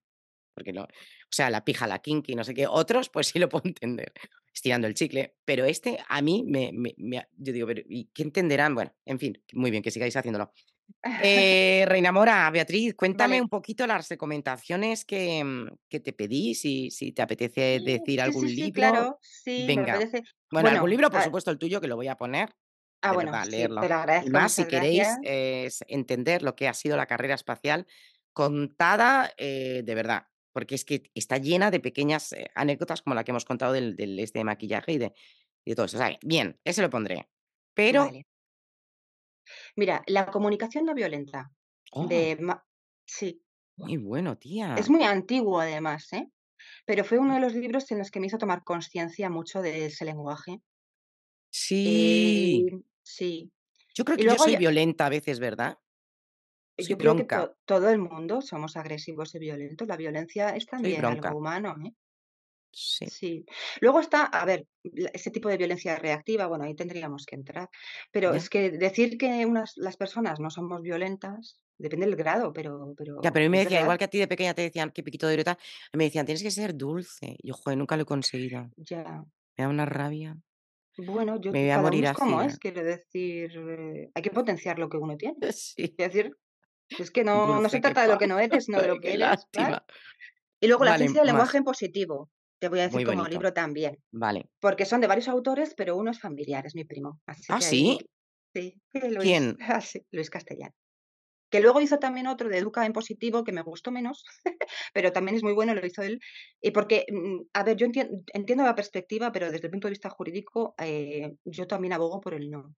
porque 0.54 0.72
no, 0.72 0.84
o 0.84 0.88
sea, 1.32 1.50
la 1.50 1.66
pija, 1.66 1.88
la 1.88 1.97
kinky, 1.97 2.36
no 2.36 2.43
sé 2.43 2.54
qué, 2.54 2.68
otros 2.68 3.10
pues 3.10 3.30
sí 3.30 3.39
lo 3.39 3.50
puedo 3.50 3.64
entender, 3.68 4.14
estirando 4.54 4.86
el 4.86 4.93
chicle, 4.93 5.36
pero 5.45 5.66
este 5.66 5.97
a 6.10 6.22
mí 6.22 6.43
me 6.45 6.72
yo 7.38 7.54
digo, 7.54 7.66
pero 7.66 7.82
¿y 7.89 8.12
qué 8.14 8.22
entenderán? 8.22 8.76
Bueno, 8.76 8.93
en 9.04 9.18
fin, 9.18 9.43
muy 9.54 9.72
bien, 9.72 9.82
que 9.82 9.89
sigáis 9.89 10.16
haciéndolo. 10.16 10.54
Eh, 11.23 11.85
Reina 11.87 12.11
Mora, 12.11 12.49
Beatriz, 12.51 12.93
cuéntame 12.95 13.41
un 13.41 13.47
poquito 13.47 13.87
las 13.87 14.09
recomendaciones 14.09 15.05
que, 15.05 15.43
mm, 15.43 15.67
que 15.87 15.99
te 15.99 16.13
pedí, 16.13 16.55
si, 16.55 16.91
si 16.91 17.11
te 17.11 17.21
apetece 17.21 17.79
decir 17.79 18.21
algún 18.21 18.47
sí, 18.47 18.55
libro. 18.55 18.73
claro, 18.73 19.19
sí, 19.21 19.65
Venga. 19.65 19.99
Bueno, 20.51 20.69
algún 20.69 20.89
libro, 20.89 21.09
por 21.09 21.21
supuesto, 21.21 21.51
el 21.51 21.57
tuyo, 21.57 21.79
que 21.79 21.87
lo 21.87 21.95
voy 21.95 22.07
a 22.07 22.15
poner. 22.15 22.53
Ah, 23.01 23.13
bueno, 23.13 23.31
leerlo. 23.45 23.79
te 23.81 23.87
lo 23.87 23.95
agradezco. 23.95 24.31
más, 24.31 24.51
si 24.51 24.65
queréis 24.65 25.07
entender 25.87 26.43
lo 26.43 26.55
que 26.55 26.67
ha 26.67 26.73
sido 26.73 26.97
la 26.97 27.05
carrera 27.05 27.35
espacial 27.35 27.87
contada 28.33 29.31
de 29.37 29.93
verdad, 29.95 30.25
porque 30.53 30.75
es 30.75 30.85
que 30.85 31.09
está 31.13 31.37
llena 31.37 31.71
de 31.71 31.79
pequeñas 31.79 32.33
eh, 32.33 32.49
anécdotas 32.55 33.01
como 33.01 33.15
la 33.15 33.23
que 33.23 33.31
hemos 33.31 33.45
contado 33.45 33.73
del, 33.73 33.95
del 33.95 34.19
este 34.19 34.43
maquillaje 34.43 34.93
y 34.93 34.97
de, 34.97 35.13
y 35.65 35.71
de 35.71 35.75
todo 35.75 35.85
eso. 35.85 35.97
O 35.97 35.99
sea, 35.99 36.17
bien, 36.21 36.59
ese 36.63 36.81
lo 36.81 36.89
pondré. 36.89 37.29
Pero 37.73 38.09
Mira, 39.76 40.04
la 40.08 40.28
comunicación 40.28 40.86
no 40.86 40.93
violenta 40.93 41.52
de 42.08 42.38
oh. 42.47 42.62
sí. 43.06 43.41
Muy 43.78 43.97
bueno, 43.97 44.38
tía. 44.38 44.76
Es 44.76 44.89
muy 44.89 45.04
antiguo 45.04 45.60
además, 45.60 46.12
¿eh? 46.14 46.30
Pero 46.86 47.04
fue 47.04 47.18
uno 47.18 47.36
de 47.36 47.39
los 47.39 47.54
libros 47.54 47.89
en 47.91 48.00
los 48.00 48.12
que 48.12 48.20
me 48.20 48.28
hizo 48.28 48.38
tomar 48.38 48.64
conciencia 48.64 49.30
mucho 49.30 49.62
de 49.62 49.86
ese 49.86 50.06
lenguaje. 50.06 50.62
Sí. 51.50 52.68
sí. 53.02 53.52
Yo 53.95 54.06
creo 54.06 54.18
que 54.18 54.24
yo 54.24 54.36
soy 54.36 54.58
violenta 54.58 55.06
a 55.06 55.10
veces, 55.10 55.39
¿verdad? 55.39 55.78
yo 56.78 56.97
creo 56.97 57.16
que 57.16 57.28
todo 57.66 57.89
el 57.89 58.00
mundo 58.00 58.41
somos 58.41 58.78
agresivos 58.78 59.36
y 59.36 59.39
violentos. 59.39 59.88
La 59.88 59.97
violencia 59.97 60.56
es 60.56 60.66
también 60.66 61.04
algo 61.04 61.38
humano, 61.38 61.76
¿eh? 61.86 61.93
Sí. 62.72 63.45
Luego 63.82 63.99
está, 63.99 64.26
a 64.26 64.45
ver, 64.45 64.67
ese 65.13 65.32
tipo 65.32 65.49
de 65.49 65.57
violencia 65.57 65.95
reactiva, 65.95 66.47
bueno, 66.47 66.65
ahí 66.65 66.76
tendríamos 66.76 67.26
que 67.26 67.36
entrar. 67.36 67.70
Pero 68.11 68.34
es 68.34 68.49
que 68.49 68.72
decir 68.72 69.17
que 69.17 69.45
unas, 69.45 69.74
las 69.76 69.97
personas 69.97 70.39
no 70.39 70.49
somos 70.49 70.82
violentas, 70.82 71.59
depende 71.78 72.05
del 72.05 72.15
grado, 72.15 72.53
pero. 72.53 72.93
pero 72.97 73.20
ya, 73.24 73.32
pero 73.32 73.45
a 73.45 73.49
mí 73.49 73.49
me 73.49 73.63
decía, 73.63 73.82
igual 73.82 73.97
que 73.97 74.05
a 74.05 74.09
ti 74.09 74.20
de 74.20 74.28
pequeña 74.28 74.53
te 74.53 74.61
decían 74.61 74.91
que 74.91 75.03
piquito 75.03 75.28
de 75.28 75.34
violeta, 75.34 75.57
me 75.93 76.05
decían, 76.05 76.26
tienes 76.26 76.43
que 76.43 76.51
ser 76.51 76.76
dulce. 76.76 77.38
Yo, 77.43 77.53
joder, 77.53 77.78
nunca 77.78 77.95
lo 77.95 78.03
he 78.03 78.05
conseguido. 78.05 78.70
Ya. 78.78 79.24
Me 79.57 79.63
da 79.63 79.70
una 79.70 79.86
rabia. 79.86 80.38
Bueno, 80.97 81.39
yo 81.39 81.51
me 81.51 81.61
voy 81.61 81.72
a 81.72 81.80
morir 81.80 82.07
así. 82.07 82.20
como 82.20 82.41
es, 82.41 82.59
quiero 82.59 82.84
decir, 82.84 83.51
eh, 83.55 84.11
hay 84.13 84.22
que 84.22 84.32
potenciar 84.32 84.80
lo 84.80 84.89
que 84.89 84.97
uno 84.97 85.17
tiene. 85.17 85.38
Sí. 85.53 85.95
Es 85.97 86.13
decir, 86.13 86.36
es 86.97 87.11
que 87.11 87.24
no, 87.24 87.61
no 87.61 87.70
se 87.70 87.80
trata 87.80 88.01
de 88.01 88.07
lo 88.09 88.17
que 88.17 88.28
no 88.28 88.39
eres, 88.39 88.65
sino 88.65 88.82
de 88.82 88.88
lo 88.88 88.99
que 88.99 89.13
eres. 89.13 89.47
Y 90.61 90.67
luego 90.67 90.84
la 90.84 90.97
ciencia 90.97 91.22
del 91.22 91.28
lenguaje 91.28 91.57
en 91.57 91.63
positivo. 91.63 92.30
Te 92.60 92.68
voy 92.68 92.80
a 92.80 92.89
decir 92.89 93.05
como 93.05 93.26
libro 93.26 93.53
también. 93.53 93.97
Vale. 94.12 94.49
Porque 94.60 94.86
son 94.86 95.01
de 95.01 95.07
varios 95.07 95.30
autores, 95.30 95.74
pero 95.76 95.95
uno 95.95 96.12
es 96.12 96.20
familiar, 96.20 96.66
es 96.66 96.76
mi 96.76 96.84
primo. 96.84 97.22
ah, 97.49 97.62
sí. 97.62 97.97
Sí, 98.53 98.76
Luis, 98.93 99.20
¿Quién? 99.22 99.57
Ah, 99.62 99.82
Luis 100.12 100.30
Castellano. 100.30 100.74
Que 101.51 101.62
luego 101.62 101.82
hizo 101.82 101.97
también 101.97 102.28
otro 102.28 102.49
de 102.49 102.57
Educa 102.57 102.86
en 102.86 102.93
Positivo, 102.93 103.43
que 103.43 103.51
me 103.51 103.64
gustó 103.64 103.91
menos, 103.91 104.24
pero 104.93 105.12
también 105.12 105.36
es 105.36 105.43
muy 105.43 105.53
bueno, 105.53 105.74
lo 105.74 105.86
hizo 105.86 106.01
él. 106.03 106.20
Y 106.62 106.72
porque, 106.72 107.05
mm, 107.12 107.41
a 107.53 107.64
ver, 107.64 107.76
yo 107.76 107.88
entiendo, 107.88 108.64
la 108.64 108.76
perspectiva, 108.76 109.32
pero 109.32 109.51
desde 109.51 109.68
el 109.68 109.72
punto 109.72 109.88
de 109.88 109.91
vista 109.91 110.10
jurídico, 110.10 110.76
eh, 110.78 111.36
yo 111.45 111.68
también 111.68 111.93
abogo 111.93 112.20
por 112.22 112.34
el 112.34 112.49
no. 112.49 112.76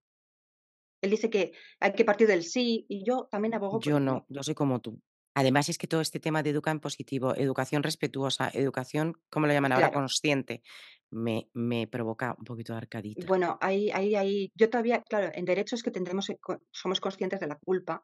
Él 1.01 1.09
dice 1.09 1.29
que 1.29 1.51
hay 1.79 1.93
que 1.93 2.05
partir 2.05 2.27
del 2.27 2.43
sí 2.43 2.85
y 2.87 3.03
yo 3.03 3.27
también 3.31 3.55
abogo 3.55 3.79
por 3.79 3.93
el 3.93 4.05
no. 4.05 4.25
Yo 4.29 4.43
soy 4.43 4.53
como 4.53 4.79
tú. 4.79 5.01
Además, 5.33 5.69
es 5.69 5.77
que 5.77 5.87
todo 5.87 6.01
este 6.01 6.19
tema 6.19 6.43
de 6.43 6.49
educa 6.49 6.71
en 6.71 6.79
positivo, 6.79 7.35
educación 7.35 7.83
respetuosa, 7.83 8.49
educación, 8.53 9.13
¿cómo 9.29 9.47
lo 9.47 9.53
llaman 9.53 9.71
ahora? 9.71 9.91
Consciente, 9.91 10.61
me, 11.09 11.49
me 11.53 11.87
provoca 11.87 12.35
un 12.37 12.45
poquito 12.45 12.73
de 12.73 12.77
arcadita. 12.77 13.25
Bueno, 13.27 13.57
ahí, 13.61 13.89
ahí, 13.91 14.15
ahí, 14.15 14.51
yo 14.55 14.69
todavía, 14.69 15.01
claro, 15.03 15.29
en 15.33 15.45
derechos 15.45 15.83
que 15.83 15.91
tendremos, 15.91 16.29
eh, 16.29 16.39
somos 16.71 16.99
conscientes 16.99 17.39
de 17.39 17.47
la 17.47 17.55
culpa. 17.55 18.03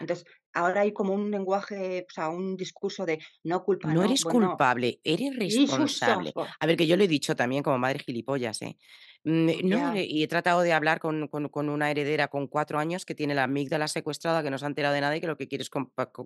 Entonces, 0.00 0.26
ahora 0.52 0.82
hay 0.82 0.92
como 0.92 1.12
un 1.12 1.30
lenguaje, 1.30 2.06
o 2.08 2.12
sea, 2.12 2.28
un 2.28 2.56
discurso 2.56 3.06
de 3.06 3.18
no 3.44 3.62
culpa. 3.62 3.92
No, 3.92 4.04
eres 4.04 4.24
culpable, 4.24 5.00
eres 5.04 5.36
responsable. 5.36 6.32
A 6.60 6.66
ver, 6.66 6.76
que 6.76 6.86
yo 6.86 6.96
lo 6.96 7.04
he 7.04 7.08
dicho 7.08 7.36
también 7.36 7.62
como 7.62 7.78
madre 7.78 8.00
gilipollas, 8.00 8.62
¿eh? 8.62 8.76
Mm, 9.24 9.68
no, 9.68 9.96
y 9.96 10.22
he 10.22 10.28
tratado 10.28 10.60
de 10.60 10.72
hablar 10.72 11.00
con, 11.00 11.28
una 11.52 11.90
heredera 11.90 12.28
con 12.28 12.46
cuatro 12.46 12.78
años 12.78 13.04
que 13.04 13.16
tiene 13.16 13.34
la 13.34 13.42
amígdala 13.44 13.88
secuestrada, 13.88 14.40
que 14.42 14.50
no 14.50 14.58
se 14.58 14.64
ha 14.64 14.68
enterado 14.68 14.94
de 14.94 15.00
nada 15.00 15.16
y 15.16 15.20
que 15.20 15.26
lo 15.26 15.36
que 15.36 15.48
quiere 15.48 15.62
es 15.62 15.70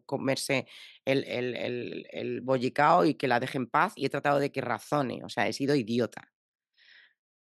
comerse 0.05 0.67
el, 1.07 1.25
el, 1.27 2.41
bollicao 2.43 3.07
y 3.07 3.15
que 3.15 3.27
la 3.27 3.41
deje 3.41 3.57
en 3.57 3.69
paz. 3.69 3.95
Y 3.97 4.05
he 4.05 4.11
tratado 4.11 4.39
de 4.39 4.53
que 4.53 4.61
razone, 4.61 5.25
o 5.25 5.31
sea, 5.31 5.49
he 5.49 5.55
sido 5.55 5.75
idiota. 5.75 6.31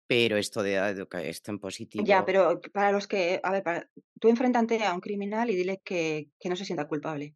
Pero 0.07 0.37
esto 0.37 0.63
de 0.63 1.07
esto 1.23 1.51
en 1.51 1.59
positivo. 1.59 2.05
Ya, 2.05 2.25
pero 2.25 2.61
para 2.73 2.93
los 2.93 3.07
que, 3.07 3.41
a 3.43 3.53
ver, 3.53 3.91
tú 4.21 4.29
enfréntate 4.29 4.85
a 4.85 4.93
un 4.93 5.01
criminal 5.01 5.49
y 5.51 5.57
dile 5.57 5.81
que, 5.83 6.29
que 6.39 6.49
no 6.49 6.57
se 6.57 6.65
sienta 6.65 6.87
culpable. 6.87 7.35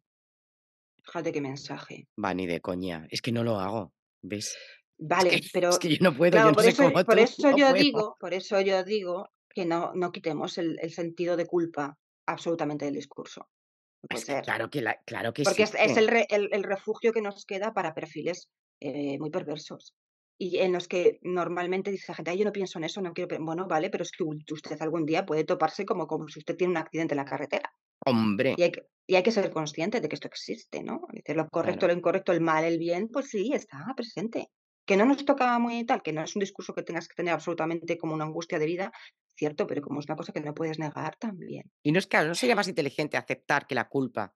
Fíjate 1.03 1.31
qué 1.31 1.41
mensaje. 1.41 2.07
Va, 2.23 2.33
ni 2.33 2.45
de 2.45 2.61
coña. 2.61 3.07
Es 3.09 3.21
que 3.21 3.31
no 3.31 3.43
lo 3.43 3.59
hago, 3.59 3.93
¿ves? 4.21 4.55
Vale, 4.99 5.41
pero. 5.53 5.69
Es 5.69 5.79
que 5.79 5.89
yo 5.89 5.97
no 6.01 6.15
puedo, 6.15 6.37
yo 6.37 6.45
no 6.45 6.53
por, 6.53 6.65
eso, 6.65 6.91
por 6.91 7.19
eso 7.19 7.55
yo 7.55 7.73
digo, 7.73 8.17
por 8.19 8.33
eso 8.33 8.61
yo 8.61 8.83
digo 8.83 9.31
que 9.49 9.65
no, 9.65 9.91
no 9.95 10.11
quitemos 10.11 10.57
el, 10.57 10.77
sentido 10.91 11.35
de 11.35 11.47
culpa 11.47 11.97
absolutamente 12.27 12.85
del 12.85 12.93
discurso. 12.93 13.49
claro 14.43 14.69
que, 14.69 14.85
claro 15.05 15.33
que 15.33 15.43
Porque 15.43 15.63
es, 15.63 15.73
el, 15.73 16.27
el, 16.29 16.63
refugio 16.63 17.11
que 17.11 17.21
nos 17.21 17.45
queda 17.45 17.73
para 17.73 17.95
perfiles 17.95 18.49
eh, 18.79 19.17
muy 19.17 19.31
perversos. 19.31 19.95
Y 20.41 20.59
en 20.59 20.71
los 20.71 20.87
que 20.87 21.19
normalmente 21.21 21.91
dice 21.91 22.05
la 22.07 22.15
gente, 22.15 22.37
yo 22.37 22.45
no 22.45 22.53
pienso 22.53 22.79
en 22.79 22.85
eso, 22.85 23.01
no 23.01 23.13
quiero. 23.13 23.37
Bueno, 23.43 23.67
vale, 23.67 23.89
pero 23.89 24.03
es 24.03 24.11
que 24.11 24.23
usted 24.23 24.81
algún 24.81 25.05
día 25.05 25.25
puede 25.25 25.43
toparse 25.43 25.85
como, 25.85 26.07
como 26.07 26.29
si 26.29 26.39
usted 26.39 26.55
tiene 26.55 26.71
un 26.71 26.77
accidente 26.77 27.13
en 27.13 27.17
la 27.17 27.25
carretera. 27.25 27.73
Hombre. 28.05 28.55
Y 28.57 28.63
hay, 28.63 28.71
que, 28.71 28.87
y 29.05 29.15
hay 29.15 29.23
que 29.23 29.31
ser 29.31 29.51
consciente 29.51 29.99
de 29.99 30.07
que 30.07 30.15
esto 30.15 30.29
existe, 30.29 30.81
¿no? 30.81 31.01
lo 31.27 31.49
correcto, 31.49 31.87
lo 31.87 31.93
incorrecto, 31.93 32.31
el 32.31 32.39
mal, 32.39 32.63
el 32.63 32.79
bien, 32.79 33.09
pues 33.09 33.29
sí, 33.29 33.51
está 33.53 33.85
presente 33.95 34.49
que 34.89 34.97
no 34.97 35.05
nos 35.05 35.23
toca 35.23 35.59
muy 35.59 35.83
tal, 35.83 36.01
que 36.01 36.11
no 36.11 36.23
es 36.23 36.35
un 36.35 36.39
discurso 36.39 36.73
que 36.73 36.81
tengas 36.81 37.07
que 37.07 37.13
tener 37.13 37.31
absolutamente 37.31 37.95
como 37.95 38.15
una 38.15 38.25
angustia 38.25 38.57
de 38.57 38.65
vida, 38.65 38.91
cierto, 39.35 39.67
pero 39.67 39.83
como 39.83 39.99
es 39.99 40.07
una 40.07 40.15
cosa 40.15 40.33
que 40.33 40.41
no 40.41 40.55
puedes 40.55 40.79
negar 40.79 41.15
también. 41.17 41.69
Y 41.83 41.91
no 41.91 41.99
es 41.99 42.07
claro, 42.07 42.27
no 42.27 42.33
sería 42.33 42.55
más 42.55 42.67
inteligente 42.67 43.15
aceptar 43.15 43.67
que 43.67 43.75
la 43.75 43.87
culpa 43.87 44.33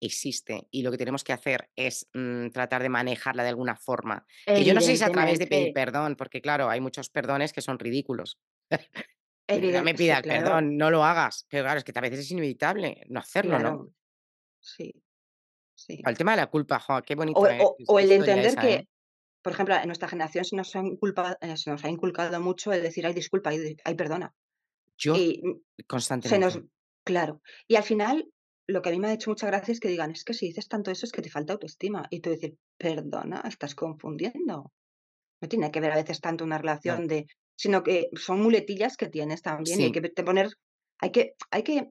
existe 0.00 0.66
y 0.70 0.82
lo 0.82 0.90
que 0.90 0.98
tenemos 0.98 1.24
que 1.24 1.32
hacer 1.32 1.70
es 1.76 2.08
mm, 2.14 2.48
tratar 2.48 2.82
de 2.82 2.88
manejarla 2.88 3.42
de 3.42 3.50
alguna 3.50 3.76
forma. 3.76 4.26
Que 4.46 4.64
yo 4.64 4.74
no 4.74 4.80
sé 4.80 4.88
si 4.88 4.92
es 4.94 5.02
a 5.02 5.10
través 5.10 5.38
de 5.38 5.46
pedir 5.46 5.72
perdón, 5.72 6.16
porque 6.16 6.40
claro, 6.40 6.68
hay 6.68 6.80
muchos 6.80 7.10
perdones 7.10 7.52
que 7.52 7.60
son 7.60 7.78
ridículos. 7.78 8.38
no 9.48 9.82
me 9.82 9.94
pidas 9.94 10.22
perdón, 10.22 10.76
no 10.76 10.90
lo 10.90 11.04
hagas. 11.04 11.46
Pero 11.48 11.64
claro, 11.64 11.78
es 11.78 11.84
que 11.84 11.92
a 11.94 12.00
veces 12.00 12.20
es 12.20 12.30
inevitable 12.30 13.04
no 13.08 13.20
hacerlo, 13.20 13.58
¿no? 13.58 13.88
Sí. 14.60 14.94
Sí. 15.74 16.02
El 16.04 16.16
tema 16.16 16.32
de 16.32 16.38
la 16.38 16.46
culpa, 16.48 16.82
qué 17.06 17.14
bonito. 17.14 17.40
O, 17.40 17.98
el 17.98 18.12
entender 18.12 18.54
que, 18.54 18.74
¿eh? 18.74 18.88
por 19.40 19.52
ejemplo, 19.54 19.74
en 19.76 19.86
nuestra 19.86 20.08
generación 20.08 20.44
se 20.44 20.54
nos 20.54 20.76
ha 20.76 20.80
inculcado, 20.80 21.36
eh, 21.40 21.56
se 21.56 21.70
nos 21.70 21.82
ha 21.84 21.88
inculcado 21.88 22.38
mucho 22.40 22.70
el 22.72 22.82
decir, 22.82 23.06
ay, 23.06 23.14
disculpa, 23.14 23.50
ay, 23.50 23.94
perdona. 23.94 24.34
Yo 24.98 25.14
mm, 25.14 25.84
constantemente. 25.86 26.68
claro. 27.04 27.40
Y 27.66 27.76
al 27.76 27.82
final, 27.82 28.28
lo 28.70 28.82
que 28.82 28.88
a 28.88 28.92
mí 28.92 28.98
me 28.98 29.08
ha 29.08 29.12
hecho 29.12 29.30
mucha 29.30 29.46
gracia 29.46 29.72
es 29.72 29.80
que 29.80 29.88
digan, 29.88 30.10
es 30.10 30.24
que 30.24 30.34
si 30.34 30.46
dices 30.46 30.68
tanto 30.68 30.90
eso 30.90 31.06
es 31.06 31.12
que 31.12 31.22
te 31.22 31.30
falta 31.30 31.52
autoestima. 31.52 32.06
Y 32.10 32.20
tú 32.20 32.30
dices, 32.30 32.52
perdona, 32.78 33.42
estás 33.46 33.74
confundiendo. 33.74 34.72
No 35.42 35.48
tiene 35.48 35.70
que 35.70 35.80
ver 35.80 35.92
a 35.92 35.96
veces 35.96 36.20
tanto 36.20 36.44
una 36.44 36.58
relación 36.58 37.06
de, 37.06 37.26
sino 37.56 37.82
que 37.82 38.08
son 38.14 38.42
muletillas 38.42 38.96
que 38.96 39.08
tienes 39.08 39.42
también 39.42 39.80
y 39.80 39.84
hay 39.84 39.92
que 39.92 40.02
poner, 40.22 40.50
hay 40.98 41.10
que, 41.10 41.34
hay 41.50 41.62
que 41.62 41.88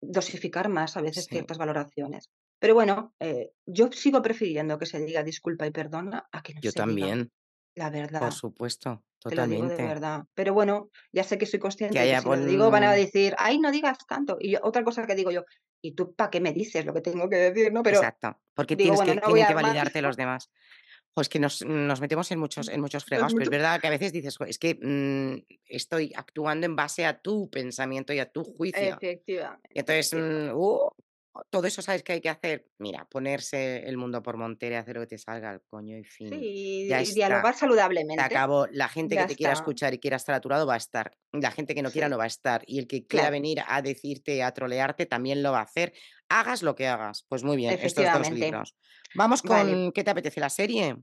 dosificar 0.00 0.68
más 0.68 0.96
a 0.96 1.02
veces 1.02 1.26
ciertas 1.26 1.58
valoraciones. 1.58 2.28
Pero 2.58 2.74
bueno, 2.74 3.12
eh, 3.18 3.50
yo 3.66 3.90
sigo 3.90 4.22
prefiriendo 4.22 4.78
que 4.78 4.86
se 4.86 5.00
diga 5.00 5.24
disculpa 5.24 5.66
y 5.66 5.72
perdona 5.72 6.28
a 6.30 6.42
que 6.42 6.54
no 6.54 6.60
yo 6.60 6.70
se 6.70 6.76
también. 6.76 7.18
diga 7.18 7.30
la 7.74 7.90
verdad. 7.90 8.20
Por 8.20 8.32
supuesto, 8.32 9.02
totalmente. 9.18 9.56
Te 9.56 9.60
lo 9.60 9.68
digo 9.68 9.82
de 9.82 9.88
verdad. 9.88 10.24
Pero 10.34 10.54
bueno, 10.54 10.90
ya 11.12 11.24
sé 11.24 11.38
que 11.38 11.46
soy 11.46 11.58
consciente 11.58 11.98
de 11.98 12.12
que 12.12 12.20
si 12.20 12.26
lo 12.28 12.46
digo 12.46 12.70
van 12.70 12.84
a 12.84 12.92
decir, 12.92 13.34
ay, 13.38 13.58
no 13.58 13.70
digas 13.70 13.98
tanto. 14.06 14.36
Y 14.38 14.56
otra 14.56 14.84
cosa 14.84 15.06
que 15.06 15.14
digo 15.14 15.30
yo, 15.30 15.44
¿y 15.82 15.92
tú 15.92 16.14
para 16.14 16.30
qué 16.30 16.40
me 16.40 16.52
dices 16.52 16.86
lo 16.86 16.94
que 16.94 17.00
tengo 17.00 17.28
que 17.28 17.36
decir? 17.36 17.72
¿no? 17.72 17.82
Pero, 17.82 17.98
Exacto, 17.98 18.38
porque 18.54 18.76
tienes 18.76 19.00
que, 19.00 19.16
tienen 19.16 19.46
que 19.46 19.54
validarte 19.54 20.00
los 20.00 20.16
demás. 20.16 20.50
Pues 21.14 21.28
que 21.28 21.38
nos, 21.38 21.62
metemos 22.00 22.30
en 22.30 22.38
muchos, 22.38 22.70
en 22.70 22.80
muchos 22.80 23.04
fregados, 23.04 23.34
pero 23.34 23.44
es 23.44 23.50
verdad 23.50 23.78
que 23.78 23.86
a 23.86 23.90
veces 23.90 24.12
dices, 24.12 24.38
es 24.46 24.58
que 24.58 24.78
mm, 24.80 25.44
estoy 25.66 26.10
actuando 26.16 26.64
en 26.64 26.74
base 26.74 27.04
a 27.04 27.20
tu 27.20 27.50
pensamiento 27.50 28.14
y 28.14 28.18
a 28.18 28.32
tu 28.32 28.44
juicio. 28.44 28.96
Efectivamente. 28.98 29.68
Y 29.74 29.80
entonces, 29.80 30.14
mm, 30.14 30.56
uh, 30.56 30.90
todo 31.50 31.66
eso 31.66 31.80
sabes 31.82 32.02
que 32.02 32.12
hay 32.12 32.20
que 32.20 32.28
hacer. 32.28 32.66
Mira, 32.78 33.06
ponerse 33.10 33.88
el 33.88 33.96
mundo 33.96 34.22
por 34.22 34.36
montera, 34.36 34.80
hacer 34.80 34.96
lo 34.96 35.02
que 35.02 35.06
te 35.06 35.18
salga 35.18 35.50
al 35.50 35.62
coño 35.62 35.96
y 35.96 36.04
fin. 36.04 36.28
Sí, 36.28 36.86
ya 36.88 37.02
y 37.02 37.12
dialogar 37.12 37.54
saludablemente. 37.54 38.22
Se 38.22 38.26
acabó. 38.26 38.66
La 38.70 38.88
gente 38.88 39.16
que 39.16 39.24
te 39.24 39.36
quiera 39.36 39.52
escuchar 39.52 39.94
y 39.94 39.98
quiera 39.98 40.16
estar 40.16 40.34
a 40.34 40.40
tu 40.40 40.48
lado 40.48 40.66
va 40.66 40.74
a 40.74 40.78
estar. 40.78 41.16
La 41.32 41.50
gente 41.50 41.74
que 41.74 41.82
no 41.82 41.90
quiera 41.90 42.08
no 42.08 42.18
va 42.18 42.24
a 42.24 42.28
estar. 42.28 42.62
Y 42.66 42.78
el 42.78 42.86
que 42.86 43.06
quiera 43.06 43.30
venir 43.30 43.62
a 43.66 43.80
decirte, 43.82 44.42
a 44.42 44.52
trolearte, 44.52 45.06
también 45.06 45.42
lo 45.42 45.52
va 45.52 45.60
a 45.60 45.64
hacer. 45.64 45.94
Hagas 46.28 46.62
lo 46.62 46.74
que 46.74 46.86
hagas. 46.86 47.24
Pues 47.28 47.44
muy 47.44 47.56
bien, 47.56 47.78
estos 47.80 48.04
dos 48.12 48.30
libros. 48.30 48.76
Vamos 49.14 49.42
con, 49.42 49.92
¿qué 49.92 50.04
te 50.04 50.10
apetece 50.10 50.40
la 50.40 50.50
serie? 50.50 50.96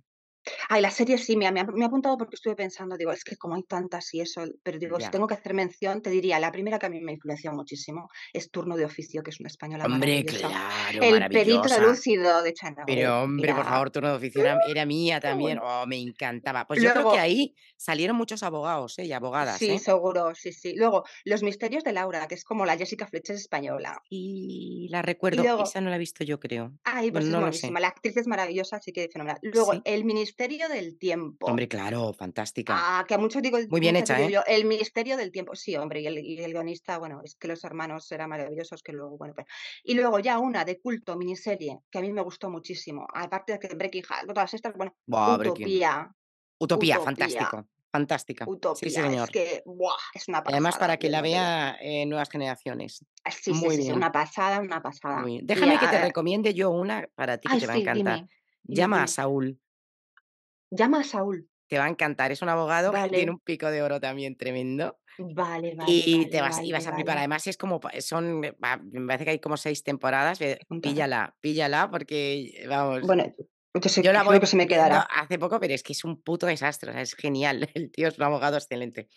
Ay, 0.69 0.81
la 0.81 0.91
serie 0.91 1.17
sí, 1.17 1.35
me, 1.37 1.51
me, 1.51 1.61
ha 1.61 1.85
apuntado 1.85 2.17
porque 2.17 2.35
estuve 2.35 2.55
pensando, 2.55 2.97
digo, 2.97 3.11
es 3.11 3.23
que 3.23 3.37
como 3.37 3.55
hay 3.55 3.63
tantas 3.63 4.13
y 4.13 4.21
eso, 4.21 4.43
pero 4.63 4.77
digo, 4.77 4.99
si 4.99 5.09
tengo 5.09 5.27
que 5.27 5.33
hacer 5.33 5.53
mención, 5.53 6.01
te 6.01 6.09
diría, 6.09 6.39
la 6.39 6.51
primera 6.51 6.79
que 6.79 6.85
a 6.85 6.89
mí 6.89 7.01
me 7.01 7.13
influenció 7.13 7.51
muchísimo 7.51 8.09
es 8.33 8.51
Turno 8.51 8.75
de 8.75 8.85
Oficio, 8.85 9.23
que 9.23 9.31
es 9.31 9.39
una 9.39 9.47
española 9.47 9.85
Hombre, 9.85 10.25
claro, 10.25 11.01
El 11.01 11.29
perito 11.29 11.81
lúcido 11.81 12.41
de 12.43 12.53
Chana. 12.53 12.83
Pero 12.85 13.23
hombre, 13.23 13.53
por 13.53 13.65
favor, 13.65 13.91
Turno 13.91 14.09
de 14.09 14.15
Oficio 14.15 14.43
era, 14.43 14.85
mía 14.85 15.19
también, 15.19 15.59
oh, 15.63 15.85
me 15.87 15.97
encantaba. 15.97 16.65
Pues 16.65 16.81
yo 16.81 16.91
creo 16.91 17.11
que 17.11 17.19
ahí 17.19 17.55
salieron 17.77 18.15
muchos 18.15 18.43
abogados 18.43 18.99
¿eh? 18.99 19.05
y 19.05 19.13
abogadas. 19.13 19.57
Sí, 19.57 19.71
¿eh? 19.71 19.79
seguro, 19.79 20.33
sí, 20.35 20.51
sí. 20.51 20.75
Luego, 20.75 21.03
Los 21.25 21.43
Misterios 21.43 21.83
de 21.83 21.93
Laura, 21.93 22.27
que 22.27 22.35
es 22.35 22.43
como 22.43 22.65
la 22.65 22.77
Jessica 22.77 23.07
Fletcher 23.07 23.35
española. 23.35 24.01
Y 24.09 24.87
la 24.89 25.01
recuerdo, 25.01 25.63
esa 25.63 25.81
no 25.81 25.89
la 25.89 25.95
he 25.95 25.99
visto 25.99 26.23
yo, 26.23 26.39
creo. 26.39 26.73
Ay, 26.83 27.11
pues 27.11 27.25
no 27.25 27.47
es 27.47 27.63
La 27.69 27.87
actriz 27.87 28.17
es 28.17 28.27
maravillosa, 28.27 28.77
así 28.77 28.91
que 28.91 29.09
fenomenal. 29.11 29.39
Luego, 29.41 29.73
El 29.85 30.05
Ministerio 30.39 30.69
del 30.69 30.97
Tiempo. 30.97 31.47
Hombre, 31.47 31.67
claro, 31.67 32.13
fantástica. 32.13 32.73
Ah, 32.77 33.05
que 33.05 33.13
a 33.13 33.17
muchos 33.17 33.41
digo. 33.41 33.57
Muy 33.69 33.81
bien 33.81 33.97
hecha, 33.97 34.21
¿eh? 34.21 34.31
el 34.47 34.63
Ministerio 34.63 35.17
del 35.17 35.33
Tiempo. 35.33 35.53
Sí, 35.53 35.75
hombre, 35.75 35.99
y 35.99 36.07
el, 36.07 36.17
y 36.19 36.41
el, 36.41 36.53
guionista, 36.53 36.97
bueno, 36.97 37.19
es 37.25 37.35
que 37.35 37.49
los 37.49 37.61
hermanos 37.65 38.09
eran 38.13 38.29
maravillosos, 38.29 38.81
que 38.81 38.93
luego, 38.93 39.17
bueno, 39.17 39.33
pues. 39.35 39.47
Y 39.83 39.95
luego 39.95 40.19
ya 40.19 40.39
una 40.39 40.63
de 40.63 40.79
culto, 40.79 41.17
miniserie, 41.17 41.79
que 41.91 41.97
a 41.97 42.01
mí 42.01 42.13
me 42.13 42.21
gustó 42.21 42.49
muchísimo. 42.49 43.05
Aparte 43.13 43.53
de 43.53 43.59
que 43.59 43.75
Breaking 43.75 44.05
Bad, 44.09 44.33
todas 44.33 44.53
estas, 44.53 44.73
bueno, 44.75 44.95
Utopía. 45.07 46.09
Utopía, 46.57 46.99
fantástico. 47.01 47.65
Fantástica. 47.91 48.45
Utopía. 48.47 48.89
Sí, 48.89 48.95
señor. 48.95 49.25
Es 49.25 49.31
que, 49.31 49.63
buah, 49.65 49.97
es 50.13 50.29
una 50.29 50.41
pasada. 50.41 50.55
Además, 50.55 50.77
para 50.77 50.95
que 50.95 51.09
la 51.09 51.21
vea 51.21 51.75
eh, 51.81 52.05
nuevas 52.05 52.29
generaciones. 52.29 53.03
Ah, 53.25 53.31
sí, 53.31 53.51
Muy 53.51 53.75
sí, 53.75 53.81
bien. 53.81 53.95
una 53.95 54.11
pasada, 54.13 54.61
una 54.61 54.81
pasada. 54.81 55.25
Déjame 55.41 55.77
que 55.79 55.87
te 55.87 55.99
recomiende 55.99 56.53
yo 56.53 56.69
una 56.69 57.09
para 57.15 57.39
ti 57.39 57.49
que 57.49 57.59
te 57.59 57.67
va 57.67 57.73
a 57.73 57.77
encantar. 57.77 58.25
Llama 58.63 59.03
a 59.03 59.07
Saúl. 59.07 59.59
Llama 60.71 60.99
a 60.99 61.03
Saúl. 61.03 61.49
Te 61.67 61.77
va 61.77 61.85
a 61.85 61.89
encantar. 61.89 62.31
Es 62.31 62.41
un 62.41 62.49
abogado 62.49 62.91
que 62.91 63.09
tiene 63.09 63.31
un 63.31 63.39
pico 63.39 63.69
de 63.69 63.81
oro 63.81 63.99
también 63.99 64.35
tremendo. 64.35 64.97
Vale, 65.19 65.75
vale. 65.75 65.91
Y 65.91 66.29
te 66.29 66.41
vas, 66.41 66.61
y 66.63 66.71
vas 66.71 66.87
a 66.87 66.93
flipar. 66.93 67.17
Además, 67.17 67.45
es 67.47 67.57
como, 67.57 67.79
son, 67.99 68.39
me 68.39 68.53
parece 68.53 69.25
que 69.25 69.31
hay 69.31 69.39
como 69.39 69.57
seis 69.57 69.83
temporadas. 69.83 70.39
Píllala, 70.81 71.35
píllala, 71.41 71.89
porque 71.91 72.65
vamos. 72.67 73.01
Bueno, 73.01 73.25
yo 74.01 74.13
la 74.13 74.23
voy 74.23 74.39
que 74.39 74.45
se 74.45 74.57
me 74.57 74.67
quedará. 74.67 75.01
Hace 75.01 75.37
poco, 75.37 75.59
pero 75.59 75.73
es 75.73 75.83
que 75.83 75.93
es 75.93 76.03
un 76.03 76.21
puto 76.21 76.47
desastre. 76.47 76.99
es 77.01 77.13
genial. 77.15 77.69
El 77.73 77.91
tío 77.91 78.07
es 78.07 78.17
un 78.17 78.23
abogado 78.23 78.57
excelente. 78.57 79.09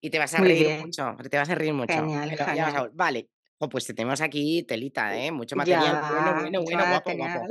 Y 0.00 0.10
te 0.10 0.18
vas 0.18 0.34
a 0.34 0.38
reír 0.38 0.78
mucho. 0.80 1.16
Te 1.28 1.36
vas 1.36 1.50
a 1.50 1.54
reír 1.54 1.72
mucho. 1.72 1.94
Genial, 1.94 2.90
vale. 2.94 3.28
pues 3.70 3.86
tenemos 3.86 4.20
aquí 4.20 4.62
telita, 4.62 5.16
¿eh? 5.16 5.32
Mucho 5.32 5.56
material. 5.56 6.00
bueno, 6.10 6.40
bueno, 6.40 6.62
bueno, 6.62 6.84
guapo, 6.88 7.16
guapo. 7.16 7.46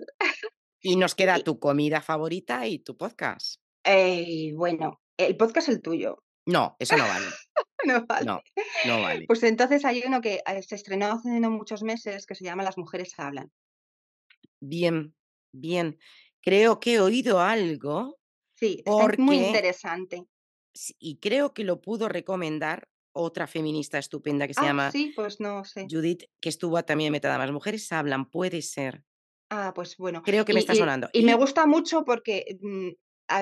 Y 0.85 0.97
nos 0.97 1.15
queda 1.15 1.39
tu 1.39 1.57
comida 1.57 1.99
favorita 1.99 2.67
y 2.67 2.77
tu 2.77 2.95
podcast. 2.95 3.59
Eh, 3.83 4.51
bueno, 4.53 5.01
el 5.17 5.35
podcast 5.35 5.67
es 5.67 5.75
el 5.75 5.81
tuyo. 5.81 6.23
No, 6.45 6.75
eso 6.77 6.95
no 6.95 7.07
vale. 7.07 7.25
no 7.85 8.05
vale. 8.05 8.25
No, 8.27 8.41
no 8.85 9.01
vale. 9.01 9.25
Pues 9.25 9.41
entonces 9.41 9.83
hay 9.83 10.03
uno 10.05 10.21
que 10.21 10.43
eh, 10.45 10.61
se 10.61 10.75
estrenó 10.75 11.07
hace 11.07 11.39
no 11.39 11.49
muchos 11.49 11.81
meses 11.81 12.27
que 12.27 12.35
se 12.35 12.43
llama 12.43 12.61
Las 12.61 12.77
mujeres 12.77 13.15
hablan. 13.17 13.51
Bien, 14.59 15.15
bien. 15.51 15.97
Creo 16.39 16.79
que 16.79 16.93
he 16.93 16.99
oído 16.99 17.39
algo. 17.39 18.19
Sí, 18.53 18.83
es 18.85 19.17
muy 19.17 19.37
interesante. 19.37 20.27
Y 20.99 21.17
creo 21.17 21.55
que 21.55 21.63
lo 21.63 21.81
pudo 21.81 22.09
recomendar 22.09 22.89
otra 23.11 23.47
feminista 23.47 23.97
estupenda 23.97 24.45
que 24.45 24.53
se 24.53 24.61
ah, 24.61 24.65
llama 24.65 24.91
sí, 24.91 25.13
pues 25.15 25.39
no 25.39 25.65
sé. 25.65 25.87
Judith, 25.89 26.25
que 26.39 26.49
estuvo 26.49 26.79
también 26.85 27.11
metada. 27.11 27.39
Las 27.39 27.51
mujeres 27.51 27.91
hablan, 27.91 28.29
puede 28.29 28.61
ser. 28.61 29.03
Ah, 29.49 29.71
pues 29.75 29.97
bueno. 29.97 30.21
Creo 30.23 30.45
que 30.45 30.53
me 30.53 30.59
está 30.59 30.75
sonando. 30.75 31.09
Y, 31.13 31.23
me 31.23 31.35
gusta 31.35 31.67
mucho 31.67 32.03
porque 32.03 32.57
mm, 32.61 32.89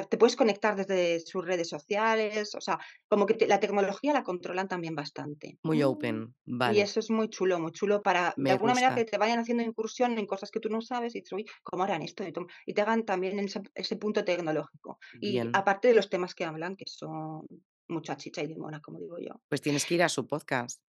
te 0.09 0.17
puedes 0.17 0.35
conectar 0.35 0.75
desde 0.75 1.19
sus 1.19 1.45
redes 1.45 1.69
sociales, 1.69 2.55
o 2.55 2.61
sea, 2.61 2.79
como 3.07 3.25
que 3.25 3.47
la 3.47 3.59
tecnología 3.59 4.13
la 4.13 4.23
controlan 4.23 4.67
también 4.67 4.95
bastante. 4.95 5.59
Muy 5.63 5.83
open, 5.83 6.35
vale. 6.45 6.77
Y 6.77 6.81
eso 6.81 6.99
es 6.99 7.09
muy 7.09 7.29
chulo, 7.29 7.59
muy 7.59 7.71
chulo 7.71 8.01
para 8.01 8.33
de 8.37 8.51
alguna 8.51 8.73
manera 8.73 8.95
que 8.95 9.05
te 9.05 9.17
vayan 9.17 9.39
haciendo 9.39 9.63
incursión 9.63 10.17
en 10.17 10.25
cosas 10.25 10.51
que 10.51 10.59
tú 10.59 10.69
no 10.69 10.81
sabes 10.81 11.15
y 11.15 11.19
dices, 11.19 11.33
uy, 11.33 11.45
¿cómo 11.63 11.83
harán 11.83 12.01
esto? 12.01 12.23
Y 12.65 12.73
te 12.73 12.81
hagan 12.81 13.03
también 13.03 13.39
ese, 13.39 13.61
ese 13.75 13.95
punto 13.97 14.23
tecnológico. 14.23 14.99
Y 15.19 15.39
aparte 15.39 15.89
de 15.89 15.95
los 15.95 16.09
temas 16.09 16.33
que 16.33 16.45
hablan, 16.45 16.75
que 16.75 16.85
son 16.87 17.47
mucha 17.87 18.15
chicha 18.15 18.41
y 18.41 18.47
limona, 18.47 18.81
como 18.81 18.99
digo 18.99 19.17
yo. 19.19 19.41
Pues 19.49 19.61
tienes 19.61 19.85
que 19.85 19.95
ir 19.95 20.03
a 20.03 20.09
su 20.09 20.27
podcast. 20.27 20.81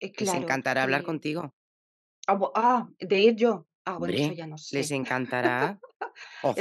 Eh, 0.00 0.12
les 0.16 0.34
encantará 0.34 0.82
hablar 0.82 1.02
contigo. 1.02 1.54
Ah, 2.26 2.38
ah, 2.54 2.88
de 2.98 3.20
ir 3.20 3.36
yo. 3.36 3.66
Ah, 3.84 3.98
bueno, 3.98 4.14
eso 4.14 4.32
ya 4.32 4.46
no 4.46 4.56
sé. 4.56 4.76
Les 4.76 4.90
encantará. 4.90 5.78
O 6.42 6.54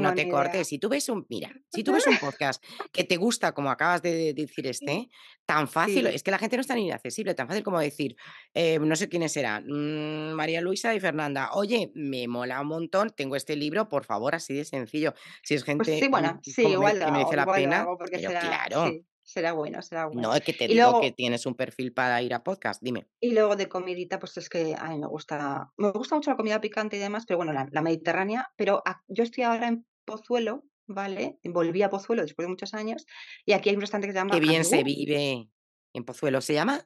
no, 0.00 0.14
te 0.14 0.28
cortes. 0.28 0.68
Si 0.68 0.78
tú 0.78 0.88
ves 0.88 1.08
un, 1.08 1.26
mira, 1.28 1.50
si 1.72 1.82
tú 1.82 1.92
ves 1.92 2.06
un 2.06 2.18
podcast 2.18 2.62
que 2.92 3.02
te 3.02 3.16
gusta, 3.16 3.52
como 3.52 3.70
acabas 3.70 4.00
de 4.00 4.32
decir 4.32 4.66
este, 4.66 5.08
tan 5.44 5.66
fácil, 5.66 6.06
es 6.06 6.22
que 6.22 6.30
la 6.30 6.38
gente 6.38 6.56
no 6.56 6.60
es 6.60 6.68
tan 6.68 6.78
inaccesible, 6.78 7.34
tan 7.34 7.48
fácil 7.48 7.64
como 7.64 7.80
decir, 7.80 8.16
eh, 8.54 8.78
no 8.78 8.94
sé 8.94 9.08
quiénes 9.08 9.32
serán, 9.32 9.66
mm, 9.66 10.34
María 10.34 10.60
Luisa 10.60 10.94
y 10.94 11.00
Fernanda, 11.00 11.50
oye, 11.54 11.90
me 11.94 12.28
mola 12.28 12.60
un 12.60 12.68
montón, 12.68 13.10
tengo 13.10 13.34
este 13.34 13.56
libro, 13.56 13.88
por 13.88 14.04
favor, 14.04 14.34
así 14.34 14.54
de 14.54 14.64
sencillo. 14.64 15.14
Si 15.42 15.54
es 15.54 15.64
pues 15.64 15.64
gente 15.64 15.98
sí, 15.98 16.08
bueno, 16.08 16.40
sí, 16.42 16.62
igual 16.62 16.98
que 16.98 17.10
merece 17.10 17.36
la 17.36 17.46
pena, 17.46 17.86
claro. 18.20 18.92
Será 19.24 19.52
bueno, 19.52 19.80
será 19.82 20.06
bueno. 20.06 20.22
No, 20.22 20.34
es 20.34 20.42
que 20.42 20.52
te 20.52 20.66
digo 20.66 21.00
que 21.00 21.12
tienes 21.12 21.46
un 21.46 21.54
perfil 21.54 21.92
para 21.92 22.20
ir 22.22 22.34
a 22.34 22.42
podcast, 22.42 22.82
dime. 22.82 23.06
Y 23.20 23.32
luego 23.32 23.56
de 23.56 23.68
comidita, 23.68 24.18
pues 24.18 24.36
es 24.36 24.48
que 24.48 24.74
a 24.76 24.90
mí 24.90 24.98
me 24.98 25.06
gusta, 25.06 25.72
me 25.76 25.90
gusta 25.92 26.16
mucho 26.16 26.30
la 26.30 26.36
comida 26.36 26.60
picante 26.60 26.96
y 26.96 27.00
demás, 27.00 27.24
pero 27.26 27.38
bueno, 27.38 27.52
la, 27.52 27.82
mediterránea, 27.82 28.50
pero 28.56 28.82
yo 29.08 29.22
estoy 29.22 29.44
ahora 29.44 29.68
en 29.68 29.86
Pozuelo, 30.04 30.64
¿vale? 30.86 31.38
Volví 31.44 31.82
a 31.82 31.90
Pozuelo 31.90 32.22
después 32.22 32.46
de 32.46 32.50
muchos 32.50 32.74
años, 32.74 33.06
y 33.46 33.52
aquí 33.52 33.68
hay 33.68 33.76
un 33.76 33.80
restaurante 33.80 34.08
que 34.08 34.12
se 34.12 34.18
llama 34.18 34.32
Qué 34.32 34.40
bien 34.40 34.64
se 34.64 34.82
vive 34.82 35.48
en 35.94 36.04
Pozuelo, 36.04 36.40
¿se 36.40 36.54
llama? 36.54 36.84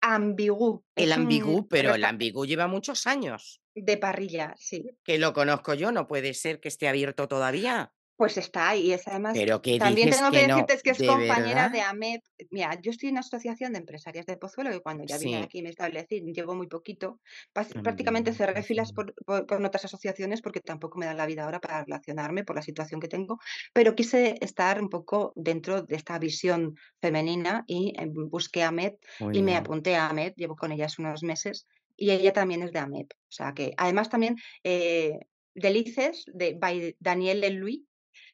Ambigú. 0.00 0.84
El 0.96 1.12
Ambigú, 1.12 1.66
pero 1.68 1.94
el 1.94 2.04
Ambigú 2.04 2.44
lleva 2.44 2.66
muchos 2.66 3.06
años. 3.06 3.62
De 3.74 3.96
parrilla, 3.96 4.54
sí. 4.58 4.90
Que 5.02 5.18
lo 5.18 5.32
conozco 5.32 5.74
yo, 5.74 5.92
no 5.92 6.06
puede 6.06 6.34
ser 6.34 6.60
que 6.60 6.68
esté 6.68 6.88
abierto 6.88 7.26
todavía. 7.26 7.92
Pues 8.16 8.36
está 8.38 8.70
ahí, 8.70 8.92
es 8.92 9.08
además. 9.08 9.32
Pero 9.34 9.60
también 9.60 10.10
tengo 10.10 10.30
que, 10.30 10.46
decirte 10.46 10.78
que 10.84 10.90
es 10.90 10.98
compañera 10.98 11.68
de 11.68 11.80
AMEP. 11.80 12.22
Mira, 12.50 12.78
yo 12.80 12.92
estoy 12.92 13.08
en 13.08 13.14
una 13.14 13.20
asociación 13.20 13.72
de 13.72 13.80
empresarias 13.80 14.24
de 14.26 14.36
Pozuelo 14.36 14.70
que 14.70 14.80
cuando 14.80 15.04
ya 15.04 15.18
vine 15.18 15.42
aquí 15.42 15.62
me 15.62 15.70
establecí, 15.70 16.22
llevo 16.32 16.54
muy 16.54 16.68
poquito. 16.68 17.20
Prácticamente 17.52 18.32
cerré 18.32 18.62
filas 18.62 18.92
por, 18.92 19.14
otras 19.26 19.84
asociaciones 19.84 20.42
porque 20.42 20.60
tampoco 20.60 20.98
me 20.98 21.06
dan 21.06 21.16
la 21.16 21.26
vida 21.26 21.44
ahora 21.44 21.60
para 21.60 21.82
relacionarme 21.82 22.44
por 22.44 22.54
la 22.54 22.62
situación 22.62 23.00
que 23.00 23.08
tengo. 23.08 23.40
Pero 23.72 23.96
quise 23.96 24.36
estar 24.40 24.80
un 24.80 24.90
poco 24.90 25.32
dentro 25.34 25.82
de 25.82 25.96
esta 25.96 26.16
visión 26.20 26.76
femenina 27.00 27.64
y 27.66 27.94
busqué 28.06 28.62
a 28.62 28.68
AMEP 28.68 28.96
y 29.32 29.42
me 29.42 29.56
apunté 29.56 29.96
a 29.96 30.08
AMEP. 30.08 30.36
Llevo 30.36 30.54
con 30.54 30.70
ellas 30.70 31.00
unos 31.00 31.24
meses 31.24 31.66
y 31.96 32.12
ella 32.12 32.32
también 32.32 32.62
es 32.62 32.70
de 32.70 32.78
AMEP. 32.78 33.12
O 33.12 33.32
sea 33.32 33.52
que 33.54 33.74
además 33.76 34.08
también. 34.08 34.36
Eh, 34.62 35.18
Delices 35.56 36.24
de 36.26 36.54
by 36.54 36.96
Daniel 36.98 37.60
Louis 37.60 37.82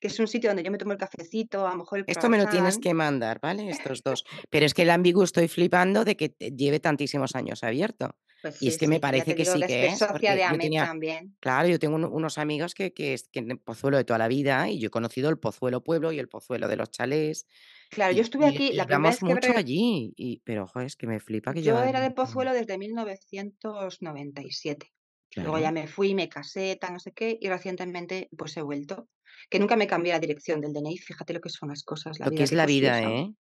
que 0.01 0.09
es 0.09 0.19
un 0.19 0.27
sitio 0.27 0.51
donde 0.51 0.63
yo 0.63 0.71
me 0.71 0.79
tomo 0.79 0.93
el 0.93 0.99
cafecito, 0.99 1.67
a 1.67 1.73
lo 1.73 1.79
mejor 1.79 2.01
el 2.01 2.05
Esto 2.07 2.29
me 2.29 2.39
lo 2.39 2.49
tienes 2.49 2.79
que 2.79 2.95
mandar, 2.95 3.39
¿vale? 3.41 3.69
Estos 3.69 4.03
dos. 4.03 4.25
Pero 4.51 4.67
es 4.67 4.75
que 4.75 4.83
el 4.83 4.91
ambiguo 4.91 5.23
estoy 5.23 5.49
flipando 5.49 6.05
de 6.05 6.17
que 6.17 6.35
lleve 6.57 6.81
tantísimos 6.81 7.37
años 7.37 7.63
abierto. 7.63 8.17
Pues 8.43 8.63
y 8.63 8.69
es 8.69 8.79
que 8.79 8.89
me 8.89 9.01
parece 9.01 9.35
que 9.35 9.45
sí 9.45 9.61
que 9.61 9.89
es. 9.89 9.99
Socia 9.99 10.35
de 10.35 10.41
también. 10.79 11.37
Claro, 11.41 11.69
yo 11.69 11.79
tengo 11.79 11.97
unos 11.97 12.39
amigos 12.39 12.75
que, 12.75 12.95
que, 12.95 13.13
es 13.13 13.29
que 13.29 13.41
en 13.41 13.51
el 13.51 13.59
Pozuelo 13.59 13.99
de 13.99 14.05
toda 14.05 14.19
la 14.19 14.29
vida 14.29 14.71
y 14.71 14.79
yo 14.79 14.87
he 14.87 14.91
conocido 14.91 15.29
el 15.29 15.39
Pozuelo 15.39 15.85
Pueblo 15.85 16.11
y 16.13 16.19
el 16.19 16.29
Pozuelo 16.29 16.67
de 16.67 16.77
los 16.77 16.91
chalés. 16.91 17.47
Claro, 17.91 18.15
yo 18.15 18.23
estuve 18.23 18.47
aquí 18.47 18.73
la 18.73 18.87
primera 18.87 19.11
vez 19.11 19.23
mucho 19.23 19.53
allí, 19.55 20.15
y, 20.17 20.41
pero 20.45 20.65
ojo, 20.65 20.81
es 20.81 20.97
que 20.97 21.07
me 21.07 21.21
flipa 21.21 21.53
que 21.53 21.63
yo. 21.63 21.75
Yo 21.75 21.83
era 21.83 22.01
de 22.01 22.13
Pozuelo 22.13 22.55
desde 22.55 22.79
1997. 22.79 24.91
Luego 25.37 25.59
ya 25.59 25.71
me 25.71 25.87
fui, 25.87 26.15
me 26.15 26.29
casé, 26.29 26.77
tal, 26.81 26.95
no 26.95 26.99
sé 26.99 27.13
qué, 27.13 27.39
y 27.41 27.49
recientemente 27.49 28.29
pues 28.37 28.57
he 28.57 28.63
vuelto. 28.63 29.09
Que 29.49 29.59
nunca 29.59 29.77
me 29.77 29.87
cambié 29.87 30.13
la 30.13 30.19
dirección 30.19 30.61
del 30.61 30.73
DNI, 30.73 30.99
fíjate 30.99 31.33
lo 31.33 31.41
que 31.41 31.49
son 31.49 31.69
las 31.69 31.85
cosas. 31.85 32.19
lo 32.19 32.31
que 32.31 32.43
es 32.43 32.53
la 32.53 32.67
vida, 32.67 33.03
¿eh? 33.03 33.33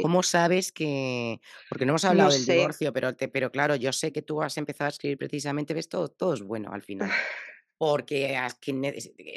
¿Cómo 0.00 0.22
sabes 0.22 0.72
que.? 0.72 1.40
Porque 1.68 1.84
no 1.84 1.92
hemos 1.92 2.04
hablado 2.04 2.30
del 2.30 2.46
divorcio, 2.46 2.92
pero, 2.92 3.14
pero 3.32 3.50
claro, 3.50 3.76
yo 3.76 3.92
sé 3.92 4.12
que 4.12 4.22
tú 4.22 4.42
has 4.42 4.56
empezado 4.56 4.86
a 4.86 4.90
escribir 4.90 5.18
precisamente, 5.18 5.74
ves, 5.74 5.88
todo, 5.88 6.08
todo 6.08 6.34
es 6.34 6.42
bueno 6.42 6.72
al 6.72 6.82
final. 6.82 7.10
Porque 7.78 8.38
has, 8.38 8.58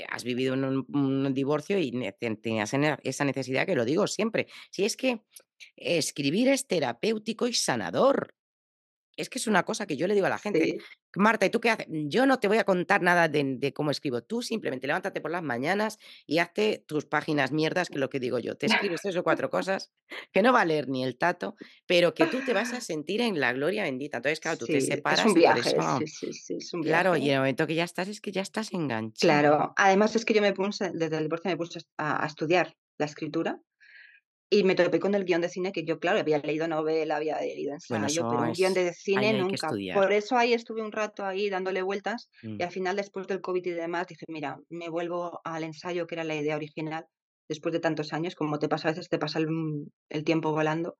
has 0.09 0.23
vivido 0.23 0.53
un, 0.53 0.85
un, 0.93 1.33
divorcio 1.33 1.77
y 1.77 1.91
tenías 2.41 2.71
esa 3.03 3.25
necesidad 3.25 3.65
que 3.65 3.75
lo 3.75 3.83
digo 3.83 4.07
siempre. 4.07 4.47
Si 4.71 4.85
es 4.85 4.95
que 4.95 5.23
escribir 5.75 6.47
es 6.47 6.65
terapéutico 6.65 7.47
y 7.47 7.53
sanador 7.53 8.33
es 9.19 9.29
que 9.29 9.37
es 9.37 9.47
una 9.47 9.63
cosa 9.63 9.85
que 9.85 9.97
yo 9.97 10.07
le 10.07 10.13
digo 10.13 10.27
a 10.27 10.29
la 10.29 10.37
gente. 10.37 10.77
Marta, 11.15 11.45
¿y 11.45 11.49
tú 11.49 11.59
qué 11.59 11.71
haces? 11.71 11.87
Yo 11.89 12.25
no 12.25 12.39
te 12.39 12.47
voy 12.47 12.57
a 12.57 12.63
contar 12.63 13.01
nada 13.01 13.27
de, 13.27 13.73
cómo 13.73 13.91
escribo. 13.91 14.21
Tú 14.21 14.41
simplemente 14.41 14.85
levántate 14.85 15.21
por 15.21 15.31
las 15.31 15.41
mañanas 15.41 15.97
y 16.27 16.37
hazte 16.37 16.83
tus 16.87 17.05
páginas 17.05 17.51
mierdas, 17.51 17.89
que 17.89 17.95
es 17.95 17.99
lo 17.99 18.09
que 18.09 18.19
digo 18.19 18.39
yo. 18.39 18.55
Te 18.55 18.67
escribes 18.67 19.01
tres 19.01 19.15
o 19.15 19.23
cuatro 19.23 19.49
cosas 19.49 19.91
que 20.31 20.41
no 20.41 20.53
va 20.53 20.61
a 20.61 20.65
leer 20.65 20.87
ni 20.87 21.03
el 21.03 21.17
tato, 21.17 21.55
pero 21.87 22.13
que 22.13 22.25
tú 22.27 22.39
te 22.45 22.53
vas 22.53 22.73
a 22.73 22.81
sentir 22.81 23.21
en 23.21 23.39
la 23.39 23.53
gloria 23.53 23.83
bendita. 23.83 24.17
Entonces, 24.17 24.39
claro, 24.39 24.57
tú 24.57 24.65
te 24.67 24.81
separas. 24.81 25.21
Es 25.21 25.25
un 25.25 25.33
viaje, 25.33 25.75
sí, 26.05 26.33
sí, 26.33 26.55
es 26.57 26.73
un 26.73 26.83
Claro, 26.83 27.17
y 27.17 27.27
en 27.29 27.33
el 27.33 27.39
momento 27.39 27.65
que 27.65 27.75
ya 27.75 27.83
estás, 27.83 28.07
es 28.07 28.21
que 28.21 28.31
ya 28.31 28.41
estás 28.41 28.73
enganchado. 28.73 29.19
Claro, 29.19 29.73
además 29.77 30.15
es 30.15 30.25
que 30.25 30.33
yo 30.33 30.41
me 30.41 30.53
puse, 30.53 30.91
desde 30.93 31.17
el 31.17 31.23
divorcio 31.23 31.49
me 31.49 31.57
puse 31.57 31.79
a 31.97 32.25
estudiar 32.25 32.75
la 32.97 33.05
escritura 33.05 33.59
y 34.49 34.63
me 34.63 34.75
topé 34.75 34.99
con 34.99 35.13
el 35.13 35.25
guion 35.25 35.41
de 35.41 35.49
cine 35.49 35.71
que 35.71 35.85
yo, 35.85 35.99
claro, 35.99 36.19
había 36.19 36.39
leído 36.39 36.67
novela, 36.67 37.17
había 37.17 37.39
leído 37.39 37.73
ensayo, 37.73 38.27
pero 38.29 38.41
un 38.41 38.53
guion 38.53 38.73
de 38.73 38.93
cine 38.93 39.33
nunca. 39.33 39.69
Por 39.93 40.11
eso 40.11 40.37
ahí 40.37 40.53
estuve 40.53 40.81
un 40.81 40.91
rato 40.91 41.23
ahí 41.23 41.49
dándole 41.49 41.81
vueltas 41.83 42.29
y 42.41 42.47
mm. 42.47 42.61
al 42.61 42.71
final, 42.71 42.95
después 42.95 43.27
del 43.27 43.41
COVID 43.41 43.65
y 43.65 43.71
demás, 43.71 44.07
dije, 44.07 44.25
mira, 44.27 44.59
me 44.69 44.89
vuelvo 44.89 45.39
al 45.43 45.63
ensayo 45.63 46.07
que 46.07 46.15
era 46.15 46.23
la 46.23 46.35
idea 46.35 46.55
original 46.55 47.05
después 47.47 47.73
de 47.73 47.79
tantos 47.79 48.13
años, 48.13 48.35
como 48.35 48.59
te 48.59 48.69
pasa 48.69 48.87
a 48.87 48.91
veces, 48.91 49.09
te 49.09 49.17
pasa 49.17 49.39
el, 49.39 49.47
el 50.09 50.23
tiempo 50.23 50.51
volando. 50.51 50.97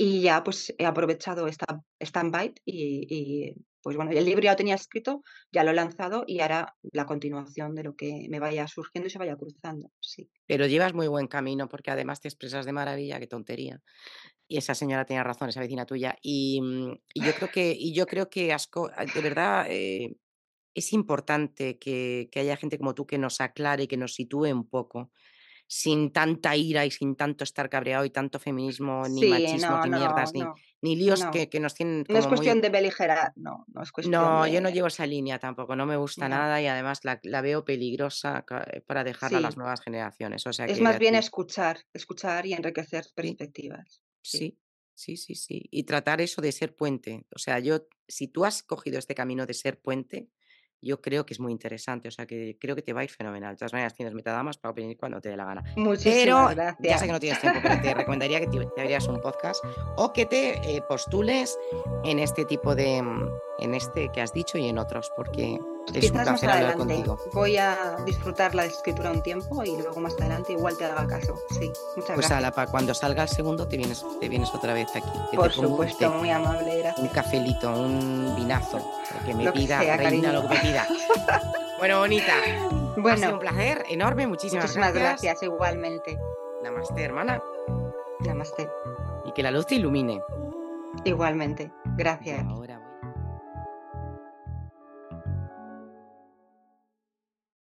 Y 0.00 0.22
ya 0.22 0.44
pues 0.44 0.72
he 0.78 0.86
aprovechado 0.86 1.48
esta 1.48 1.66
stand-by 1.98 2.54
y, 2.64 3.52
pues 3.82 3.96
bueno, 3.96 4.12
el 4.12 4.24
libro 4.24 4.42
ya 4.44 4.52
lo 4.52 4.56
tenía 4.56 4.76
escrito, 4.76 5.22
ya 5.50 5.64
lo 5.64 5.72
he 5.72 5.74
lanzado 5.74 6.22
y 6.24 6.38
ahora 6.38 6.76
la 6.92 7.04
continuación 7.04 7.74
de 7.74 7.82
lo 7.82 7.96
que 7.96 8.28
me 8.30 8.38
vaya 8.38 8.68
surgiendo 8.68 9.08
y 9.08 9.10
se 9.10 9.18
vaya 9.18 9.34
cruzando, 9.34 9.90
sí. 9.98 10.30
Pero 10.46 10.66
llevas 10.68 10.94
muy 10.94 11.08
buen 11.08 11.26
camino 11.26 11.68
porque 11.68 11.90
además 11.90 12.20
te 12.20 12.28
expresas 12.28 12.64
de 12.64 12.72
maravilla, 12.72 13.18
qué 13.18 13.26
tontería. 13.26 13.82
Y 14.46 14.56
esa 14.58 14.76
señora 14.76 15.04
tiene 15.04 15.24
razón, 15.24 15.48
esa 15.48 15.60
vecina 15.60 15.84
tuya. 15.84 16.16
Y, 16.22 16.60
mm, 16.62 16.92
yo 17.16 17.34
creo 17.34 17.50
que, 17.50 17.74
y 17.76 17.92
yo 17.92 18.06
creo 18.06 18.30
que 18.30 18.52
Asco, 18.52 18.90
ah, 18.94 19.04
de 19.04 19.20
verdad, 19.20 19.66
eh, 19.68 20.14
es 20.74 20.92
importante 20.92 21.78
que 21.78 22.30
haya 22.36 22.56
gente 22.56 22.78
como 22.78 22.94
tú 22.94 23.04
que 23.06 23.18
nos 23.18 23.40
aclare, 23.40 23.84
y 23.84 23.88
que 23.88 23.96
nos 23.96 24.14
sitúe 24.14 24.52
un 24.52 24.68
poco 24.68 25.10
sin 25.70 26.12
tanta 26.12 26.56
ira 26.56 26.86
y 26.86 26.90
sin 26.90 27.14
tanto 27.14 27.44
estar 27.44 27.68
cabreado 27.68 28.06
y 28.06 28.10
tanto 28.10 28.38
feminismo, 28.38 29.02
ni 29.06 29.28
machismo, 29.28 29.84
ni 29.84 29.90
mierdas, 29.90 30.32
ni, 30.80 30.96
líos 30.96 31.26
que, 31.26 31.50
que, 31.50 31.60
nos 31.60 31.74
tienen. 31.74 32.06
no 32.08 32.18
es 32.18 32.26
cuestión 32.26 32.62
de 32.62 32.70
beligerar, 32.70 33.34
no, 33.36 33.66
no 33.68 33.82
es 33.82 33.92
cuestión. 33.92 34.22
No, 34.22 34.46
yo 34.46 34.62
no 34.62 34.70
llevo 34.70 34.86
esa 34.86 35.06
línea 35.06 35.38
tampoco, 35.38 35.76
no 35.76 35.84
me 35.84 35.98
gusta 35.98 36.26
nada 36.26 36.60
y 36.62 36.66
además 36.66 37.00
la, 37.04 37.42
veo 37.42 37.66
peligrosa 37.66 38.46
eh, 38.72 38.80
para 38.80 39.04
dejarla 39.04 39.38
a 39.38 39.42
las 39.42 39.58
nuevas 39.58 39.82
generaciones. 39.82 40.46
O 40.46 40.52
sea 40.54 40.64
es 40.64 40.80
más 40.80 40.98
bien 40.98 41.14
escuchar, 41.14 41.80
escuchar 41.92 42.46
y 42.46 42.54
enriquecer 42.54 43.06
perspectivas. 43.14 44.02
sí. 44.22 44.58
Sí, 44.98 45.16
sí, 45.16 45.36
sí. 45.36 45.68
Y 45.70 45.84
tratar 45.84 46.20
eso 46.20 46.42
de 46.42 46.50
ser 46.50 46.74
puente. 46.74 47.24
O 47.32 47.38
sea, 47.38 47.60
yo, 47.60 47.86
si 48.08 48.26
tú 48.26 48.44
has 48.44 48.64
cogido 48.64 48.98
este 48.98 49.14
camino 49.14 49.46
de 49.46 49.54
ser 49.54 49.80
puente, 49.80 50.28
yo 50.80 51.00
creo 51.00 51.26
que 51.26 51.34
es 51.34 51.40
muy 51.40 51.52
interesante, 51.52 52.08
o 52.08 52.10
sea 52.10 52.26
que 52.26 52.56
creo 52.60 52.76
que 52.76 52.82
te 52.82 52.92
va 52.92 53.00
a 53.00 53.04
ir 53.04 53.10
fenomenal. 53.10 53.54
De 53.54 53.58
todas 53.58 53.72
maneras, 53.72 53.94
tienes 53.94 54.14
metadamas 54.14 54.58
para 54.58 54.72
venir 54.72 54.96
cuando 54.96 55.20
te 55.20 55.28
dé 55.28 55.36
la 55.36 55.44
gana. 55.44 55.64
Muchísimas 55.76 56.54
pero 56.54 56.74
ya 56.80 56.98
sé 56.98 57.06
que 57.06 57.12
no 57.12 57.20
tienes 57.20 57.40
tiempo, 57.40 57.60
pero 57.62 57.80
te 57.80 57.94
recomendaría 57.94 58.40
que 58.40 58.46
te, 58.46 58.58
te 58.58 58.80
abrieras 58.80 59.08
un 59.08 59.20
podcast 59.20 59.64
o 59.96 60.12
que 60.12 60.26
te 60.26 60.76
eh, 60.76 60.82
postules 60.88 61.58
en 62.04 62.18
este 62.18 62.44
tipo 62.44 62.74
de, 62.74 63.02
mm, 63.02 63.28
en 63.60 63.74
este 63.74 64.10
que 64.12 64.20
has 64.20 64.32
dicho 64.32 64.58
y 64.58 64.68
en 64.68 64.78
otros, 64.78 65.10
porque 65.16 65.58
es 65.94 66.10
un 66.10 66.18
placer 66.18 66.50
hablar 66.50 66.76
contigo. 66.76 67.18
Voy 67.32 67.56
a 67.56 67.96
disfrutar 68.04 68.54
la 68.54 68.64
escritura 68.64 69.10
un 69.10 69.22
tiempo 69.22 69.62
y 69.64 69.76
luego 69.76 70.00
más 70.00 70.14
adelante 70.14 70.52
igual 70.52 70.76
te 70.76 70.84
haga 70.84 71.06
caso. 71.06 71.36
Sí, 71.50 71.70
muchas 71.96 72.14
pues 72.14 72.28
gracias. 72.28 72.52
Pues 72.54 72.70
cuando 72.70 72.94
salga 72.94 73.22
el 73.22 73.28
segundo 73.28 73.66
te 73.68 73.76
vienes, 73.76 74.04
te 74.20 74.28
vienes 74.28 74.54
otra 74.54 74.74
vez 74.74 74.88
aquí. 74.94 75.36
Por 75.36 75.52
supuesto, 75.52 76.10
muy 76.10 76.30
amable, 76.30 76.78
gracias. 76.78 76.98
Un 76.98 77.08
cafelito, 77.08 77.70
un 77.70 78.34
vinazo, 78.36 78.80
que 79.24 79.34
me 79.34 79.50
pida, 79.52 79.80
reina, 79.96 80.32
lo 80.32 80.42
que 80.42 80.48
me 80.48 80.60
pida. 80.60 80.86
bueno, 81.78 82.00
bonita. 82.00 82.34
Bueno, 82.96 83.10
ha 83.10 83.16
sido 83.16 83.32
un 83.34 83.38
placer 83.38 83.84
enorme, 83.88 84.26
muchísimas, 84.26 84.64
muchísimas 84.64 84.92
gracias. 84.92 85.42
igualmente. 85.42 86.18
Namaste, 86.62 87.02
hermana. 87.02 87.40
Namaste. 88.20 88.68
Y 89.24 89.32
que 89.32 89.42
la 89.42 89.50
luz 89.50 89.66
te 89.66 89.76
ilumine. 89.76 90.20
Igualmente. 91.04 91.72
Gracias. 91.96 92.44
Ahora. 92.44 92.87